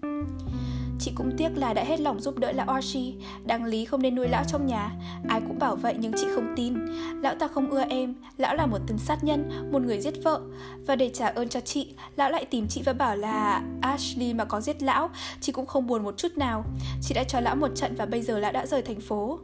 Chị 0.98 1.12
cũng 1.14 1.30
tiếc 1.38 1.48
là 1.56 1.74
đã 1.74 1.84
hết 1.84 2.00
lòng 2.00 2.20
giúp 2.20 2.38
đỡ 2.38 2.52
lão 2.52 2.68
Archie 2.68 3.12
Đáng 3.44 3.64
lý 3.64 3.84
không 3.84 4.02
nên 4.02 4.14
nuôi 4.14 4.28
lão 4.28 4.44
trong 4.48 4.66
nhà. 4.66 4.90
Ai 5.28 5.40
cũng 5.40 5.58
bảo 5.58 5.76
vậy 5.76 5.94
nhưng 5.98 6.12
chị 6.16 6.26
không 6.34 6.52
tin. 6.56 6.74
Lão 7.22 7.34
ta 7.34 7.48
không 7.48 7.70
ưa 7.70 7.84
em 7.88 8.14
Lão 8.36 8.54
là 8.54 8.66
một 8.66 8.78
tên 8.86 8.98
sát 8.98 9.24
nhân, 9.24 9.70
một 9.72 9.82
người 9.82 10.00
giết 10.00 10.14
vợ. 10.24 10.40
Và 10.86 10.96
để 10.96 11.10
trả 11.14 11.26
ơn 11.26 11.48
cho 11.48 11.60
chị 11.60 11.94
Lão 12.16 12.30
lại 12.30 12.44
tìm 12.44 12.66
chị 12.68 12.82
và 12.84 12.92
bảo 12.92 13.16
là 13.16 13.62
Ashley 13.80 14.34
mà 14.34 14.44
có 14.44 14.60
giết 14.60 14.82
lão 14.82 15.10
Chị 15.40 15.52
cũng 15.52 15.66
không 15.66 15.86
buồn 15.86 16.02
một 16.02 16.16
chút 16.16 16.36
nào. 16.36 16.64
Chị 17.02 17.14
đã 17.14 17.24
cho 17.24 17.40
lão 17.40 17.56
một 17.56 17.70
trận 17.74 17.94
và 17.94 18.06
bây 18.06 18.22
giờ 18.22 18.38
lão 18.38 18.52
đã 18.52 18.66
rời 18.66 18.82
thành 18.82 19.00
phố. 19.00 19.38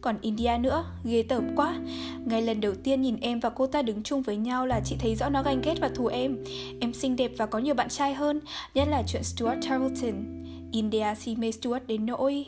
Còn 0.00 0.16
India 0.20 0.58
nữa, 0.60 0.84
ghê 1.04 1.22
tởm 1.22 1.56
quá. 1.56 1.78
Ngay 2.24 2.42
lần 2.42 2.60
đầu 2.60 2.74
tiên 2.74 3.02
nhìn 3.02 3.16
em 3.20 3.40
và 3.40 3.50
cô 3.50 3.66
ta 3.66 3.82
đứng 3.82 4.02
chung 4.02 4.22
với 4.22 4.36
nhau 4.36 4.66
là 4.66 4.80
chị 4.84 4.96
thấy 4.98 5.14
rõ 5.14 5.28
nó 5.28 5.42
ganh 5.42 5.60
ghét 5.62 5.74
và 5.80 5.88
thù 5.88 6.06
em. 6.06 6.44
Em 6.80 6.94
xinh 6.94 7.16
đẹp 7.16 7.30
và 7.36 7.46
có 7.46 7.58
nhiều 7.58 7.74
bạn 7.74 7.88
trai 7.88 8.14
hơn 8.14 8.40
Nhất 8.74 8.88
là 8.88 9.02
chuyện 9.06 9.24
Stuart 9.24 9.58
Tarleton 9.68 10.38
India 10.72 11.14
si 11.20 11.36
mê 11.36 11.52
Stuart 11.52 11.86
đến 11.86 12.06
nỗi 12.06 12.46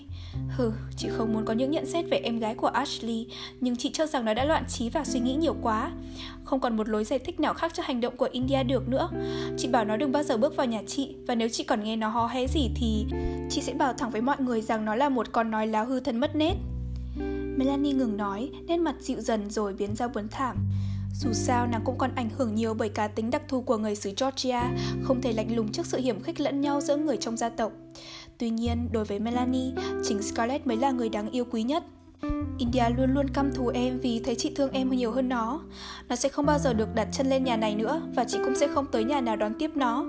Hừ, 0.49 0.73
chị 0.97 1.09
không 1.11 1.33
muốn 1.33 1.45
có 1.45 1.55
những 1.55 1.71
nhận 1.71 1.87
xét 1.87 2.05
về 2.11 2.19
em 2.19 2.39
gái 2.39 2.55
của 2.55 2.67
Ashley 2.67 3.27
Nhưng 3.61 3.77
chị 3.77 3.91
cho 3.93 4.07
rằng 4.07 4.25
nó 4.25 4.35
đã 4.35 4.45
loạn 4.45 4.65
trí 4.69 4.91
và 4.91 5.05
suy 5.05 5.21
nghĩ 5.21 5.35
nhiều 5.35 5.57
quá. 5.63 5.93
Không 6.45 6.61
còn 6.61 6.77
một 6.77 6.89
lối 6.89 7.05
giải 7.05 7.19
thích 7.19 7.41
nào 7.41 7.55
khác 7.55 7.73
cho 7.75 7.83
hành 7.87 8.01
động 8.01 8.17
của 8.17 8.29
India 8.33 8.63
được 8.63 8.89
nữa. 8.89 9.11
Chị 9.57 9.69
bảo 9.69 9.85
nó 9.85 9.97
đừng 9.97 10.13
bao 10.13 10.23
giờ 10.23 10.37
bước 10.37 10.57
vào 10.57 10.67
nhà 10.67 10.83
chị 10.87 11.15
Và 11.27 11.35
nếu 11.35 11.49
chị 11.49 11.65
còn 11.65 11.85
nghe 11.85 11.97
nó 11.97 12.09
hò 12.09 12.27
hé 12.27 12.47
gì 12.47 12.71
thì 12.75 13.07
Chị 13.51 13.61
sẽ 13.61 13.75
bảo 13.75 13.93
thẳng 13.93 14.11
với 14.11 14.21
mọi 14.21 14.37
người 14.41 14.63
rằng 14.63 14.85
nó 14.85 14.95
là 14.95 15.09
một 15.09 15.33
con 15.33 15.51
nói 15.51 15.67
láo 15.67 15.87
hư 15.87 16.01
thân 16.01 16.21
mất 16.21 16.37
nết 16.37 16.57
Melanie 17.61 17.93
ngừng 17.93 18.17
nói, 18.17 18.51
nét 18.67 18.77
mặt 18.77 18.95
dịu 19.01 19.21
dần 19.21 19.51
rồi 19.51 19.75
biến 19.75 19.97
ra 19.97 20.09
buồn 20.09 20.29
thảm. 20.31 20.57
Dù 21.15 21.33
sao 21.33 21.67
nàng 21.67 21.83
cũng 21.85 21.99
còn 21.99 22.15
ảnh 22.15 22.31
hưởng 22.37 22.55
nhiều 22.55 22.75
bởi 22.75 22.89
cá 22.89 23.09
tính 23.09 23.31
đặc 23.31 23.43
thù 23.49 23.61
của 23.61 23.77
người 23.77 23.95
xứ 23.95 24.13
Georgia, 24.21 24.71
không 25.03 25.23
thể 25.23 25.33
lạnh 25.33 25.57
lùng 25.57 25.73
trước 25.73 25.87
sự 25.87 25.99
hiểm 25.99 26.23
khích 26.23 26.41
lẫn 26.41 26.61
nhau 26.61 26.81
giữa 26.81 26.97
người 26.97 27.17
trong 27.17 27.37
gia 27.37 27.49
tộc. 27.49 27.73
Tuy 28.39 28.51
nhiên, 28.51 28.89
đối 28.93 29.05
với 29.05 29.19
Melanie, 29.19 29.73
chính 30.05 30.23
Scarlett 30.23 30.67
mới 30.67 30.77
là 30.77 30.91
người 30.91 31.09
đáng 31.09 31.31
yêu 31.31 31.45
quý 31.51 31.63
nhất. 31.63 31.85
India 32.59 32.85
luôn 32.97 33.15
luôn 33.15 33.29
căm 33.29 33.53
thù 33.53 33.69
em 33.69 34.01
vì 34.01 34.21
thấy 34.25 34.35
chị 34.35 34.53
thương 34.57 34.71
em 34.71 34.91
nhiều 34.91 35.13
hơn 35.13 35.29
nó. 35.29 35.61
Nó 36.09 36.17
sẽ 36.17 36.29
không 36.29 36.47
bao 36.47 36.59
giờ 36.59 36.73
được 36.73 36.95
đặt 36.95 37.09
chân 37.13 37.27
lên 37.27 37.45
nhà 37.45 37.57
này 37.57 37.75
nữa 37.75 38.03
và 38.15 38.25
chị 38.25 38.39
cũng 38.45 38.55
sẽ 38.57 38.69
không 38.69 38.87
tới 38.93 39.05
nhà 39.05 39.21
nào 39.21 39.37
đón 39.37 39.53
tiếp 39.59 39.71
nó. 39.75 40.07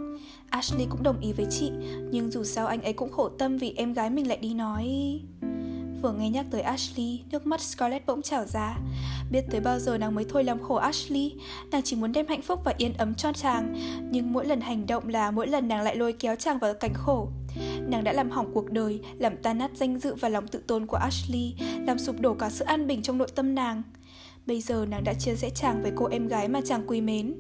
Ashley 0.50 0.88
cũng 0.90 1.04
đồng 1.04 1.20
ý 1.20 1.34
với 1.34 1.46
chị, 1.50 1.72
nhưng 2.12 2.32
dù 2.32 2.44
sao 2.44 2.68
anh 2.68 2.82
ấy 2.82 2.94
cũng 2.94 3.12
khổ 3.12 3.30
tâm 3.30 3.58
vì 3.58 3.74
em 3.78 3.94
gái 3.94 4.10
mình 4.10 4.28
lại 4.28 4.38
đi 4.38 4.54
nói... 4.54 5.20
Vừa 6.02 6.12
nghe 6.12 6.30
nhắc 6.30 6.46
tới 6.52 6.62
Ashley, 6.62 7.20
nước 7.32 7.48
mắt 7.48 7.62
Scarlett 7.62 8.06
bỗng 8.06 8.22
trào 8.22 8.46
ra. 8.46 8.78
Biết 9.32 9.42
tới 9.52 9.62
bao 9.62 9.80
giờ 9.80 9.98
nàng 9.98 10.16
mới 10.16 10.26
thôi 10.30 10.44
làm 10.44 10.64
khổ 10.64 10.76
Ashley, 10.76 11.34
nàng 11.72 11.82
chỉ 11.82 11.96
muốn 11.96 12.12
đem 12.12 12.28
hạnh 12.28 12.42
phúc 12.42 12.60
và 12.64 12.74
yên 12.78 12.94
ấm 12.94 13.16
cho 13.16 13.34
chàng, 13.34 13.76
nhưng 14.12 14.34
mỗi 14.34 14.46
lần 14.46 14.62
hành 14.62 14.88
động 14.88 15.10
là 15.10 15.32
mỗi 15.32 15.48
lần 15.48 15.68
nàng 15.68 15.84
lại 15.84 15.96
lôi 15.96 16.14
kéo 16.14 16.36
chàng 16.36 16.60
vào 16.60 16.74
cảnh 16.74 16.94
khổ. 16.94 17.28
Nàng 17.88 18.04
đã 18.04 18.14
làm 18.14 18.30
hỏng 18.30 18.52
cuộc 18.54 18.72
đời, 18.72 19.00
làm 19.18 19.38
tan 19.38 19.58
nát 19.58 19.72
danh 19.76 20.00
dự 20.00 20.16
và 20.16 20.30
lòng 20.30 20.48
tự 20.48 20.60
tôn 20.68 20.86
của 20.86 20.98
Ashley, 20.98 21.56
làm 21.88 22.00
sụp 22.00 22.20
đổ 22.20 22.34
cả 22.34 22.50
sự 22.50 22.66
an 22.66 22.88
bình 22.88 23.02
trong 23.02 23.18
nội 23.18 23.28
tâm 23.36 23.56
nàng. 23.56 23.84
Bây 24.46 24.62
giờ 24.62 24.86
nàng 24.90 25.04
đã 25.04 25.14
chia 25.14 25.36
rẽ 25.36 25.50
chàng 25.50 25.82
với 25.82 25.92
cô 25.96 26.06
em 26.06 26.28
gái 26.28 26.48
mà 26.48 26.62
chàng 26.66 26.84
quý 26.88 27.02
mến. 27.02 27.34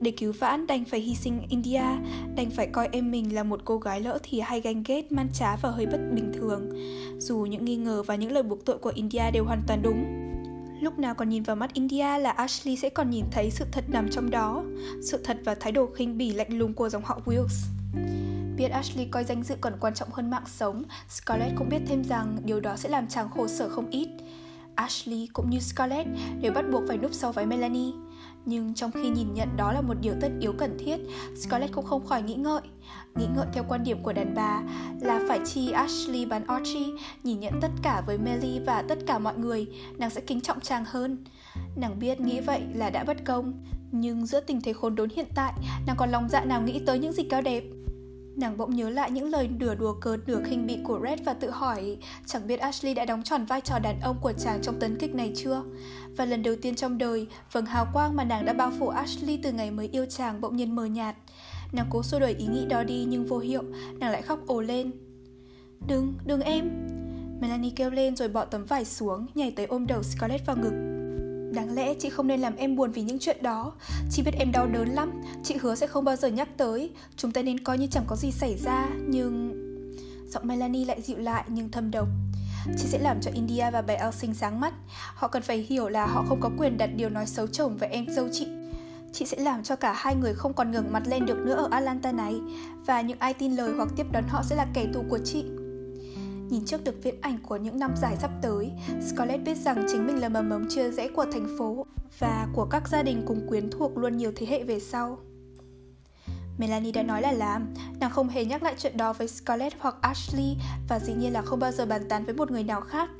Để 0.00 0.10
cứu 0.10 0.32
vãn 0.32 0.66
đành 0.66 0.84
phải 0.84 1.00
hy 1.00 1.14
sinh 1.14 1.42
India, 1.48 1.82
đành 2.36 2.50
phải 2.50 2.66
coi 2.66 2.88
em 2.92 3.10
mình 3.10 3.34
là 3.34 3.42
một 3.42 3.60
cô 3.64 3.78
gái 3.78 4.00
lỡ 4.00 4.18
thì 4.22 4.40
hay 4.40 4.60
ganh 4.60 4.82
ghét, 4.86 5.12
man 5.12 5.28
trá 5.32 5.56
và 5.56 5.70
hơi 5.70 5.86
bất 5.86 5.98
bình 6.14 6.32
thường. 6.34 6.70
Dù 7.18 7.38
những 7.38 7.64
nghi 7.64 7.76
ngờ 7.76 8.02
và 8.02 8.14
những 8.14 8.32
lời 8.32 8.42
buộc 8.42 8.64
tội 8.64 8.78
của 8.78 8.92
India 8.94 9.30
đều 9.32 9.44
hoàn 9.44 9.62
toàn 9.66 9.82
đúng. 9.82 10.04
Lúc 10.80 10.98
nào 10.98 11.14
còn 11.14 11.28
nhìn 11.28 11.42
vào 11.42 11.56
mắt 11.56 11.74
India 11.74 12.18
là 12.18 12.30
Ashley 12.30 12.76
sẽ 12.76 12.88
còn 12.88 13.10
nhìn 13.10 13.24
thấy 13.30 13.50
sự 13.50 13.64
thật 13.72 13.84
nằm 13.88 14.10
trong 14.10 14.30
đó, 14.30 14.64
sự 15.02 15.20
thật 15.24 15.38
và 15.44 15.54
thái 15.54 15.72
độ 15.72 15.86
khinh 15.86 16.18
bỉ 16.18 16.32
lạnh 16.32 16.58
lùng 16.58 16.74
của 16.74 16.88
dòng 16.88 17.02
họ 17.04 17.20
Wilkes. 17.24 17.66
Biết 18.56 18.68
Ashley 18.68 19.06
coi 19.10 19.24
danh 19.24 19.42
dự 19.42 19.54
còn 19.60 19.72
quan 19.80 19.94
trọng 19.94 20.08
hơn 20.12 20.30
mạng 20.30 20.46
sống, 20.46 20.82
Scarlett 21.08 21.56
cũng 21.56 21.68
biết 21.68 21.80
thêm 21.86 22.04
rằng 22.04 22.36
điều 22.44 22.60
đó 22.60 22.76
sẽ 22.76 22.88
làm 22.88 23.08
chàng 23.08 23.30
khổ 23.30 23.48
sở 23.48 23.68
không 23.68 23.90
ít. 23.90 24.08
Ashley 24.74 25.28
cũng 25.32 25.50
như 25.50 25.58
Scarlett 25.58 26.08
đều 26.40 26.52
bắt 26.52 26.64
buộc 26.72 26.82
phải 26.88 26.98
núp 26.98 27.14
sau 27.14 27.32
váy 27.32 27.46
Melanie. 27.46 27.92
Nhưng 28.44 28.74
trong 28.74 28.90
khi 28.90 29.08
nhìn 29.08 29.34
nhận 29.34 29.56
đó 29.56 29.72
là 29.72 29.80
một 29.80 29.94
điều 30.00 30.14
tất 30.20 30.28
yếu 30.40 30.52
cần 30.58 30.76
thiết, 30.78 30.96
Scarlett 31.36 31.72
cũng 31.72 31.84
không 31.84 32.06
khỏi 32.06 32.22
nghĩ 32.22 32.34
ngợi. 32.34 32.62
Nghĩ 33.14 33.26
ngợi 33.36 33.46
theo 33.52 33.64
quan 33.68 33.84
điểm 33.84 34.02
của 34.02 34.12
đàn 34.12 34.34
bà 34.34 34.62
là 35.00 35.20
phải 35.28 35.40
chi 35.44 35.70
Ashley 35.70 36.24
bán 36.24 36.46
Archie 36.46 36.88
nhìn 37.22 37.40
nhận 37.40 37.52
tất 37.60 37.70
cả 37.82 38.02
với 38.06 38.18
Melly 38.18 38.58
và 38.66 38.82
tất 38.82 38.98
cả 39.06 39.18
mọi 39.18 39.38
người, 39.38 39.66
nàng 39.98 40.10
sẽ 40.10 40.20
kính 40.20 40.40
trọng 40.40 40.60
chàng 40.60 40.84
hơn. 40.86 41.24
Nàng 41.76 41.98
biết 41.98 42.20
nghĩ 42.20 42.40
vậy 42.40 42.62
là 42.74 42.90
đã 42.90 43.04
bất 43.04 43.24
công, 43.24 43.52
nhưng 43.92 44.26
giữa 44.26 44.40
tình 44.40 44.60
thế 44.60 44.72
khốn 44.72 44.94
đốn 44.94 45.10
hiện 45.10 45.26
tại, 45.34 45.52
nàng 45.86 45.96
còn 45.98 46.10
lòng 46.10 46.28
dạ 46.28 46.44
nào 46.44 46.62
nghĩ 46.62 46.80
tới 46.86 46.98
những 46.98 47.12
gì 47.12 47.22
cao 47.22 47.42
đẹp. 47.42 47.64
Nàng 48.36 48.56
bỗng 48.56 48.76
nhớ 48.76 48.90
lại 48.90 49.10
những 49.10 49.30
lời 49.30 49.48
nửa 49.48 49.74
đùa 49.74 49.94
cợt 50.00 50.20
nửa 50.26 50.42
khinh 50.44 50.66
bị 50.66 50.78
của 50.84 51.00
Red 51.04 51.20
và 51.24 51.34
tự 51.34 51.50
hỏi 51.50 51.96
chẳng 52.26 52.46
biết 52.46 52.60
Ashley 52.60 52.94
đã 52.94 53.04
đóng 53.04 53.22
tròn 53.22 53.44
vai 53.44 53.60
trò 53.60 53.78
đàn 53.78 54.00
ông 54.00 54.16
của 54.20 54.32
chàng 54.32 54.62
trong 54.62 54.80
tấn 54.80 54.98
kịch 54.98 55.14
này 55.14 55.32
chưa. 55.36 55.62
Và 56.16 56.24
lần 56.24 56.42
đầu 56.42 56.54
tiên 56.62 56.74
trong 56.74 56.98
đời, 56.98 57.26
vầng 57.52 57.66
hào 57.66 57.86
quang 57.92 58.16
mà 58.16 58.24
nàng 58.24 58.44
đã 58.44 58.52
bao 58.52 58.72
phủ 58.78 58.88
Ashley 58.88 59.40
từ 59.42 59.52
ngày 59.52 59.70
mới 59.70 59.88
yêu 59.92 60.06
chàng 60.06 60.40
bỗng 60.40 60.56
nhiên 60.56 60.74
mờ 60.74 60.84
nhạt. 60.84 61.16
Nàng 61.72 61.86
cố 61.90 62.02
xua 62.02 62.18
đuổi 62.18 62.34
ý 62.38 62.46
nghĩ 62.46 62.66
đó 62.66 62.84
đi 62.84 63.04
nhưng 63.08 63.26
vô 63.26 63.38
hiệu, 63.38 63.62
nàng 63.98 64.12
lại 64.12 64.22
khóc 64.22 64.46
ồ 64.46 64.60
lên. 64.60 64.90
Đừng, 65.88 66.14
đừng 66.24 66.40
em! 66.40 66.70
Melanie 67.40 67.72
kêu 67.76 67.90
lên 67.90 68.16
rồi 68.16 68.28
bỏ 68.28 68.44
tấm 68.44 68.64
vải 68.64 68.84
xuống, 68.84 69.26
nhảy 69.34 69.50
tới 69.50 69.66
ôm 69.66 69.86
đầu 69.86 70.02
Scarlett 70.02 70.46
vào 70.46 70.56
ngực. 70.56 70.99
Đáng 71.52 71.74
lẽ 71.74 71.94
chị 71.94 72.10
không 72.10 72.26
nên 72.26 72.40
làm 72.40 72.56
em 72.56 72.76
buồn 72.76 72.92
vì 72.92 73.02
những 73.02 73.18
chuyện 73.18 73.42
đó. 73.42 73.72
Chị 74.10 74.22
biết 74.22 74.34
em 74.38 74.52
đau 74.52 74.66
đớn 74.66 74.88
lắm. 74.88 75.22
Chị 75.44 75.56
hứa 75.60 75.74
sẽ 75.74 75.86
không 75.86 76.04
bao 76.04 76.16
giờ 76.16 76.28
nhắc 76.28 76.48
tới. 76.56 76.90
Chúng 77.16 77.32
ta 77.32 77.42
nên 77.42 77.64
coi 77.64 77.78
như 77.78 77.86
chẳng 77.86 78.04
có 78.06 78.16
gì 78.16 78.30
xảy 78.30 78.56
ra, 78.56 78.88
Nhưng... 79.08 79.56
Giọng 80.28 80.46
Melanie 80.46 80.84
lại 80.84 81.02
dịu 81.02 81.18
lại 81.18 81.44
nhưng 81.48 81.70
thâm 81.70 81.90
độc. 81.90 82.08
Chị 82.78 82.86
sẽ 82.88 82.98
làm 82.98 83.20
cho 83.20 83.30
India 83.34 83.70
và 83.72 83.82
bà 83.82 83.94
Elsing 83.94 84.34
sáng 84.34 84.60
mắt. 84.60 84.74
Họ 85.14 85.28
cần 85.28 85.42
phải 85.42 85.58
hiểu 85.58 85.88
là 85.88 86.06
họ 86.06 86.24
không 86.28 86.40
có 86.40 86.50
quyền 86.58 86.78
đặt 86.78 86.90
điều 86.96 87.08
nói 87.08 87.26
xấu 87.26 87.46
chồng 87.46 87.76
và 87.76 87.86
em 87.86 88.06
dâu 88.08 88.28
chị. 88.32 88.46
Chị 89.12 89.26
sẽ 89.26 89.38
làm 89.38 89.62
cho 89.62 89.76
cả 89.76 89.92
hai 89.92 90.14
người 90.14 90.34
không 90.34 90.52
còn 90.52 90.70
ngẩng 90.70 90.92
mặt 90.92 91.02
lên 91.06 91.26
được 91.26 91.38
nữa 91.38 91.54
ở 91.54 91.68
Atlanta 91.70 92.12
này. 92.12 92.34
Và 92.86 93.00
những 93.00 93.18
ai 93.18 93.34
tin 93.34 93.56
lời 93.56 93.72
hoặc 93.76 93.88
tiếp 93.96 94.06
đón 94.12 94.24
họ 94.28 94.42
sẽ 94.42 94.56
là 94.56 94.66
kẻ 94.74 94.86
thù 94.94 95.04
của 95.08 95.18
chị. 95.24 95.44
Nhìn 96.50 96.64
trước 96.64 96.84
được 96.84 97.02
viễn 97.02 97.20
ảnh 97.20 97.38
của 97.42 97.56
những 97.56 97.78
năm 97.78 97.94
dài 97.96 98.16
sắp 98.20 98.30
tới, 98.42 98.70
Scarlett 99.00 99.44
biết 99.44 99.54
rằng 99.54 99.86
chính 99.92 100.06
mình 100.06 100.20
là 100.20 100.28
mầm 100.28 100.48
mống 100.48 100.66
chia 100.68 100.90
rẽ 100.90 101.08
của 101.08 101.24
thành 101.32 101.56
phố 101.58 101.86
và 102.18 102.48
của 102.54 102.64
các 102.64 102.88
gia 102.88 103.02
đình 103.02 103.22
cùng 103.26 103.46
quyến 103.48 103.70
thuộc 103.70 103.98
luôn 103.98 104.16
nhiều 104.16 104.32
thế 104.36 104.46
hệ 104.46 104.64
về 104.64 104.80
sau. 104.80 105.18
Melanie 106.58 106.92
đã 106.92 107.02
nói 107.02 107.22
là 107.22 107.32
làm, 107.32 107.74
nàng 108.00 108.10
không 108.10 108.28
hề 108.28 108.44
nhắc 108.44 108.62
lại 108.62 108.74
chuyện 108.78 108.96
đó 108.96 109.12
với 109.12 109.28
Scarlett 109.28 109.76
hoặc 109.78 109.94
Ashley 110.00 110.56
và 110.88 110.98
dĩ 110.98 111.12
nhiên 111.12 111.32
là 111.32 111.42
không 111.42 111.58
bao 111.58 111.72
giờ 111.72 111.86
bàn 111.86 112.08
tán 112.08 112.24
với 112.24 112.34
một 112.34 112.50
người 112.50 112.64
nào 112.64 112.80
khác. 112.80 113.10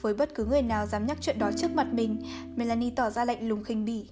Với 0.00 0.14
bất 0.14 0.34
cứ 0.34 0.44
người 0.44 0.62
nào 0.62 0.86
dám 0.86 1.06
nhắc 1.06 1.18
chuyện 1.20 1.38
đó 1.38 1.50
trước 1.56 1.70
mặt 1.70 1.86
mình, 1.92 2.22
Melanie 2.56 2.92
tỏ 2.96 3.10
ra 3.10 3.24
lạnh 3.24 3.48
lùng 3.48 3.64
khinh 3.64 3.84
bỉ. 3.84 4.08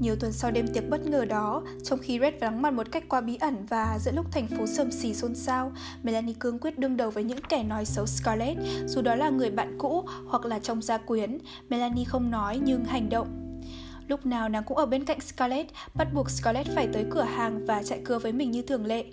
Nhiều 0.00 0.16
tuần 0.16 0.32
sau 0.32 0.50
đêm 0.50 0.68
tiệc 0.68 0.88
bất 0.90 1.06
ngờ 1.06 1.24
đó, 1.24 1.62
trong 1.84 1.98
khi 1.98 2.18
Red 2.20 2.34
vắng 2.40 2.62
mặt 2.62 2.72
một 2.72 2.86
cách 2.92 3.08
quá 3.08 3.20
bí 3.20 3.36
ẩn 3.36 3.66
và 3.66 3.98
giữa 4.00 4.12
lúc 4.12 4.26
thành 4.32 4.46
phố 4.46 4.66
sầm 4.66 4.90
xì 4.90 5.14
xôn 5.14 5.34
xao, 5.34 5.72
Melanie 6.02 6.34
cương 6.38 6.58
quyết 6.58 6.78
đương 6.78 6.96
đầu 6.96 7.10
với 7.10 7.24
những 7.24 7.38
kẻ 7.48 7.62
nói 7.62 7.84
xấu 7.84 8.06
Scarlett, 8.06 8.58
dù 8.86 9.02
đó 9.02 9.14
là 9.14 9.30
người 9.30 9.50
bạn 9.50 9.78
cũ 9.78 10.04
hoặc 10.26 10.44
là 10.44 10.58
trong 10.58 10.82
gia 10.82 10.98
quyến. 10.98 11.38
Melanie 11.68 12.04
không 12.04 12.30
nói 12.30 12.60
nhưng 12.64 12.84
hành 12.84 13.08
động. 13.08 13.60
Lúc 14.08 14.26
nào 14.26 14.48
nàng 14.48 14.64
cũng 14.64 14.76
ở 14.76 14.86
bên 14.86 15.04
cạnh 15.04 15.20
Scarlett, 15.20 15.70
bắt 15.94 16.08
buộc 16.14 16.30
Scarlett 16.30 16.68
phải 16.74 16.88
tới 16.92 17.04
cửa 17.10 17.22
hàng 17.22 17.66
và 17.66 17.82
chạy 17.82 18.00
cưa 18.04 18.18
với 18.18 18.32
mình 18.32 18.50
như 18.50 18.62
thường 18.62 18.86
lệ. 18.86 19.04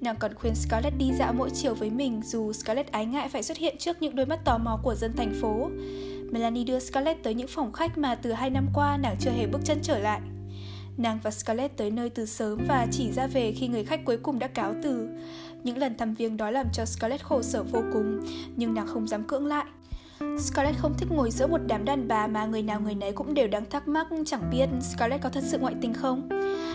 Nàng 0.00 0.16
còn 0.18 0.34
khuyên 0.34 0.54
Scarlett 0.54 0.98
đi 0.98 1.12
dạo 1.18 1.32
mỗi 1.32 1.50
chiều 1.50 1.74
với 1.74 1.90
mình 1.90 2.20
dù 2.24 2.52
Scarlett 2.52 2.92
ái 2.92 3.06
ngại 3.06 3.28
phải 3.28 3.42
xuất 3.42 3.56
hiện 3.56 3.76
trước 3.78 4.02
những 4.02 4.16
đôi 4.16 4.26
mắt 4.26 4.44
tò 4.44 4.58
mò 4.58 4.80
của 4.82 4.94
dân 4.94 5.12
thành 5.16 5.34
phố. 5.40 5.70
Melanie 6.32 6.64
đưa 6.64 6.78
Scarlett 6.78 7.22
tới 7.22 7.34
những 7.34 7.48
phòng 7.48 7.72
khách 7.72 7.98
mà 7.98 8.14
từ 8.14 8.32
hai 8.32 8.50
năm 8.50 8.66
qua 8.74 8.96
nàng 8.96 9.16
chưa 9.20 9.30
hề 9.30 9.46
bước 9.46 9.60
chân 9.64 9.78
trở 9.82 9.98
lại. 9.98 10.20
Nàng 10.96 11.18
và 11.22 11.30
Scarlett 11.30 11.76
tới 11.76 11.90
nơi 11.90 12.10
từ 12.10 12.26
sớm 12.26 12.58
và 12.68 12.86
chỉ 12.90 13.12
ra 13.12 13.26
về 13.26 13.52
khi 13.52 13.68
người 13.68 13.84
khách 13.84 14.04
cuối 14.04 14.16
cùng 14.16 14.38
đã 14.38 14.46
cáo 14.46 14.74
từ. 14.82 15.08
Những 15.64 15.78
lần 15.78 15.96
thăm 15.96 16.14
viếng 16.14 16.36
đó 16.36 16.50
làm 16.50 16.66
cho 16.72 16.84
Scarlett 16.84 17.24
khổ 17.24 17.42
sở 17.42 17.62
vô 17.62 17.82
cùng, 17.92 18.20
nhưng 18.56 18.74
nàng 18.74 18.86
không 18.86 19.08
dám 19.08 19.24
cưỡng 19.24 19.46
lại. 19.46 19.64
Scarlett 20.38 20.78
không 20.78 20.94
thích 20.98 21.08
ngồi 21.10 21.30
giữa 21.30 21.46
một 21.46 21.60
đám 21.66 21.84
đàn 21.84 22.08
bà 22.08 22.26
mà 22.26 22.46
người 22.46 22.62
nào 22.62 22.80
người 22.80 22.94
nấy 22.94 23.12
cũng 23.12 23.34
đều 23.34 23.48
đang 23.48 23.70
thắc 23.70 23.88
mắc 23.88 24.06
chẳng 24.26 24.50
biết 24.50 24.68
Scarlett 24.80 25.22
có 25.22 25.28
thật 25.28 25.44
sự 25.44 25.58
ngoại 25.58 25.74
tình 25.80 25.94
không. 25.94 26.28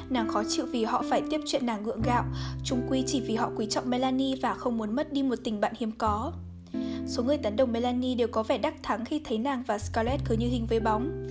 Nàng 0.10 0.28
khó 0.28 0.44
chịu 0.50 0.66
vì 0.72 0.84
họ 0.84 1.04
phải 1.10 1.22
tiếp 1.30 1.42
chuyện 1.46 1.66
nàng 1.66 1.84
ngượng 1.84 2.02
gạo, 2.02 2.24
chung 2.64 2.82
quy 2.90 3.04
chỉ 3.08 3.22
vì 3.22 3.36
họ 3.36 3.52
quý 3.56 3.68
trọng 3.70 3.90
Melanie 3.90 4.36
và 4.42 4.54
không 4.54 4.78
muốn 4.78 4.96
mất 4.96 5.14
đi 5.14 5.24
một 5.24 5.40
tình 5.44 5.60
bạn 5.60 5.74
hiếm 5.78 5.92
có. 5.98 6.34
Số 7.08 7.24
người 7.24 7.38
tấn 7.38 7.56
đồng 7.56 7.72
Melanie 7.72 8.16
đều 8.16 8.28
có 8.28 8.44
vẻ 8.44 8.58
đắc 8.58 8.84
thắng 8.84 9.06
khi 9.06 9.22
thấy 9.26 9.38
nàng 9.38 9.64
và 9.68 9.78
Scarlett 9.78 10.26
cứ 10.26 10.36
như 10.36 10.48
hình 10.48 10.66
với 10.66 10.80
bóng. 10.80 11.28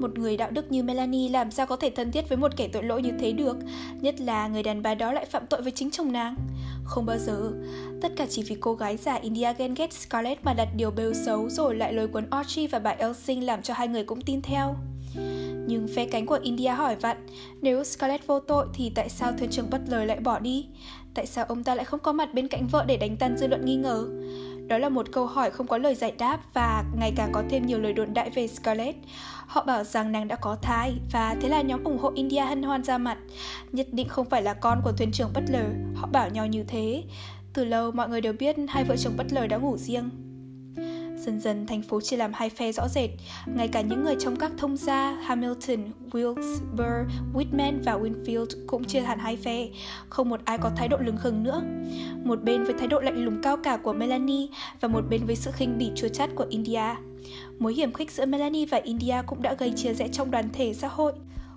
Một 0.00 0.18
người 0.18 0.36
đạo 0.36 0.50
đức 0.50 0.72
như 0.72 0.82
Melanie 0.82 1.28
làm 1.28 1.50
sao 1.50 1.66
có 1.66 1.76
thể 1.76 1.90
thân 1.90 2.12
thiết 2.12 2.28
với 2.28 2.38
một 2.38 2.56
kẻ 2.56 2.68
tội 2.68 2.82
lỗi 2.82 3.02
như 3.02 3.10
thế 3.20 3.32
được, 3.32 3.56
nhất 4.00 4.20
là 4.20 4.48
người 4.48 4.62
đàn 4.62 4.82
bà 4.82 4.94
đó 4.94 5.12
lại 5.12 5.24
phạm 5.24 5.46
tội 5.46 5.62
với 5.62 5.72
chính 5.72 5.90
chồng 5.90 6.12
nàng. 6.12 6.36
Không 6.84 7.06
bao 7.06 7.18
giờ. 7.18 7.52
Tất 8.02 8.12
cả 8.16 8.26
chỉ 8.30 8.42
vì 8.42 8.56
cô 8.60 8.74
gái 8.74 8.96
già 8.96 9.14
India 9.14 9.52
ghen 9.58 9.74
ghét 9.74 9.92
Scarlett 9.92 10.44
mà 10.44 10.54
đặt 10.54 10.68
điều 10.76 10.90
bêu 10.90 11.14
xấu 11.14 11.48
rồi 11.48 11.74
lại 11.74 11.92
lôi 11.92 12.08
cuốn 12.08 12.30
Archie 12.30 12.66
và 12.66 12.78
bà 12.78 12.90
Elsing 12.90 13.44
làm 13.44 13.62
cho 13.62 13.74
hai 13.74 13.88
người 13.88 14.04
cũng 14.04 14.20
tin 14.20 14.42
theo. 14.42 14.74
Nhưng 15.66 15.88
phe 15.88 16.06
cánh 16.06 16.26
của 16.26 16.38
India 16.42 16.68
hỏi 16.68 16.96
vặn, 16.96 17.26
nếu 17.62 17.84
Scarlett 17.84 18.26
vô 18.26 18.40
tội 18.40 18.66
thì 18.74 18.92
tại 18.94 19.08
sao 19.08 19.32
thuyền 19.38 19.50
trưởng 19.50 19.70
Butler 19.70 20.08
lại 20.08 20.20
bỏ 20.20 20.38
đi? 20.38 20.66
Tại 21.14 21.26
sao 21.26 21.44
ông 21.44 21.64
ta 21.64 21.74
lại 21.74 21.84
không 21.84 22.00
có 22.00 22.12
mặt 22.12 22.34
bên 22.34 22.48
cạnh 22.48 22.66
vợ 22.66 22.84
để 22.88 22.96
đánh 22.96 23.16
tan 23.16 23.36
dư 23.38 23.46
luận 23.46 23.64
nghi 23.64 23.76
ngờ? 23.76 24.08
Đó 24.66 24.78
là 24.78 24.88
một 24.88 25.12
câu 25.12 25.26
hỏi 25.26 25.50
không 25.50 25.66
có 25.66 25.78
lời 25.78 25.94
giải 25.94 26.12
đáp 26.18 26.40
và 26.54 26.84
ngày 26.98 27.12
càng 27.16 27.32
có 27.32 27.42
thêm 27.48 27.66
nhiều 27.66 27.78
lời 27.78 27.92
đồn 27.92 28.14
đại 28.14 28.30
về 28.30 28.48
Scarlett. 28.48 28.96
Họ 29.46 29.64
bảo 29.64 29.84
rằng 29.84 30.12
nàng 30.12 30.28
đã 30.28 30.36
có 30.36 30.56
thai 30.62 30.94
và 31.12 31.36
thế 31.40 31.48
là 31.48 31.62
nhóm 31.62 31.84
ủng 31.84 31.98
hộ 31.98 32.12
India 32.14 32.40
hân 32.40 32.62
hoan 32.62 32.84
ra 32.84 32.98
mặt. 32.98 33.18
Nhất 33.72 33.86
định 33.92 34.08
không 34.08 34.30
phải 34.30 34.42
là 34.42 34.54
con 34.54 34.80
của 34.84 34.92
thuyền 34.92 35.12
trưởng 35.12 35.32
Butler, 35.34 35.66
họ 35.94 36.08
bảo 36.12 36.30
nhau 36.30 36.46
như 36.46 36.64
thế. 36.64 37.04
Từ 37.52 37.64
lâu 37.64 37.90
mọi 37.90 38.08
người 38.08 38.20
đều 38.20 38.32
biết 38.32 38.56
hai 38.68 38.84
vợ 38.84 38.96
chồng 38.96 39.16
Butler 39.16 39.50
đã 39.50 39.56
ngủ 39.56 39.76
riêng. 39.76 40.25
Dần 41.16 41.40
dần 41.40 41.66
thành 41.66 41.82
phố 41.82 42.00
chia 42.00 42.16
làm 42.16 42.32
hai 42.34 42.50
phe 42.50 42.72
rõ 42.72 42.88
rệt, 42.88 43.10
ngay 43.46 43.68
cả 43.68 43.80
những 43.80 44.04
người 44.04 44.16
trong 44.18 44.36
các 44.36 44.52
thông 44.58 44.76
gia 44.76 45.10
Hamilton, 45.10 45.80
Wilkes, 46.10 46.58
Burr, 46.70 47.12
Whitman 47.34 47.82
và 47.84 47.92
Winfield 47.92 48.46
cũng 48.66 48.84
chia 48.84 49.00
hẳn 49.00 49.18
hai 49.18 49.36
phe, 49.36 49.68
không 50.08 50.28
một 50.28 50.40
ai 50.44 50.58
có 50.58 50.70
thái 50.76 50.88
độ 50.88 50.96
lừng 51.00 51.16
khừng 51.16 51.42
nữa. 51.42 51.62
Một 52.24 52.42
bên 52.42 52.64
với 52.64 52.74
thái 52.78 52.88
độ 52.88 53.00
lạnh 53.00 53.24
lùng 53.24 53.42
cao 53.42 53.56
cả 53.56 53.76
của 53.76 53.92
Melanie 53.92 54.46
và 54.80 54.88
một 54.88 55.04
bên 55.10 55.26
với 55.26 55.36
sự 55.36 55.50
khinh 55.50 55.78
bỉ 55.78 55.90
chua 55.94 56.08
chát 56.08 56.30
của 56.34 56.46
India. 56.50 56.94
Mối 57.58 57.74
hiểm 57.74 57.92
khích 57.92 58.10
giữa 58.10 58.26
Melanie 58.26 58.66
và 58.66 58.78
India 58.78 59.16
cũng 59.26 59.42
đã 59.42 59.54
gây 59.54 59.72
chia 59.76 59.94
rẽ 59.94 60.08
trong 60.08 60.30
đoàn 60.30 60.48
thể 60.52 60.74
xã 60.74 60.88
hội. 60.88 61.12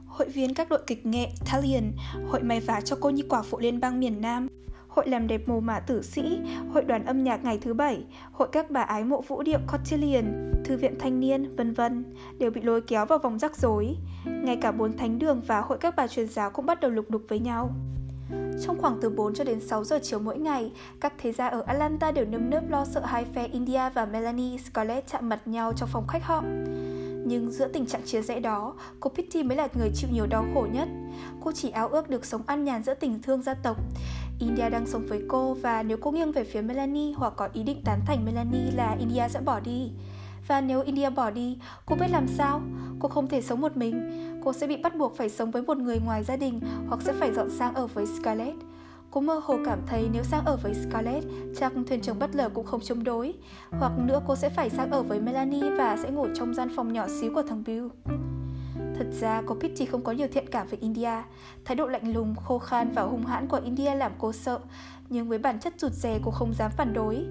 Hội 0.07 0.29
viên 0.29 0.53
các 0.53 0.69
đội 0.69 0.79
kịch 0.87 1.05
nghệ 1.05 1.27
Italian, 1.45 1.91
hội 2.27 2.43
may 2.43 2.59
vá 2.59 2.81
cho 2.81 2.97
cô 3.01 3.09
nhi 3.09 3.23
quả 3.29 3.41
phụ 3.41 3.59
liên 3.59 3.79
bang 3.79 3.99
miền 3.99 4.21
Nam, 4.21 4.47
Hội 4.99 5.09
làm 5.09 5.27
đẹp 5.27 5.41
mồ 5.47 5.59
mả 5.59 5.79
tử 5.79 6.01
sĩ, 6.01 6.39
Hội 6.73 6.83
đoàn 6.83 7.05
âm 7.05 7.23
nhạc 7.23 7.43
ngày 7.43 7.59
thứ 7.61 7.73
bảy, 7.73 8.03
Hội 8.31 8.47
các 8.51 8.71
bà 8.71 8.81
ái 8.81 9.03
mộ 9.03 9.21
vũ 9.21 9.43
điệu 9.43 9.59
Cotillion, 9.67 10.25
Thư 10.65 10.77
viện 10.77 10.95
thanh 10.99 11.19
niên, 11.19 11.55
vân 11.55 11.73
vân 11.73 12.03
đều 12.39 12.51
bị 12.51 12.61
lôi 12.61 12.81
kéo 12.81 13.05
vào 13.05 13.19
vòng 13.19 13.39
rắc 13.39 13.57
rối. 13.57 13.95
Ngay 14.25 14.57
cả 14.61 14.71
bốn 14.71 14.97
thánh 14.97 15.19
đường 15.19 15.41
và 15.47 15.61
hội 15.61 15.77
các 15.77 15.95
bà 15.97 16.07
truyền 16.07 16.27
giáo 16.27 16.51
cũng 16.51 16.65
bắt 16.65 16.79
đầu 16.79 16.91
lục 16.91 17.09
đục 17.09 17.21
với 17.29 17.39
nhau. 17.39 17.69
Trong 18.65 18.77
khoảng 18.81 18.97
từ 19.01 19.09
4 19.09 19.33
cho 19.33 19.43
đến 19.43 19.61
6 19.61 19.83
giờ 19.83 19.99
chiều 20.03 20.19
mỗi 20.19 20.37
ngày, 20.37 20.71
các 20.99 21.13
thế 21.17 21.31
gia 21.31 21.47
ở 21.47 21.61
Atlanta 21.61 22.11
đều 22.11 22.25
nơm 22.25 22.49
nớp 22.49 22.69
lo 22.69 22.85
sợ 22.85 23.01
hai 23.05 23.25
phe 23.35 23.47
India 23.47 23.89
và 23.93 24.05
Melanie 24.05 24.57
Scarlett 24.57 25.07
chạm 25.11 25.29
mặt 25.29 25.47
nhau 25.47 25.73
trong 25.75 25.89
phòng 25.91 26.07
khách 26.07 26.23
họ. 26.23 26.43
Nhưng 27.25 27.51
giữa 27.51 27.67
tình 27.67 27.85
trạng 27.85 28.05
chia 28.05 28.21
rẽ 28.21 28.39
đó, 28.39 28.73
cô 28.99 29.09
Pitty 29.09 29.43
mới 29.43 29.57
là 29.57 29.67
người 29.77 29.91
chịu 29.95 30.09
nhiều 30.13 30.27
đau 30.27 30.45
khổ 30.53 30.67
nhất. 30.71 30.87
Cô 31.41 31.51
chỉ 31.51 31.69
áo 31.69 31.87
ước 31.87 32.09
được 32.09 32.25
sống 32.25 32.41
an 32.45 32.63
nhàn 32.63 32.83
giữa 32.83 32.93
tình 32.93 33.21
thương 33.21 33.41
gia 33.41 33.53
tộc. 33.53 33.77
India 34.39 34.69
đang 34.69 34.87
sống 34.87 35.05
với 35.07 35.21
cô 35.27 35.53
và 35.53 35.83
nếu 35.83 35.97
cô 36.01 36.11
nghiêng 36.11 36.31
về 36.31 36.43
phía 36.43 36.61
Melanie 36.61 37.13
hoặc 37.13 37.33
có 37.35 37.49
ý 37.53 37.63
định 37.63 37.81
tán 37.85 37.99
thành 38.05 38.25
Melanie 38.25 38.71
là 38.75 38.95
India 38.99 39.23
sẽ 39.29 39.41
bỏ 39.41 39.59
đi. 39.59 39.91
Và 40.47 40.61
nếu 40.61 40.81
India 40.81 41.09
bỏ 41.09 41.29
đi, 41.29 41.57
cô 41.85 41.95
biết 41.95 42.07
làm 42.09 42.27
sao? 42.27 42.61
Cô 42.99 43.09
không 43.09 43.27
thể 43.27 43.41
sống 43.41 43.61
một 43.61 43.77
mình. 43.77 43.95
Cô 44.43 44.53
sẽ 44.53 44.67
bị 44.67 44.77
bắt 44.77 44.95
buộc 44.95 45.15
phải 45.15 45.29
sống 45.29 45.51
với 45.51 45.61
một 45.61 45.77
người 45.77 45.99
ngoài 46.05 46.23
gia 46.23 46.35
đình 46.35 46.59
hoặc 46.87 47.01
sẽ 47.01 47.13
phải 47.13 47.33
dọn 47.33 47.49
sang 47.49 47.73
ở 47.73 47.87
với 47.87 48.05
Scarlett. 48.05 48.55
Cô 49.11 49.21
mơ 49.21 49.41
hồ 49.43 49.57
cảm 49.65 49.79
thấy 49.87 50.09
nếu 50.13 50.23
sang 50.23 50.45
ở 50.45 50.57
với 50.63 50.73
Scarlett, 50.73 51.25
chắc 51.55 51.73
thuyền 51.87 52.01
trưởng 52.01 52.19
bất 52.19 52.35
lờ 52.35 52.49
cũng 52.49 52.65
không 52.65 52.81
chống 52.81 53.03
đối. 53.03 53.33
Hoặc 53.71 53.91
nữa 53.97 54.21
cô 54.27 54.35
sẽ 54.35 54.49
phải 54.49 54.69
sang 54.69 54.91
ở 54.91 55.03
với 55.03 55.19
Melanie 55.19 55.69
và 55.77 55.97
sẽ 56.03 56.11
ngủ 56.11 56.27
trong 56.35 56.53
gian 56.53 56.69
phòng 56.75 56.93
nhỏ 56.93 57.07
xíu 57.07 57.31
của 57.35 57.43
thằng 57.43 57.63
Bill. 57.65 57.87
Thật 58.75 59.07
ra 59.19 59.41
cô 59.45 59.55
Pitty 59.55 59.85
không 59.85 60.03
có 60.03 60.11
nhiều 60.11 60.27
thiện 60.31 60.49
cảm 60.49 60.67
với 60.67 60.79
India. 60.79 61.23
Thái 61.65 61.75
độ 61.75 61.87
lạnh 61.87 62.13
lùng, 62.13 62.35
khô 62.35 62.59
khan 62.59 62.91
và 62.95 63.01
hung 63.01 63.25
hãn 63.25 63.47
của 63.47 63.59
India 63.63 63.95
làm 63.95 64.11
cô 64.19 64.33
sợ, 64.33 64.59
nhưng 65.09 65.29
với 65.29 65.37
bản 65.37 65.59
chất 65.59 65.73
rụt 65.77 65.91
rè 65.91 66.19
cô 66.23 66.31
không 66.31 66.53
dám 66.53 66.71
phản 66.77 66.93
đối. 66.93 67.25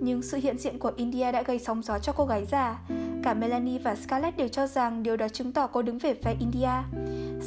Nhưng 0.00 0.22
sự 0.22 0.36
hiện 0.36 0.58
diện 0.58 0.78
của 0.78 0.92
India 0.96 1.32
đã 1.32 1.42
gây 1.42 1.58
sóng 1.58 1.82
gió 1.82 1.98
cho 1.98 2.12
cô 2.12 2.26
gái 2.26 2.46
già. 2.50 2.78
Cả 3.22 3.34
Melanie 3.34 3.78
và 3.78 3.96
Scarlett 3.96 4.36
đều 4.36 4.48
cho 4.48 4.66
rằng 4.66 5.02
điều 5.02 5.16
đó 5.16 5.28
chứng 5.28 5.52
tỏ 5.52 5.66
cô 5.66 5.82
đứng 5.82 5.98
về 5.98 6.14
phe 6.14 6.34
India. 6.40 6.70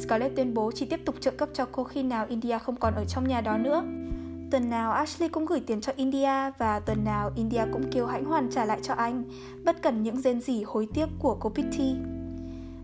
Scarlett 0.02 0.36
tuyên 0.36 0.54
bố 0.54 0.70
chỉ 0.74 0.86
tiếp 0.86 1.00
tục 1.04 1.14
trợ 1.20 1.30
cấp 1.30 1.48
cho 1.52 1.66
cô 1.72 1.84
khi 1.84 2.02
nào 2.02 2.26
India 2.28 2.58
không 2.58 2.76
còn 2.76 2.94
ở 2.94 3.04
trong 3.04 3.28
nhà 3.28 3.40
đó 3.40 3.58
nữa. 3.58 3.84
Tuần 4.50 4.70
nào 4.70 4.92
Ashley 4.92 5.28
cũng 5.28 5.46
gửi 5.46 5.60
tiền 5.60 5.80
cho 5.80 5.92
India 5.96 6.50
và 6.58 6.80
tuần 6.80 7.04
nào 7.04 7.30
India 7.36 7.62
cũng 7.72 7.90
kêu 7.92 8.06
hãnh 8.06 8.24
hoàn 8.24 8.50
trả 8.50 8.64
lại 8.64 8.78
cho 8.82 8.94
anh, 8.94 9.24
bất 9.64 9.82
cần 9.82 10.02
những 10.02 10.20
rên 10.20 10.40
rỉ 10.40 10.62
hối 10.62 10.88
tiếc 10.94 11.06
của 11.18 11.36
cô 11.40 11.50
Pitty. 11.50 11.94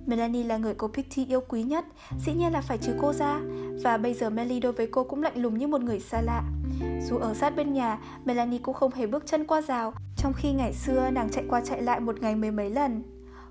Melanie 0.09 0.45
là 0.45 0.57
người 0.57 0.75
cô 0.75 0.89
Pitty 0.89 1.27
yêu 1.27 1.41
quý 1.49 1.63
nhất, 1.63 1.85
dĩ 2.27 2.33
nhiên 2.33 2.53
là 2.53 2.61
phải 2.61 2.79
trừ 2.79 2.93
cô 3.01 3.13
ra, 3.13 3.41
và 3.83 3.97
bây 3.97 4.15
giờ 4.15 4.31
Melly 4.31 4.61
đối 4.61 4.73
với 4.73 4.87
cô 4.87 5.05
cũng 5.05 5.23
lạnh 5.23 5.43
lùng 5.43 5.59
như 5.59 5.67
một 5.67 5.81
người 5.81 6.01
xa 6.01 6.21
lạ. 6.21 6.43
Dù 7.09 7.17
ở 7.17 7.35
sát 7.35 7.57
bên 7.57 7.73
nhà, 7.73 7.99
Melanie 8.25 8.59
cũng 8.59 8.75
không 8.75 8.93
hề 8.93 9.07
bước 9.07 9.27
chân 9.27 9.47
qua 9.47 9.63
rào, 9.63 9.93
trong 10.17 10.33
khi 10.33 10.53
ngày 10.53 10.73
xưa 10.73 11.11
nàng 11.11 11.31
chạy 11.31 11.45
qua 11.49 11.61
chạy 11.61 11.83
lại 11.83 12.01
một 12.01 12.21
ngày 12.21 12.37
mười 12.37 12.51
mấy 12.51 12.71
lần. 12.71 13.03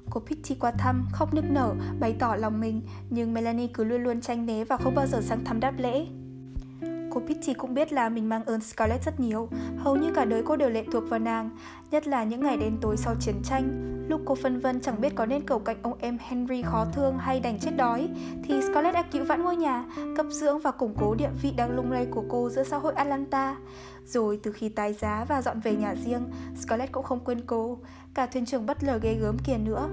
Cô 0.10 0.20
Pitty 0.20 0.56
qua 0.56 0.72
thăm, 0.72 1.06
khóc 1.12 1.34
nức 1.34 1.46
nở, 1.50 1.76
bày 2.00 2.16
tỏ 2.20 2.36
lòng 2.36 2.60
mình, 2.60 2.82
nhưng 3.10 3.34
Melanie 3.34 3.68
cứ 3.68 3.84
luôn 3.84 4.04
luôn 4.04 4.22
tranh 4.22 4.46
né 4.46 4.64
và 4.64 4.78
không 4.78 4.96
bao 4.96 5.08
giờ 5.08 5.22
sang 5.22 5.44
thăm 5.46 5.60
đáp 5.60 5.74
lễ. 5.78 6.08
Cô 7.18 7.24
Pitty 7.28 7.54
cũng 7.54 7.74
biết 7.74 7.94
là 7.94 8.10
mình 8.10 8.30
mang 8.30 8.46
ơn 8.46 8.62
Scarlett 8.62 9.06
rất 9.06 9.20
nhiều, 9.20 9.50
hầu 9.78 9.96
như 9.96 10.12
cả 10.16 10.26
đời 10.26 10.44
cô 10.46 10.56
đều 10.56 10.70
lệ 10.70 10.86
thuộc 10.92 11.04
vào 11.10 11.20
nàng, 11.20 11.50
nhất 11.92 12.08
là 12.08 12.24
những 12.24 12.44
ngày 12.44 12.58
đen 12.58 12.78
tối 12.82 12.98
sau 12.98 13.16
chiến 13.20 13.36
tranh. 13.44 13.70
Lúc 14.10 14.22
cô 14.26 14.36
phân 14.36 14.60
vân 14.60 14.82
chẳng 14.82 15.02
biết 15.02 15.16
có 15.16 15.26
nên 15.26 15.46
cầu 15.46 15.60
cạnh 15.60 15.78
ông 15.82 15.98
em 16.00 16.18
Henry 16.22 16.62
khó 16.62 16.86
thương 16.94 17.18
hay 17.18 17.40
đành 17.40 17.60
chết 17.60 17.72
đói, 17.78 18.10
thì 18.44 18.62
Scarlett 18.62 18.94
đã 18.94 19.04
cứu 19.12 19.26
vãn 19.26 19.44
ngôi 19.44 19.56
nhà, 19.56 19.86
cấp 20.18 20.26
dưỡng 20.30 20.60
và 20.60 20.72
củng 20.72 20.96
cố 21.00 21.16
địa 21.16 21.30
vị 21.42 21.54
đang 21.58 21.76
lung 21.76 21.92
lay 21.92 22.06
của 22.06 22.24
cô 22.30 22.50
giữa 22.50 22.64
xã 22.64 22.78
hội 22.78 22.94
Atlanta. 22.94 23.56
Rồi 24.06 24.40
từ 24.44 24.52
khi 24.52 24.70
tái 24.70 24.94
giá 24.94 25.26
và 25.30 25.42
dọn 25.42 25.60
về 25.60 25.76
nhà 25.76 25.96
riêng, 26.06 26.24
Scarlett 26.56 26.92
cũng 26.92 27.04
không 27.04 27.20
quên 27.20 27.42
cô, 27.46 27.78
cả 28.14 28.26
thuyền 28.26 28.46
trưởng 28.46 28.66
bất 28.66 28.84
lờ 28.84 29.00
ghê 29.02 29.18
gớm 29.22 29.38
kia 29.46 29.58
nữa. 29.58 29.90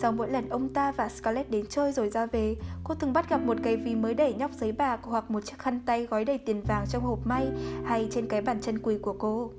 Sau 0.00 0.12
mỗi 0.12 0.30
lần 0.30 0.48
ông 0.48 0.68
ta 0.68 0.92
và 0.92 1.08
Scarlett 1.08 1.50
đến 1.50 1.66
chơi 1.68 1.92
rồi 1.92 2.10
ra 2.10 2.26
về, 2.26 2.56
cô 2.84 2.94
thường 2.94 3.12
bắt 3.12 3.30
gặp 3.30 3.40
một 3.40 3.56
cái 3.62 3.76
ví 3.76 3.94
mới 3.94 4.14
đẩy 4.14 4.34
nhóc 4.34 4.50
giấy 4.52 4.72
bạc 4.72 5.00
hoặc 5.02 5.30
một 5.30 5.44
chiếc 5.44 5.58
khăn 5.58 5.80
tay 5.86 6.06
gói 6.06 6.24
đầy 6.24 6.38
tiền 6.38 6.62
vàng 6.62 6.86
trong 6.88 7.04
hộp 7.04 7.26
may 7.26 7.46
hay 7.84 8.08
trên 8.10 8.26
cái 8.26 8.42
bàn 8.42 8.60
chân 8.60 8.78
quỳ 8.78 8.98
của 8.98 9.12
cô. 9.18 9.50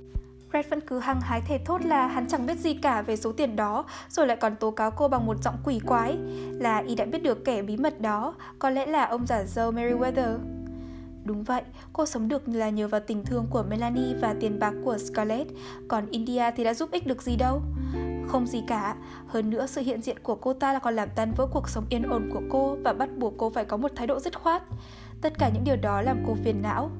Fred 0.51 0.63
vẫn 0.69 0.79
cứ 0.87 0.99
hăng 0.99 1.21
hái 1.21 1.41
thề 1.41 1.59
thốt 1.65 1.85
là 1.85 2.07
hắn 2.07 2.27
chẳng 2.27 2.45
biết 2.45 2.57
gì 2.59 2.73
cả 2.73 3.01
về 3.01 3.15
số 3.15 3.31
tiền 3.31 3.55
đó, 3.55 3.85
rồi 4.09 4.27
lại 4.27 4.37
còn 4.37 4.55
tố 4.55 4.71
cáo 4.71 4.91
cô 4.91 5.07
bằng 5.07 5.25
một 5.25 5.43
giọng 5.43 5.57
quỷ 5.65 5.79
quái, 5.85 6.17
là 6.51 6.77
y 6.77 6.95
đã 6.95 7.05
biết 7.05 7.23
được 7.23 7.45
kẻ 7.45 7.61
bí 7.61 7.77
mật 7.77 8.01
đó, 8.01 8.35
có 8.59 8.69
lẽ 8.69 8.85
là 8.85 9.05
ông 9.05 9.27
giả 9.27 9.43
dâu 9.43 9.71
Meriwether. 9.71 10.37
Đúng 11.23 11.43
vậy, 11.43 11.61
cô 11.93 12.05
sống 12.05 12.27
được 12.27 12.49
là 12.49 12.69
nhờ 12.69 12.87
vào 12.87 13.01
tình 13.07 13.25
thương 13.25 13.45
của 13.49 13.63
Melanie 13.69 14.15
và 14.21 14.35
tiền 14.39 14.59
bạc 14.59 14.73
của 14.85 14.97
Scarlett, 14.97 15.51
còn 15.87 16.05
India 16.11 16.51
thì 16.55 16.63
đã 16.63 16.73
giúp 16.73 16.91
ích 16.91 17.07
được 17.07 17.21
gì 17.21 17.35
đâu. 17.35 17.61
Không 18.29 18.47
gì 18.47 18.63
cả, 18.67 18.95
hơn 19.27 19.49
nữa 19.49 19.65
sự 19.67 19.81
hiện 19.81 20.01
diện 20.01 20.19
của 20.23 20.35
cô 20.35 20.53
ta 20.53 20.73
là 20.73 20.79
còn 20.79 20.95
làm 20.95 21.09
tan 21.15 21.33
vỡ 21.37 21.47
cuộc 21.53 21.69
sống 21.69 21.85
yên 21.89 22.03
ổn 22.03 22.29
của 22.33 22.41
cô 22.49 22.77
và 22.83 22.93
bắt 22.93 23.09
buộc 23.17 23.33
cô 23.37 23.49
phải 23.49 23.65
có 23.65 23.77
một 23.77 23.91
thái 23.95 24.07
độ 24.07 24.19
dứt 24.19 24.39
khoát. 24.39 24.63
Tất 25.21 25.33
cả 25.39 25.49
những 25.53 25.63
điều 25.63 25.75
đó 25.75 26.01
làm 26.01 26.23
cô 26.27 26.35
phiền 26.43 26.61
não. 26.61 26.91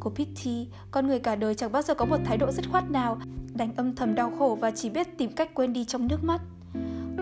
Cô 0.00 0.10
Pitty, 0.10 0.68
con 0.90 1.06
người 1.06 1.18
cả 1.18 1.36
đời 1.36 1.54
chẳng 1.54 1.72
bao 1.72 1.82
giờ 1.82 1.94
có 1.94 2.04
một 2.04 2.16
thái 2.24 2.36
độ 2.36 2.50
dứt 2.50 2.64
khoát 2.70 2.90
nào, 2.90 3.18
đánh 3.54 3.76
âm 3.76 3.94
thầm 3.94 4.14
đau 4.14 4.32
khổ 4.38 4.58
và 4.60 4.70
chỉ 4.70 4.90
biết 4.90 5.18
tìm 5.18 5.32
cách 5.32 5.54
quên 5.54 5.72
đi 5.72 5.84
trong 5.84 6.08
nước 6.08 6.24
mắt. 6.24 6.40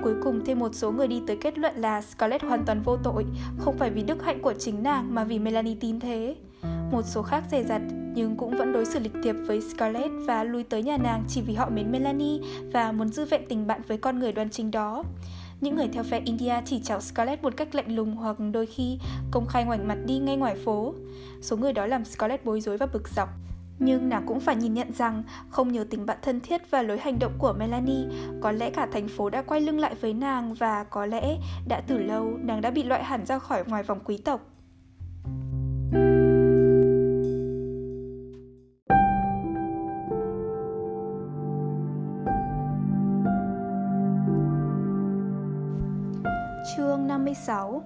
Cuối 0.03 0.15
cùng 0.23 0.45
thêm 0.45 0.59
một 0.59 0.75
số 0.75 0.91
người 0.91 1.09
đi 1.09 1.23
tới 1.27 1.37
kết 1.41 1.59
luận 1.59 1.77
là 1.77 2.03
Scarlett 2.03 2.43
hoàn 2.43 2.65
toàn 2.65 2.83
vô 2.83 2.97
tội, 2.97 3.25
không 3.59 3.79
phải 3.79 3.91
vì 3.91 4.03
đức 4.03 4.25
hạnh 4.25 4.43
của 4.43 4.55
chính 4.59 4.83
nàng 4.83 5.15
mà 5.15 5.25
vì 5.25 5.39
Melanie 5.39 5.77
tin 5.81 6.01
thế. 6.01 6.37
Một 6.93 7.03
số 7.03 7.23
khác 7.23 7.45
dè 7.51 7.65
dặt 7.65 7.83
nhưng 8.17 8.37
cũng 8.37 8.57
vẫn 8.57 8.73
đối 8.73 8.85
xử 8.85 8.99
lịch 8.99 9.13
thiệp 9.23 9.37
với 9.47 9.61
Scarlett 9.61 10.11
và 10.27 10.45
lui 10.45 10.65
tới 10.65 10.83
nhà 10.83 10.97
nàng 10.97 11.25
chỉ 11.29 11.43
vì 11.43 11.55
họ 11.55 11.69
mến 11.71 11.93
Melanie 11.93 12.39
và 12.73 12.93
muốn 12.93 13.09
giữ 13.09 13.25
vẹn 13.25 13.43
tình 13.49 13.67
bạn 13.67 13.81
với 13.89 13.99
con 13.99 14.19
người 14.19 14.33
đoan 14.33 14.51
chính 14.51 14.71
đó. 14.71 15.03
Những 15.61 15.77
người 15.77 15.89
theo 15.89 16.03
phe 16.03 16.21
India 16.25 16.55
chỉ 16.65 16.81
chào 16.85 17.01
Scarlett 17.01 17.43
một 17.43 17.57
cách 17.57 17.75
lạnh 17.75 17.97
lùng 17.97 18.17
hoặc 18.17 18.37
đôi 18.53 18.67
khi 18.67 18.99
công 19.31 19.47
khai 19.47 19.65
ngoảnh 19.65 19.89
mặt 19.89 19.99
đi 20.07 20.19
ngay 20.19 20.37
ngoài 20.37 20.57
phố. 20.65 20.95
Số 21.41 21.57
người 21.57 21.73
đó 21.73 21.87
làm 21.87 22.05
Scarlett 22.05 22.45
bối 22.45 22.61
rối 22.61 22.77
và 22.77 22.87
bực 22.87 23.09
dọc. 23.09 23.29
Nhưng 23.79 24.09
nàng 24.09 24.27
cũng 24.27 24.41
phải 24.41 24.57
nhìn 24.57 24.75
nhận 24.75 24.93
rằng 24.93 25.23
không 25.49 25.73
nhờ 25.73 25.87
tình 25.91 26.07
bạn 26.07 26.19
thân 26.23 26.41
thiết 26.41 26.71
và 26.71 26.83
lối 26.83 26.99
hành 26.99 27.19
động 27.19 27.33
của 27.39 27.55
Melanie, 27.59 28.07
có 28.41 28.53
lẽ 28.53 28.71
cả 28.71 28.87
thành 28.93 29.09
phố 29.09 29.31
đã 29.31 29.43
quay 29.43 29.61
lưng 29.61 29.81
lại 29.81 29.95
với 30.01 30.15
nàng 30.15 30.55
và 30.55 30.85
có 30.85 31.07
lẽ 31.07 31.37
đã 31.69 31.81
từ 31.87 31.99
lâu 31.99 32.39
nàng 32.43 32.61
đã 32.61 32.71
bị 32.71 32.83
loại 32.83 33.05
hẳn 33.05 33.27
ra 33.27 33.39
khỏi 33.39 33.65
ngoài 33.67 33.83
vòng 33.83 34.01
quý 34.05 34.17
tộc. 34.17 34.56
56 47.27 47.83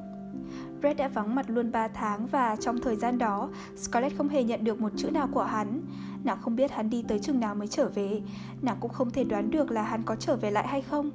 Brett 0.80 0.98
đã 0.98 1.08
vắng 1.08 1.34
mặt 1.34 1.50
luôn 1.50 1.72
3 1.72 1.88
tháng 1.88 2.26
và 2.26 2.56
trong 2.56 2.80
thời 2.80 2.96
gian 2.96 3.18
đó, 3.18 3.48
Scarlett 3.76 4.16
không 4.16 4.28
hề 4.28 4.44
nhận 4.44 4.64
được 4.64 4.80
một 4.80 4.92
chữ 4.96 5.10
nào 5.10 5.28
của 5.32 5.42
hắn. 5.42 5.80
Nàng 6.24 6.38
không 6.40 6.56
biết 6.56 6.70
hắn 6.70 6.90
đi 6.90 7.04
tới 7.08 7.18
chừng 7.18 7.40
nào 7.40 7.54
mới 7.54 7.68
trở 7.68 7.88
về, 7.88 8.20
nàng 8.62 8.76
cũng 8.80 8.90
không 8.90 9.10
thể 9.10 9.24
đoán 9.24 9.50
được 9.50 9.70
là 9.70 9.82
hắn 9.82 10.02
có 10.02 10.16
trở 10.16 10.36
về 10.36 10.50
lại 10.50 10.68
hay 10.68 10.82
không. 10.82 11.10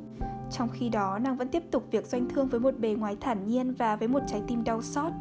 Trong 0.52 0.70
khi 0.74 0.90
đó, 0.90 1.20
nàng 1.20 1.38
vẫn 1.38 1.48
tiếp 1.48 1.64
tục 1.72 1.88
việc 1.92 2.06
doanh 2.06 2.30
thương 2.30 2.48
với 2.48 2.60
một 2.60 2.80
bề 2.80 2.90
ngoài 2.90 3.18
thản 3.22 3.48
nhiên 3.48 3.74
và 3.74 3.96
với 3.96 4.08
một 4.08 4.22
trái 4.28 4.42
tim 4.48 4.64
đau 4.64 4.82
xót. 4.82 5.12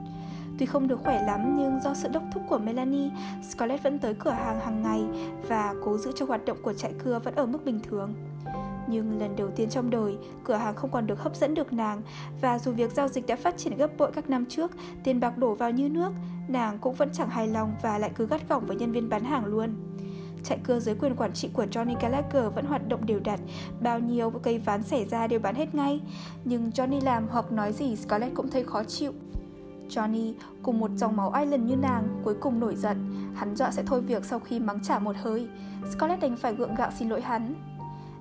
Tuy 0.59 0.67
không 0.67 0.89
được 0.89 1.01
khỏe 1.05 1.27
lắm 1.27 1.57
nhưng 1.57 1.81
do 1.81 1.95
sự 1.95 2.09
đốc 2.09 2.23
thúc 2.33 2.43
của 2.49 2.59
Melanie, 2.59 3.11
Scarlett 3.43 3.83
vẫn 3.83 3.99
tới 3.99 4.15
cửa 4.15 4.31
hàng 4.31 4.61
hàng 4.61 4.83
ngày 4.83 5.03
và 5.49 5.75
cố 5.85 5.99
giữ 5.99 6.13
cho 6.15 6.27
hoạt 6.27 6.45
động 6.45 6.59
của 6.63 6.73
trại 6.73 6.95
cưa 7.05 7.19
vẫn 7.25 7.35
ở 7.35 7.47
mức 7.47 7.65
bình 7.65 7.81
thường. 7.91 8.15
Nhưng 8.89 9.21
lần 9.21 9.37
đầu 9.37 9.51
tiên 9.57 9.71
trong 9.71 9.91
đời, 9.91 10.17
cửa 10.45 10.55
hàng 10.55 10.75
không 10.75 10.91
còn 10.91 11.07
được 11.07 11.19
hấp 11.19 11.37
dẫn 11.37 11.55
được 11.55 11.73
nàng 11.73 12.03
và 12.41 12.59
dù 12.59 12.73
việc 12.73 12.93
giao 12.93 13.09
dịch 13.09 13.27
đã 13.27 13.37
phát 13.37 13.59
triển 13.59 13.77
gấp 13.77 13.99
bội 13.99 14.13
các 14.13 14.31
năm 14.31 14.47
trước, 14.47 14.71
tiền 15.05 15.21
bạc 15.21 15.39
đổ 15.39 15.55
vào 15.55 15.71
như 15.71 15.89
nước, 15.89 16.13
nàng 16.49 16.79
cũng 16.79 16.95
vẫn 16.95 17.11
chẳng 17.13 17.31
hài 17.31 17.47
lòng 17.47 17.75
và 17.83 17.99
lại 17.99 18.11
cứ 18.15 18.27
gắt 18.27 18.49
gỏng 18.49 18.67
với 18.67 18.77
nhân 18.77 18.93
viên 18.93 19.09
bán 19.09 19.25
hàng 19.25 19.47
luôn. 19.47 19.75
Chạy 20.45 20.59
cưa 20.65 20.81
dưới 20.81 20.95
quyền 20.95 21.17
quản 21.17 21.33
trị 21.33 21.51
của 21.53 21.65
Johnny 21.65 21.97
Gallagher 22.01 22.55
vẫn 22.55 22.67
hoạt 22.67 22.89
động 22.89 23.07
đều 23.07 23.21
đặn, 23.21 23.39
bao 23.81 23.99
nhiêu 23.99 24.31
cây 24.31 24.59
ván 24.59 24.83
xảy 24.83 25.05
ra 25.05 25.27
đều 25.27 25.41
bán 25.41 25.55
hết 25.55 25.75
ngay. 25.75 26.01
Nhưng 26.45 26.71
Johnny 26.71 27.05
làm 27.05 27.29
hoặc 27.29 27.53
nói 27.53 27.73
gì 27.73 27.97
Scarlett 27.97 28.35
cũng 28.35 28.51
thấy 28.51 28.65
khó 28.65 28.85
chịu. 28.85 29.13
Johnny, 29.89 30.35
cùng 30.63 30.81
một 30.81 30.91
dòng 30.97 31.17
máu 31.17 31.33
Island 31.41 31.65
như 31.65 31.77
nàng, 31.77 32.21
cuối 32.25 32.35
cùng 32.41 32.61
nổi 32.61 32.77
giận. 32.77 33.07
Hắn 33.35 33.57
dọa 33.57 33.71
sẽ 33.71 33.83
thôi 33.87 34.01
việc 34.01 34.25
sau 34.25 34.39
khi 34.39 34.61
mắng 34.61 34.81
trả 34.83 34.99
một 34.99 35.17
hơi. 35.23 35.49
Scarlett 35.93 36.23
đành 36.23 36.37
phải 36.37 36.55
gượng 36.55 36.75
gạo 36.75 36.91
xin 36.99 37.09
lỗi 37.09 37.21
hắn. 37.21 37.55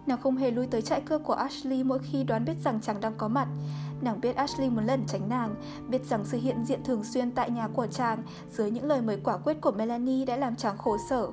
Nàng 0.07 0.21
không 0.21 0.37
hề 0.37 0.51
lui 0.51 0.67
tới 0.67 0.81
trại 0.81 1.01
cưa 1.01 1.17
của 1.17 1.33
Ashley 1.33 1.83
mỗi 1.83 1.99
khi 1.99 2.23
đoán 2.23 2.45
biết 2.45 2.55
rằng 2.63 2.81
chàng 2.81 3.01
đang 3.01 3.13
có 3.17 3.27
mặt. 3.27 3.47
Nàng 4.01 4.21
biết 4.21 4.35
Ashley 4.35 4.69
muốn 4.69 4.85
lẩn 4.85 5.05
tránh 5.07 5.29
nàng, 5.29 5.55
biết 5.89 6.05
rằng 6.05 6.25
sự 6.25 6.37
hiện 6.37 6.65
diện 6.65 6.83
thường 6.83 7.03
xuyên 7.03 7.31
tại 7.31 7.49
nhà 7.49 7.67
của 7.67 7.87
chàng 7.87 8.23
dưới 8.51 8.71
những 8.71 8.85
lời 8.85 9.01
mời 9.01 9.19
quả 9.23 9.37
quyết 9.37 9.61
của 9.61 9.71
Melanie 9.71 10.25
đã 10.25 10.37
làm 10.37 10.55
chàng 10.55 10.77
khổ 10.77 10.97
sở. 11.09 11.27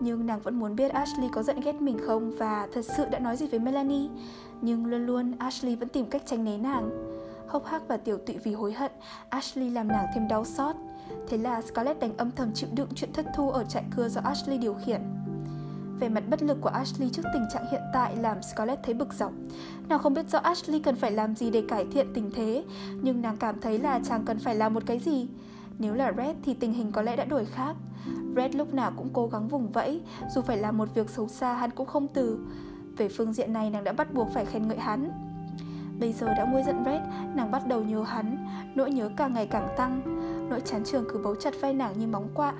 Nhưng 0.00 0.26
nàng 0.26 0.40
vẫn 0.40 0.58
muốn 0.58 0.76
biết 0.76 0.92
Ashley 0.92 1.28
có 1.32 1.42
giận 1.42 1.60
ghét 1.60 1.74
mình 1.74 1.98
không 2.06 2.30
và 2.38 2.68
thật 2.74 2.84
sự 2.96 3.04
đã 3.10 3.18
nói 3.18 3.36
gì 3.36 3.46
với 3.46 3.60
Melanie. 3.60 4.08
Nhưng 4.60 4.86
luôn 4.86 5.06
luôn 5.06 5.32
Ashley 5.38 5.76
vẫn 5.76 5.88
tìm 5.88 6.06
cách 6.06 6.22
tránh 6.26 6.44
né 6.44 6.58
nàng. 6.58 6.90
Hốc 7.48 7.66
hác 7.66 7.88
và 7.88 7.96
tiểu 7.96 8.18
tụy 8.26 8.38
vì 8.38 8.54
hối 8.54 8.72
hận, 8.72 8.92
Ashley 9.28 9.70
làm 9.70 9.88
nàng 9.88 10.06
thêm 10.14 10.28
đau 10.28 10.44
xót. 10.44 10.76
Thế 11.28 11.38
là 11.38 11.62
Scarlett 11.62 12.00
đành 12.00 12.16
âm 12.16 12.30
thầm 12.30 12.52
chịu 12.54 12.68
đựng 12.72 12.88
chuyện 12.94 13.12
thất 13.12 13.26
thu 13.36 13.50
ở 13.50 13.64
trại 13.64 13.84
cưa 13.96 14.08
do 14.08 14.20
Ashley 14.24 14.58
điều 14.58 14.74
khiển. 14.74 15.00
Về 16.00 16.08
mặt 16.08 16.24
bất 16.30 16.42
lực 16.42 16.58
của 16.60 16.68
Ashley 16.68 17.10
trước 17.10 17.22
tình 17.32 17.46
trạng 17.52 17.66
hiện 17.70 17.82
tại 17.92 18.16
làm 18.16 18.42
Scarlett 18.42 18.82
thấy 18.82 18.94
bực 18.94 19.12
dọc. 19.12 19.32
Nàng 19.88 19.98
không 19.98 20.14
biết 20.14 20.30
rõ 20.30 20.38
Ashley 20.38 20.80
cần 20.80 20.96
phải 20.96 21.12
làm 21.12 21.34
gì 21.34 21.50
để 21.50 21.62
cải 21.68 21.86
thiện 21.92 22.06
tình 22.14 22.30
thế, 22.34 22.64
nhưng 23.02 23.22
nàng 23.22 23.36
cảm 23.36 23.60
thấy 23.60 23.78
là 23.78 24.00
chàng 24.04 24.24
cần 24.24 24.38
phải 24.38 24.54
làm 24.54 24.74
một 24.74 24.82
cái 24.86 24.98
gì. 24.98 25.28
Nếu 25.78 25.94
là 25.94 26.12
Red 26.16 26.36
thì 26.42 26.54
tình 26.54 26.72
hình 26.72 26.92
có 26.92 27.02
lẽ 27.02 27.16
đã 27.16 27.24
đổi 27.24 27.44
khác. 27.44 27.76
Red 28.36 28.54
lúc 28.54 28.74
nào 28.74 28.92
cũng 28.96 29.08
cố 29.12 29.26
gắng 29.26 29.48
vùng 29.48 29.72
vẫy, 29.72 30.00
dù 30.34 30.42
phải 30.42 30.56
làm 30.56 30.78
một 30.78 30.88
việc 30.94 31.10
xấu 31.10 31.28
xa 31.28 31.54
hắn 31.54 31.70
cũng 31.70 31.86
không 31.86 32.08
từ. 32.08 32.38
Về 32.96 33.08
phương 33.08 33.32
diện 33.32 33.52
này 33.52 33.70
nàng 33.70 33.84
đã 33.84 33.92
bắt 33.92 34.14
buộc 34.14 34.28
phải 34.34 34.44
khen 34.46 34.68
ngợi 34.68 34.78
hắn. 34.78 35.10
Bây 36.00 36.12
giờ 36.12 36.26
đã 36.26 36.44
nguôi 36.44 36.62
giận 36.66 36.84
Red, 36.84 37.02
nàng 37.34 37.50
bắt 37.50 37.66
đầu 37.66 37.82
nhớ 37.82 38.02
hắn, 38.02 38.46
nỗi 38.74 38.90
nhớ 38.90 39.10
càng 39.16 39.34
ngày 39.34 39.46
càng 39.46 39.68
tăng. 39.76 40.00
Nỗi 40.50 40.60
chán 40.60 40.84
trường 40.84 41.04
cứ 41.12 41.20
bấu 41.24 41.34
chặt 41.34 41.54
vai 41.60 41.74
nàng 41.74 41.98
như 41.98 42.06
móng 42.06 42.28
quạ. 42.34 42.54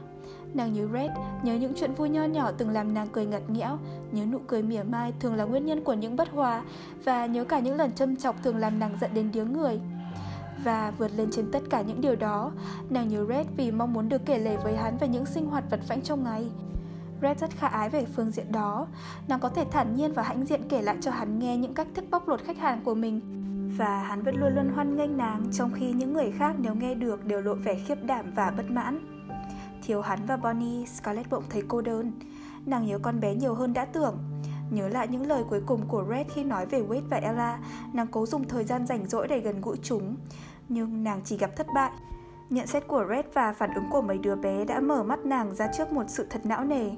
Nàng 0.55 0.73
nhớ 0.73 0.89
Red, 0.93 1.11
nhớ 1.43 1.55
những 1.55 1.73
chuyện 1.77 1.95
vui 1.95 2.09
nho 2.09 2.25
nhỏ 2.25 2.51
từng 2.59 2.71
làm 2.71 2.95
nàng 2.95 3.09
cười 3.13 3.27
ngặt 3.27 3.43
nghẽo, 3.49 3.79
nhớ 4.13 4.27
nụ 4.27 4.39
cười 4.47 4.63
mỉa 4.63 4.83
mai 4.83 5.13
thường 5.21 5.35
là 5.35 5.45
nguyên 5.45 5.67
nhân 5.67 5.85
của 5.85 5.93
những 5.93 6.17
bất 6.17 6.31
hòa 6.31 6.63
và 7.05 7.27
nhớ 7.27 7.45
cả 7.45 7.59
những 7.59 7.77
lần 7.77 7.93
châm 7.93 8.17
chọc 8.17 8.43
thường 8.43 8.57
làm 8.57 8.79
nàng 8.79 8.97
giận 9.01 9.11
đến 9.15 9.31
điếng 9.33 9.53
người. 9.53 9.81
Và 10.65 10.93
vượt 10.99 11.11
lên 11.17 11.29
trên 11.33 11.51
tất 11.53 11.63
cả 11.71 11.81
những 11.81 12.01
điều 12.01 12.17
đó, 12.17 12.53
nàng 12.91 13.09
nhớ 13.09 13.27
Red 13.29 13.47
vì 13.57 13.71
mong 13.71 13.93
muốn 13.93 14.09
được 14.09 14.27
kể 14.27 14.39
lể 14.39 14.57
với 14.57 14.77
hắn 14.77 14.99
về 14.99 15.09
những 15.09 15.27
sinh 15.27 15.47
hoạt 15.47 15.71
vật 15.71 15.81
vãnh 15.89 16.03
trong 16.03 16.25
ngày. 16.25 16.47
Red 17.23 17.39
rất 17.39 17.51
khả 17.51 17.69
ái 17.69 17.91
về 17.91 18.05
phương 18.17 18.31
diện 18.31 18.53
đó, 18.53 18.87
nàng 19.29 19.41
có 19.41 19.49
thể 19.49 19.65
thản 19.71 19.97
nhiên 19.97 20.13
và 20.13 20.23
hãnh 20.23 20.47
diện 20.47 20.61
kể 20.69 20.83
lại 20.83 20.97
cho 21.01 21.11
hắn 21.11 21.39
nghe 21.39 21.57
những 21.57 21.75
cách 21.75 21.87
thức 21.95 22.05
bóc 22.11 22.29
lột 22.29 22.43
khách 22.45 22.59
hàng 22.59 22.81
của 22.85 22.95
mình 22.95 23.21
và 23.79 24.03
hắn 24.03 24.23
vẫn 24.23 24.37
luôn 24.37 24.55
luôn 24.55 24.73
hoan 24.75 24.97
nghênh 24.97 25.17
nàng 25.17 25.45
trong 25.53 25.73
khi 25.75 25.93
những 25.93 26.13
người 26.13 26.33
khác 26.39 26.55
nếu 26.59 26.75
nghe 26.75 26.95
được 26.95 27.27
đều 27.27 27.41
lộ 27.41 27.55
vẻ 27.55 27.75
khiếp 27.87 28.05
đảm 28.05 28.33
và 28.35 28.53
bất 28.57 28.71
mãn. 28.71 29.20
Thiếu 29.83 30.01
hắn 30.01 30.27
và 30.27 30.37
Bonnie, 30.37 30.87
Scarlett 30.87 31.31
bỗng 31.31 31.45
thấy 31.51 31.63
cô 31.69 31.81
đơn. 31.81 32.13
Nàng 32.67 32.87
nhớ 32.87 32.99
con 32.99 33.21
bé 33.21 33.35
nhiều 33.35 33.55
hơn 33.55 33.73
đã 33.73 33.85
tưởng. 33.85 34.19
Nhớ 34.71 34.89
lại 34.89 35.09
những 35.09 35.27
lời 35.27 35.45
cuối 35.51 35.61
cùng 35.67 35.89
của 35.89 36.05
Red 36.11 36.27
khi 36.35 36.45
nói 36.45 36.67
về 36.67 36.83
Wade 36.83 37.09
và 37.11 37.17
Ella, 37.17 37.59
nàng 37.93 38.07
cố 38.11 38.27
dùng 38.27 38.49
thời 38.49 38.65
gian 38.65 38.87
rảnh 38.87 39.07
rỗi 39.07 39.29
để 39.29 39.41
gần 39.41 39.61
gũi 39.61 39.77
chúng. 39.83 40.17
Nhưng 40.69 41.05
nàng 41.05 41.21
chỉ 41.25 41.37
gặp 41.37 41.51
thất 41.57 41.67
bại. 41.75 41.91
Nhận 42.51 42.67
xét 42.67 42.87
của 42.89 43.05
Red 43.09 43.25
và 43.35 43.53
phản 43.53 43.75
ứng 43.75 43.91
của 43.91 44.03
mấy 44.03 44.19
đứa 44.19 44.37
bé 44.37 44.65
đã 44.65 44.81
mở 44.81 45.03
mắt 45.03 45.19
nàng 45.25 45.55
ra 45.55 45.71
trước 45.77 45.93
một 45.93 46.05
sự 46.09 46.27
thật 46.31 46.47
não 46.47 46.65
nề. 46.65 46.91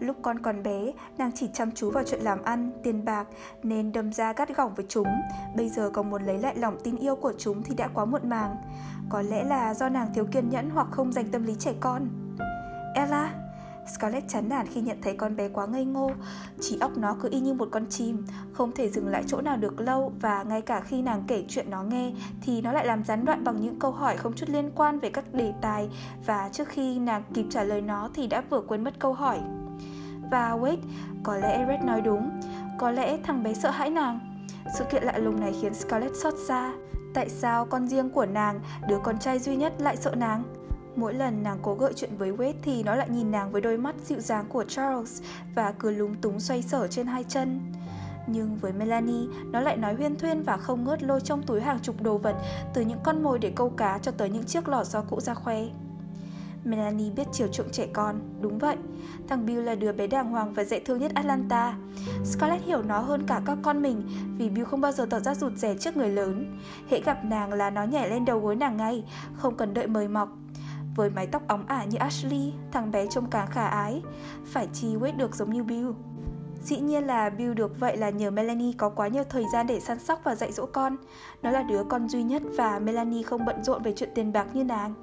Lúc 0.00 0.16
con 0.22 0.38
còn 0.38 0.62
bé, 0.62 0.92
nàng 1.18 1.30
chỉ 1.34 1.48
chăm 1.52 1.70
chú 1.72 1.90
vào 1.90 2.04
chuyện 2.06 2.20
làm 2.20 2.42
ăn, 2.42 2.70
tiền 2.82 3.04
bạc 3.04 3.26
nên 3.62 3.92
đâm 3.92 4.12
ra 4.12 4.32
gắt 4.32 4.56
gỏng 4.56 4.74
với 4.74 4.86
chúng. 4.88 5.08
Bây 5.56 5.68
giờ 5.68 5.90
còn 5.90 6.10
muốn 6.10 6.22
lấy 6.22 6.38
lại 6.38 6.54
lòng 6.56 6.78
tin 6.84 6.96
yêu 6.96 7.16
của 7.16 7.32
chúng 7.38 7.62
thì 7.62 7.74
đã 7.74 7.88
quá 7.94 8.04
muộn 8.04 8.28
màng. 8.28 8.56
Có 9.08 9.22
lẽ 9.22 9.44
là 9.44 9.74
do 9.74 9.88
nàng 9.88 10.14
thiếu 10.14 10.26
kiên 10.32 10.48
nhẫn 10.50 10.70
hoặc 10.70 10.86
không 10.90 11.12
dành 11.12 11.28
tâm 11.30 11.44
lý 11.44 11.54
trẻ 11.58 11.74
con. 11.80 12.08
Ella, 12.94 13.34
Scarlett 13.86 14.28
chán 14.28 14.48
nản 14.48 14.66
khi 14.66 14.80
nhận 14.80 14.98
thấy 15.02 15.16
con 15.16 15.36
bé 15.36 15.48
quá 15.48 15.66
ngây 15.66 15.84
ngô 15.84 16.10
Chỉ 16.60 16.78
óc 16.80 16.96
nó 16.96 17.16
cứ 17.20 17.28
y 17.30 17.40
như 17.40 17.54
một 17.54 17.68
con 17.70 17.86
chim 17.90 18.26
Không 18.52 18.72
thể 18.72 18.88
dừng 18.88 19.08
lại 19.08 19.24
chỗ 19.26 19.40
nào 19.40 19.56
được 19.56 19.80
lâu 19.80 20.12
Và 20.20 20.42
ngay 20.42 20.62
cả 20.62 20.80
khi 20.80 21.02
nàng 21.02 21.22
kể 21.26 21.44
chuyện 21.48 21.70
nó 21.70 21.82
nghe 21.82 22.12
Thì 22.42 22.62
nó 22.62 22.72
lại 22.72 22.86
làm 22.86 23.04
gián 23.04 23.24
đoạn 23.24 23.44
bằng 23.44 23.60
những 23.60 23.78
câu 23.78 23.90
hỏi 23.90 24.16
không 24.16 24.32
chút 24.32 24.48
liên 24.48 24.70
quan 24.74 24.98
về 24.98 25.10
các 25.10 25.34
đề 25.34 25.52
tài 25.60 25.88
Và 26.26 26.48
trước 26.52 26.68
khi 26.68 26.98
nàng 26.98 27.22
kịp 27.34 27.46
trả 27.50 27.64
lời 27.64 27.80
nó 27.80 28.10
thì 28.14 28.26
đã 28.26 28.42
vừa 28.50 28.60
quên 28.60 28.84
mất 28.84 28.98
câu 28.98 29.12
hỏi 29.12 29.38
và 30.30 30.56
wait, 30.56 30.78
có 31.22 31.36
lẽ 31.36 31.64
Red 31.68 31.80
nói 31.84 32.00
đúng 32.00 32.40
Có 32.78 32.90
lẽ 32.90 33.18
thằng 33.22 33.42
bé 33.42 33.54
sợ 33.54 33.70
hãi 33.70 33.90
nàng 33.90 34.44
Sự 34.78 34.84
kiện 34.84 35.04
lạ 35.04 35.18
lùng 35.18 35.40
này 35.40 35.54
khiến 35.60 35.74
Scarlett 35.74 36.16
xót 36.16 36.34
xa 36.48 36.72
Tại 37.14 37.28
sao 37.28 37.66
con 37.66 37.88
riêng 37.88 38.10
của 38.10 38.26
nàng, 38.26 38.60
đứa 38.88 38.98
con 39.02 39.18
trai 39.18 39.38
duy 39.38 39.56
nhất 39.56 39.72
lại 39.78 39.96
sợ 39.96 40.14
nàng? 40.14 40.42
Mỗi 40.96 41.14
lần 41.14 41.42
nàng 41.42 41.58
cố 41.62 41.74
gợi 41.74 41.92
chuyện 41.96 42.16
với 42.18 42.32
Wade 42.32 42.52
thì 42.62 42.82
nó 42.82 42.94
lại 42.94 43.08
nhìn 43.10 43.30
nàng 43.30 43.52
với 43.52 43.60
đôi 43.60 43.76
mắt 43.76 43.94
dịu 44.04 44.20
dàng 44.20 44.44
của 44.48 44.64
Charles 44.64 45.22
và 45.54 45.72
cứ 45.72 45.90
lúng 45.90 46.14
túng 46.14 46.40
xoay 46.40 46.62
sở 46.62 46.88
trên 46.88 47.06
hai 47.06 47.24
chân. 47.24 47.72
Nhưng 48.26 48.56
với 48.56 48.72
Melanie, 48.72 49.26
nó 49.52 49.60
lại 49.60 49.76
nói 49.76 49.94
huyên 49.94 50.16
thuyên 50.16 50.42
và 50.42 50.56
không 50.56 50.84
ngớt 50.84 51.02
lôi 51.02 51.20
trong 51.20 51.42
túi 51.42 51.60
hàng 51.60 51.78
chục 51.82 52.02
đồ 52.02 52.18
vật 52.18 52.36
từ 52.74 52.80
những 52.80 52.98
con 53.02 53.22
mồi 53.22 53.38
để 53.38 53.52
câu 53.56 53.70
cá 53.70 53.98
cho 53.98 54.12
tới 54.12 54.30
những 54.30 54.44
chiếc 54.44 54.68
lò 54.68 54.84
xo 54.84 55.02
cũ 55.10 55.20
ra 55.20 55.34
khoe. 55.34 55.64
Melanie 56.64 57.10
biết 57.10 57.26
chiều 57.32 57.48
chuộng 57.48 57.70
trẻ 57.72 57.86
con, 57.92 58.20
đúng 58.40 58.58
vậy. 58.58 58.76
Thằng 59.28 59.46
Bill 59.46 59.62
là 59.62 59.74
đứa 59.74 59.92
bé 59.92 60.06
đàng 60.06 60.30
hoàng 60.30 60.52
và 60.52 60.64
dễ 60.64 60.80
thương 60.80 60.98
nhất 60.98 61.12
Atlanta. 61.14 61.76
Scarlett 62.24 62.64
hiểu 62.64 62.82
nó 62.82 62.98
hơn 62.98 63.26
cả 63.26 63.40
các 63.46 63.58
con 63.62 63.82
mình 63.82 64.02
vì 64.38 64.48
Bill 64.48 64.66
không 64.66 64.80
bao 64.80 64.92
giờ 64.92 65.06
tỏ 65.10 65.20
ra 65.20 65.34
rụt 65.34 65.52
rè 65.52 65.74
trước 65.74 65.96
người 65.96 66.08
lớn. 66.08 66.58
Hễ 66.88 67.00
gặp 67.00 67.24
nàng 67.24 67.52
là 67.52 67.70
nó 67.70 67.84
nhảy 67.84 68.10
lên 68.10 68.24
đầu 68.24 68.40
gối 68.40 68.56
nàng 68.56 68.76
ngay, 68.76 69.04
không 69.34 69.56
cần 69.56 69.74
đợi 69.74 69.86
mời 69.86 70.08
mọc. 70.08 70.28
Với 70.96 71.10
mái 71.10 71.26
tóc 71.26 71.42
óng 71.48 71.66
ả 71.66 71.84
như 71.84 71.98
Ashley, 71.98 72.52
thằng 72.72 72.90
bé 72.90 73.06
trông 73.06 73.30
càng 73.30 73.50
khả 73.50 73.66
ái. 73.66 74.02
Phải 74.44 74.68
chi 74.72 74.96
Wade 74.96 75.16
được 75.16 75.34
giống 75.34 75.52
như 75.52 75.62
Bill. 75.62 75.90
Dĩ 76.64 76.80
nhiên 76.80 77.06
là 77.06 77.30
Bill 77.30 77.54
được 77.54 77.80
vậy 77.80 77.96
là 77.96 78.10
nhờ 78.10 78.30
Melanie 78.30 78.72
có 78.76 78.88
quá 78.88 79.08
nhiều 79.08 79.24
thời 79.24 79.44
gian 79.52 79.66
để 79.66 79.80
săn 79.80 79.98
sóc 79.98 80.20
và 80.24 80.34
dạy 80.34 80.52
dỗ 80.52 80.66
con. 80.66 80.96
Nó 81.42 81.50
là 81.50 81.62
đứa 81.62 81.84
con 81.84 82.08
duy 82.08 82.22
nhất 82.22 82.42
và 82.56 82.78
Melanie 82.78 83.22
không 83.22 83.44
bận 83.44 83.64
rộn 83.64 83.82
về 83.82 83.92
chuyện 83.96 84.10
tiền 84.14 84.32
bạc 84.32 84.46
như 84.54 84.64
nàng. 84.64 84.94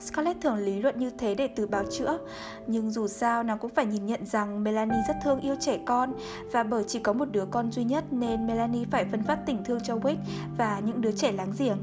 Scarlett 0.00 0.40
thường 0.40 0.56
lý 0.56 0.80
luận 0.80 0.98
như 0.98 1.10
thế 1.10 1.34
để 1.34 1.48
từ 1.48 1.66
báo 1.66 1.84
chữa, 1.90 2.18
nhưng 2.66 2.90
dù 2.90 3.08
sao 3.08 3.42
nàng 3.42 3.58
cũng 3.58 3.74
phải 3.74 3.86
nhìn 3.86 4.06
nhận 4.06 4.26
rằng 4.26 4.64
Melanie 4.64 5.04
rất 5.08 5.16
thương 5.24 5.40
yêu 5.40 5.54
trẻ 5.60 5.78
con 5.86 6.12
và 6.52 6.62
bởi 6.62 6.84
chỉ 6.86 6.98
có 6.98 7.12
một 7.12 7.28
đứa 7.32 7.44
con 7.50 7.72
duy 7.72 7.84
nhất 7.84 8.04
nên 8.10 8.46
Melanie 8.46 8.84
phải 8.90 9.04
phân 9.04 9.22
phát 9.22 9.38
tình 9.46 9.64
thương 9.64 9.80
cho 9.84 9.96
Wick 9.96 10.16
và 10.58 10.80
những 10.86 11.00
đứa 11.00 11.12
trẻ 11.12 11.32
láng 11.32 11.52
giềng. 11.58 11.78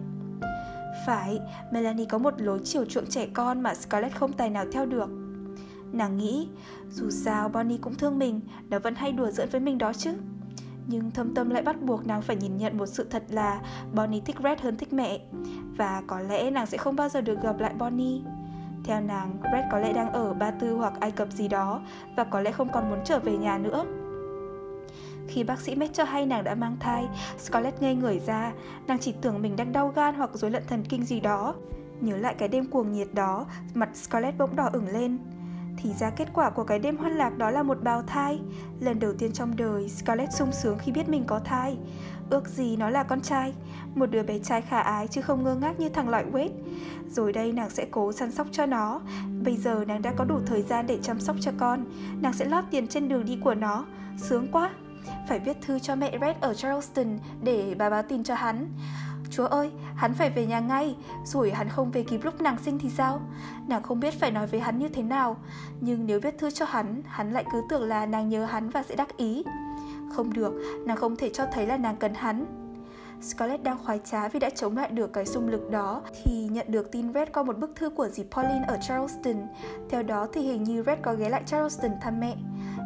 Phải, 1.05 1.39
Melanie 1.71 2.05
có 2.05 2.17
một 2.17 2.41
lối 2.41 2.59
chiều 2.63 2.85
chuộng 2.85 3.05
trẻ 3.09 3.27
con 3.33 3.61
mà 3.61 3.73
Scarlett 3.75 4.15
không 4.15 4.33
tài 4.33 4.49
nào 4.49 4.65
theo 4.71 4.85
được. 4.85 5.09
Nàng 5.91 6.17
nghĩ, 6.17 6.47
dù 6.91 7.09
sao 7.09 7.49
Bonnie 7.49 7.77
cũng 7.81 7.95
thương 7.95 8.19
mình, 8.19 8.41
nó 8.69 8.79
vẫn 8.79 8.95
hay 8.95 9.11
đùa 9.11 9.31
giỡn 9.31 9.49
với 9.49 9.61
mình 9.61 9.77
đó 9.77 9.93
chứ. 9.93 10.13
Nhưng 10.87 11.11
thâm 11.11 11.33
tâm 11.35 11.49
lại 11.49 11.61
bắt 11.61 11.81
buộc 11.81 12.07
nàng 12.07 12.21
phải 12.21 12.35
nhìn 12.35 12.57
nhận 12.57 12.77
một 12.77 12.85
sự 12.85 13.07
thật 13.09 13.23
là 13.29 13.61
Bonnie 13.93 14.21
thích 14.25 14.35
Red 14.43 14.59
hơn 14.59 14.77
thích 14.77 14.93
mẹ 14.93 15.19
Và 15.77 16.01
có 16.07 16.19
lẽ 16.19 16.51
nàng 16.51 16.65
sẽ 16.65 16.77
không 16.77 16.95
bao 16.95 17.09
giờ 17.09 17.21
được 17.21 17.41
gặp 17.41 17.59
lại 17.59 17.73
Bonnie 17.73 18.21
Theo 18.83 19.01
nàng, 19.01 19.37
Red 19.43 19.65
có 19.71 19.79
lẽ 19.79 19.93
đang 19.93 20.11
ở 20.11 20.33
Ba 20.33 20.51
Tư 20.51 20.75
hoặc 20.75 20.93
Ai 20.99 21.11
Cập 21.11 21.31
gì 21.31 21.47
đó 21.47 21.81
Và 22.17 22.23
có 22.23 22.41
lẽ 22.41 22.51
không 22.51 22.71
còn 22.73 22.89
muốn 22.89 22.99
trở 23.05 23.19
về 23.19 23.37
nhà 23.37 23.57
nữa 23.57 23.85
khi 25.27 25.43
bác 25.43 25.59
sĩ 25.59 25.75
Matt 25.75 25.93
cho 25.93 26.03
hay 26.03 26.25
nàng 26.25 26.43
đã 26.43 26.55
mang 26.55 26.77
thai, 26.79 27.07
Scarlett 27.37 27.81
ngây 27.81 27.95
người 27.95 28.19
ra, 28.19 28.53
nàng 28.87 28.99
chỉ 28.99 29.13
tưởng 29.21 29.41
mình 29.41 29.55
đang 29.55 29.71
đau 29.71 29.87
gan 29.95 30.15
hoặc 30.15 30.29
rối 30.33 30.51
loạn 30.51 30.63
thần 30.67 30.83
kinh 30.89 31.05
gì 31.05 31.19
đó. 31.19 31.55
Nhớ 32.01 32.17
lại 32.17 32.35
cái 32.37 32.47
đêm 32.47 32.65
cuồng 32.65 32.91
nhiệt 32.91 33.07
đó, 33.13 33.45
mặt 33.73 33.89
Scarlett 33.93 34.37
bỗng 34.37 34.55
đỏ 34.55 34.69
ửng 34.73 34.87
lên. 34.87 35.17
Thì 35.77 35.93
ra 35.93 36.09
kết 36.09 36.27
quả 36.33 36.49
của 36.49 36.63
cái 36.63 36.79
đêm 36.79 36.97
hoan 36.97 37.17
lạc 37.17 37.37
đó 37.37 37.51
là 37.51 37.63
một 37.63 37.83
bào 37.83 38.01
thai. 38.01 38.39
Lần 38.79 38.99
đầu 38.99 39.13
tiên 39.13 39.31
trong 39.31 39.55
đời, 39.55 39.89
Scarlett 39.89 40.33
sung 40.33 40.51
sướng 40.51 40.77
khi 40.77 40.91
biết 40.91 41.09
mình 41.09 41.23
có 41.27 41.39
thai. 41.39 41.77
Ước 42.29 42.47
gì 42.47 42.75
nó 42.75 42.89
là 42.89 43.03
con 43.03 43.21
trai. 43.21 43.53
Một 43.95 44.05
đứa 44.05 44.23
bé 44.23 44.39
trai 44.39 44.61
khả 44.61 44.79
ái 44.79 45.07
chứ 45.07 45.21
không 45.21 45.43
ngơ 45.43 45.55
ngác 45.55 45.79
như 45.79 45.89
thằng 45.89 46.09
loại 46.09 46.25
Wade. 46.31 46.49
Rồi 47.09 47.33
đây 47.33 47.51
nàng 47.51 47.69
sẽ 47.69 47.85
cố 47.91 48.11
săn 48.11 48.31
sóc 48.31 48.47
cho 48.51 48.65
nó. 48.65 49.01
Bây 49.43 49.57
giờ 49.57 49.85
nàng 49.87 50.01
đã 50.01 50.13
có 50.15 50.25
đủ 50.25 50.39
thời 50.45 50.61
gian 50.61 50.87
để 50.87 50.99
chăm 51.01 51.19
sóc 51.19 51.35
cho 51.39 51.51
con. 51.57 51.85
Nàng 52.21 52.33
sẽ 52.33 52.45
lót 52.45 52.63
tiền 52.71 52.87
trên 52.87 53.09
đường 53.09 53.25
đi 53.25 53.37
của 53.43 53.53
nó. 53.53 53.85
Sướng 54.17 54.47
quá. 54.51 54.69
Phải 55.29 55.39
viết 55.39 55.57
thư 55.61 55.79
cho 55.79 55.95
mẹ 55.95 56.17
Red 56.21 56.35
ở 56.41 56.53
Charleston 56.53 57.19
Để 57.43 57.75
bà 57.77 57.89
báo 57.89 58.03
tin 58.03 58.23
cho 58.23 58.35
hắn. 58.35 58.67
Chúa 59.29 59.45
ơi, 59.45 59.71
hắn 59.95 60.13
phải 60.13 60.29
về 60.29 60.45
nhà 60.45 60.59
ngay, 60.59 60.95
rồi 61.25 61.51
hắn 61.51 61.69
không 61.69 61.91
về 61.91 62.03
kịp 62.03 62.19
lúc 62.23 62.41
nàng 62.41 62.57
sinh 62.65 62.79
thì 62.79 62.89
sao? 62.89 63.21
Nàng 63.67 63.83
không 63.83 63.99
biết 63.99 64.19
phải 64.19 64.31
nói 64.31 64.47
với 64.47 64.59
hắn 64.59 64.79
như 64.79 64.89
thế 64.89 65.03
nào, 65.03 65.37
nhưng 65.81 66.05
nếu 66.05 66.19
viết 66.19 66.37
thư 66.37 66.51
cho 66.51 66.65
hắn, 66.65 67.01
hắn 67.05 67.33
lại 67.33 67.45
cứ 67.51 67.61
tưởng 67.69 67.83
là 67.83 68.05
nàng 68.05 68.29
nhớ 68.29 68.45
hắn 68.45 68.69
và 68.69 68.83
sẽ 68.83 68.95
đắc 68.95 69.17
ý. 69.17 69.43
Không 70.15 70.33
được, 70.33 70.53
nàng 70.85 70.97
không 70.97 71.15
thể 71.15 71.29
cho 71.33 71.45
thấy 71.53 71.65
là 71.65 71.77
nàng 71.77 71.97
cần 71.97 72.13
hắn. 72.13 72.45
Scarlett 73.21 73.63
đang 73.63 73.77
khoái 73.85 73.99
trá 74.05 74.27
vì 74.27 74.39
đã 74.39 74.49
chống 74.49 74.77
lại 74.77 74.89
được 74.89 75.13
cái 75.13 75.25
xung 75.25 75.49
lực 75.49 75.71
đó 75.71 76.01
thì 76.23 76.47
nhận 76.51 76.71
được 76.71 76.91
tin 76.91 77.13
Red 77.13 77.29
có 77.33 77.43
một 77.43 77.57
bức 77.57 77.75
thư 77.75 77.89
của 77.89 78.09
dì 78.09 78.23
Pauline 78.31 78.65
ở 78.67 78.77
Charleston. 78.87 79.47
Theo 79.89 80.03
đó 80.03 80.27
thì 80.33 80.41
hình 80.41 80.63
như 80.63 80.83
Red 80.85 80.99
có 81.01 81.13
ghé 81.13 81.29
lại 81.29 81.43
Charleston 81.45 81.91
thăm 82.01 82.19
mẹ. 82.19 82.35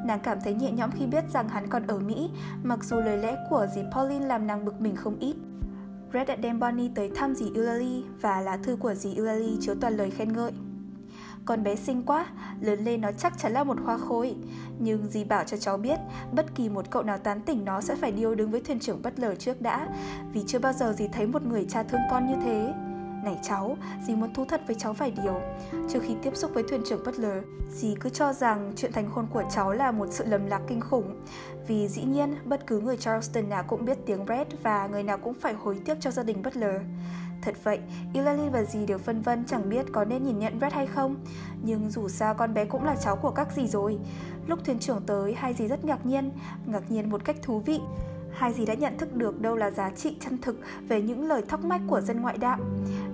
Nàng 0.05 0.19
cảm 0.19 0.37
thấy 0.43 0.53
nhẹ 0.53 0.71
nhõm 0.71 0.91
khi 0.91 1.05
biết 1.05 1.23
rằng 1.33 1.49
hắn 1.49 1.67
còn 1.67 1.87
ở 1.87 1.99
Mỹ, 1.99 2.29
mặc 2.63 2.83
dù 2.83 2.99
lời 2.99 3.17
lẽ 3.17 3.35
của 3.49 3.67
dì 3.75 3.81
Pauline 3.91 4.25
làm 4.25 4.47
nàng 4.47 4.65
bực 4.65 4.81
mình 4.81 4.95
không 4.95 5.19
ít. 5.19 5.35
Red 6.13 6.27
đã 6.27 6.35
đem 6.35 6.59
Bonnie 6.59 6.91
tới 6.95 7.11
thăm 7.15 7.35
dì 7.35 7.45
Eulalie 7.55 8.01
và 8.21 8.41
lá 8.41 8.57
thư 8.57 8.75
của 8.75 8.93
dì 8.93 9.15
Eulalie 9.15 9.57
chứa 9.61 9.75
toàn 9.81 9.97
lời 9.97 10.09
khen 10.09 10.33
ngợi. 10.33 10.51
Con 11.45 11.63
bé 11.63 11.75
xinh 11.75 12.03
quá, 12.03 12.25
lớn 12.61 12.79
lên 12.79 13.01
nó 13.01 13.11
chắc 13.11 13.37
chắn 13.37 13.51
là 13.51 13.63
một 13.63 13.77
hoa 13.83 13.97
khôi. 13.97 14.35
Nhưng 14.79 15.07
dì 15.07 15.23
bảo 15.23 15.43
cho 15.43 15.57
cháu 15.57 15.77
biết, 15.77 15.99
bất 16.31 16.55
kỳ 16.55 16.69
một 16.69 16.91
cậu 16.91 17.03
nào 17.03 17.17
tán 17.17 17.41
tỉnh 17.41 17.65
nó 17.65 17.81
sẽ 17.81 17.95
phải 17.95 18.11
điêu 18.11 18.35
đứng 18.35 18.51
với 18.51 18.61
thuyền 18.61 18.79
trưởng 18.79 19.01
bất 19.01 19.19
lờ 19.19 19.35
trước 19.35 19.61
đã, 19.61 19.87
vì 20.33 20.43
chưa 20.47 20.59
bao 20.59 20.73
giờ 20.73 20.93
dì 20.97 21.07
thấy 21.07 21.27
một 21.27 21.43
người 21.43 21.65
cha 21.69 21.83
thương 21.83 22.01
con 22.11 22.27
như 22.27 22.35
thế. 22.45 22.73
Này 23.23 23.37
cháu, 23.43 23.77
dì 24.07 24.15
muốn 24.15 24.33
thú 24.33 24.45
thật 24.45 24.61
với 24.67 24.75
cháu 24.75 24.93
vài 24.93 25.11
điều 25.11 25.41
Trước 25.89 25.99
khi 26.03 26.15
tiếp 26.21 26.35
xúc 26.35 26.51
với 26.53 26.63
thuyền 26.69 26.81
trưởng 26.85 27.03
Butler 27.05 27.43
Dì 27.69 27.95
cứ 27.99 28.09
cho 28.09 28.33
rằng 28.33 28.73
chuyện 28.75 28.91
thành 28.91 29.09
hôn 29.09 29.27
của 29.33 29.43
cháu 29.55 29.71
là 29.71 29.91
một 29.91 30.07
sự 30.11 30.25
lầm 30.25 30.45
lạc 30.45 30.61
kinh 30.67 30.81
khủng 30.81 31.23
vì 31.71 31.87
dĩ 31.87 32.03
nhiên, 32.03 32.35
bất 32.45 32.67
cứ 32.67 32.79
người 32.79 32.97
Charleston 32.97 33.49
nào 33.49 33.63
cũng 33.67 33.85
biết 33.85 33.97
tiếng 34.05 34.25
Red 34.27 34.47
Và 34.63 34.87
người 34.87 35.03
nào 35.03 35.17
cũng 35.17 35.33
phải 35.33 35.53
hối 35.53 35.81
tiếc 35.85 35.97
cho 35.99 36.11
gia 36.11 36.23
đình 36.23 36.41
Butler 36.43 36.81
Thật 37.41 37.55
vậy, 37.63 37.79
Eulalie 38.13 38.49
và 38.49 38.63
dì 38.63 38.85
đều 38.85 38.97
phân 38.97 39.21
vân 39.21 39.45
chẳng 39.45 39.69
biết 39.69 39.85
có 39.91 40.05
nên 40.05 40.23
nhìn 40.23 40.39
nhận 40.39 40.59
Red 40.61 40.73
hay 40.73 40.87
không 40.87 41.15
Nhưng 41.63 41.89
dù 41.89 42.09
sao 42.09 42.33
con 42.33 42.53
bé 42.53 42.65
cũng 42.65 42.83
là 42.83 42.95
cháu 42.95 43.15
của 43.15 43.31
các 43.31 43.47
dì 43.55 43.67
rồi 43.67 43.99
Lúc 44.47 44.59
thuyền 44.65 44.79
trưởng 44.79 45.01
tới, 45.05 45.33
hai 45.33 45.53
dì 45.53 45.67
rất 45.67 45.85
ngạc 45.85 46.05
nhiên 46.05 46.31
Ngạc 46.65 46.91
nhiên 46.91 47.09
một 47.09 47.25
cách 47.25 47.35
thú 47.41 47.59
vị 47.59 47.79
hai 48.33 48.53
dì 48.53 48.65
đã 48.65 48.73
nhận 48.73 48.97
thức 48.97 49.15
được 49.15 49.41
đâu 49.41 49.55
là 49.55 49.71
giá 49.71 49.89
trị 49.89 50.15
chân 50.19 50.37
thực 50.41 50.59
về 50.87 51.01
những 51.01 51.27
lời 51.27 51.41
thóc 51.47 51.63
mách 51.63 51.81
của 51.87 52.01
dân 52.01 52.21
ngoại 52.21 52.37
đạo. 52.37 52.59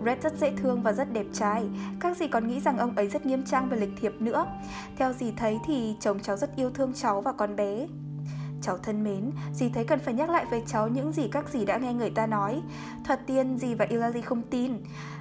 Red 0.06 0.18
rất 0.22 0.38
dễ 0.40 0.54
thương 0.58 0.82
và 0.84 0.94
rất 0.94 1.14
đẹp 1.14 1.26
trai, 1.34 1.70
các 2.00 2.18
dì 2.18 2.28
còn 2.28 2.48
nghĩ 2.48 2.60
rằng 2.60 2.78
ông 2.78 2.96
ấy 2.96 3.08
rất 3.08 3.26
nghiêm 3.26 3.44
trang 3.46 3.70
và 3.70 3.76
lịch 3.76 3.94
thiệp 4.02 4.14
nữa. 4.20 4.46
Theo 4.98 5.14
dì 5.14 5.32
thấy 5.32 5.58
thì 5.68 5.96
chồng 6.00 6.20
cháu 6.20 6.38
rất 6.38 6.56
yêu 6.56 6.70
thương 6.70 6.94
cháu 6.94 7.22
và 7.22 7.32
con 7.32 7.56
bé. 7.56 7.88
Cháu 8.62 8.78
thân 8.78 9.04
mến, 9.04 9.32
dì 9.54 9.70
thấy 9.70 9.84
cần 9.84 10.00
phải 10.00 10.14
nhắc 10.14 10.30
lại 10.30 10.46
với 10.50 10.64
cháu 10.68 10.88
những 10.88 11.12
gì 11.12 11.28
các 11.32 11.50
dì 11.50 11.66
đã 11.66 11.78
nghe 11.78 11.94
người 11.94 12.10
ta 12.10 12.28
nói. 12.28 12.62
Thoạt 13.06 13.28
tiên, 13.28 13.58
dì 13.58 13.74
và 13.74 13.86
Ilari 13.86 14.22
không 14.22 14.42
tin. 14.42 14.78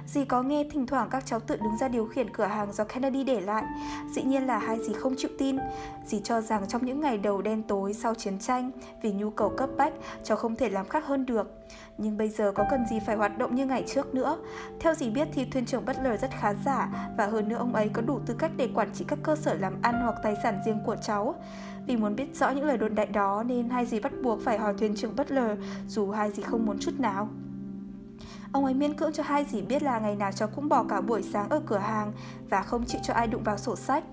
Dì 0.07 0.25
có 0.25 0.43
nghe 0.43 0.63
thỉnh 0.71 0.87
thoảng 0.87 1.09
các 1.09 1.25
cháu 1.25 1.39
tự 1.39 1.55
đứng 1.55 1.77
ra 1.77 1.87
điều 1.87 2.05
khiển 2.05 2.33
cửa 2.33 2.45
hàng 2.45 2.73
do 2.73 2.83
Kennedy 2.83 3.23
để 3.23 3.41
lại. 3.41 3.63
Dĩ 4.15 4.23
nhiên 4.23 4.47
là 4.47 4.59
hai 4.59 4.79
dì 4.87 4.93
không 4.93 5.15
chịu 5.17 5.31
tin. 5.37 5.57
Dì 6.05 6.21
cho 6.23 6.41
rằng 6.41 6.67
trong 6.67 6.85
những 6.85 7.01
ngày 7.01 7.17
đầu 7.17 7.41
đen 7.41 7.63
tối 7.63 7.93
sau 7.93 8.15
chiến 8.15 8.39
tranh, 8.39 8.71
vì 9.01 9.11
nhu 9.11 9.29
cầu 9.29 9.53
cấp 9.57 9.69
bách, 9.77 9.93
cháu 10.23 10.37
không 10.37 10.55
thể 10.55 10.69
làm 10.69 10.87
khác 10.87 11.05
hơn 11.05 11.25
được. 11.25 11.67
Nhưng 11.97 12.17
bây 12.17 12.29
giờ 12.29 12.51
có 12.55 12.65
cần 12.69 12.85
gì 12.89 12.99
phải 12.99 13.15
hoạt 13.15 13.37
động 13.37 13.55
như 13.55 13.65
ngày 13.65 13.83
trước 13.87 14.13
nữa 14.13 14.37
Theo 14.79 14.93
dì 14.93 15.09
biết 15.09 15.27
thì 15.33 15.45
thuyền 15.45 15.65
trưởng 15.65 15.85
Butler 15.85 16.21
rất 16.21 16.31
khá 16.39 16.53
giả 16.65 17.09
Và 17.17 17.25
hơn 17.25 17.49
nữa 17.49 17.55
ông 17.55 17.73
ấy 17.73 17.89
có 17.89 18.01
đủ 18.01 18.19
tư 18.25 18.35
cách 18.39 18.51
để 18.57 18.69
quản 18.73 18.89
trị 18.93 19.05
các 19.07 19.19
cơ 19.23 19.35
sở 19.35 19.53
làm 19.53 19.81
ăn 19.81 20.01
hoặc 20.03 20.15
tài 20.23 20.35
sản 20.43 20.59
riêng 20.65 20.79
của 20.85 20.95
cháu 20.95 21.35
vì 21.87 21.95
muốn 21.95 22.15
biết 22.15 22.35
rõ 22.35 22.49
những 22.49 22.65
lời 22.65 22.77
đồn 22.77 22.95
đại 22.95 23.05
đó 23.05 23.43
Nên 23.43 23.69
hai 23.69 23.85
dì 23.85 23.99
bắt 23.99 24.11
buộc 24.23 24.41
phải 24.41 24.57
hỏi 24.57 24.73
thuyền 24.77 24.95
trưởng 24.95 25.15
bất 25.15 25.31
lờ 25.31 25.55
Dù 25.87 26.11
hai 26.11 26.31
dì 26.31 26.43
không 26.43 26.65
muốn 26.65 26.79
chút 26.79 26.99
nào. 26.99 27.29
Ông 28.51 28.65
ấy 28.65 28.73
miên 28.73 28.93
cưỡng 28.93 29.13
cho 29.13 29.23
hai 29.23 29.45
dì 29.45 29.61
biết 29.61 29.83
là 29.83 29.99
ngày 29.99 30.15
nào 30.15 30.31
cháu 30.31 30.47
cũng 30.55 30.69
bỏ 30.69 30.83
cả 30.83 31.01
buổi 31.01 31.23
sáng 31.23 31.49
ở 31.49 31.61
cửa 31.65 31.77
hàng 31.77 32.11
và 32.49 32.61
không 32.61 32.85
chịu 32.85 33.01
cho 33.03 33.13
ai 33.13 33.27
đụng 33.27 33.43
vào 33.43 33.57
sổ 33.57 33.75
sách. 33.75 34.03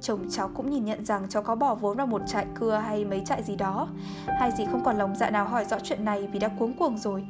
Chồng 0.00 0.26
cháu 0.30 0.50
cũng 0.54 0.70
nhìn 0.70 0.84
nhận 0.84 1.04
rằng 1.04 1.26
cháu 1.28 1.42
có 1.42 1.54
bỏ 1.54 1.74
vốn 1.74 1.96
vào 1.96 2.06
một 2.06 2.22
trại 2.26 2.46
cưa 2.54 2.74
hay 2.74 3.04
mấy 3.04 3.22
trại 3.26 3.42
gì 3.42 3.56
đó. 3.56 3.88
Hai 4.26 4.52
dì 4.58 4.64
không 4.72 4.84
còn 4.84 4.98
lòng 4.98 5.16
dạ 5.16 5.30
nào 5.30 5.44
hỏi 5.44 5.64
rõ 5.64 5.76
chuyện 5.82 6.04
này 6.04 6.28
vì 6.32 6.38
đã 6.38 6.48
cuống 6.58 6.72
cuồng 6.72 6.98
rồi. 6.98 7.26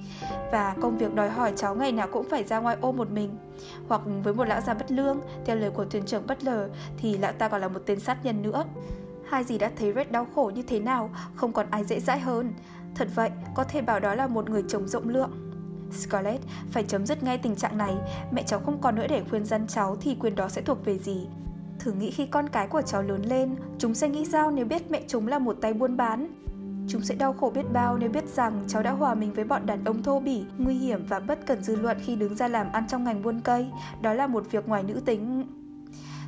Và 0.52 0.74
công 0.80 0.98
việc 0.98 1.14
đòi 1.14 1.30
hỏi 1.30 1.52
cháu 1.56 1.74
ngày 1.74 1.92
nào 1.92 2.08
cũng 2.12 2.28
phải 2.30 2.44
ra 2.44 2.58
ngoài 2.58 2.76
ô 2.80 2.92
một 2.92 3.10
mình. 3.10 3.36
Hoặc 3.88 4.00
với 4.24 4.34
một 4.34 4.44
lão 4.44 4.60
già 4.60 4.74
bất 4.74 4.90
lương, 4.90 5.20
theo 5.44 5.56
lời 5.56 5.70
của 5.70 5.84
thuyền 5.84 6.02
trưởng 6.06 6.26
bất 6.26 6.44
lờ 6.44 6.68
Thì 6.96 7.18
lão 7.18 7.32
ta 7.32 7.48
còn 7.48 7.60
là 7.60 7.68
một 7.68 7.82
tên 7.86 8.00
sát 8.00 8.24
nhân 8.24 8.42
nữa. 8.42 8.64
Hai 9.30 9.44
dì 9.44 9.58
đã 9.58 9.70
thấy 9.76 9.92
Red 9.92 10.08
đau 10.10 10.26
khổ 10.34 10.52
như 10.54 10.62
thế 10.62 10.80
nào, 10.80 11.10
không 11.34 11.52
còn 11.52 11.66
ai 11.70 11.84
dễ 11.84 12.00
dãi 12.00 12.20
hơn 12.20 12.52
Thật 12.94 13.08
vậy, 13.14 13.30
có 13.54 13.64
thể 13.64 13.82
bảo 13.82 14.00
đó 14.00 14.14
là 14.14 14.26
một 14.26 14.50
người 14.50 14.64
chồng 14.68 14.88
rộng 14.88 15.08
lượng 15.08 15.30
Scarlett, 15.92 16.44
phải 16.70 16.84
chấm 16.84 17.06
dứt 17.06 17.22
ngay 17.22 17.38
tình 17.38 17.56
trạng 17.56 17.78
này 17.78 17.94
Mẹ 18.32 18.42
cháu 18.42 18.60
không 18.60 18.80
còn 18.80 18.94
nữa 18.94 19.06
để 19.08 19.22
khuyên 19.30 19.44
dân 19.44 19.66
cháu 19.66 19.96
thì 20.00 20.16
quyền 20.20 20.34
đó 20.34 20.48
sẽ 20.48 20.62
thuộc 20.62 20.84
về 20.84 20.98
gì 20.98 21.26
Thử 21.78 21.92
nghĩ 21.92 22.10
khi 22.10 22.26
con 22.26 22.48
cái 22.48 22.68
của 22.68 22.82
cháu 22.82 23.02
lớn 23.02 23.22
lên, 23.22 23.56
chúng 23.78 23.94
sẽ 23.94 24.08
nghĩ 24.08 24.24
sao 24.24 24.50
nếu 24.50 24.64
biết 24.64 24.90
mẹ 24.90 25.02
chúng 25.08 25.28
là 25.28 25.38
một 25.38 25.56
tay 25.60 25.72
buôn 25.72 25.96
bán? 25.96 26.28
Chúng 26.88 27.02
sẽ 27.02 27.14
đau 27.14 27.32
khổ 27.32 27.52
biết 27.54 27.72
bao 27.72 27.98
nếu 27.98 28.10
biết 28.10 28.28
rằng 28.28 28.60
cháu 28.68 28.82
đã 28.82 28.90
hòa 28.90 29.14
mình 29.14 29.32
với 29.32 29.44
bọn 29.44 29.66
đàn 29.66 29.84
ông 29.84 30.02
thô 30.02 30.20
bỉ, 30.20 30.44
nguy 30.58 30.74
hiểm 30.74 31.06
và 31.08 31.20
bất 31.20 31.46
cần 31.46 31.62
dư 31.62 31.76
luận 31.76 31.96
khi 32.00 32.16
đứng 32.16 32.36
ra 32.36 32.48
làm 32.48 32.72
ăn 32.72 32.84
trong 32.88 33.04
ngành 33.04 33.22
buôn 33.22 33.40
cây. 33.40 33.66
Đó 34.02 34.12
là 34.12 34.26
một 34.26 34.50
việc 34.50 34.68
ngoài 34.68 34.82
nữ 34.82 35.00
tính. 35.04 35.46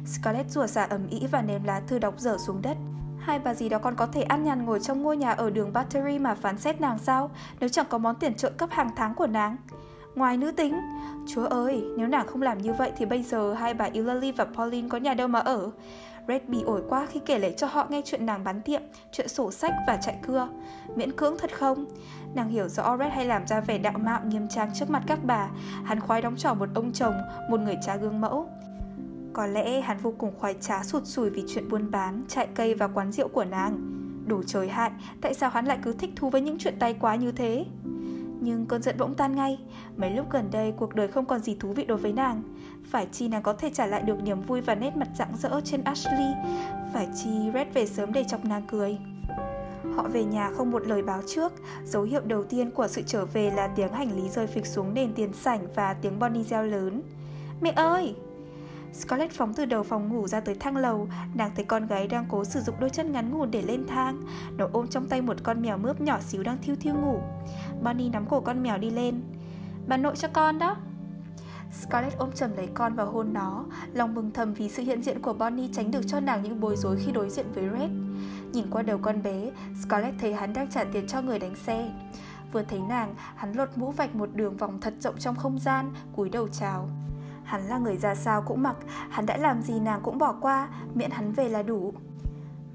Scarlett 0.06 0.50
rủa 0.50 0.66
xả 0.66 0.84
ầm 0.84 1.08
ĩ 1.10 1.26
và 1.30 1.42
ném 1.42 1.64
lá 1.64 1.80
thư 1.80 1.98
đọc 1.98 2.14
dở 2.18 2.36
xuống 2.46 2.62
đất. 2.62 2.76
Hai 3.18 3.38
bà 3.38 3.54
gì 3.54 3.68
đó 3.68 3.78
còn 3.78 3.96
có 3.96 4.06
thể 4.06 4.22
ăn 4.22 4.44
nhàn 4.44 4.64
ngồi 4.64 4.80
trong 4.80 5.02
ngôi 5.02 5.16
nhà 5.16 5.30
ở 5.30 5.50
đường 5.50 5.72
Battery 5.72 6.18
mà 6.18 6.34
phán 6.34 6.58
xét 6.58 6.80
nàng 6.80 6.98
sao 6.98 7.30
nếu 7.60 7.68
chẳng 7.68 7.86
có 7.88 7.98
món 7.98 8.16
tiền 8.16 8.34
trợ 8.34 8.50
cấp 8.50 8.68
hàng 8.72 8.90
tháng 8.96 9.14
của 9.14 9.26
nàng. 9.26 9.56
Ngoài 10.14 10.36
nữ 10.36 10.52
tính, 10.52 10.80
Chúa 11.28 11.44
ơi, 11.44 11.84
nếu 11.96 12.08
nàng 12.08 12.26
không 12.26 12.42
làm 12.42 12.58
như 12.58 12.72
vậy 12.72 12.92
thì 12.96 13.06
bây 13.06 13.22
giờ 13.22 13.54
hai 13.54 13.74
bà 13.74 13.84
Eulalie 13.84 14.32
và 14.32 14.44
Pauline 14.44 14.88
có 14.88 14.98
nhà 14.98 15.14
đâu 15.14 15.28
mà 15.28 15.38
ở. 15.38 15.70
Red 16.28 16.42
bị 16.48 16.62
ổi 16.62 16.82
quá 16.88 17.06
khi 17.10 17.20
kể 17.26 17.38
lại 17.38 17.54
cho 17.56 17.66
họ 17.66 17.86
nghe 17.90 18.02
chuyện 18.04 18.26
nàng 18.26 18.44
bán 18.44 18.60
tiệm, 18.62 18.82
chuyện 19.12 19.28
sổ 19.28 19.52
sách 19.52 19.74
và 19.86 19.96
chạy 19.96 20.18
cưa. 20.22 20.48
Miễn 20.96 21.12
cưỡng 21.12 21.38
thật 21.38 21.50
không? 21.58 21.84
Nàng 22.34 22.48
hiểu 22.48 22.68
rõ 22.68 22.96
Red 22.96 23.12
hay 23.12 23.24
làm 23.24 23.46
ra 23.46 23.60
vẻ 23.60 23.78
đạo 23.78 23.98
mạo 23.98 24.20
nghiêm 24.24 24.48
trang 24.48 24.70
trước 24.74 24.90
mặt 24.90 25.02
các 25.06 25.18
bà. 25.24 25.48
Hắn 25.84 26.00
khoái 26.00 26.22
đóng 26.22 26.36
trò 26.36 26.54
một 26.54 26.68
ông 26.74 26.92
chồng, 26.92 27.14
một 27.50 27.60
người 27.60 27.76
cha 27.86 27.96
gương 27.96 28.20
mẫu. 28.20 28.48
Có 29.32 29.46
lẽ 29.46 29.80
hắn 29.80 29.98
vô 29.98 30.14
cùng 30.18 30.32
khoái 30.38 30.54
trá 30.60 30.82
sụt 30.82 31.06
sùi 31.06 31.30
vì 31.30 31.44
chuyện 31.48 31.68
buôn 31.68 31.90
bán, 31.90 32.22
chạy 32.28 32.48
cây 32.54 32.74
và 32.74 32.88
quán 32.88 33.12
rượu 33.12 33.28
của 33.28 33.44
nàng. 33.44 33.78
Đủ 34.26 34.42
trời 34.46 34.68
hại, 34.68 34.90
tại 35.20 35.34
sao 35.34 35.50
hắn 35.50 35.66
lại 35.66 35.78
cứ 35.82 35.92
thích 35.92 36.10
thú 36.16 36.30
với 36.30 36.40
những 36.40 36.58
chuyện 36.58 36.78
tay 36.78 36.96
quá 37.00 37.16
như 37.16 37.32
thế? 37.32 37.64
Nhưng 38.44 38.66
cơn 38.66 38.82
giận 38.82 38.96
bỗng 38.98 39.14
tan 39.14 39.36
ngay 39.36 39.58
Mấy 39.96 40.10
lúc 40.10 40.26
gần 40.30 40.48
đây 40.52 40.72
cuộc 40.76 40.94
đời 40.94 41.08
không 41.08 41.24
còn 41.24 41.40
gì 41.40 41.56
thú 41.60 41.72
vị 41.72 41.84
đối 41.84 41.98
với 41.98 42.12
nàng 42.12 42.42
Phải 42.90 43.06
chi 43.12 43.28
nàng 43.28 43.42
có 43.42 43.52
thể 43.52 43.70
trả 43.70 43.86
lại 43.86 44.02
được 44.02 44.22
niềm 44.22 44.42
vui 44.42 44.60
và 44.60 44.74
nét 44.74 44.96
mặt 44.96 45.08
rạng 45.18 45.36
rỡ 45.36 45.60
trên 45.64 45.84
Ashley 45.84 46.32
Phải 46.92 47.08
chi 47.22 47.30
Red 47.54 47.66
về 47.74 47.86
sớm 47.86 48.12
để 48.12 48.24
chọc 48.28 48.44
nàng 48.44 48.62
cười 48.70 48.98
Họ 49.96 50.08
về 50.12 50.24
nhà 50.24 50.50
không 50.56 50.70
một 50.70 50.86
lời 50.86 51.02
báo 51.02 51.22
trước 51.26 51.52
Dấu 51.84 52.02
hiệu 52.02 52.20
đầu 52.24 52.44
tiên 52.44 52.70
của 52.70 52.88
sự 52.88 53.02
trở 53.06 53.24
về 53.24 53.50
là 53.50 53.68
tiếng 53.76 53.92
hành 53.92 54.16
lý 54.16 54.28
rơi 54.28 54.46
phịch 54.46 54.66
xuống 54.66 54.94
nền 54.94 55.14
tiền 55.14 55.32
sảnh 55.32 55.66
và 55.74 55.94
tiếng 55.94 56.18
Bonnie 56.18 56.44
reo 56.44 56.64
lớn 56.64 57.02
Mẹ 57.60 57.70
ơi! 57.70 58.14
Scarlett 58.92 59.32
phóng 59.32 59.54
từ 59.54 59.64
đầu 59.64 59.82
phòng 59.82 60.08
ngủ 60.08 60.28
ra 60.28 60.40
tới 60.40 60.54
thang 60.60 60.76
lầu. 60.76 61.08
Nàng 61.34 61.50
thấy 61.56 61.64
con 61.64 61.86
gái 61.86 62.06
đang 62.06 62.26
cố 62.28 62.44
sử 62.44 62.60
dụng 62.60 62.74
đôi 62.80 62.90
chân 62.90 63.12
ngắn 63.12 63.30
ngủn 63.30 63.50
để 63.50 63.62
lên 63.62 63.86
thang. 63.86 64.22
Nó 64.56 64.68
ôm 64.72 64.88
trong 64.88 65.08
tay 65.08 65.22
một 65.22 65.36
con 65.42 65.62
mèo 65.62 65.78
mướp 65.78 66.00
nhỏ 66.00 66.20
xíu 66.20 66.42
đang 66.42 66.58
thiêu 66.62 66.76
thiêu 66.80 66.94
ngủ. 66.94 67.20
Bonnie 67.82 68.08
nắm 68.08 68.26
cổ 68.26 68.40
con 68.40 68.62
mèo 68.62 68.78
đi 68.78 68.90
lên. 68.90 69.22
Bà 69.86 69.96
nội 69.96 70.16
cho 70.16 70.28
con 70.28 70.58
đó. 70.58 70.76
Scarlett 71.80 72.18
ôm 72.18 72.32
chầm 72.32 72.56
lấy 72.56 72.68
con 72.74 72.94
và 72.94 73.04
hôn 73.04 73.32
nó. 73.32 73.64
Lòng 73.92 74.14
mừng 74.14 74.30
thầm 74.30 74.54
vì 74.54 74.68
sự 74.68 74.82
hiện 74.82 75.02
diện 75.02 75.22
của 75.22 75.32
Bonnie 75.32 75.70
tránh 75.72 75.90
được 75.90 76.02
cho 76.06 76.20
nàng 76.20 76.42
những 76.42 76.60
bối 76.60 76.76
rối 76.76 76.96
khi 76.96 77.12
đối 77.12 77.30
diện 77.30 77.46
với 77.54 77.64
Red. 77.78 77.90
Nhìn 78.52 78.70
qua 78.70 78.82
đầu 78.82 78.98
con 79.02 79.22
bé, 79.22 79.50
Scarlett 79.82 80.18
thấy 80.20 80.34
hắn 80.34 80.52
đang 80.52 80.70
trả 80.70 80.84
tiền 80.84 81.06
cho 81.06 81.22
người 81.22 81.38
đánh 81.38 81.56
xe. 81.56 81.90
Vừa 82.52 82.62
thấy 82.62 82.80
nàng, 82.88 83.14
hắn 83.36 83.52
lột 83.52 83.68
mũ 83.76 83.90
vạch 83.90 84.14
một 84.14 84.28
đường 84.34 84.56
vòng 84.56 84.80
thật 84.80 84.94
rộng 85.00 85.18
trong 85.18 85.36
không 85.36 85.58
gian, 85.58 85.92
cúi 86.16 86.28
đầu 86.28 86.48
chào. 86.48 86.88
Hắn 87.52 87.62
là 87.68 87.78
người 87.78 87.96
ra 87.96 88.14
sao 88.14 88.42
cũng 88.42 88.62
mặc, 88.62 88.76
hắn 89.10 89.26
đã 89.26 89.36
làm 89.36 89.62
gì 89.62 89.80
nàng 89.80 90.00
cũng 90.02 90.18
bỏ 90.18 90.34
qua, 90.40 90.68
miễn 90.94 91.10
hắn 91.10 91.32
về 91.32 91.48
là 91.48 91.62
đủ. 91.62 91.92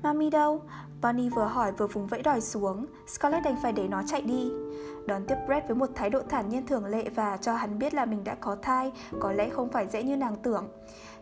Mami 0.03 0.29
đâu? 0.29 0.61
Bonnie 1.01 1.29
vừa 1.29 1.45
hỏi 1.45 1.71
vừa 1.71 1.87
vùng 1.87 2.07
vẫy 2.07 2.21
đòi 2.21 2.41
xuống, 2.41 2.85
Scarlett 3.07 3.45
đành 3.45 3.55
phải 3.63 3.71
để 3.71 3.87
nó 3.87 4.03
chạy 4.07 4.21
đi. 4.21 4.51
Đón 5.07 5.25
tiếp 5.25 5.35
Brett 5.47 5.67
với 5.67 5.75
một 5.75 5.89
thái 5.95 6.09
độ 6.09 6.21
thản 6.29 6.49
nhiên 6.49 6.65
thường 6.65 6.85
lệ 6.85 7.09
và 7.15 7.37
cho 7.37 7.53
hắn 7.53 7.79
biết 7.79 7.93
là 7.93 8.05
mình 8.05 8.23
đã 8.23 8.35
có 8.35 8.55
thai, 8.61 8.91
có 9.19 9.31
lẽ 9.31 9.49
không 9.49 9.71
phải 9.71 9.87
dễ 9.87 10.03
như 10.03 10.15
nàng 10.15 10.35
tưởng. 10.35 10.67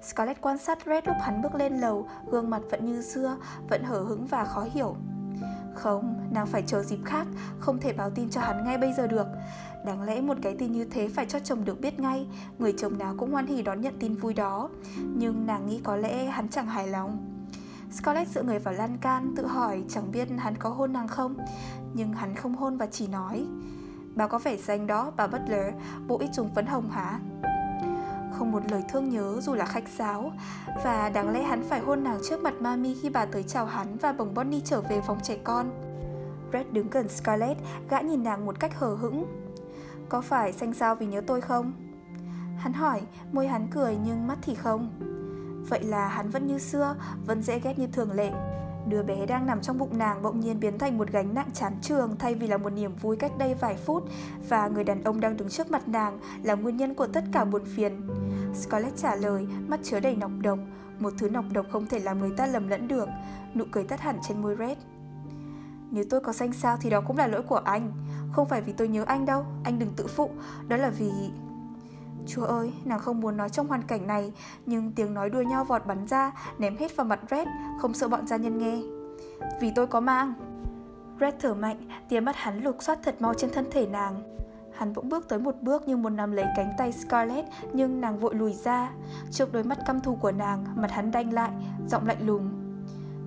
Scarlett 0.02 0.42
quan 0.42 0.58
sát 0.58 0.86
Brett 0.86 1.08
lúc 1.08 1.16
hắn 1.22 1.42
bước 1.42 1.56
lên 1.56 1.78
lầu, 1.78 2.08
gương 2.32 2.50
mặt 2.50 2.62
vẫn 2.72 2.86
như 2.86 3.02
xưa, 3.02 3.38
vẫn 3.70 3.84
hở 3.84 4.00
hững 4.00 4.26
và 4.26 4.44
khó 4.44 4.66
hiểu. 4.74 4.96
Không, 5.76 6.30
nàng 6.32 6.48
phải 6.48 6.64
chờ 6.68 6.84
dịp 6.84 7.00
khác, 7.06 7.28
không 7.60 7.80
thể 7.80 7.94
báo 7.94 8.10
tin 8.10 8.30
cho 8.30 8.42
hắn 8.42 8.64
ngay 8.64 8.78
bây 8.78 8.94
giờ 8.94 9.08
được. 9.08 9.28
Đáng 9.86 10.02
lẽ 10.02 10.22
một 10.22 10.38
cái 10.42 10.56
tin 10.60 10.72
như 10.72 10.86
thế 10.86 11.08
phải 11.08 11.26
cho 11.26 11.40
chồng 11.40 11.66
được 11.66 11.82
biết 11.82 12.00
ngay, 12.00 12.28
người 12.60 12.74
chồng 12.78 12.98
nào 12.98 13.16
cũng 13.18 13.32
hoan 13.32 13.48
hỉ 13.48 13.62
đón 13.62 13.82
nhận 13.82 13.94
tin 14.00 14.16
vui 14.16 14.34
đó. 14.34 14.70
Nhưng 15.16 15.46
nàng 15.46 15.68
nghĩ 15.68 15.80
có 15.84 15.96
lẽ 15.96 16.26
hắn 16.26 16.50
chẳng 16.50 16.68
hài 16.68 16.88
lòng. 16.88 17.36
Scarlett 17.92 18.32
dựa 18.32 18.44
người 18.44 18.60
vào 18.60 18.74
lan 18.74 18.98
can 18.98 19.34
tự 19.36 19.46
hỏi 19.46 19.84
chẳng 19.90 20.12
biết 20.12 20.28
hắn 20.38 20.58
có 20.58 20.70
hôn 20.70 20.94
nàng 20.94 21.08
không 21.08 21.36
Nhưng 21.94 22.14
hắn 22.14 22.36
không 22.36 22.56
hôn 22.56 22.78
và 22.78 22.86
chỉ 22.86 23.08
nói 23.08 23.46
Bà 24.16 24.28
có 24.28 24.40
vẻ 24.40 24.58
xanh 24.58 24.88
đó, 24.88 25.12
bà 25.18 25.28
Butler, 25.28 25.74
bộ 26.08 26.18
ít 26.18 26.30
trùng 26.36 26.50
phấn 26.56 26.66
hồng 26.66 26.90
hả? 26.90 27.20
Không 28.34 28.52
một 28.52 28.72
lời 28.72 28.84
thương 28.90 29.10
nhớ 29.10 29.42
dù 29.42 29.54
là 29.54 29.66
khách 29.66 29.88
sáo 29.88 30.32
Và 30.84 31.10
đáng 31.10 31.30
lẽ 31.30 31.44
hắn 31.44 31.64
phải 31.70 31.80
hôn 31.80 32.04
nàng 32.04 32.20
trước 32.30 32.42
mặt 32.42 32.54
Mami 32.60 32.96
khi 33.02 33.10
bà 33.10 33.26
tới 33.26 33.44
chào 33.44 33.66
hắn 33.66 33.98
và 33.98 34.12
bồng 34.12 34.34
Bonnie 34.34 34.62
trở 34.66 34.82
về 34.82 35.02
phòng 35.08 35.20
trẻ 35.24 35.38
con 35.44 35.72
Red 36.54 36.66
đứng 36.72 36.90
gần 36.90 37.10
Scarlett, 37.10 37.60
gã 37.90 38.00
nhìn 38.00 38.24
nàng 38.24 38.46
một 38.46 38.60
cách 38.60 38.80
hờ 38.80 38.96
hững 38.96 39.45
có 40.10 40.22
phải 40.22 40.54
xanh 40.54 40.74
sao 40.74 40.96
vì 40.96 41.06
nhớ 41.06 41.22
tôi 41.28 41.42
không? 41.42 41.74
Hắn 42.58 42.74
hỏi, 42.74 43.02
môi 43.32 43.48
hắn 43.48 43.68
cười 43.72 43.98
nhưng 44.06 44.28
mắt 44.28 44.38
thì 44.42 44.56
không 44.56 44.90
Vậy 45.70 45.84
là 45.84 46.08
hắn 46.08 46.30
vẫn 46.30 46.48
như 46.48 46.60
xưa, 46.60 46.96
vẫn 47.26 47.42
dễ 47.42 47.60
ghét 47.60 47.80
như 47.80 47.88
thường 47.88 48.12
lệ. 48.12 48.32
Đứa 48.88 49.04
bé 49.04 49.26
đang 49.26 49.46
nằm 49.46 49.62
trong 49.62 49.78
bụng 49.78 49.98
nàng 49.98 50.22
bỗng 50.22 50.40
nhiên 50.40 50.60
biến 50.60 50.78
thành 50.78 50.98
một 50.98 51.12
gánh 51.12 51.34
nặng 51.34 51.50
chán 51.54 51.74
trường 51.82 52.16
thay 52.20 52.36
vì 52.36 52.48
là 52.48 52.58
một 52.58 52.70
niềm 52.70 52.96
vui 53.02 53.16
cách 53.16 53.32
đây 53.38 53.56
vài 53.56 53.76
phút 53.76 54.04
và 54.50 54.68
người 54.68 54.84
đàn 54.84 55.04
ông 55.04 55.20
đang 55.20 55.38
đứng 55.38 55.50
trước 55.50 55.72
mặt 55.72 55.88
nàng 55.88 56.20
là 56.44 56.54
nguyên 56.54 56.78
nhân 56.78 56.94
của 56.94 57.08
tất 57.08 57.24
cả 57.32 57.46
buồn 57.46 57.66
phiền. 57.76 58.02
Scarlett 58.54 58.98
trả 58.98 59.16
lời, 59.16 59.48
mắt 59.68 59.80
chứa 59.84 60.00
đầy 60.00 60.16
nọc 60.16 60.32
độc, 60.42 60.60
một 61.00 61.14
thứ 61.18 61.30
nọc 61.30 61.46
độc 61.52 61.66
không 61.72 61.86
thể 61.86 62.00
làm 62.00 62.20
người 62.20 62.32
ta 62.38 62.46
lầm 62.46 62.68
lẫn 62.68 62.88
được, 62.88 63.10
nụ 63.56 63.66
cười 63.72 63.84
tắt 63.84 64.02
hẳn 64.02 64.18
trên 64.28 64.42
môi 64.42 64.56
Red. 64.60 64.78
Nếu 65.92 66.04
tôi 66.10 66.22
có 66.22 66.34
xanh 66.34 66.54
sao 66.54 66.78
thì 66.82 66.90
đó 66.90 67.02
cũng 67.08 67.18
là 67.18 67.28
lỗi 67.28 67.42
của 67.42 67.62
anh 67.66 67.92
không 68.36 68.48
phải 68.48 68.62
vì 68.62 68.74
tôi 68.74 68.88
nhớ 68.88 69.04
anh 69.08 69.26
đâu 69.26 69.46
Anh 69.64 69.80
đừng 69.80 69.94
tự 69.96 70.08
phụ 70.08 70.30
Đó 70.68 70.78
là 70.78 70.90
vì 70.90 71.12
Chúa 72.28 72.46
ơi, 72.46 72.74
nàng 72.86 73.00
không 73.00 73.22
muốn 73.22 73.38
nói 73.38 73.50
trong 73.50 73.68
hoàn 73.68 73.84
cảnh 73.84 74.08
này, 74.08 74.34
nhưng 74.66 74.92
tiếng 74.92 75.14
nói 75.14 75.30
đua 75.30 75.42
nhau 75.42 75.64
vọt 75.64 75.86
bắn 75.86 76.08
ra, 76.08 76.32
ném 76.58 76.78
hết 76.78 76.96
vào 76.96 77.06
mặt 77.06 77.20
Red, 77.32 77.48
không 77.80 77.94
sợ 77.94 78.08
bọn 78.08 78.28
gia 78.28 78.38
nhân 78.38 78.58
nghe. 78.58 78.82
Vì 79.62 79.72
tôi 79.76 79.88
có 79.88 80.00
mang. 80.00 80.34
Red 81.20 81.34
thở 81.40 81.54
mạnh, 81.54 81.88
tia 82.10 82.20
mắt 82.20 82.36
hắn 82.36 82.64
lục 82.64 82.78
soát 82.80 83.00
thật 83.04 83.16
mau 83.20 83.34
trên 83.34 83.52
thân 83.52 83.66
thể 83.72 83.88
nàng. 83.88 84.38
Hắn 84.78 84.94
bỗng 84.94 85.10
bước 85.10 85.30
tới 85.30 85.40
một 85.40 85.56
bước 85.62 85.88
như 85.88 85.98
muốn 85.98 86.16
nắm 86.16 86.32
lấy 86.32 86.46
cánh 86.56 86.74
tay 86.78 86.92
Scarlett, 86.92 87.48
nhưng 87.74 88.02
nàng 88.02 88.20
vội 88.20 88.36
lùi 88.36 88.54
ra. 88.54 88.92
Trước 89.32 89.54
đôi 89.54 89.64
mắt 89.64 89.78
căm 89.86 90.02
thù 90.02 90.16
của 90.16 90.32
nàng, 90.32 90.66
mặt 90.76 90.92
hắn 90.92 91.12
đanh 91.12 91.34
lại, 91.34 91.52
giọng 91.88 92.08
lạnh 92.08 92.28
lùng. 92.28 92.52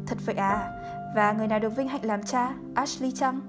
Thật 0.06 0.18
vậy 0.26 0.36
à? 0.36 0.72
Và 1.14 1.32
người 1.32 1.46
nào 1.48 1.58
được 1.58 1.76
vinh 1.76 1.88
hạnh 1.88 2.04
làm 2.04 2.22
cha? 2.22 2.54
Ashley 2.74 3.12
chăng? 3.12 3.40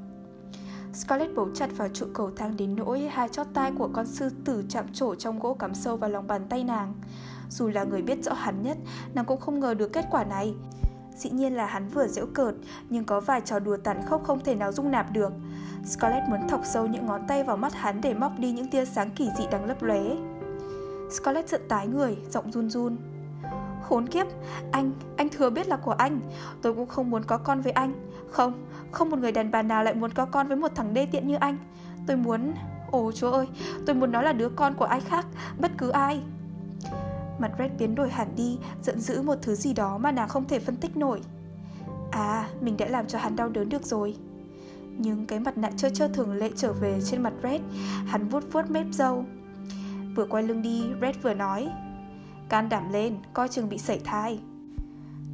Scarlett 0.93 1.35
bấu 1.35 1.49
chặt 1.53 1.69
vào 1.77 1.87
trụ 1.93 2.05
cầu 2.13 2.31
thang 2.35 2.57
đến 2.57 2.75
nỗi 2.75 2.99
hai 2.99 3.29
chót 3.29 3.47
tai 3.53 3.71
của 3.77 3.89
con 3.93 4.05
sư 4.05 4.29
tử 4.45 4.63
chạm 4.69 4.85
trổ 4.93 5.15
trong 5.15 5.39
gỗ 5.39 5.53
cắm 5.53 5.75
sâu 5.75 5.97
vào 5.97 6.09
lòng 6.09 6.27
bàn 6.27 6.41
tay 6.49 6.63
nàng. 6.63 6.93
Dù 7.49 7.67
là 7.67 7.83
người 7.83 8.01
biết 8.01 8.23
rõ 8.23 8.33
hắn 8.33 8.61
nhất, 8.61 8.77
nàng 9.13 9.25
cũng 9.25 9.39
không 9.39 9.59
ngờ 9.59 9.73
được 9.73 9.93
kết 9.93 10.05
quả 10.11 10.23
này. 10.23 10.53
Dĩ 11.17 11.29
nhiên 11.29 11.55
là 11.55 11.65
hắn 11.65 11.87
vừa 11.87 12.07
giễu 12.07 12.25
cợt, 12.33 12.55
nhưng 12.89 13.03
có 13.03 13.19
vài 13.19 13.41
trò 13.45 13.59
đùa 13.59 13.77
tàn 13.77 14.01
khốc 14.05 14.23
không 14.23 14.43
thể 14.43 14.55
nào 14.55 14.71
dung 14.71 14.91
nạp 14.91 15.11
được. 15.11 15.33
Scarlett 15.85 16.29
muốn 16.29 16.47
thọc 16.47 16.61
sâu 16.65 16.87
những 16.87 17.05
ngón 17.05 17.21
tay 17.27 17.43
vào 17.43 17.57
mắt 17.57 17.73
hắn 17.73 18.01
để 18.01 18.13
móc 18.13 18.39
đi 18.39 18.51
những 18.51 18.69
tia 18.69 18.85
sáng 18.85 19.09
kỳ 19.11 19.29
dị 19.37 19.43
đang 19.51 19.65
lấp 19.65 19.83
lóe. 19.83 20.01
Scarlett 21.11 21.49
giận 21.49 21.61
tái 21.69 21.87
người, 21.87 22.17
giọng 22.29 22.51
run 22.51 22.69
run. 22.69 22.97
Khốn 23.83 24.07
kiếp, 24.07 24.27
anh, 24.71 24.91
anh 25.17 25.29
thừa 25.29 25.49
biết 25.49 25.67
là 25.67 25.77
của 25.77 25.91
anh 25.91 26.19
Tôi 26.61 26.73
cũng 26.73 26.87
không 26.87 27.09
muốn 27.09 27.23
có 27.23 27.37
con 27.37 27.61
với 27.61 27.71
anh 27.71 27.93
không, 28.31 28.67
không 28.91 29.09
một 29.09 29.19
người 29.19 29.31
đàn 29.31 29.51
bà 29.51 29.61
nào 29.61 29.83
lại 29.83 29.93
muốn 29.93 30.11
có 30.11 30.25
con 30.25 30.47
với 30.47 30.57
một 30.57 30.71
thằng 30.75 30.93
đê 30.93 31.05
tiện 31.05 31.27
như 31.27 31.35
anh. 31.35 31.57
Tôi 32.07 32.17
muốn... 32.17 32.53
Ồ 32.91 33.11
chúa 33.11 33.31
ơi, 33.31 33.47
tôi 33.85 33.95
muốn 33.95 34.11
nó 34.11 34.21
là 34.21 34.33
đứa 34.33 34.49
con 34.49 34.73
của 34.73 34.85
ai 34.85 35.01
khác, 35.01 35.25
bất 35.59 35.71
cứ 35.77 35.89
ai. 35.89 36.19
Mặt 37.39 37.51
Red 37.59 37.71
biến 37.79 37.95
đổi 37.95 38.09
hẳn 38.09 38.27
đi, 38.35 38.57
giận 38.83 38.99
dữ 38.99 39.21
một 39.21 39.35
thứ 39.41 39.55
gì 39.55 39.73
đó 39.73 39.97
mà 39.97 40.11
nàng 40.11 40.29
không 40.29 40.47
thể 40.47 40.59
phân 40.59 40.75
tích 40.75 40.97
nổi. 40.97 41.21
À, 42.11 42.49
mình 42.61 42.77
đã 42.77 42.85
làm 42.87 43.07
cho 43.07 43.19
hắn 43.19 43.35
đau 43.35 43.49
đớn 43.49 43.69
được 43.69 43.85
rồi. 43.85 44.15
Nhưng 44.97 45.25
cái 45.25 45.39
mặt 45.39 45.57
nạ 45.57 45.69
trơ 45.77 45.89
trơ 45.89 46.07
thường 46.07 46.33
lệ 46.33 46.49
trở 46.55 46.73
về 46.73 46.99
trên 47.05 47.23
mặt 47.23 47.33
Red 47.43 47.61
Hắn 48.05 48.27
vuốt 48.27 48.43
vuốt 48.51 48.71
mép 48.71 48.85
dâu 48.91 49.25
Vừa 50.15 50.25
quay 50.25 50.43
lưng 50.43 50.61
đi, 50.61 50.83
Red 51.01 51.15
vừa 51.21 51.33
nói 51.33 51.69
Can 52.49 52.69
đảm 52.69 52.91
lên, 52.91 53.17
coi 53.33 53.47
chừng 53.47 53.69
bị 53.69 53.77
sẩy 53.77 53.99
thai 54.03 54.39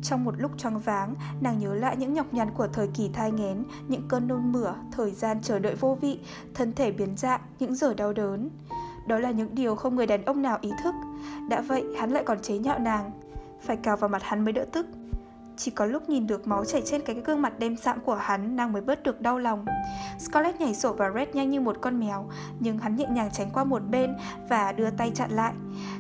trong 0.05 0.23
một 0.23 0.35
lúc 0.37 0.51
choáng 0.57 0.79
váng, 0.79 1.15
nàng 1.41 1.59
nhớ 1.59 1.75
lại 1.75 1.97
những 1.97 2.13
nhọc 2.13 2.33
nhằn 2.33 2.51
của 2.51 2.67
thời 2.67 2.87
kỳ 2.87 3.09
thai 3.13 3.31
nghén, 3.31 3.63
những 3.87 4.07
cơn 4.07 4.27
nôn 4.27 4.51
mửa, 4.51 4.73
thời 4.91 5.11
gian 5.11 5.41
chờ 5.41 5.59
đợi 5.59 5.75
vô 5.75 5.97
vị, 6.01 6.19
thân 6.53 6.73
thể 6.73 6.91
biến 6.91 7.17
dạng, 7.17 7.41
những 7.59 7.75
giờ 7.75 7.93
đau 7.93 8.13
đớn. 8.13 8.49
Đó 9.07 9.19
là 9.19 9.31
những 9.31 9.55
điều 9.55 9.75
không 9.75 9.95
người 9.95 10.07
đàn 10.07 10.25
ông 10.25 10.41
nào 10.41 10.57
ý 10.61 10.71
thức. 10.83 10.95
Đã 11.49 11.61
vậy, 11.61 11.83
hắn 11.99 12.11
lại 12.11 12.23
còn 12.25 12.39
chế 12.41 12.57
nhạo 12.57 12.79
nàng. 12.79 13.11
Phải 13.61 13.77
cào 13.77 13.97
vào 13.97 14.09
mặt 14.09 14.23
hắn 14.23 14.45
mới 14.45 14.53
đỡ 14.53 14.65
tức. 14.71 14.87
Chỉ 15.57 15.71
có 15.71 15.85
lúc 15.85 16.09
nhìn 16.09 16.27
được 16.27 16.47
máu 16.47 16.65
chảy 16.65 16.81
trên 16.85 17.01
cái 17.01 17.15
gương 17.25 17.41
mặt 17.41 17.59
đêm 17.59 17.77
sạm 17.77 17.99
của 17.99 18.15
hắn, 18.15 18.55
nàng 18.55 18.73
mới 18.73 18.81
bớt 18.81 19.03
được 19.03 19.21
đau 19.21 19.39
lòng. 19.39 19.65
Scarlett 20.19 20.59
nhảy 20.59 20.75
sổ 20.75 20.93
vào 20.93 21.13
Red 21.13 21.29
nhanh 21.33 21.51
như 21.51 21.61
một 21.61 21.77
con 21.81 21.99
mèo, 21.99 22.29
nhưng 22.59 22.77
hắn 22.77 22.95
nhẹ 22.95 23.05
nhàng 23.11 23.29
tránh 23.33 23.49
qua 23.53 23.63
một 23.63 23.81
bên 23.89 24.15
và 24.49 24.71
đưa 24.71 24.89
tay 24.89 25.11
chặn 25.15 25.31
lại. 25.31 25.53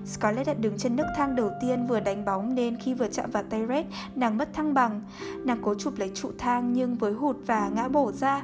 Scarlett 0.05 0.47
đã 0.47 0.53
đứng 0.53 0.77
trên 0.77 0.95
nấc 0.95 1.07
thang 1.17 1.35
đầu 1.35 1.51
tiên 1.61 1.87
vừa 1.87 1.99
đánh 1.99 2.25
bóng 2.25 2.55
nên 2.55 2.77
khi 2.79 2.93
vừa 2.93 3.07
chạm 3.07 3.31
vào 3.31 3.43
tay 3.43 3.65
Red, 3.67 3.85
nàng 4.15 4.37
mất 4.37 4.53
thăng 4.53 4.73
bằng. 4.73 5.01
Nàng 5.45 5.59
cố 5.61 5.75
chụp 5.75 5.93
lấy 5.97 6.11
trụ 6.15 6.31
thang 6.37 6.73
nhưng 6.73 6.95
với 6.95 7.13
hụt 7.13 7.37
và 7.45 7.69
ngã 7.69 7.87
bổ 7.87 8.11
ra. 8.11 8.43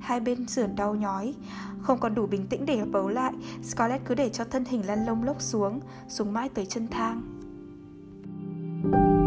Hai 0.00 0.20
bên 0.20 0.46
sườn 0.46 0.76
đau 0.76 0.94
nhói. 0.94 1.34
Không 1.82 1.98
còn 1.98 2.14
đủ 2.14 2.26
bình 2.26 2.46
tĩnh 2.46 2.66
để 2.66 2.84
bấu 2.84 3.08
lại, 3.08 3.32
Scarlett 3.62 4.04
cứ 4.04 4.14
để 4.14 4.28
cho 4.28 4.44
thân 4.44 4.64
hình 4.64 4.86
lăn 4.86 5.06
lông 5.06 5.24
lốc 5.24 5.40
xuống, 5.40 5.80
xuống 6.08 6.32
mãi 6.32 6.48
tới 6.48 6.66
chân 6.66 6.88
thang. 6.88 7.22
Đây 8.92 9.21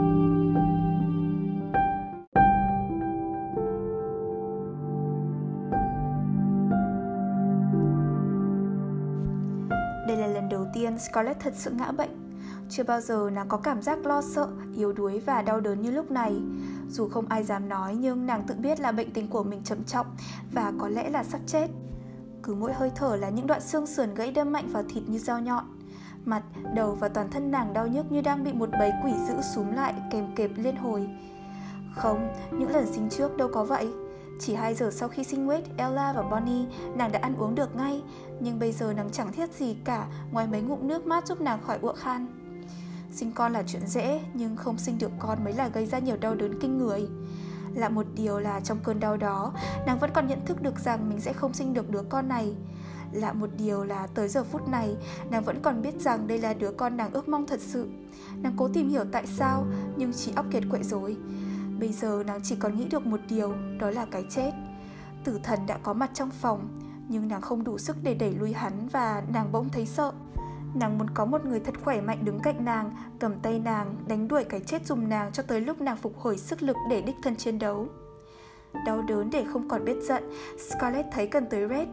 tiên 10.86 11.00
Scarlett 11.00 11.40
thật 11.40 11.54
sự 11.58 11.72
ngã 11.72 11.92
bệnh. 11.92 12.10
Chưa 12.70 12.84
bao 12.84 13.02
giờ 13.02 13.30
nàng 13.34 13.48
có 13.48 13.58
cảm 13.58 13.82
giác 13.82 14.06
lo 14.06 14.22
sợ, 14.22 14.48
yếu 14.76 14.94
đuối 14.94 15.20
và 15.20 15.42
đau 15.42 15.60
đớn 15.60 15.82
như 15.82 15.92
lúc 15.92 16.12
này. 16.12 16.42
Dù 16.90 17.10
không 17.10 17.26
ai 17.30 17.44
dám 17.44 17.70
nói 17.70 17.96
nhưng 17.96 18.26
nàng 18.26 18.44
tự 18.48 18.56
biết 18.56 18.80
là 18.80 18.92
bệnh 18.92 19.12
tình 19.12 19.28
của 19.28 19.44
mình 19.44 19.64
trầm 19.64 19.84
trọng 19.84 20.06
và 20.54 20.74
có 20.80 20.88
lẽ 20.88 21.10
là 21.10 21.24
sắp 21.24 21.42
chết. 21.48 21.68
Cứ 22.44 22.54
mỗi 22.54 22.74
hơi 22.74 22.92
thở 22.96 23.16
là 23.16 23.30
những 23.30 23.48
đoạn 23.48 23.62
xương 23.62 23.88
sườn 23.88 24.14
gãy 24.14 24.32
đâm 24.32 24.52
mạnh 24.52 24.68
vào 24.68 24.84
thịt 24.90 25.04
như 25.08 25.20
dao 25.20 25.40
nhọn. 25.40 25.66
Mặt, 26.26 26.44
đầu 26.76 26.98
và 27.00 27.08
toàn 27.10 27.30
thân 27.30 27.52
nàng 27.52 27.74
đau 27.74 27.88
nhức 27.88 28.12
như 28.12 28.22
đang 28.22 28.44
bị 28.44 28.54
một 28.54 28.70
bầy 28.80 28.92
quỷ 29.04 29.14
dữ 29.28 29.34
súm 29.56 29.72
lại 29.72 29.94
kèm 30.12 30.36
kẹp 30.36 30.52
liên 30.56 30.76
hồi. 30.76 31.10
Không, 31.96 32.30
những 32.52 32.72
lần 32.72 32.94
sinh 32.94 33.10
trước 33.10 33.38
đâu 33.38 33.50
có 33.54 33.64
vậy. 33.64 33.88
Chỉ 34.40 34.54
2 34.54 34.76
giờ 34.76 34.92
sau 34.92 35.10
khi 35.10 35.24
sinh 35.24 35.48
Wade, 35.48 35.62
Ella 35.78 36.14
và 36.14 36.22
Bonnie, 36.22 36.66
nàng 36.96 37.12
đã 37.12 37.20
ăn 37.20 37.36
uống 37.38 37.56
được 37.56 37.76
ngay, 37.76 38.02
nhưng 38.40 38.60
bây 38.60 38.72
giờ 38.72 38.94
nàng 38.94 39.10
chẳng 39.12 39.32
thiết 39.32 39.54
gì 39.54 39.76
cả 39.84 40.08
ngoài 40.32 40.48
mấy 40.48 40.62
ngụm 40.62 40.88
nước 40.88 41.08
mát 41.08 41.28
giúp 41.28 41.42
nàng 41.42 41.62
khỏi 41.62 41.78
ụa 41.82 41.94
khan. 41.94 42.28
Sinh 43.12 43.32
con 43.32 43.54
là 43.54 43.64
chuyện 43.68 43.88
dễ, 43.88 44.22
nhưng 44.34 44.56
không 44.56 44.78
sinh 44.78 44.98
được 44.98 45.12
con 45.20 45.44
mới 45.44 45.54
là 45.54 45.68
gây 45.68 45.86
ra 45.86 46.00
nhiều 46.00 46.18
đau 46.18 46.36
đớn 46.36 46.60
kinh 46.62 46.78
người. 46.78 47.08
Lạ 47.74 47.90
một 47.90 48.06
điều 48.16 48.40
là 48.40 48.60
trong 48.60 48.80
cơn 48.84 49.00
đau 49.00 49.18
đó, 49.18 49.54
nàng 49.86 50.00
vẫn 50.00 50.12
còn 50.14 50.28
nhận 50.28 50.46
thức 50.46 50.62
được 50.62 50.80
rằng 50.80 51.10
mình 51.10 51.20
sẽ 51.20 51.34
không 51.34 51.54
sinh 51.54 51.74
được 51.74 51.90
đứa 51.90 52.04
con 52.10 52.28
này. 52.28 52.56
Lạ 53.12 53.34
một 53.34 53.50
điều 53.58 53.84
là 53.84 54.08
tới 54.08 54.28
giờ 54.28 54.44
phút 54.44 54.68
này, 54.68 54.96
nàng 55.30 55.44
vẫn 55.44 55.62
còn 55.62 55.82
biết 55.82 56.02
rằng 56.02 56.28
đây 56.28 56.38
là 56.38 56.54
đứa 56.54 56.72
con 56.72 56.98
nàng 56.98 57.14
ước 57.14 57.28
mong 57.28 57.48
thật 57.48 57.60
sự. 57.62 57.90
Nàng 58.42 58.54
cố 58.58 58.68
tìm 58.68 58.90
hiểu 58.90 59.04
tại 59.12 59.28
sao, 59.28 59.66
nhưng 59.98 60.14
chỉ 60.14 60.32
óc 60.36 60.46
kiệt 60.52 60.64
quậy 60.70 60.84
rồi. 60.84 61.18
Bây 61.80 61.94
giờ 61.94 62.24
nàng 62.28 62.40
chỉ 62.44 62.56
còn 62.56 62.78
nghĩ 62.78 62.88
được 62.90 63.06
một 63.06 63.20
điều, 63.30 63.54
đó 63.80 63.90
là 63.90 64.06
cái 64.12 64.26
chết. 64.30 64.52
Tử 65.24 65.40
thần 65.44 65.60
đã 65.68 65.78
có 65.84 65.94
mặt 65.94 66.12
trong 66.14 66.30
phòng, 66.30 66.68
nhưng 67.10 67.28
nàng 67.28 67.42
không 67.42 67.64
đủ 67.64 67.78
sức 67.78 67.98
để 68.04 68.14
đẩy 68.14 68.34
lui 68.34 68.54
hắn 68.54 68.88
và 68.92 69.24
nàng 69.34 69.52
bỗng 69.52 69.70
thấy 69.70 69.86
sợ. 69.86 70.12
Nàng 70.76 70.98
muốn 70.98 71.10
có 71.10 71.26
một 71.26 71.46
người 71.46 71.60
thật 71.60 71.76
khỏe 71.84 72.02
mạnh 72.02 72.26
đứng 72.26 72.40
cạnh 72.40 72.66
nàng, 72.66 72.92
cầm 73.20 73.40
tay 73.40 73.60
nàng, 73.60 73.96
đánh 74.08 74.28
đuổi 74.28 74.44
cái 74.44 74.60
chết 74.60 74.86
dùng 74.88 75.10
nàng 75.10 75.32
cho 75.32 75.44
tới 75.44 75.62
lúc 75.62 75.82
nàng 75.82 75.98
phục 75.98 76.20
hồi 76.20 76.38
sức 76.38 76.64
lực 76.64 76.78
để 76.90 77.02
đích 77.02 77.16
thân 77.24 77.36
chiến 77.36 77.60
đấu. 77.60 77.88
Đau 78.86 79.02
đớn 79.02 79.30
để 79.30 79.46
không 79.54 79.70
còn 79.70 79.86
biết 79.86 79.98
giận, 80.02 80.24
Scarlett 80.70 81.08
thấy 81.12 81.28
cần 81.28 81.46
tới 81.50 81.68
Red, 81.70 81.88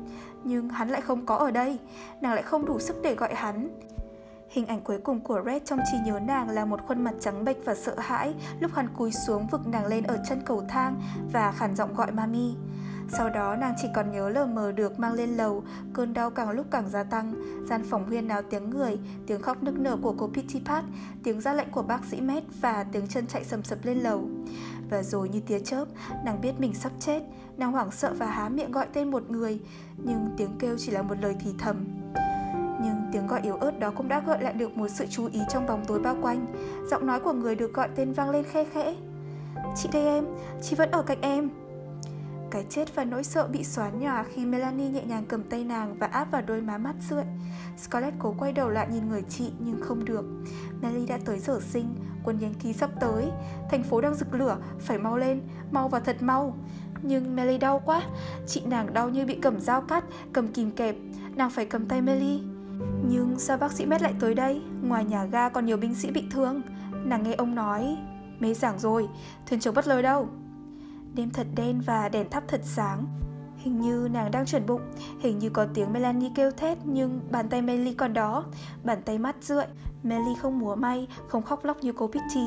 nhưng 0.44 0.68
hắn 0.68 0.88
lại 0.88 1.00
không 1.00 1.26
có 1.26 1.36
ở 1.36 1.50
đây, 1.50 1.78
nàng 2.20 2.32
lại 2.34 2.42
không 2.42 2.64
đủ 2.64 2.78
sức 2.78 2.96
để 3.02 3.14
gọi 3.14 3.34
hắn. 3.34 3.68
Hình 4.52 4.66
ảnh 4.66 4.80
cuối 4.80 4.98
cùng 5.04 5.20
của 5.20 5.42
Red 5.46 5.62
trong 5.64 5.78
trí 5.92 5.98
nhớ 6.06 6.20
nàng 6.20 6.48
là 6.48 6.64
một 6.64 6.80
khuôn 6.88 7.04
mặt 7.04 7.14
trắng 7.20 7.44
bệch 7.44 7.64
và 7.64 7.74
sợ 7.74 7.94
hãi 7.98 8.34
lúc 8.60 8.70
hắn 8.74 8.88
cúi 8.96 9.12
xuống 9.12 9.46
vực 9.46 9.66
nàng 9.66 9.86
lên 9.86 10.04
ở 10.04 10.18
chân 10.28 10.42
cầu 10.46 10.64
thang 10.68 11.02
và 11.32 11.52
khản 11.52 11.76
giọng 11.76 11.94
gọi 11.94 12.12
Mami. 12.12 12.54
Sau 13.08 13.30
đó 13.30 13.56
nàng 13.56 13.74
chỉ 13.82 13.88
còn 13.94 14.12
nhớ 14.12 14.28
lờ 14.28 14.46
mờ 14.46 14.72
được 14.72 14.98
mang 14.98 15.12
lên 15.12 15.30
lầu, 15.36 15.64
cơn 15.92 16.14
đau 16.14 16.30
càng 16.30 16.50
lúc 16.50 16.66
càng 16.70 16.88
gia 16.88 17.02
tăng, 17.02 17.34
gian 17.68 17.82
phòng 17.90 18.06
huyên 18.06 18.28
náo 18.28 18.42
tiếng 18.42 18.70
người, 18.70 18.98
tiếng 19.26 19.42
khóc 19.42 19.62
nức 19.62 19.78
nở 19.78 19.96
của 20.02 20.14
cô 20.18 20.30
Pitipat, 20.34 20.84
tiếng 21.22 21.40
ra 21.40 21.52
lệnh 21.52 21.70
của 21.70 21.82
bác 21.82 22.04
sĩ 22.04 22.20
Med 22.20 22.44
và 22.60 22.84
tiếng 22.92 23.06
chân 23.06 23.26
chạy 23.26 23.44
sầm 23.44 23.62
sập 23.62 23.78
lên 23.84 23.98
lầu. 23.98 24.28
Và 24.90 25.02
rồi 25.02 25.28
như 25.28 25.40
tia 25.40 25.60
chớp, 25.60 25.84
nàng 26.24 26.40
biết 26.40 26.52
mình 26.58 26.74
sắp 26.74 26.92
chết, 27.00 27.22
nàng 27.56 27.72
hoảng 27.72 27.90
sợ 27.90 28.14
và 28.18 28.26
há 28.26 28.48
miệng 28.48 28.72
gọi 28.72 28.86
tên 28.92 29.10
một 29.10 29.30
người, 29.30 29.60
nhưng 29.96 30.34
tiếng 30.36 30.58
kêu 30.58 30.76
chỉ 30.78 30.90
là 30.92 31.02
một 31.02 31.16
lời 31.20 31.36
thì 31.40 31.54
thầm. 31.58 32.01
Tiếng 33.12 33.26
gọi 33.26 33.40
yếu 33.42 33.56
ớt 33.56 33.78
đó 33.78 33.92
cũng 33.96 34.08
đã 34.08 34.22
gợi 34.26 34.42
lại 34.42 34.52
được 34.52 34.76
một 34.76 34.88
sự 34.88 35.06
chú 35.10 35.28
ý 35.32 35.40
trong 35.48 35.66
bóng 35.66 35.84
tối 35.84 36.00
bao 36.00 36.16
quanh. 36.22 36.46
Giọng 36.90 37.06
nói 37.06 37.20
của 37.20 37.32
người 37.32 37.54
được 37.54 37.74
gọi 37.74 37.88
tên 37.96 38.12
vang 38.12 38.30
lên 38.30 38.44
khe 38.44 38.64
khẽ. 38.64 38.94
Chị 39.76 39.88
đây 39.92 40.04
em, 40.06 40.24
chị 40.62 40.76
vẫn 40.76 40.90
ở 40.90 41.02
cạnh 41.02 41.20
em. 41.20 41.50
Cái 42.50 42.64
chết 42.68 42.94
và 42.94 43.04
nỗi 43.04 43.24
sợ 43.24 43.46
bị 43.46 43.64
xóa 43.64 43.90
nhòa 43.90 44.24
khi 44.34 44.46
Melanie 44.46 44.88
nhẹ 44.88 45.04
nhàng 45.04 45.24
cầm 45.28 45.42
tay 45.42 45.64
nàng 45.64 45.94
và 45.98 46.06
áp 46.06 46.30
vào 46.30 46.42
đôi 46.42 46.60
má 46.60 46.78
mắt 46.78 46.94
rượi. 47.10 47.24
Scarlett 47.78 48.16
cố 48.18 48.34
quay 48.38 48.52
đầu 48.52 48.68
lại 48.68 48.88
nhìn 48.92 49.08
người 49.08 49.22
chị 49.28 49.52
nhưng 49.58 49.80
không 49.80 50.04
được. 50.04 50.24
Melly 50.80 51.06
đã 51.06 51.18
tới 51.24 51.38
giờ 51.38 51.60
sinh, 51.60 51.94
quân 52.24 52.38
Yankee 52.40 52.72
sắp 52.72 52.90
tới. 53.00 53.30
Thành 53.70 53.82
phố 53.82 54.00
đang 54.00 54.14
rực 54.14 54.34
lửa, 54.34 54.56
phải 54.80 54.98
mau 54.98 55.16
lên, 55.16 55.40
mau 55.70 55.88
và 55.88 56.00
thật 56.00 56.22
mau. 56.22 56.56
Nhưng 57.02 57.36
Melly 57.36 57.58
đau 57.58 57.82
quá, 57.84 58.02
chị 58.46 58.62
nàng 58.66 58.94
đau 58.94 59.08
như 59.08 59.26
bị 59.26 59.34
cầm 59.42 59.60
dao 59.60 59.80
cắt, 59.80 60.04
cầm 60.32 60.48
kìm 60.48 60.70
kẹp. 60.70 60.96
Nàng 61.36 61.50
phải 61.50 61.66
cầm 61.66 61.86
tay 61.86 62.02
Melly. 62.02 62.42
Nhưng 63.08 63.38
sao 63.38 63.56
bác 63.56 63.72
sĩ 63.72 63.86
Mét 63.86 64.02
lại 64.02 64.14
tới 64.20 64.34
đây? 64.34 64.62
Ngoài 64.82 65.04
nhà 65.04 65.24
ga 65.24 65.48
còn 65.48 65.66
nhiều 65.66 65.76
binh 65.76 65.94
sĩ 65.94 66.10
bị 66.10 66.24
thương. 66.30 66.62
Nàng 67.04 67.22
nghe 67.22 67.34
ông 67.34 67.54
nói, 67.54 67.96
mê 68.40 68.54
giảng 68.54 68.78
rồi, 68.78 69.08
thuyền 69.46 69.60
trưởng 69.60 69.74
bất 69.74 69.88
lời 69.88 70.02
đâu. 70.02 70.28
Đêm 71.14 71.30
thật 71.30 71.46
đen 71.56 71.80
và 71.86 72.08
đèn 72.08 72.30
thắp 72.30 72.44
thật 72.48 72.60
sáng 72.64 73.06
Hình 73.56 73.80
như 73.80 74.08
nàng 74.12 74.30
đang 74.30 74.46
chuẩn 74.46 74.66
bụng 74.66 74.80
Hình 75.20 75.38
như 75.38 75.50
có 75.50 75.66
tiếng 75.74 75.92
Melanie 75.92 76.30
kêu 76.34 76.50
thét 76.50 76.78
Nhưng 76.84 77.20
bàn 77.30 77.48
tay 77.48 77.62
Melly 77.62 77.94
còn 77.94 78.12
đó 78.12 78.44
Bàn 78.84 79.02
tay 79.04 79.18
mắt 79.18 79.36
rượi 79.40 79.64
Melly 80.02 80.34
không 80.40 80.58
múa 80.58 80.74
may 80.74 81.08
Không 81.28 81.42
khóc 81.42 81.64
lóc 81.64 81.76
như 81.82 81.92
cô 81.92 82.06
Pitty 82.06 82.46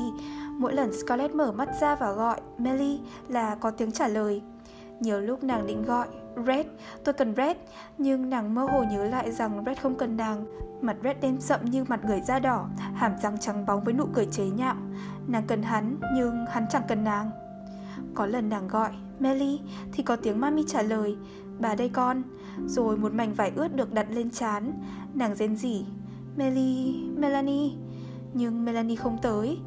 Mỗi 0.58 0.72
lần 0.72 0.92
Scarlett 0.92 1.34
mở 1.34 1.52
mắt 1.52 1.68
ra 1.80 1.94
và 1.94 2.12
gọi 2.12 2.40
Melly 2.58 3.00
là 3.28 3.54
có 3.54 3.70
tiếng 3.70 3.92
trả 3.92 4.08
lời 4.08 4.42
nhiều 5.00 5.20
lúc 5.20 5.44
nàng 5.44 5.66
định 5.66 5.82
gọi 5.82 6.08
Red, 6.46 6.66
tôi 7.04 7.12
cần 7.12 7.34
Red. 7.36 7.56
Nhưng 7.98 8.30
nàng 8.30 8.54
mơ 8.54 8.66
hồ 8.72 8.84
nhớ 8.90 9.04
lại 9.04 9.32
rằng 9.32 9.64
Red 9.66 9.78
không 9.78 9.94
cần 9.94 10.16
nàng. 10.16 10.46
Mặt 10.80 10.96
Red 11.04 11.16
đen 11.20 11.40
sậm 11.40 11.64
như 11.64 11.84
mặt 11.88 12.04
người 12.04 12.20
da 12.20 12.38
đỏ 12.38 12.68
Hàm 12.76 13.12
răng 13.22 13.38
trắng 13.40 13.66
bóng 13.66 13.84
với 13.84 13.94
nụ 13.94 14.04
cười 14.14 14.26
chế 14.26 14.44
nhạo. 14.44 14.76
Nàng 15.26 15.46
cần 15.46 15.62
hắn 15.62 15.96
nhưng 16.14 16.46
hắn 16.46 16.66
chẳng 16.70 16.82
cần 16.88 17.04
nàng. 17.04 17.30
Có 18.14 18.26
lần 18.26 18.48
nàng 18.48 18.68
gọi 18.68 18.90
Melly 19.18 19.60
thì 19.92 20.02
có 20.02 20.16
tiếng 20.16 20.40
mami 20.40 20.64
trả 20.66 20.82
lời 20.82 21.16
Bà 21.58 21.74
đây 21.74 21.88
con. 21.88 22.22
Rồi 22.66 22.96
một 22.96 23.12
mảnh 23.12 23.34
vải 23.34 23.52
ướt 23.56 23.76
được 23.76 23.92
đặt 23.92 24.06
lên 24.10 24.30
chán 24.30 24.72
Nàng 25.14 25.34
rên 25.34 25.56
rỉ 25.56 25.84
Melly, 26.36 26.94
Melanie. 27.16 27.70
Nhưng 28.34 28.64
Melanie 28.64 28.96
không 28.96 29.18
tới. 29.22 29.58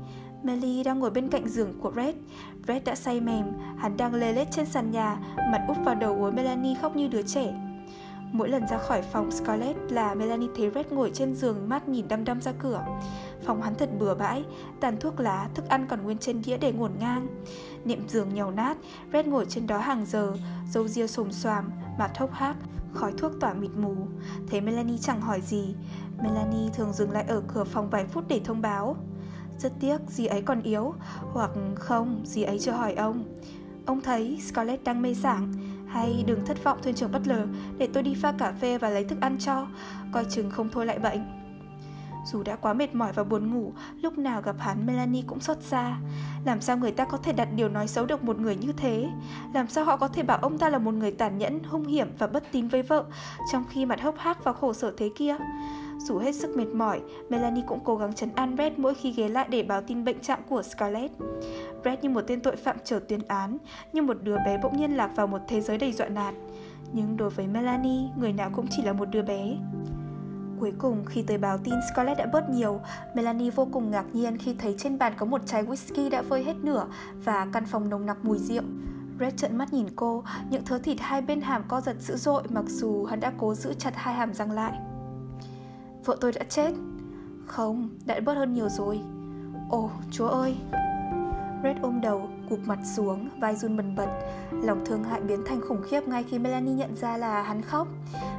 Melly 0.43 0.83
đang 0.83 0.99
ngồi 0.99 1.11
bên 1.11 1.29
cạnh 1.29 1.49
giường 1.49 1.73
của 1.81 1.91
Red. 1.95 2.15
Red 2.69 2.83
đã 2.83 2.95
say 2.95 3.21
mềm 3.21 3.45
Hắn 3.77 3.97
đang 3.97 4.13
lê 4.13 4.33
lết 4.33 4.47
trên 4.51 4.65
sàn 4.65 4.91
nhà 4.91 5.17
Mặt 5.51 5.65
úp 5.67 5.77
vào 5.85 5.95
đầu 5.95 6.15
gối 6.15 6.31
Melanie 6.31 6.75
khóc 6.81 6.95
như 6.95 7.07
đứa 7.07 7.21
trẻ 7.21 7.53
Mỗi 8.31 8.49
lần 8.49 8.67
ra 8.67 8.77
khỏi 8.77 9.01
phòng 9.01 9.31
Scarlett 9.31 9.91
là 9.91 10.13
Melanie 10.13 10.49
thấy 10.55 10.71
Red 10.75 10.85
ngồi 10.89 11.11
trên 11.13 11.35
giường 11.35 11.69
mắt 11.69 11.89
nhìn 11.89 12.07
đăm 12.07 12.23
đăm 12.23 12.41
ra 12.41 12.51
cửa. 12.59 12.85
Phòng 13.45 13.61
hắn 13.61 13.75
thật 13.75 13.89
bừa 13.99 14.15
bãi, 14.15 14.43
tàn 14.79 14.97
thuốc 14.99 15.19
lá, 15.19 15.49
thức 15.55 15.69
ăn 15.69 15.85
còn 15.89 16.03
nguyên 16.03 16.17
trên 16.17 16.41
đĩa 16.41 16.57
để 16.57 16.71
ngổn 16.71 16.91
ngang. 16.99 17.27
Niệm 17.85 18.07
giường 18.07 18.33
nhàu 18.33 18.51
nát, 18.51 18.77
Red 19.13 19.25
ngồi 19.25 19.45
trên 19.45 19.67
đó 19.67 19.77
hàng 19.77 20.05
giờ, 20.05 20.33
dâu 20.69 20.87
ria 20.87 21.07
xồm 21.07 21.31
xoàm, 21.31 21.71
mặt 21.99 22.17
hốc 22.17 22.33
hác, 22.33 22.55
khói 22.93 23.13
thuốc 23.17 23.31
tỏa 23.39 23.53
mịt 23.53 23.71
mù. 23.77 23.95
Thấy 24.49 24.61
Melanie 24.61 24.97
chẳng 24.97 25.21
hỏi 25.21 25.41
gì, 25.41 25.75
Melanie 26.23 26.69
thường 26.73 26.93
dừng 26.93 27.11
lại 27.11 27.25
ở 27.27 27.41
cửa 27.53 27.63
phòng 27.63 27.89
vài 27.89 28.05
phút 28.05 28.23
để 28.27 28.41
thông 28.45 28.61
báo. 28.61 28.95
Rất 29.59 29.71
tiếc, 29.79 29.97
dì 30.07 30.25
ấy 30.25 30.41
còn 30.41 30.61
yếu, 30.61 30.93
hoặc 31.33 31.51
không, 31.75 32.21
dì 32.25 32.43
ấy 32.43 32.59
chưa 32.59 32.71
hỏi 32.71 32.93
ông. 32.93 33.23
Ông 33.85 34.01
thấy 34.01 34.39
Scarlett 34.41 34.83
đang 34.83 35.01
mê 35.01 35.13
sảng, 35.13 35.53
hay 35.87 36.23
đừng 36.27 36.45
thất 36.45 36.63
vọng 36.63 36.77
thuyền 36.83 36.95
trưởng 36.95 37.11
Butler 37.11 37.41
Để 37.77 37.87
tôi 37.93 38.03
đi 38.03 38.15
pha 38.15 38.31
cà 38.31 38.51
phê 38.51 38.77
và 38.77 38.89
lấy 38.89 39.03
thức 39.03 39.17
ăn 39.21 39.37
cho 39.39 39.67
Coi 40.11 40.25
chừng 40.29 40.51
không 40.51 40.69
thôi 40.69 40.85
lại 40.85 40.99
bệnh 40.99 41.38
dù 42.25 42.43
đã 42.43 42.55
quá 42.55 42.73
mệt 42.73 42.95
mỏi 42.95 43.11
và 43.13 43.23
buồn 43.23 43.53
ngủ, 43.53 43.71
lúc 44.01 44.17
nào 44.17 44.41
gặp 44.41 44.55
hắn 44.59 44.85
Melanie 44.85 45.23
cũng 45.27 45.39
xót 45.39 45.57
xa. 45.61 45.97
Làm 46.45 46.61
sao 46.61 46.77
người 46.77 46.91
ta 46.91 47.05
có 47.05 47.17
thể 47.17 47.33
đặt 47.33 47.49
điều 47.55 47.69
nói 47.69 47.87
xấu 47.87 48.05
được 48.05 48.23
một 48.23 48.39
người 48.39 48.55
như 48.55 48.71
thế? 48.71 49.09
Làm 49.53 49.67
sao 49.67 49.85
họ 49.85 49.97
có 49.97 50.07
thể 50.07 50.23
bảo 50.23 50.37
ông 50.37 50.57
ta 50.57 50.69
là 50.69 50.77
một 50.77 50.93
người 50.93 51.11
tàn 51.11 51.37
nhẫn, 51.37 51.63
hung 51.63 51.87
hiểm 51.87 52.07
và 52.19 52.27
bất 52.27 52.43
tín 52.51 52.67
với 52.67 52.83
vợ, 52.83 53.03
trong 53.51 53.63
khi 53.69 53.85
mặt 53.85 54.01
hốc 54.01 54.15
hác 54.17 54.43
và 54.43 54.53
khổ 54.53 54.73
sở 54.73 54.93
thế 54.97 55.09
kia? 55.15 55.37
Dù 55.99 56.17
hết 56.17 56.35
sức 56.35 56.57
mệt 56.57 56.67
mỏi, 56.67 57.01
Melanie 57.29 57.63
cũng 57.67 57.79
cố 57.83 57.95
gắng 57.95 58.13
chấn 58.13 58.29
an 58.35 58.55
Brett 58.55 58.79
mỗi 58.79 58.93
khi 58.93 59.11
ghé 59.11 59.29
lại 59.29 59.47
để 59.49 59.63
báo 59.63 59.81
tin 59.81 60.05
bệnh 60.05 60.19
trạng 60.19 60.41
của 60.49 60.63
Scarlett. 60.63 61.13
Brett 61.81 62.03
như 62.03 62.09
một 62.09 62.21
tên 62.27 62.41
tội 62.41 62.55
phạm 62.55 62.77
chờ 62.83 62.99
tuyên 63.07 63.19
án, 63.27 63.57
như 63.93 64.01
một 64.01 64.17
đứa 64.23 64.37
bé 64.45 64.59
bỗng 64.63 64.77
nhiên 64.77 64.97
lạc 64.97 65.11
vào 65.15 65.27
một 65.27 65.41
thế 65.47 65.61
giới 65.61 65.77
đầy 65.77 65.91
dọa 65.91 66.07
nạt. 66.07 66.33
Nhưng 66.93 67.17
đối 67.17 67.29
với 67.29 67.47
Melanie, 67.47 68.09
người 68.17 68.33
nào 68.33 68.49
cũng 68.55 68.65
chỉ 68.69 68.81
là 68.83 68.93
một 68.93 69.05
đứa 69.11 69.21
bé. 69.21 69.57
Cuối 70.59 70.73
cùng 70.77 71.05
khi 71.05 71.21
tới 71.21 71.37
báo 71.37 71.57
tin 71.57 71.73
Scarlett 71.91 72.17
đã 72.17 72.25
bớt 72.33 72.49
nhiều, 72.49 72.81
Melanie 73.15 73.51
vô 73.51 73.67
cùng 73.71 73.91
ngạc 73.91 74.05
nhiên 74.13 74.37
khi 74.37 74.55
thấy 74.59 74.75
trên 74.77 74.97
bàn 74.97 75.13
có 75.17 75.25
một 75.25 75.41
chai 75.45 75.63
whisky 75.63 76.09
đã 76.09 76.21
vơi 76.21 76.43
hết 76.43 76.55
nửa 76.63 76.85
và 77.25 77.47
căn 77.53 77.65
phòng 77.65 77.89
nồng 77.89 78.05
nặc 78.05 78.25
mùi 78.25 78.37
rượu. 78.37 78.63
Red 79.19 79.33
trợn 79.35 79.57
mắt 79.57 79.73
nhìn 79.73 79.87
cô, 79.95 80.23
những 80.49 80.65
thớ 80.65 80.79
thịt 80.79 80.97
hai 80.99 81.21
bên 81.21 81.41
hàm 81.41 81.63
co 81.67 81.81
giật 81.81 81.95
dữ 81.99 82.15
dội 82.15 82.43
mặc 82.49 82.65
dù 82.67 83.05
hắn 83.05 83.19
đã 83.19 83.31
cố 83.37 83.55
giữ 83.55 83.73
chặt 83.73 83.93
hai 83.95 84.13
hàm 84.13 84.33
răng 84.33 84.51
lại. 84.51 84.73
Vợ 86.05 86.17
tôi 86.21 86.31
đã 86.31 86.43
chết 86.49 86.71
Không, 87.45 87.89
đã 88.05 88.19
bớt 88.25 88.33
hơn 88.33 88.53
nhiều 88.53 88.69
rồi 88.69 88.99
Ồ, 89.69 89.89
chúa 90.11 90.27
ơi 90.27 90.55
Red 91.63 91.77
ôm 91.81 92.01
đầu, 92.01 92.29
cụp 92.49 92.59
mặt 92.65 92.79
xuống, 92.95 93.29
vai 93.39 93.55
run 93.55 93.77
bần 93.77 93.95
bật. 93.95 94.09
Lòng 94.51 94.85
thương 94.85 95.03
hại 95.03 95.21
biến 95.21 95.39
thành 95.45 95.61
khủng 95.61 95.81
khiếp 95.89 96.07
ngay 96.07 96.23
khi 96.29 96.39
Melanie 96.39 96.73
nhận 96.73 96.95
ra 96.95 97.17
là 97.17 97.41
hắn 97.41 97.61
khóc. 97.61 97.87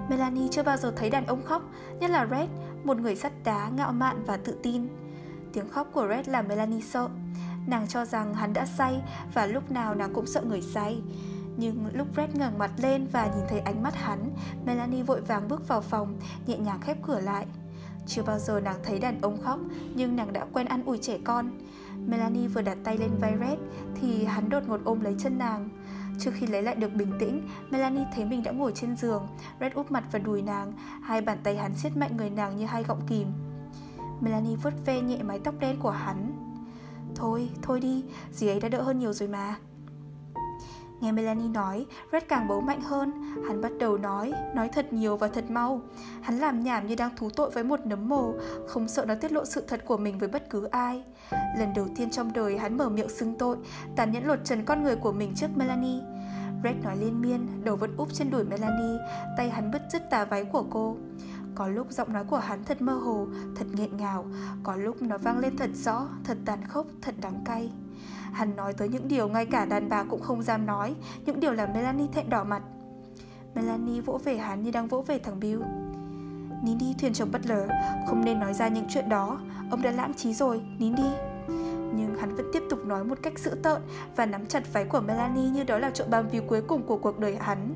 Melanie 0.08 0.48
chưa 0.50 0.62
bao 0.62 0.76
giờ 0.76 0.92
thấy 0.96 1.10
đàn 1.10 1.26
ông 1.26 1.42
khóc 1.44 1.62
Nhất 2.00 2.10
là 2.10 2.26
Red, 2.30 2.48
một 2.84 2.96
người 2.96 3.16
sắt 3.16 3.32
đá, 3.44 3.68
ngạo 3.68 3.92
mạn 3.92 4.22
và 4.26 4.36
tự 4.36 4.56
tin. 4.62 4.88
Tiếng 5.52 5.68
khóc 5.68 5.88
của 5.92 6.08
Red 6.08 6.28
làm 6.28 6.48
Melanie 6.48 6.80
sợ. 6.80 7.08
Nàng 7.66 7.88
cho 7.88 8.04
rằng 8.04 8.34
hắn 8.34 8.52
đã 8.52 8.66
say 8.66 9.02
Và 9.34 9.46
lúc 9.46 9.70
nào 9.70 9.94
nàng 9.94 10.14
cũng 10.14 10.26
sợ 10.26 10.42
người 10.42 10.62
say. 10.62 11.02
Nhưng 11.56 11.86
lúc 11.92 12.06
Red 12.16 12.30
ngẩng 12.34 12.58
mặt 12.58 12.70
lên 12.76 13.06
và 13.12 13.26
nhìn 13.26 13.44
thấy 13.48 13.60
ánh 13.60 13.82
mắt 13.82 13.94
hắn, 13.94 14.30
Melanie 14.66 15.02
vội 15.02 15.20
vàng 15.20 15.48
bước 15.48 15.68
vào 15.68 15.80
phòng, 15.80 16.18
nhẹ 16.46 16.58
nhàng 16.58 16.80
khép 16.80 16.96
cửa 17.02 17.20
lại. 17.20 17.46
Chưa 18.06 18.22
bao 18.22 18.38
giờ 18.38 18.60
nàng 18.60 18.76
thấy 18.82 18.98
đàn 18.98 19.20
ông 19.20 19.42
khóc, 19.42 19.58
nhưng 19.94 20.16
nàng 20.16 20.32
đã 20.32 20.46
quen 20.52 20.66
ăn 20.66 20.84
ủi 20.84 20.98
trẻ 20.98 21.18
con. 21.24 21.50
Melanie 22.10 22.48
vừa 22.48 22.62
đặt 22.62 22.78
tay 22.84 22.98
lên 22.98 23.10
vai 23.20 23.34
Red 23.40 23.58
thì 24.00 24.24
hắn 24.24 24.48
đột 24.48 24.62
ngột 24.66 24.80
ôm 24.84 25.00
lấy 25.00 25.14
chân 25.18 25.38
nàng. 25.38 25.68
Trước 26.18 26.30
khi 26.34 26.46
lấy 26.46 26.62
lại 26.62 26.74
được 26.74 26.94
bình 26.94 27.12
tĩnh, 27.18 27.48
Melanie 27.70 28.06
thấy 28.14 28.24
mình 28.24 28.42
đã 28.42 28.52
ngồi 28.52 28.72
trên 28.74 28.96
giường, 28.96 29.26
Red 29.60 29.72
úp 29.72 29.90
mặt 29.90 30.04
vào 30.12 30.22
đùi 30.22 30.42
nàng, 30.42 30.72
hai 31.02 31.20
bàn 31.20 31.38
tay 31.42 31.56
hắn 31.56 31.74
siết 31.74 31.96
mạnh 31.96 32.16
người 32.16 32.30
nàng 32.30 32.56
như 32.56 32.66
hai 32.66 32.82
gọng 32.82 33.00
kìm. 33.08 33.26
Melanie 34.20 34.56
vuốt 34.56 34.72
ve 34.86 35.00
nhẹ 35.00 35.22
mái 35.22 35.38
tóc 35.38 35.54
đen 35.60 35.76
của 35.80 35.90
hắn. 35.90 36.32
Thôi, 37.14 37.48
thôi 37.62 37.80
đi, 37.80 38.04
dì 38.32 38.48
ấy 38.48 38.60
đã 38.60 38.68
đỡ 38.68 38.82
hơn 38.82 38.98
nhiều 38.98 39.12
rồi 39.12 39.28
mà. 39.28 39.56
Nghe 41.00 41.12
Melanie 41.12 41.48
nói, 41.48 41.86
Red 42.12 42.22
càng 42.28 42.48
bấu 42.48 42.60
mạnh 42.60 42.80
hơn. 42.80 43.12
Hắn 43.48 43.60
bắt 43.60 43.72
đầu 43.78 43.98
nói, 43.98 44.32
nói 44.54 44.68
thật 44.68 44.92
nhiều 44.92 45.16
và 45.16 45.28
thật 45.28 45.50
mau. 45.50 45.80
Hắn 46.22 46.38
làm 46.38 46.60
nhảm 46.60 46.86
như 46.86 46.94
đang 46.94 47.16
thú 47.16 47.30
tội 47.36 47.50
với 47.50 47.64
một 47.64 47.86
nấm 47.86 48.08
mồ 48.08 48.34
Không 48.66 48.88
sợ 48.88 49.04
nó 49.04 49.14
tiết 49.14 49.32
lộ 49.32 49.44
sự 49.44 49.64
thật 49.68 49.84
của 49.84 49.96
mình 49.96 50.18
với 50.18 50.28
bất 50.28 50.50
cứ 50.50 50.64
ai. 50.64 51.04
Lần 51.58 51.72
đầu 51.76 51.88
tiên 51.96 52.10
trong 52.10 52.32
đời 52.32 52.58
hắn 52.58 52.76
mở 52.76 52.88
miệng 52.88 53.08
xưng 53.08 53.38
tội 53.38 53.56
Tàn 53.96 54.12
nhẫn 54.12 54.26
lột 54.26 54.38
trần 54.44 54.64
con 54.64 54.82
người 54.82 54.96
của 54.96 55.12
mình 55.12 55.34
trước 55.36 55.48
Melanie. 55.56 56.00
Red 56.64 56.76
nói 56.84 56.96
liên 56.96 57.20
miên, 57.20 57.64
đầu 57.64 57.76
vẫn 57.76 57.96
úp 57.96 58.12
trên 58.12 58.30
đùi 58.30 58.44
Melanie 58.44 58.98
Tay 59.36 59.50
hắn 59.50 59.70
bứt 59.70 59.82
rứt 59.92 60.10
tà 60.10 60.24
váy 60.24 60.44
của 60.44 60.64
cô. 60.70 60.96
Có 61.54 61.68
lúc 61.68 61.86
giọng 61.90 62.12
nói 62.12 62.24
của 62.24 62.38
hắn 62.38 62.64
thật 62.64 62.82
mơ 62.82 62.92
hồ, 62.92 63.26
thật 63.56 63.66
nghẹn 63.72 63.96
ngào 63.96 64.26
Có 64.62 64.76
lúc 64.76 65.02
nó 65.02 65.18
vang 65.18 65.38
lên 65.38 65.56
thật 65.56 65.70
rõ, 65.74 66.08
thật 66.24 66.38
tàn 66.44 66.64
khốc, 66.64 66.86
thật 67.02 67.14
đắng 67.20 67.42
cay. 67.44 67.70
Hắn 68.32 68.56
nói 68.56 68.72
tới 68.72 68.88
những 68.88 69.08
điều 69.08 69.28
ngay 69.28 69.46
cả 69.46 69.64
đàn 69.64 69.88
bà 69.88 70.04
cũng 70.04 70.20
không 70.20 70.42
dám 70.42 70.66
nói 70.66 70.94
Những 71.26 71.40
điều 71.40 71.52
làm 71.52 71.72
Melanie 71.72 72.06
thẹn 72.12 72.30
đỏ 72.30 72.44
mặt 72.44 72.62
Melanie 73.54 74.00
vỗ 74.00 74.20
về 74.24 74.36
hắn 74.36 74.62
như 74.62 74.70
đang 74.70 74.88
vỗ 74.88 75.02
về 75.02 75.18
thằng 75.18 75.40
Bill 75.40 75.62
Nín 76.62 76.78
đi 76.78 76.94
thuyền 77.00 77.12
trưởng 77.12 77.32
Butler 77.32 77.70
Không 78.08 78.24
nên 78.24 78.40
nói 78.40 78.54
ra 78.54 78.68
những 78.68 78.86
chuyện 78.88 79.08
đó 79.08 79.40
Ông 79.70 79.82
đã 79.82 79.90
lãng 79.90 80.14
trí 80.14 80.34
rồi, 80.34 80.62
nín 80.78 80.94
đi 80.94 81.10
Nhưng 81.94 82.16
hắn 82.20 82.36
vẫn 82.36 82.46
tiếp 82.52 82.62
tục 82.70 82.78
nói 82.86 83.04
một 83.04 83.18
cách 83.22 83.38
dữ 83.38 83.50
tợn 83.62 83.82
và 84.16 84.26
nắm 84.26 84.46
chặt 84.46 84.72
váy 84.72 84.84
của 84.84 85.00
Melanie 85.00 85.50
như 85.50 85.64
đó 85.64 85.78
là 85.78 85.90
chỗ 85.94 86.04
bám 86.10 86.28
víu 86.28 86.42
cuối 86.48 86.62
cùng 86.62 86.82
của 86.82 86.96
cuộc 86.96 87.18
đời 87.18 87.36
hắn. 87.40 87.74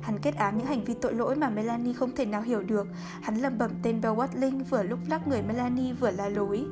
Hắn 0.00 0.18
kết 0.18 0.36
án 0.36 0.58
những 0.58 0.66
hành 0.66 0.84
vi 0.84 0.94
tội 0.94 1.14
lỗi 1.14 1.36
mà 1.36 1.50
Melanie 1.50 1.92
không 1.92 2.10
thể 2.16 2.26
nào 2.26 2.42
hiểu 2.42 2.62
được. 2.62 2.86
Hắn 3.22 3.36
lầm 3.36 3.58
bẩm 3.58 3.70
tên 3.82 4.00
Bell 4.00 4.16
Watling 4.16 4.64
vừa 4.64 4.82
lúc 4.82 4.98
lắc 5.08 5.28
người 5.28 5.42
Melanie 5.42 5.92
vừa 5.92 6.10
la 6.10 6.28
lối. 6.28 6.64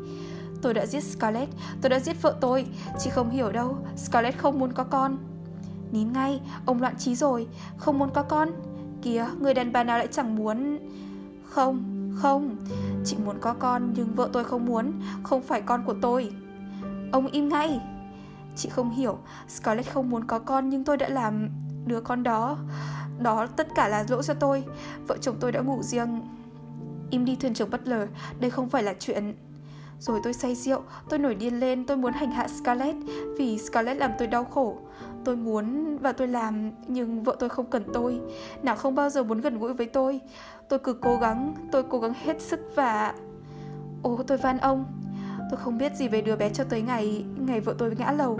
Tôi 0.67 0.75
đã 0.75 0.87
giết 0.87 1.05
Scarlett, 1.05 1.53
tôi 1.81 1.91
đã 1.91 2.01
giết 2.01 2.23
vợ 2.23 2.37
tôi. 2.41 2.67
Chị 2.99 3.11
không 3.11 3.31
hiểu 3.31 3.53
đâu, 3.53 3.77
Scarlett 3.97 4.39
không 4.39 4.59
muốn 4.59 4.73
có 4.73 4.85
con. 4.85 5.19
Nín 5.93 6.13
ngay, 6.13 6.41
ông 6.65 6.81
loạn 6.81 6.95
trí 6.99 7.15
rồi, 7.15 7.47
không 7.77 7.99
muốn 7.99 8.11
có 8.15 8.23
con. 8.23 8.49
Kìa, 9.03 9.27
người 9.41 9.55
đàn 9.55 9.73
bà 9.73 9.85
nào 9.85 9.99
lại 9.99 10.09
chẳng 10.11 10.37
muốn... 10.37 10.79
Không, 11.45 12.11
không, 12.17 12.57
chị 13.05 13.17
muốn 13.25 13.37
có 13.41 13.53
con 13.53 13.93
nhưng 13.97 14.15
vợ 14.15 14.31
tôi 14.33 14.45
không 14.45 14.67
muốn, 14.67 14.93
không 15.23 15.43
phải 15.43 15.63
con 15.63 15.85
của 15.85 15.95
tôi. 16.03 16.31
Ông 17.13 17.27
im 17.27 17.49
ngay. 17.49 17.81
Chị 18.57 18.69
không 18.69 18.91
hiểu, 18.91 19.19
Scarlett 19.49 19.93
không 19.93 20.11
muốn 20.11 20.25
có 20.25 20.39
con 20.39 20.69
nhưng 20.69 20.85
tôi 20.85 20.97
đã 20.97 21.09
làm 21.09 21.49
đứa 21.87 22.01
con 22.01 22.23
đó. 22.23 22.59
Đó 23.19 23.47
tất 23.47 23.69
cả 23.75 23.89
là 23.89 24.05
lỗi 24.09 24.23
cho 24.23 24.35
tôi 24.35 24.65
Vợ 25.07 25.17
chồng 25.21 25.37
tôi 25.41 25.53
đã 25.53 25.61
ngủ 25.61 25.83
riêng 25.83 26.21
Im 27.11 27.25
đi 27.25 27.37
thuyền 27.37 27.55
trưởng 27.55 27.71
Butler 27.71 28.09
Đây 28.41 28.51
không 28.51 28.69
phải 28.69 28.83
là 28.83 28.95
chuyện 28.99 29.35
rồi 29.99 30.21
tôi 30.23 30.33
say 30.33 30.55
rượu, 30.55 30.83
Tôi 31.09 31.19
nổi 31.19 31.35
điên 31.35 31.61
lên, 31.61 31.85
Tôi 31.87 31.97
muốn 31.97 32.13
hành 32.13 32.31
hạ 32.31 32.49
Scarlett, 32.49 32.97
Vì 33.39 33.59
Scarlett 33.59 34.01
làm 34.01 34.11
tôi 34.19 34.29
đau 34.29 34.45
khổ. 34.45 34.79
Tôi 35.25 35.37
muốn 35.37 35.99
và 35.99 36.13
tôi 36.13 36.29
làm, 36.29 36.71
Nhưng 36.87 37.23
vợ 37.23 37.37
tôi 37.39 37.49
không 37.49 37.71
cần 37.71 37.85
tôi. 37.93 38.21
Nào 38.63 38.77
không 38.77 38.95
bao 38.95 39.11
giờ 39.11 39.23
muốn 39.23 39.41
gần 39.41 39.59
gũi 39.59 39.75
với 39.75 39.87
tôi. 39.87 40.21
Tôi 40.69 40.79
cứ 40.79 40.93
cố 40.93 41.17
gắng, 41.17 41.55
Tôi 41.73 41.83
cố 41.83 41.99
gắng 41.99 42.13
hết 42.25 42.41
sức 42.41 42.61
và 42.75 43.15
Ồ, 44.03 44.23
tôi 44.27 44.39
van 44.39 44.59
ông. 44.59 44.85
Tôi 45.51 45.61
không 45.61 45.79
biết 45.79 45.97
gì 45.97 46.09
về 46.09 46.21
đứa 46.21 46.37
bé 46.37 46.51
cho 46.51 46.65
tới 46.65 46.83
ngày 46.83 47.25
Ngày 47.47 47.61
vợ 47.61 47.75
tôi 47.79 47.95
ngã 47.99 48.13
lầu. 48.13 48.39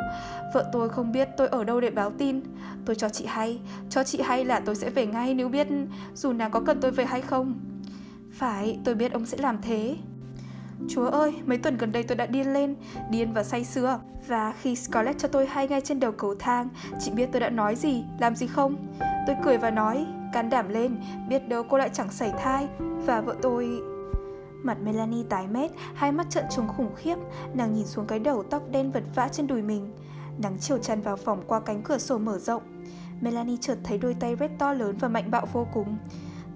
Vợ 0.55 0.71
tôi 0.73 0.89
không 0.89 1.13
biết 1.13 1.29
tôi 1.37 1.49
ở 1.49 1.65
đâu 1.65 1.81
để 1.81 1.91
báo 1.91 2.11
tin. 2.11 2.41
Tôi 2.85 2.97
cho 2.97 3.09
chị 3.09 3.27
hay. 3.27 3.61
Cho 3.91 4.05
chị 4.05 4.21
hay 4.21 4.45
là 4.45 4.61
tôi 4.61 4.75
sẽ 4.75 4.91
về 4.91 5.07
ngay 5.07 5.35
nếu 5.35 5.49
biết 5.49 5.67
Dù 6.15 6.33
nàng 6.33 6.51
có 6.51 6.61
cần 6.61 6.81
tôi 6.81 6.91
về 6.91 7.05
hay 7.05 7.21
không. 7.21 7.55
Phải, 8.33 8.79
tôi 8.85 8.95
biết 8.95 9.13
ông 9.13 9.27
sẽ 9.27 9.37
làm 9.37 9.59
thế. 9.63 9.97
Chúa 10.89 11.07
ơi, 11.07 11.35
mấy 11.47 11.59
tuần 11.59 11.77
gần 11.77 11.93
đây 11.93 12.03
tôi 12.03 12.17
đã 12.17 12.27
điên 12.27 12.53
lên, 12.53 12.75
điên 13.11 13.33
và 13.33 13.45
say 13.45 13.65
sưa. 13.65 14.01
Và 14.27 14.53
khi 14.61 14.77
Scarlett 14.77 15.19
cho 15.19 15.29
tôi 15.29 15.47
hai 15.47 15.69
ngay 15.69 15.81
trên 15.81 16.01
đầu 16.01 16.13
cầu 16.13 16.35
thang, 16.39 16.69
chị 17.01 17.11
biết 17.11 17.29
tôi 17.33 17.41
đã 17.41 17.51
nói 17.51 17.77
gì, 17.77 18.05
làm 18.21 18.37
gì 18.37 18.47
không? 18.47 18.77
Tôi 19.27 19.37
cười 19.45 19.59
và 19.59 19.71
nói, 19.71 20.07
can 20.33 20.51
đảm 20.51 20.69
lên, 20.69 20.97
biết 21.29 21.49
đâu 21.49 21.63
cô 21.71 21.79
lại 21.79 21.91
chẳng 21.93 22.11
sảy 22.11 22.33
thai. 22.39 22.69
Và 22.79 23.21
vợ 23.21 23.37
tôi 23.43 23.83
Mặt 24.63 24.79
Melanie 24.83 25.25
tái 25.29 25.47
mét, 25.47 25.71
hai 25.95 26.13
mắt 26.13 26.31
trợn 26.31 26.45
trùng 26.51 26.69
khủng 26.69 26.95
khiếp, 26.97 27.17
nàng 27.55 27.75
nhìn 27.75 27.87
xuống 27.87 28.07
cái 28.07 28.19
đầu 28.19 28.43
tóc 28.43 28.63
đen 28.71 28.93
vật 28.93 29.03
vã 29.15 29.29
trên 29.29 29.47
đùi 29.47 29.63
mình. 29.63 29.93
Nắng 30.39 30.57
chiều 30.61 30.79
tràn 30.79 31.01
vào 31.01 31.17
phòng 31.17 31.43
qua 31.47 31.61
cánh 31.61 31.83
cửa 31.83 31.99
sổ 31.99 32.19
mở 32.19 32.39
rộng. 32.39 32.63
Melanie 33.21 33.57
chợt 33.61 33.79
thấy 33.85 33.99
đôi 33.99 34.15
tay 34.21 34.37
Red 34.41 34.51
to 34.59 34.73
lớn 34.73 34.97
và 35.01 35.09
mạnh 35.09 35.31
bạo 35.31 35.47
vô 35.53 35.67
cùng. 35.73 35.99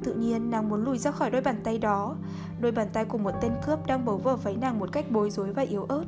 Tự 0.05 0.15
nhiên 0.15 0.51
nàng 0.51 0.69
muốn 0.69 0.85
lùi 0.85 0.99
ra 0.99 1.11
khỏi 1.11 1.31
đôi 1.31 1.43
bàn 1.43 1.57
tay 1.65 1.79
đó. 1.79 2.17
Đôi 2.61 2.73
bàn 2.73 2.89
tay 2.93 3.05
của 3.05 3.19
một 3.19 3.33
tên 3.41 3.53
cướp 3.67 3.87
đang 3.87 4.05
bấu 4.05 4.17
vào 4.17 4.37
váy 4.37 4.57
nàng 4.57 4.79
một 4.79 4.93
cách 4.93 5.11
bối 5.11 5.31
rối 5.31 5.53
và 5.53 5.63
yếu 5.63 5.85
ớt. 5.85 6.05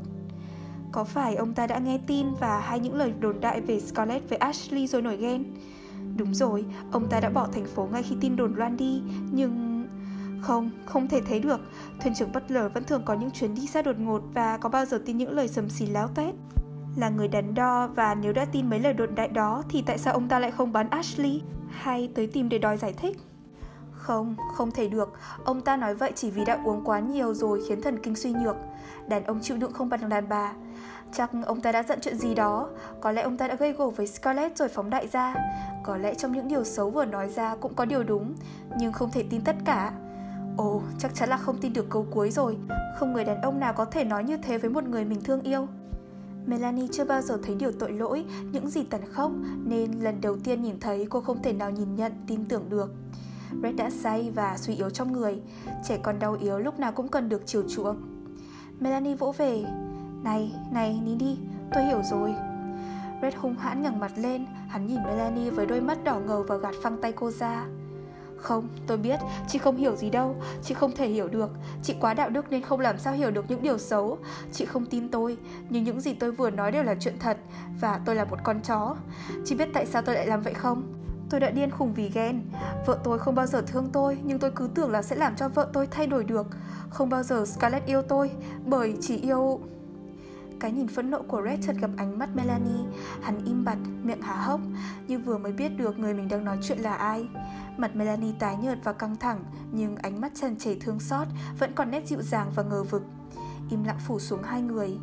Có 0.93 1.05
phải 1.05 1.35
ông 1.35 1.55
ta 1.55 1.67
đã 1.67 1.79
nghe 1.79 1.99
tin 2.07 2.27
và 2.41 2.61
hay 2.61 2.81
những 2.81 2.95
lời 2.95 3.13
đồn 3.21 3.41
đại 3.41 3.61
về 3.61 3.81
Scarlett 3.81 4.29
với 4.29 4.39
Ashley 4.39 4.87
rồi 4.87 5.03
nổi 5.03 5.17
ghen? 5.17 5.45
Đúng 6.17 6.35
rồi, 6.35 6.65
ông 6.93 7.09
ta 7.09 7.21
đã 7.21 7.31
bỏ 7.31 7.49
thành 7.53 7.65
phố 7.65 7.89
ngay 7.93 8.03
khi 8.03 8.17
tin 8.21 8.37
đồn 8.37 8.55
loan 8.55 8.77
đi, 8.77 9.03
nhưng 9.33 9.83
không, 10.41 10.71
không 10.87 11.09
thể 11.09 11.21
thấy 11.21 11.41
được. 11.41 11.61
Thuyền 12.01 12.15
trưởng 12.15 12.33
Butler 12.33 12.73
vẫn 12.75 12.85
thường 12.85 13.03
có 13.05 13.15
những 13.15 13.31
chuyến 13.31 13.55
đi 13.55 13.67
xa 13.67 13.83
đột 13.83 13.99
ngột 13.99 14.23
và 14.35 14.57
có 14.57 14.69
bao 14.69 14.85
giờ 14.85 15.03
tin 15.07 15.17
những 15.19 15.33
lời 15.33 15.49
sầm 15.49 15.71
xì 15.71 15.87
láo 15.87 16.09
tét. 16.09 16.35
Là 16.97 17.09
người 17.09 17.29
đắn 17.29 17.55
đo 17.55 17.87
và 17.87 18.15
nếu 18.15 18.33
đã 18.33 18.45
tin 18.45 18.71
mấy 18.71 18.81
lời 18.81 18.93
đồn 18.93 19.15
đại 19.15 19.29
đó 19.29 19.63
thì 19.69 19.83
tại 19.87 19.99
sao 19.99 20.15
ông 20.15 20.29
ta 20.29 20.39
lại 20.39 20.51
không 20.51 20.73
bán 20.73 20.91
Ashley 20.91 21.43
hay 21.71 22.11
tới 22.15 22.27
tìm 22.27 22.49
để 22.49 22.59
đòi 22.59 22.77
giải 22.77 22.93
thích? 22.93 23.17
Không, 24.03 24.37
không 24.55 24.71
thể 24.71 24.89
được. 24.89 25.13
Ông 25.45 25.61
ta 25.61 25.77
nói 25.77 25.95
vậy 25.95 26.13
chỉ 26.15 26.31
vì 26.31 26.45
đã 26.45 26.59
uống 26.65 26.85
quá 26.85 27.01
nhiều 27.01 27.35
rồi 27.35 27.63
khiến 27.69 27.83
thần 27.83 27.99
kinh 28.03 28.17
suy 28.17 28.33
nhược. 28.33 28.57
Đàn 29.09 29.25
ông 29.25 29.41
chịu 29.43 29.57
đựng 29.57 29.73
không 29.73 29.89
bằng 29.89 30.09
đàn 30.09 30.29
bà. 30.29 30.53
Chắc 31.13 31.31
ông 31.47 31.61
ta 31.61 31.73
đã 31.73 31.83
giận 31.83 31.99
chuyện 32.03 32.19
gì 32.19 32.35
đó 32.35 32.69
Có 33.01 33.13
lẽ 33.13 33.23
ông 33.23 33.37
ta 33.37 33.49
đã 33.49 33.55
gây 33.55 33.73
gổ 33.73 33.91
với 33.91 34.07
Scarlett 34.07 34.57
rồi 34.57 34.69
phóng 34.69 34.91
đại 34.91 35.09
ra 35.09 35.35
Có 35.83 35.97
lẽ 35.97 36.15
trong 36.15 36.33
những 36.33 36.49
điều 36.49 36.65
xấu 36.65 36.91
vừa 36.91 37.05
nói 37.05 37.29
ra 37.29 37.57
cũng 37.61 37.75
có 37.75 37.85
điều 37.85 38.03
đúng 38.03 38.35
Nhưng 38.79 38.93
không 38.93 39.11
thể 39.11 39.25
tin 39.31 39.41
tất 39.41 39.57
cả 39.65 39.93
Ồ, 40.57 40.83
chắc 40.99 41.15
chắn 41.15 41.29
là 41.29 41.37
không 41.37 41.59
tin 41.59 41.73
được 41.73 41.87
câu 41.91 42.07
cuối 42.11 42.31
rồi 42.31 42.57
Không 42.97 43.13
người 43.13 43.25
đàn 43.25 43.43
ông 43.43 43.61
nào 43.61 43.73
có 43.73 43.85
thể 43.85 44.05
nói 44.05 44.25
như 44.25 44.37
thế 44.37 44.59
với 44.59 44.71
một 44.71 44.85
người 44.85 45.05
mình 45.05 45.21
thương 45.25 45.43
yêu 45.43 45.67
Melanie 46.47 46.89
chưa 46.93 47.05
bao 47.05 47.21
giờ 47.21 47.39
thấy 47.43 47.55
điều 47.55 47.73
tội 47.73 47.93
lỗi, 47.93 48.25
những 48.53 48.71
gì 48.71 48.83
tàn 48.83 49.01
khốc 49.13 49.33
Nên 49.65 49.93
lần 50.01 50.21
đầu 50.21 50.37
tiên 50.45 50.63
nhìn 50.63 50.81
thấy 50.81 51.07
cô 51.11 51.21
không 51.21 51.43
thể 51.43 51.53
nào 51.53 51.71
nhìn 51.71 51.97
nhận, 51.97 52.13
tin 52.27 52.45
tưởng 52.45 52.69
được 52.69 52.95
Red 53.63 53.77
đã 53.77 53.91
say 53.91 54.33
và 54.35 54.57
suy 54.57 54.75
yếu 54.75 54.91
trong 54.91 55.13
người 55.13 55.41
Trẻ 55.89 55.99
con 56.03 56.19
đau 56.19 56.37
yếu 56.41 56.59
lúc 56.59 56.79
nào 56.79 56.93
cũng 56.93 57.09
cần 57.09 57.29
được 57.29 57.43
chiều 57.47 57.63
chuộng 57.69 57.97
Melanie 58.81 59.15
vỗ 59.15 59.33
về 59.33 59.65
Này, 60.23 60.53
này, 60.73 61.01
nín 61.05 61.19
đi, 61.19 61.39
tôi 61.75 61.85
hiểu 61.85 62.03
rồi 62.11 62.35
Red 63.23 63.35
hung 63.35 63.57
hãn 63.57 63.83
ngẩng 63.83 64.01
mặt 64.01 64.13
lên 64.17 64.47
Hắn 64.69 64.87
nhìn 64.87 65.03
Melanie 65.03 65.51
với 65.51 65.67
đôi 65.67 65.81
mắt 65.81 66.05
đỏ 66.05 66.21
ngầu 66.27 66.43
và 66.43 66.57
gạt 66.57 66.75
phăng 66.83 67.01
tay 67.03 67.13
cô 67.13 67.31
ra 67.31 67.67
không, 68.43 68.69
tôi 68.87 68.99
biết, 68.99 69.21
chị 69.49 69.59
không 69.59 69.77
hiểu 69.77 69.97
gì 69.97 70.11
đâu, 70.11 70.37
chị 70.63 70.75
không 70.75 70.93
thể 70.93 71.09
hiểu 71.09 71.29
được, 71.29 71.51
chị 71.83 71.95
quá 72.01 72.15
đạo 72.15 72.31
đức 72.31 72.51
nên 72.51 72.63
không 72.63 72.81
làm 72.81 72.99
sao 72.99 73.15
hiểu 73.15 73.31
được 73.31 73.45
những 73.49 73.63
điều 73.63 73.79
xấu. 73.79 74.19
Chị 74.53 74.65
không 74.65 74.87
tin 74.87 75.09
tôi, 75.09 75.37
nhưng 75.69 75.85
những 75.85 76.01
gì 76.01 76.15
tôi 76.15 76.33
vừa 76.33 76.51
nói 76.51 76.73
đều 76.73 76.83
là 76.83 76.95
chuyện 77.01 77.19
thật, 77.19 77.37
và 77.81 78.01
tôi 78.05 78.15
là 78.15 78.25
một 78.25 78.39
con 78.45 78.61
chó. 78.61 78.97
Chị 79.45 79.55
biết 79.55 79.69
tại 79.75 79.87
sao 79.87 80.03
tôi 80.03 80.15
lại 80.15 80.27
làm 80.27 80.43
vậy 80.43 80.55
không? 80.55 81.02
Tôi 81.33 81.41
đã 81.41 81.51
điên 81.51 81.71
khùng 81.71 81.95
vì 81.95 82.09
ghen. 82.09 82.43
Vợ 82.87 82.99
tôi 83.05 83.19
không 83.19 83.35
bao 83.35 83.47
giờ 83.47 83.63
thương 83.67 83.89
tôi, 83.93 84.19
nhưng 84.25 84.39
tôi 84.39 84.51
cứ 84.51 84.69
tưởng 84.75 84.91
là 84.91 85.03
sẽ 85.03 85.17
làm 85.17 85.37
cho 85.37 85.49
vợ 85.49 85.71
tôi 85.73 85.87
thay 85.87 86.07
đổi 86.07 86.25
được. 86.25 86.47
Không 86.91 87.09
bao 87.09 87.23
giờ 87.23 87.45
Scarlett 87.47 87.87
yêu 87.87 88.03
tôi, 88.03 88.31
bởi 88.67 88.95
chỉ 89.01 89.17
yêu... 89.17 89.61
Cái 90.61 90.73
nhìn 90.73 90.89
phẫn 90.89 91.11
nộ 91.11 91.23
của 91.23 91.43
Red 91.43 91.67
chợt 91.67 91.77
gặp 91.81 91.91
ánh 91.97 92.19
mắt 92.19 92.29
Melanie. 92.35 92.85
Hắn 93.23 93.45
im 93.45 93.65
bặt, 93.65 93.77
miệng 94.03 94.23
há 94.23 94.35
hốc. 94.35 94.61
Như 95.07 95.19
vừa 95.19 95.39
mới 95.39 95.53
biết 95.53 95.69
được 95.69 95.99
người 95.99 96.15
mình 96.15 96.29
đang 96.29 96.45
nói 96.45 96.59
chuyện 96.63 96.79
là 96.79 96.95
ai. 96.95 97.29
Mặt 97.77 97.97
Melanie 97.97 98.33
tái 98.39 98.57
nhợt 98.63 98.79
và 98.85 98.93
căng 98.93 99.17
thẳng 99.17 99.45
Nhưng 99.73 99.97
ánh 99.97 100.21
mắt 100.21 100.33
tràn 100.35 100.57
trề 100.57 100.75
thương 100.75 101.01
xót 101.01 101.27
Vẫn 101.59 101.73
còn 101.75 101.91
nét 101.91 102.09
dịu 102.09 102.23
dàng 102.23 102.53
và 102.55 102.63
ngờ 102.63 102.83
vực. 102.83 103.03
Im 103.71 103.85
lặng 103.85 103.99
phủ 104.07 104.19
xuống 104.19 104.43
hai 104.43 104.63
người 104.63 104.99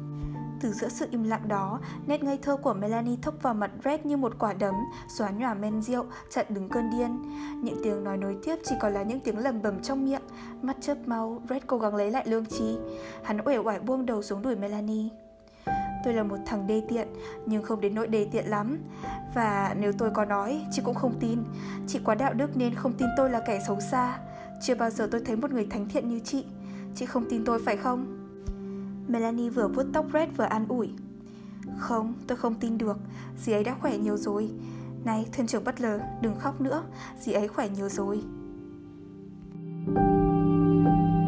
từ 0.61 0.73
giữa 0.73 0.89
sự 0.89 1.07
im 1.11 1.23
lặng 1.23 1.47
đó, 1.47 1.79
nét 2.07 2.23
ngây 2.23 2.37
thơ 2.41 2.57
của 2.57 2.73
Melanie 2.73 3.17
thốc 3.21 3.35
vào 3.41 3.53
mặt 3.53 3.71
Red 3.85 3.99
như 4.03 4.17
một 4.17 4.39
quả 4.39 4.53
đấm, 4.53 4.75
xóa 5.17 5.29
nhòa 5.29 5.53
men 5.53 5.81
rượu, 5.81 6.05
chặn 6.29 6.45
đứng 6.49 6.69
cơn 6.69 6.89
điên. 6.89 7.21
Những 7.63 7.79
tiếng 7.83 8.03
nói 8.03 8.17
nối 8.17 8.37
tiếp 8.43 8.55
chỉ 8.63 8.75
còn 8.79 8.93
là 8.93 9.03
những 9.03 9.19
tiếng 9.19 9.37
lầm 9.37 9.61
bầm 9.61 9.81
trong 9.81 10.05
miệng. 10.05 10.21
Mắt 10.61 10.77
chớp 10.81 10.97
mau, 11.05 11.41
Red 11.49 11.63
cố 11.67 11.77
gắng 11.77 11.95
lấy 11.95 12.11
lại 12.11 12.23
lương 12.27 12.45
trí. 12.45 12.77
Hắn 13.23 13.41
uể 13.45 13.57
oải 13.57 13.79
buông 13.79 14.05
đầu 14.05 14.21
xuống 14.21 14.41
đuổi 14.41 14.55
Melanie. 14.55 15.09
Tôi 16.03 16.13
là 16.13 16.23
một 16.23 16.37
thằng 16.45 16.67
đê 16.67 16.83
tiện, 16.89 17.07
nhưng 17.45 17.63
không 17.63 17.81
đến 17.81 17.95
nỗi 17.95 18.07
đê 18.07 18.27
tiện 18.31 18.45
lắm. 18.45 18.77
Và 19.35 19.75
nếu 19.79 19.91
tôi 19.97 20.11
có 20.11 20.25
nói, 20.25 20.61
chị 20.71 20.81
cũng 20.85 20.95
không 20.95 21.19
tin. 21.19 21.43
Chị 21.87 21.99
quá 22.05 22.15
đạo 22.15 22.33
đức 22.33 22.57
nên 22.57 22.75
không 22.75 22.93
tin 22.93 23.07
tôi 23.17 23.29
là 23.29 23.39
kẻ 23.39 23.59
xấu 23.67 23.79
xa. 23.79 24.19
Chưa 24.61 24.75
bao 24.75 24.89
giờ 24.89 25.07
tôi 25.11 25.21
thấy 25.25 25.35
một 25.35 25.51
người 25.51 25.67
thánh 25.69 25.89
thiện 25.89 26.09
như 26.09 26.19
chị. 26.19 26.45
Chị 26.95 27.05
không 27.05 27.25
tin 27.29 27.45
tôi 27.45 27.59
phải 27.65 27.77
không? 27.77 28.18
Melanie 29.09 29.49
vừa 29.49 29.67
vuốt 29.67 29.83
tóc 29.93 30.05
Red 30.13 30.29
vừa 30.37 30.43
an 30.43 30.65
ủi. 30.67 30.89
Không, 31.77 32.13
tôi 32.27 32.37
không 32.37 32.55
tin 32.59 32.77
được. 32.77 32.97
Dì 33.37 33.53
ấy 33.53 33.63
đã 33.63 33.75
khỏe 33.81 33.97
nhiều 33.97 34.17
rồi. 34.17 34.49
Này, 35.05 35.25
thuyền 35.31 35.47
trưởng 35.47 35.63
Butler, 35.63 36.01
đừng 36.21 36.35
khóc 36.39 36.61
nữa. 36.61 36.83
Dì 37.19 37.31
ấy 37.31 37.47
khỏe 37.47 37.69
nhiều 37.69 37.89
rồi. 37.89 38.21
thank 39.95 41.13
you 41.13 41.18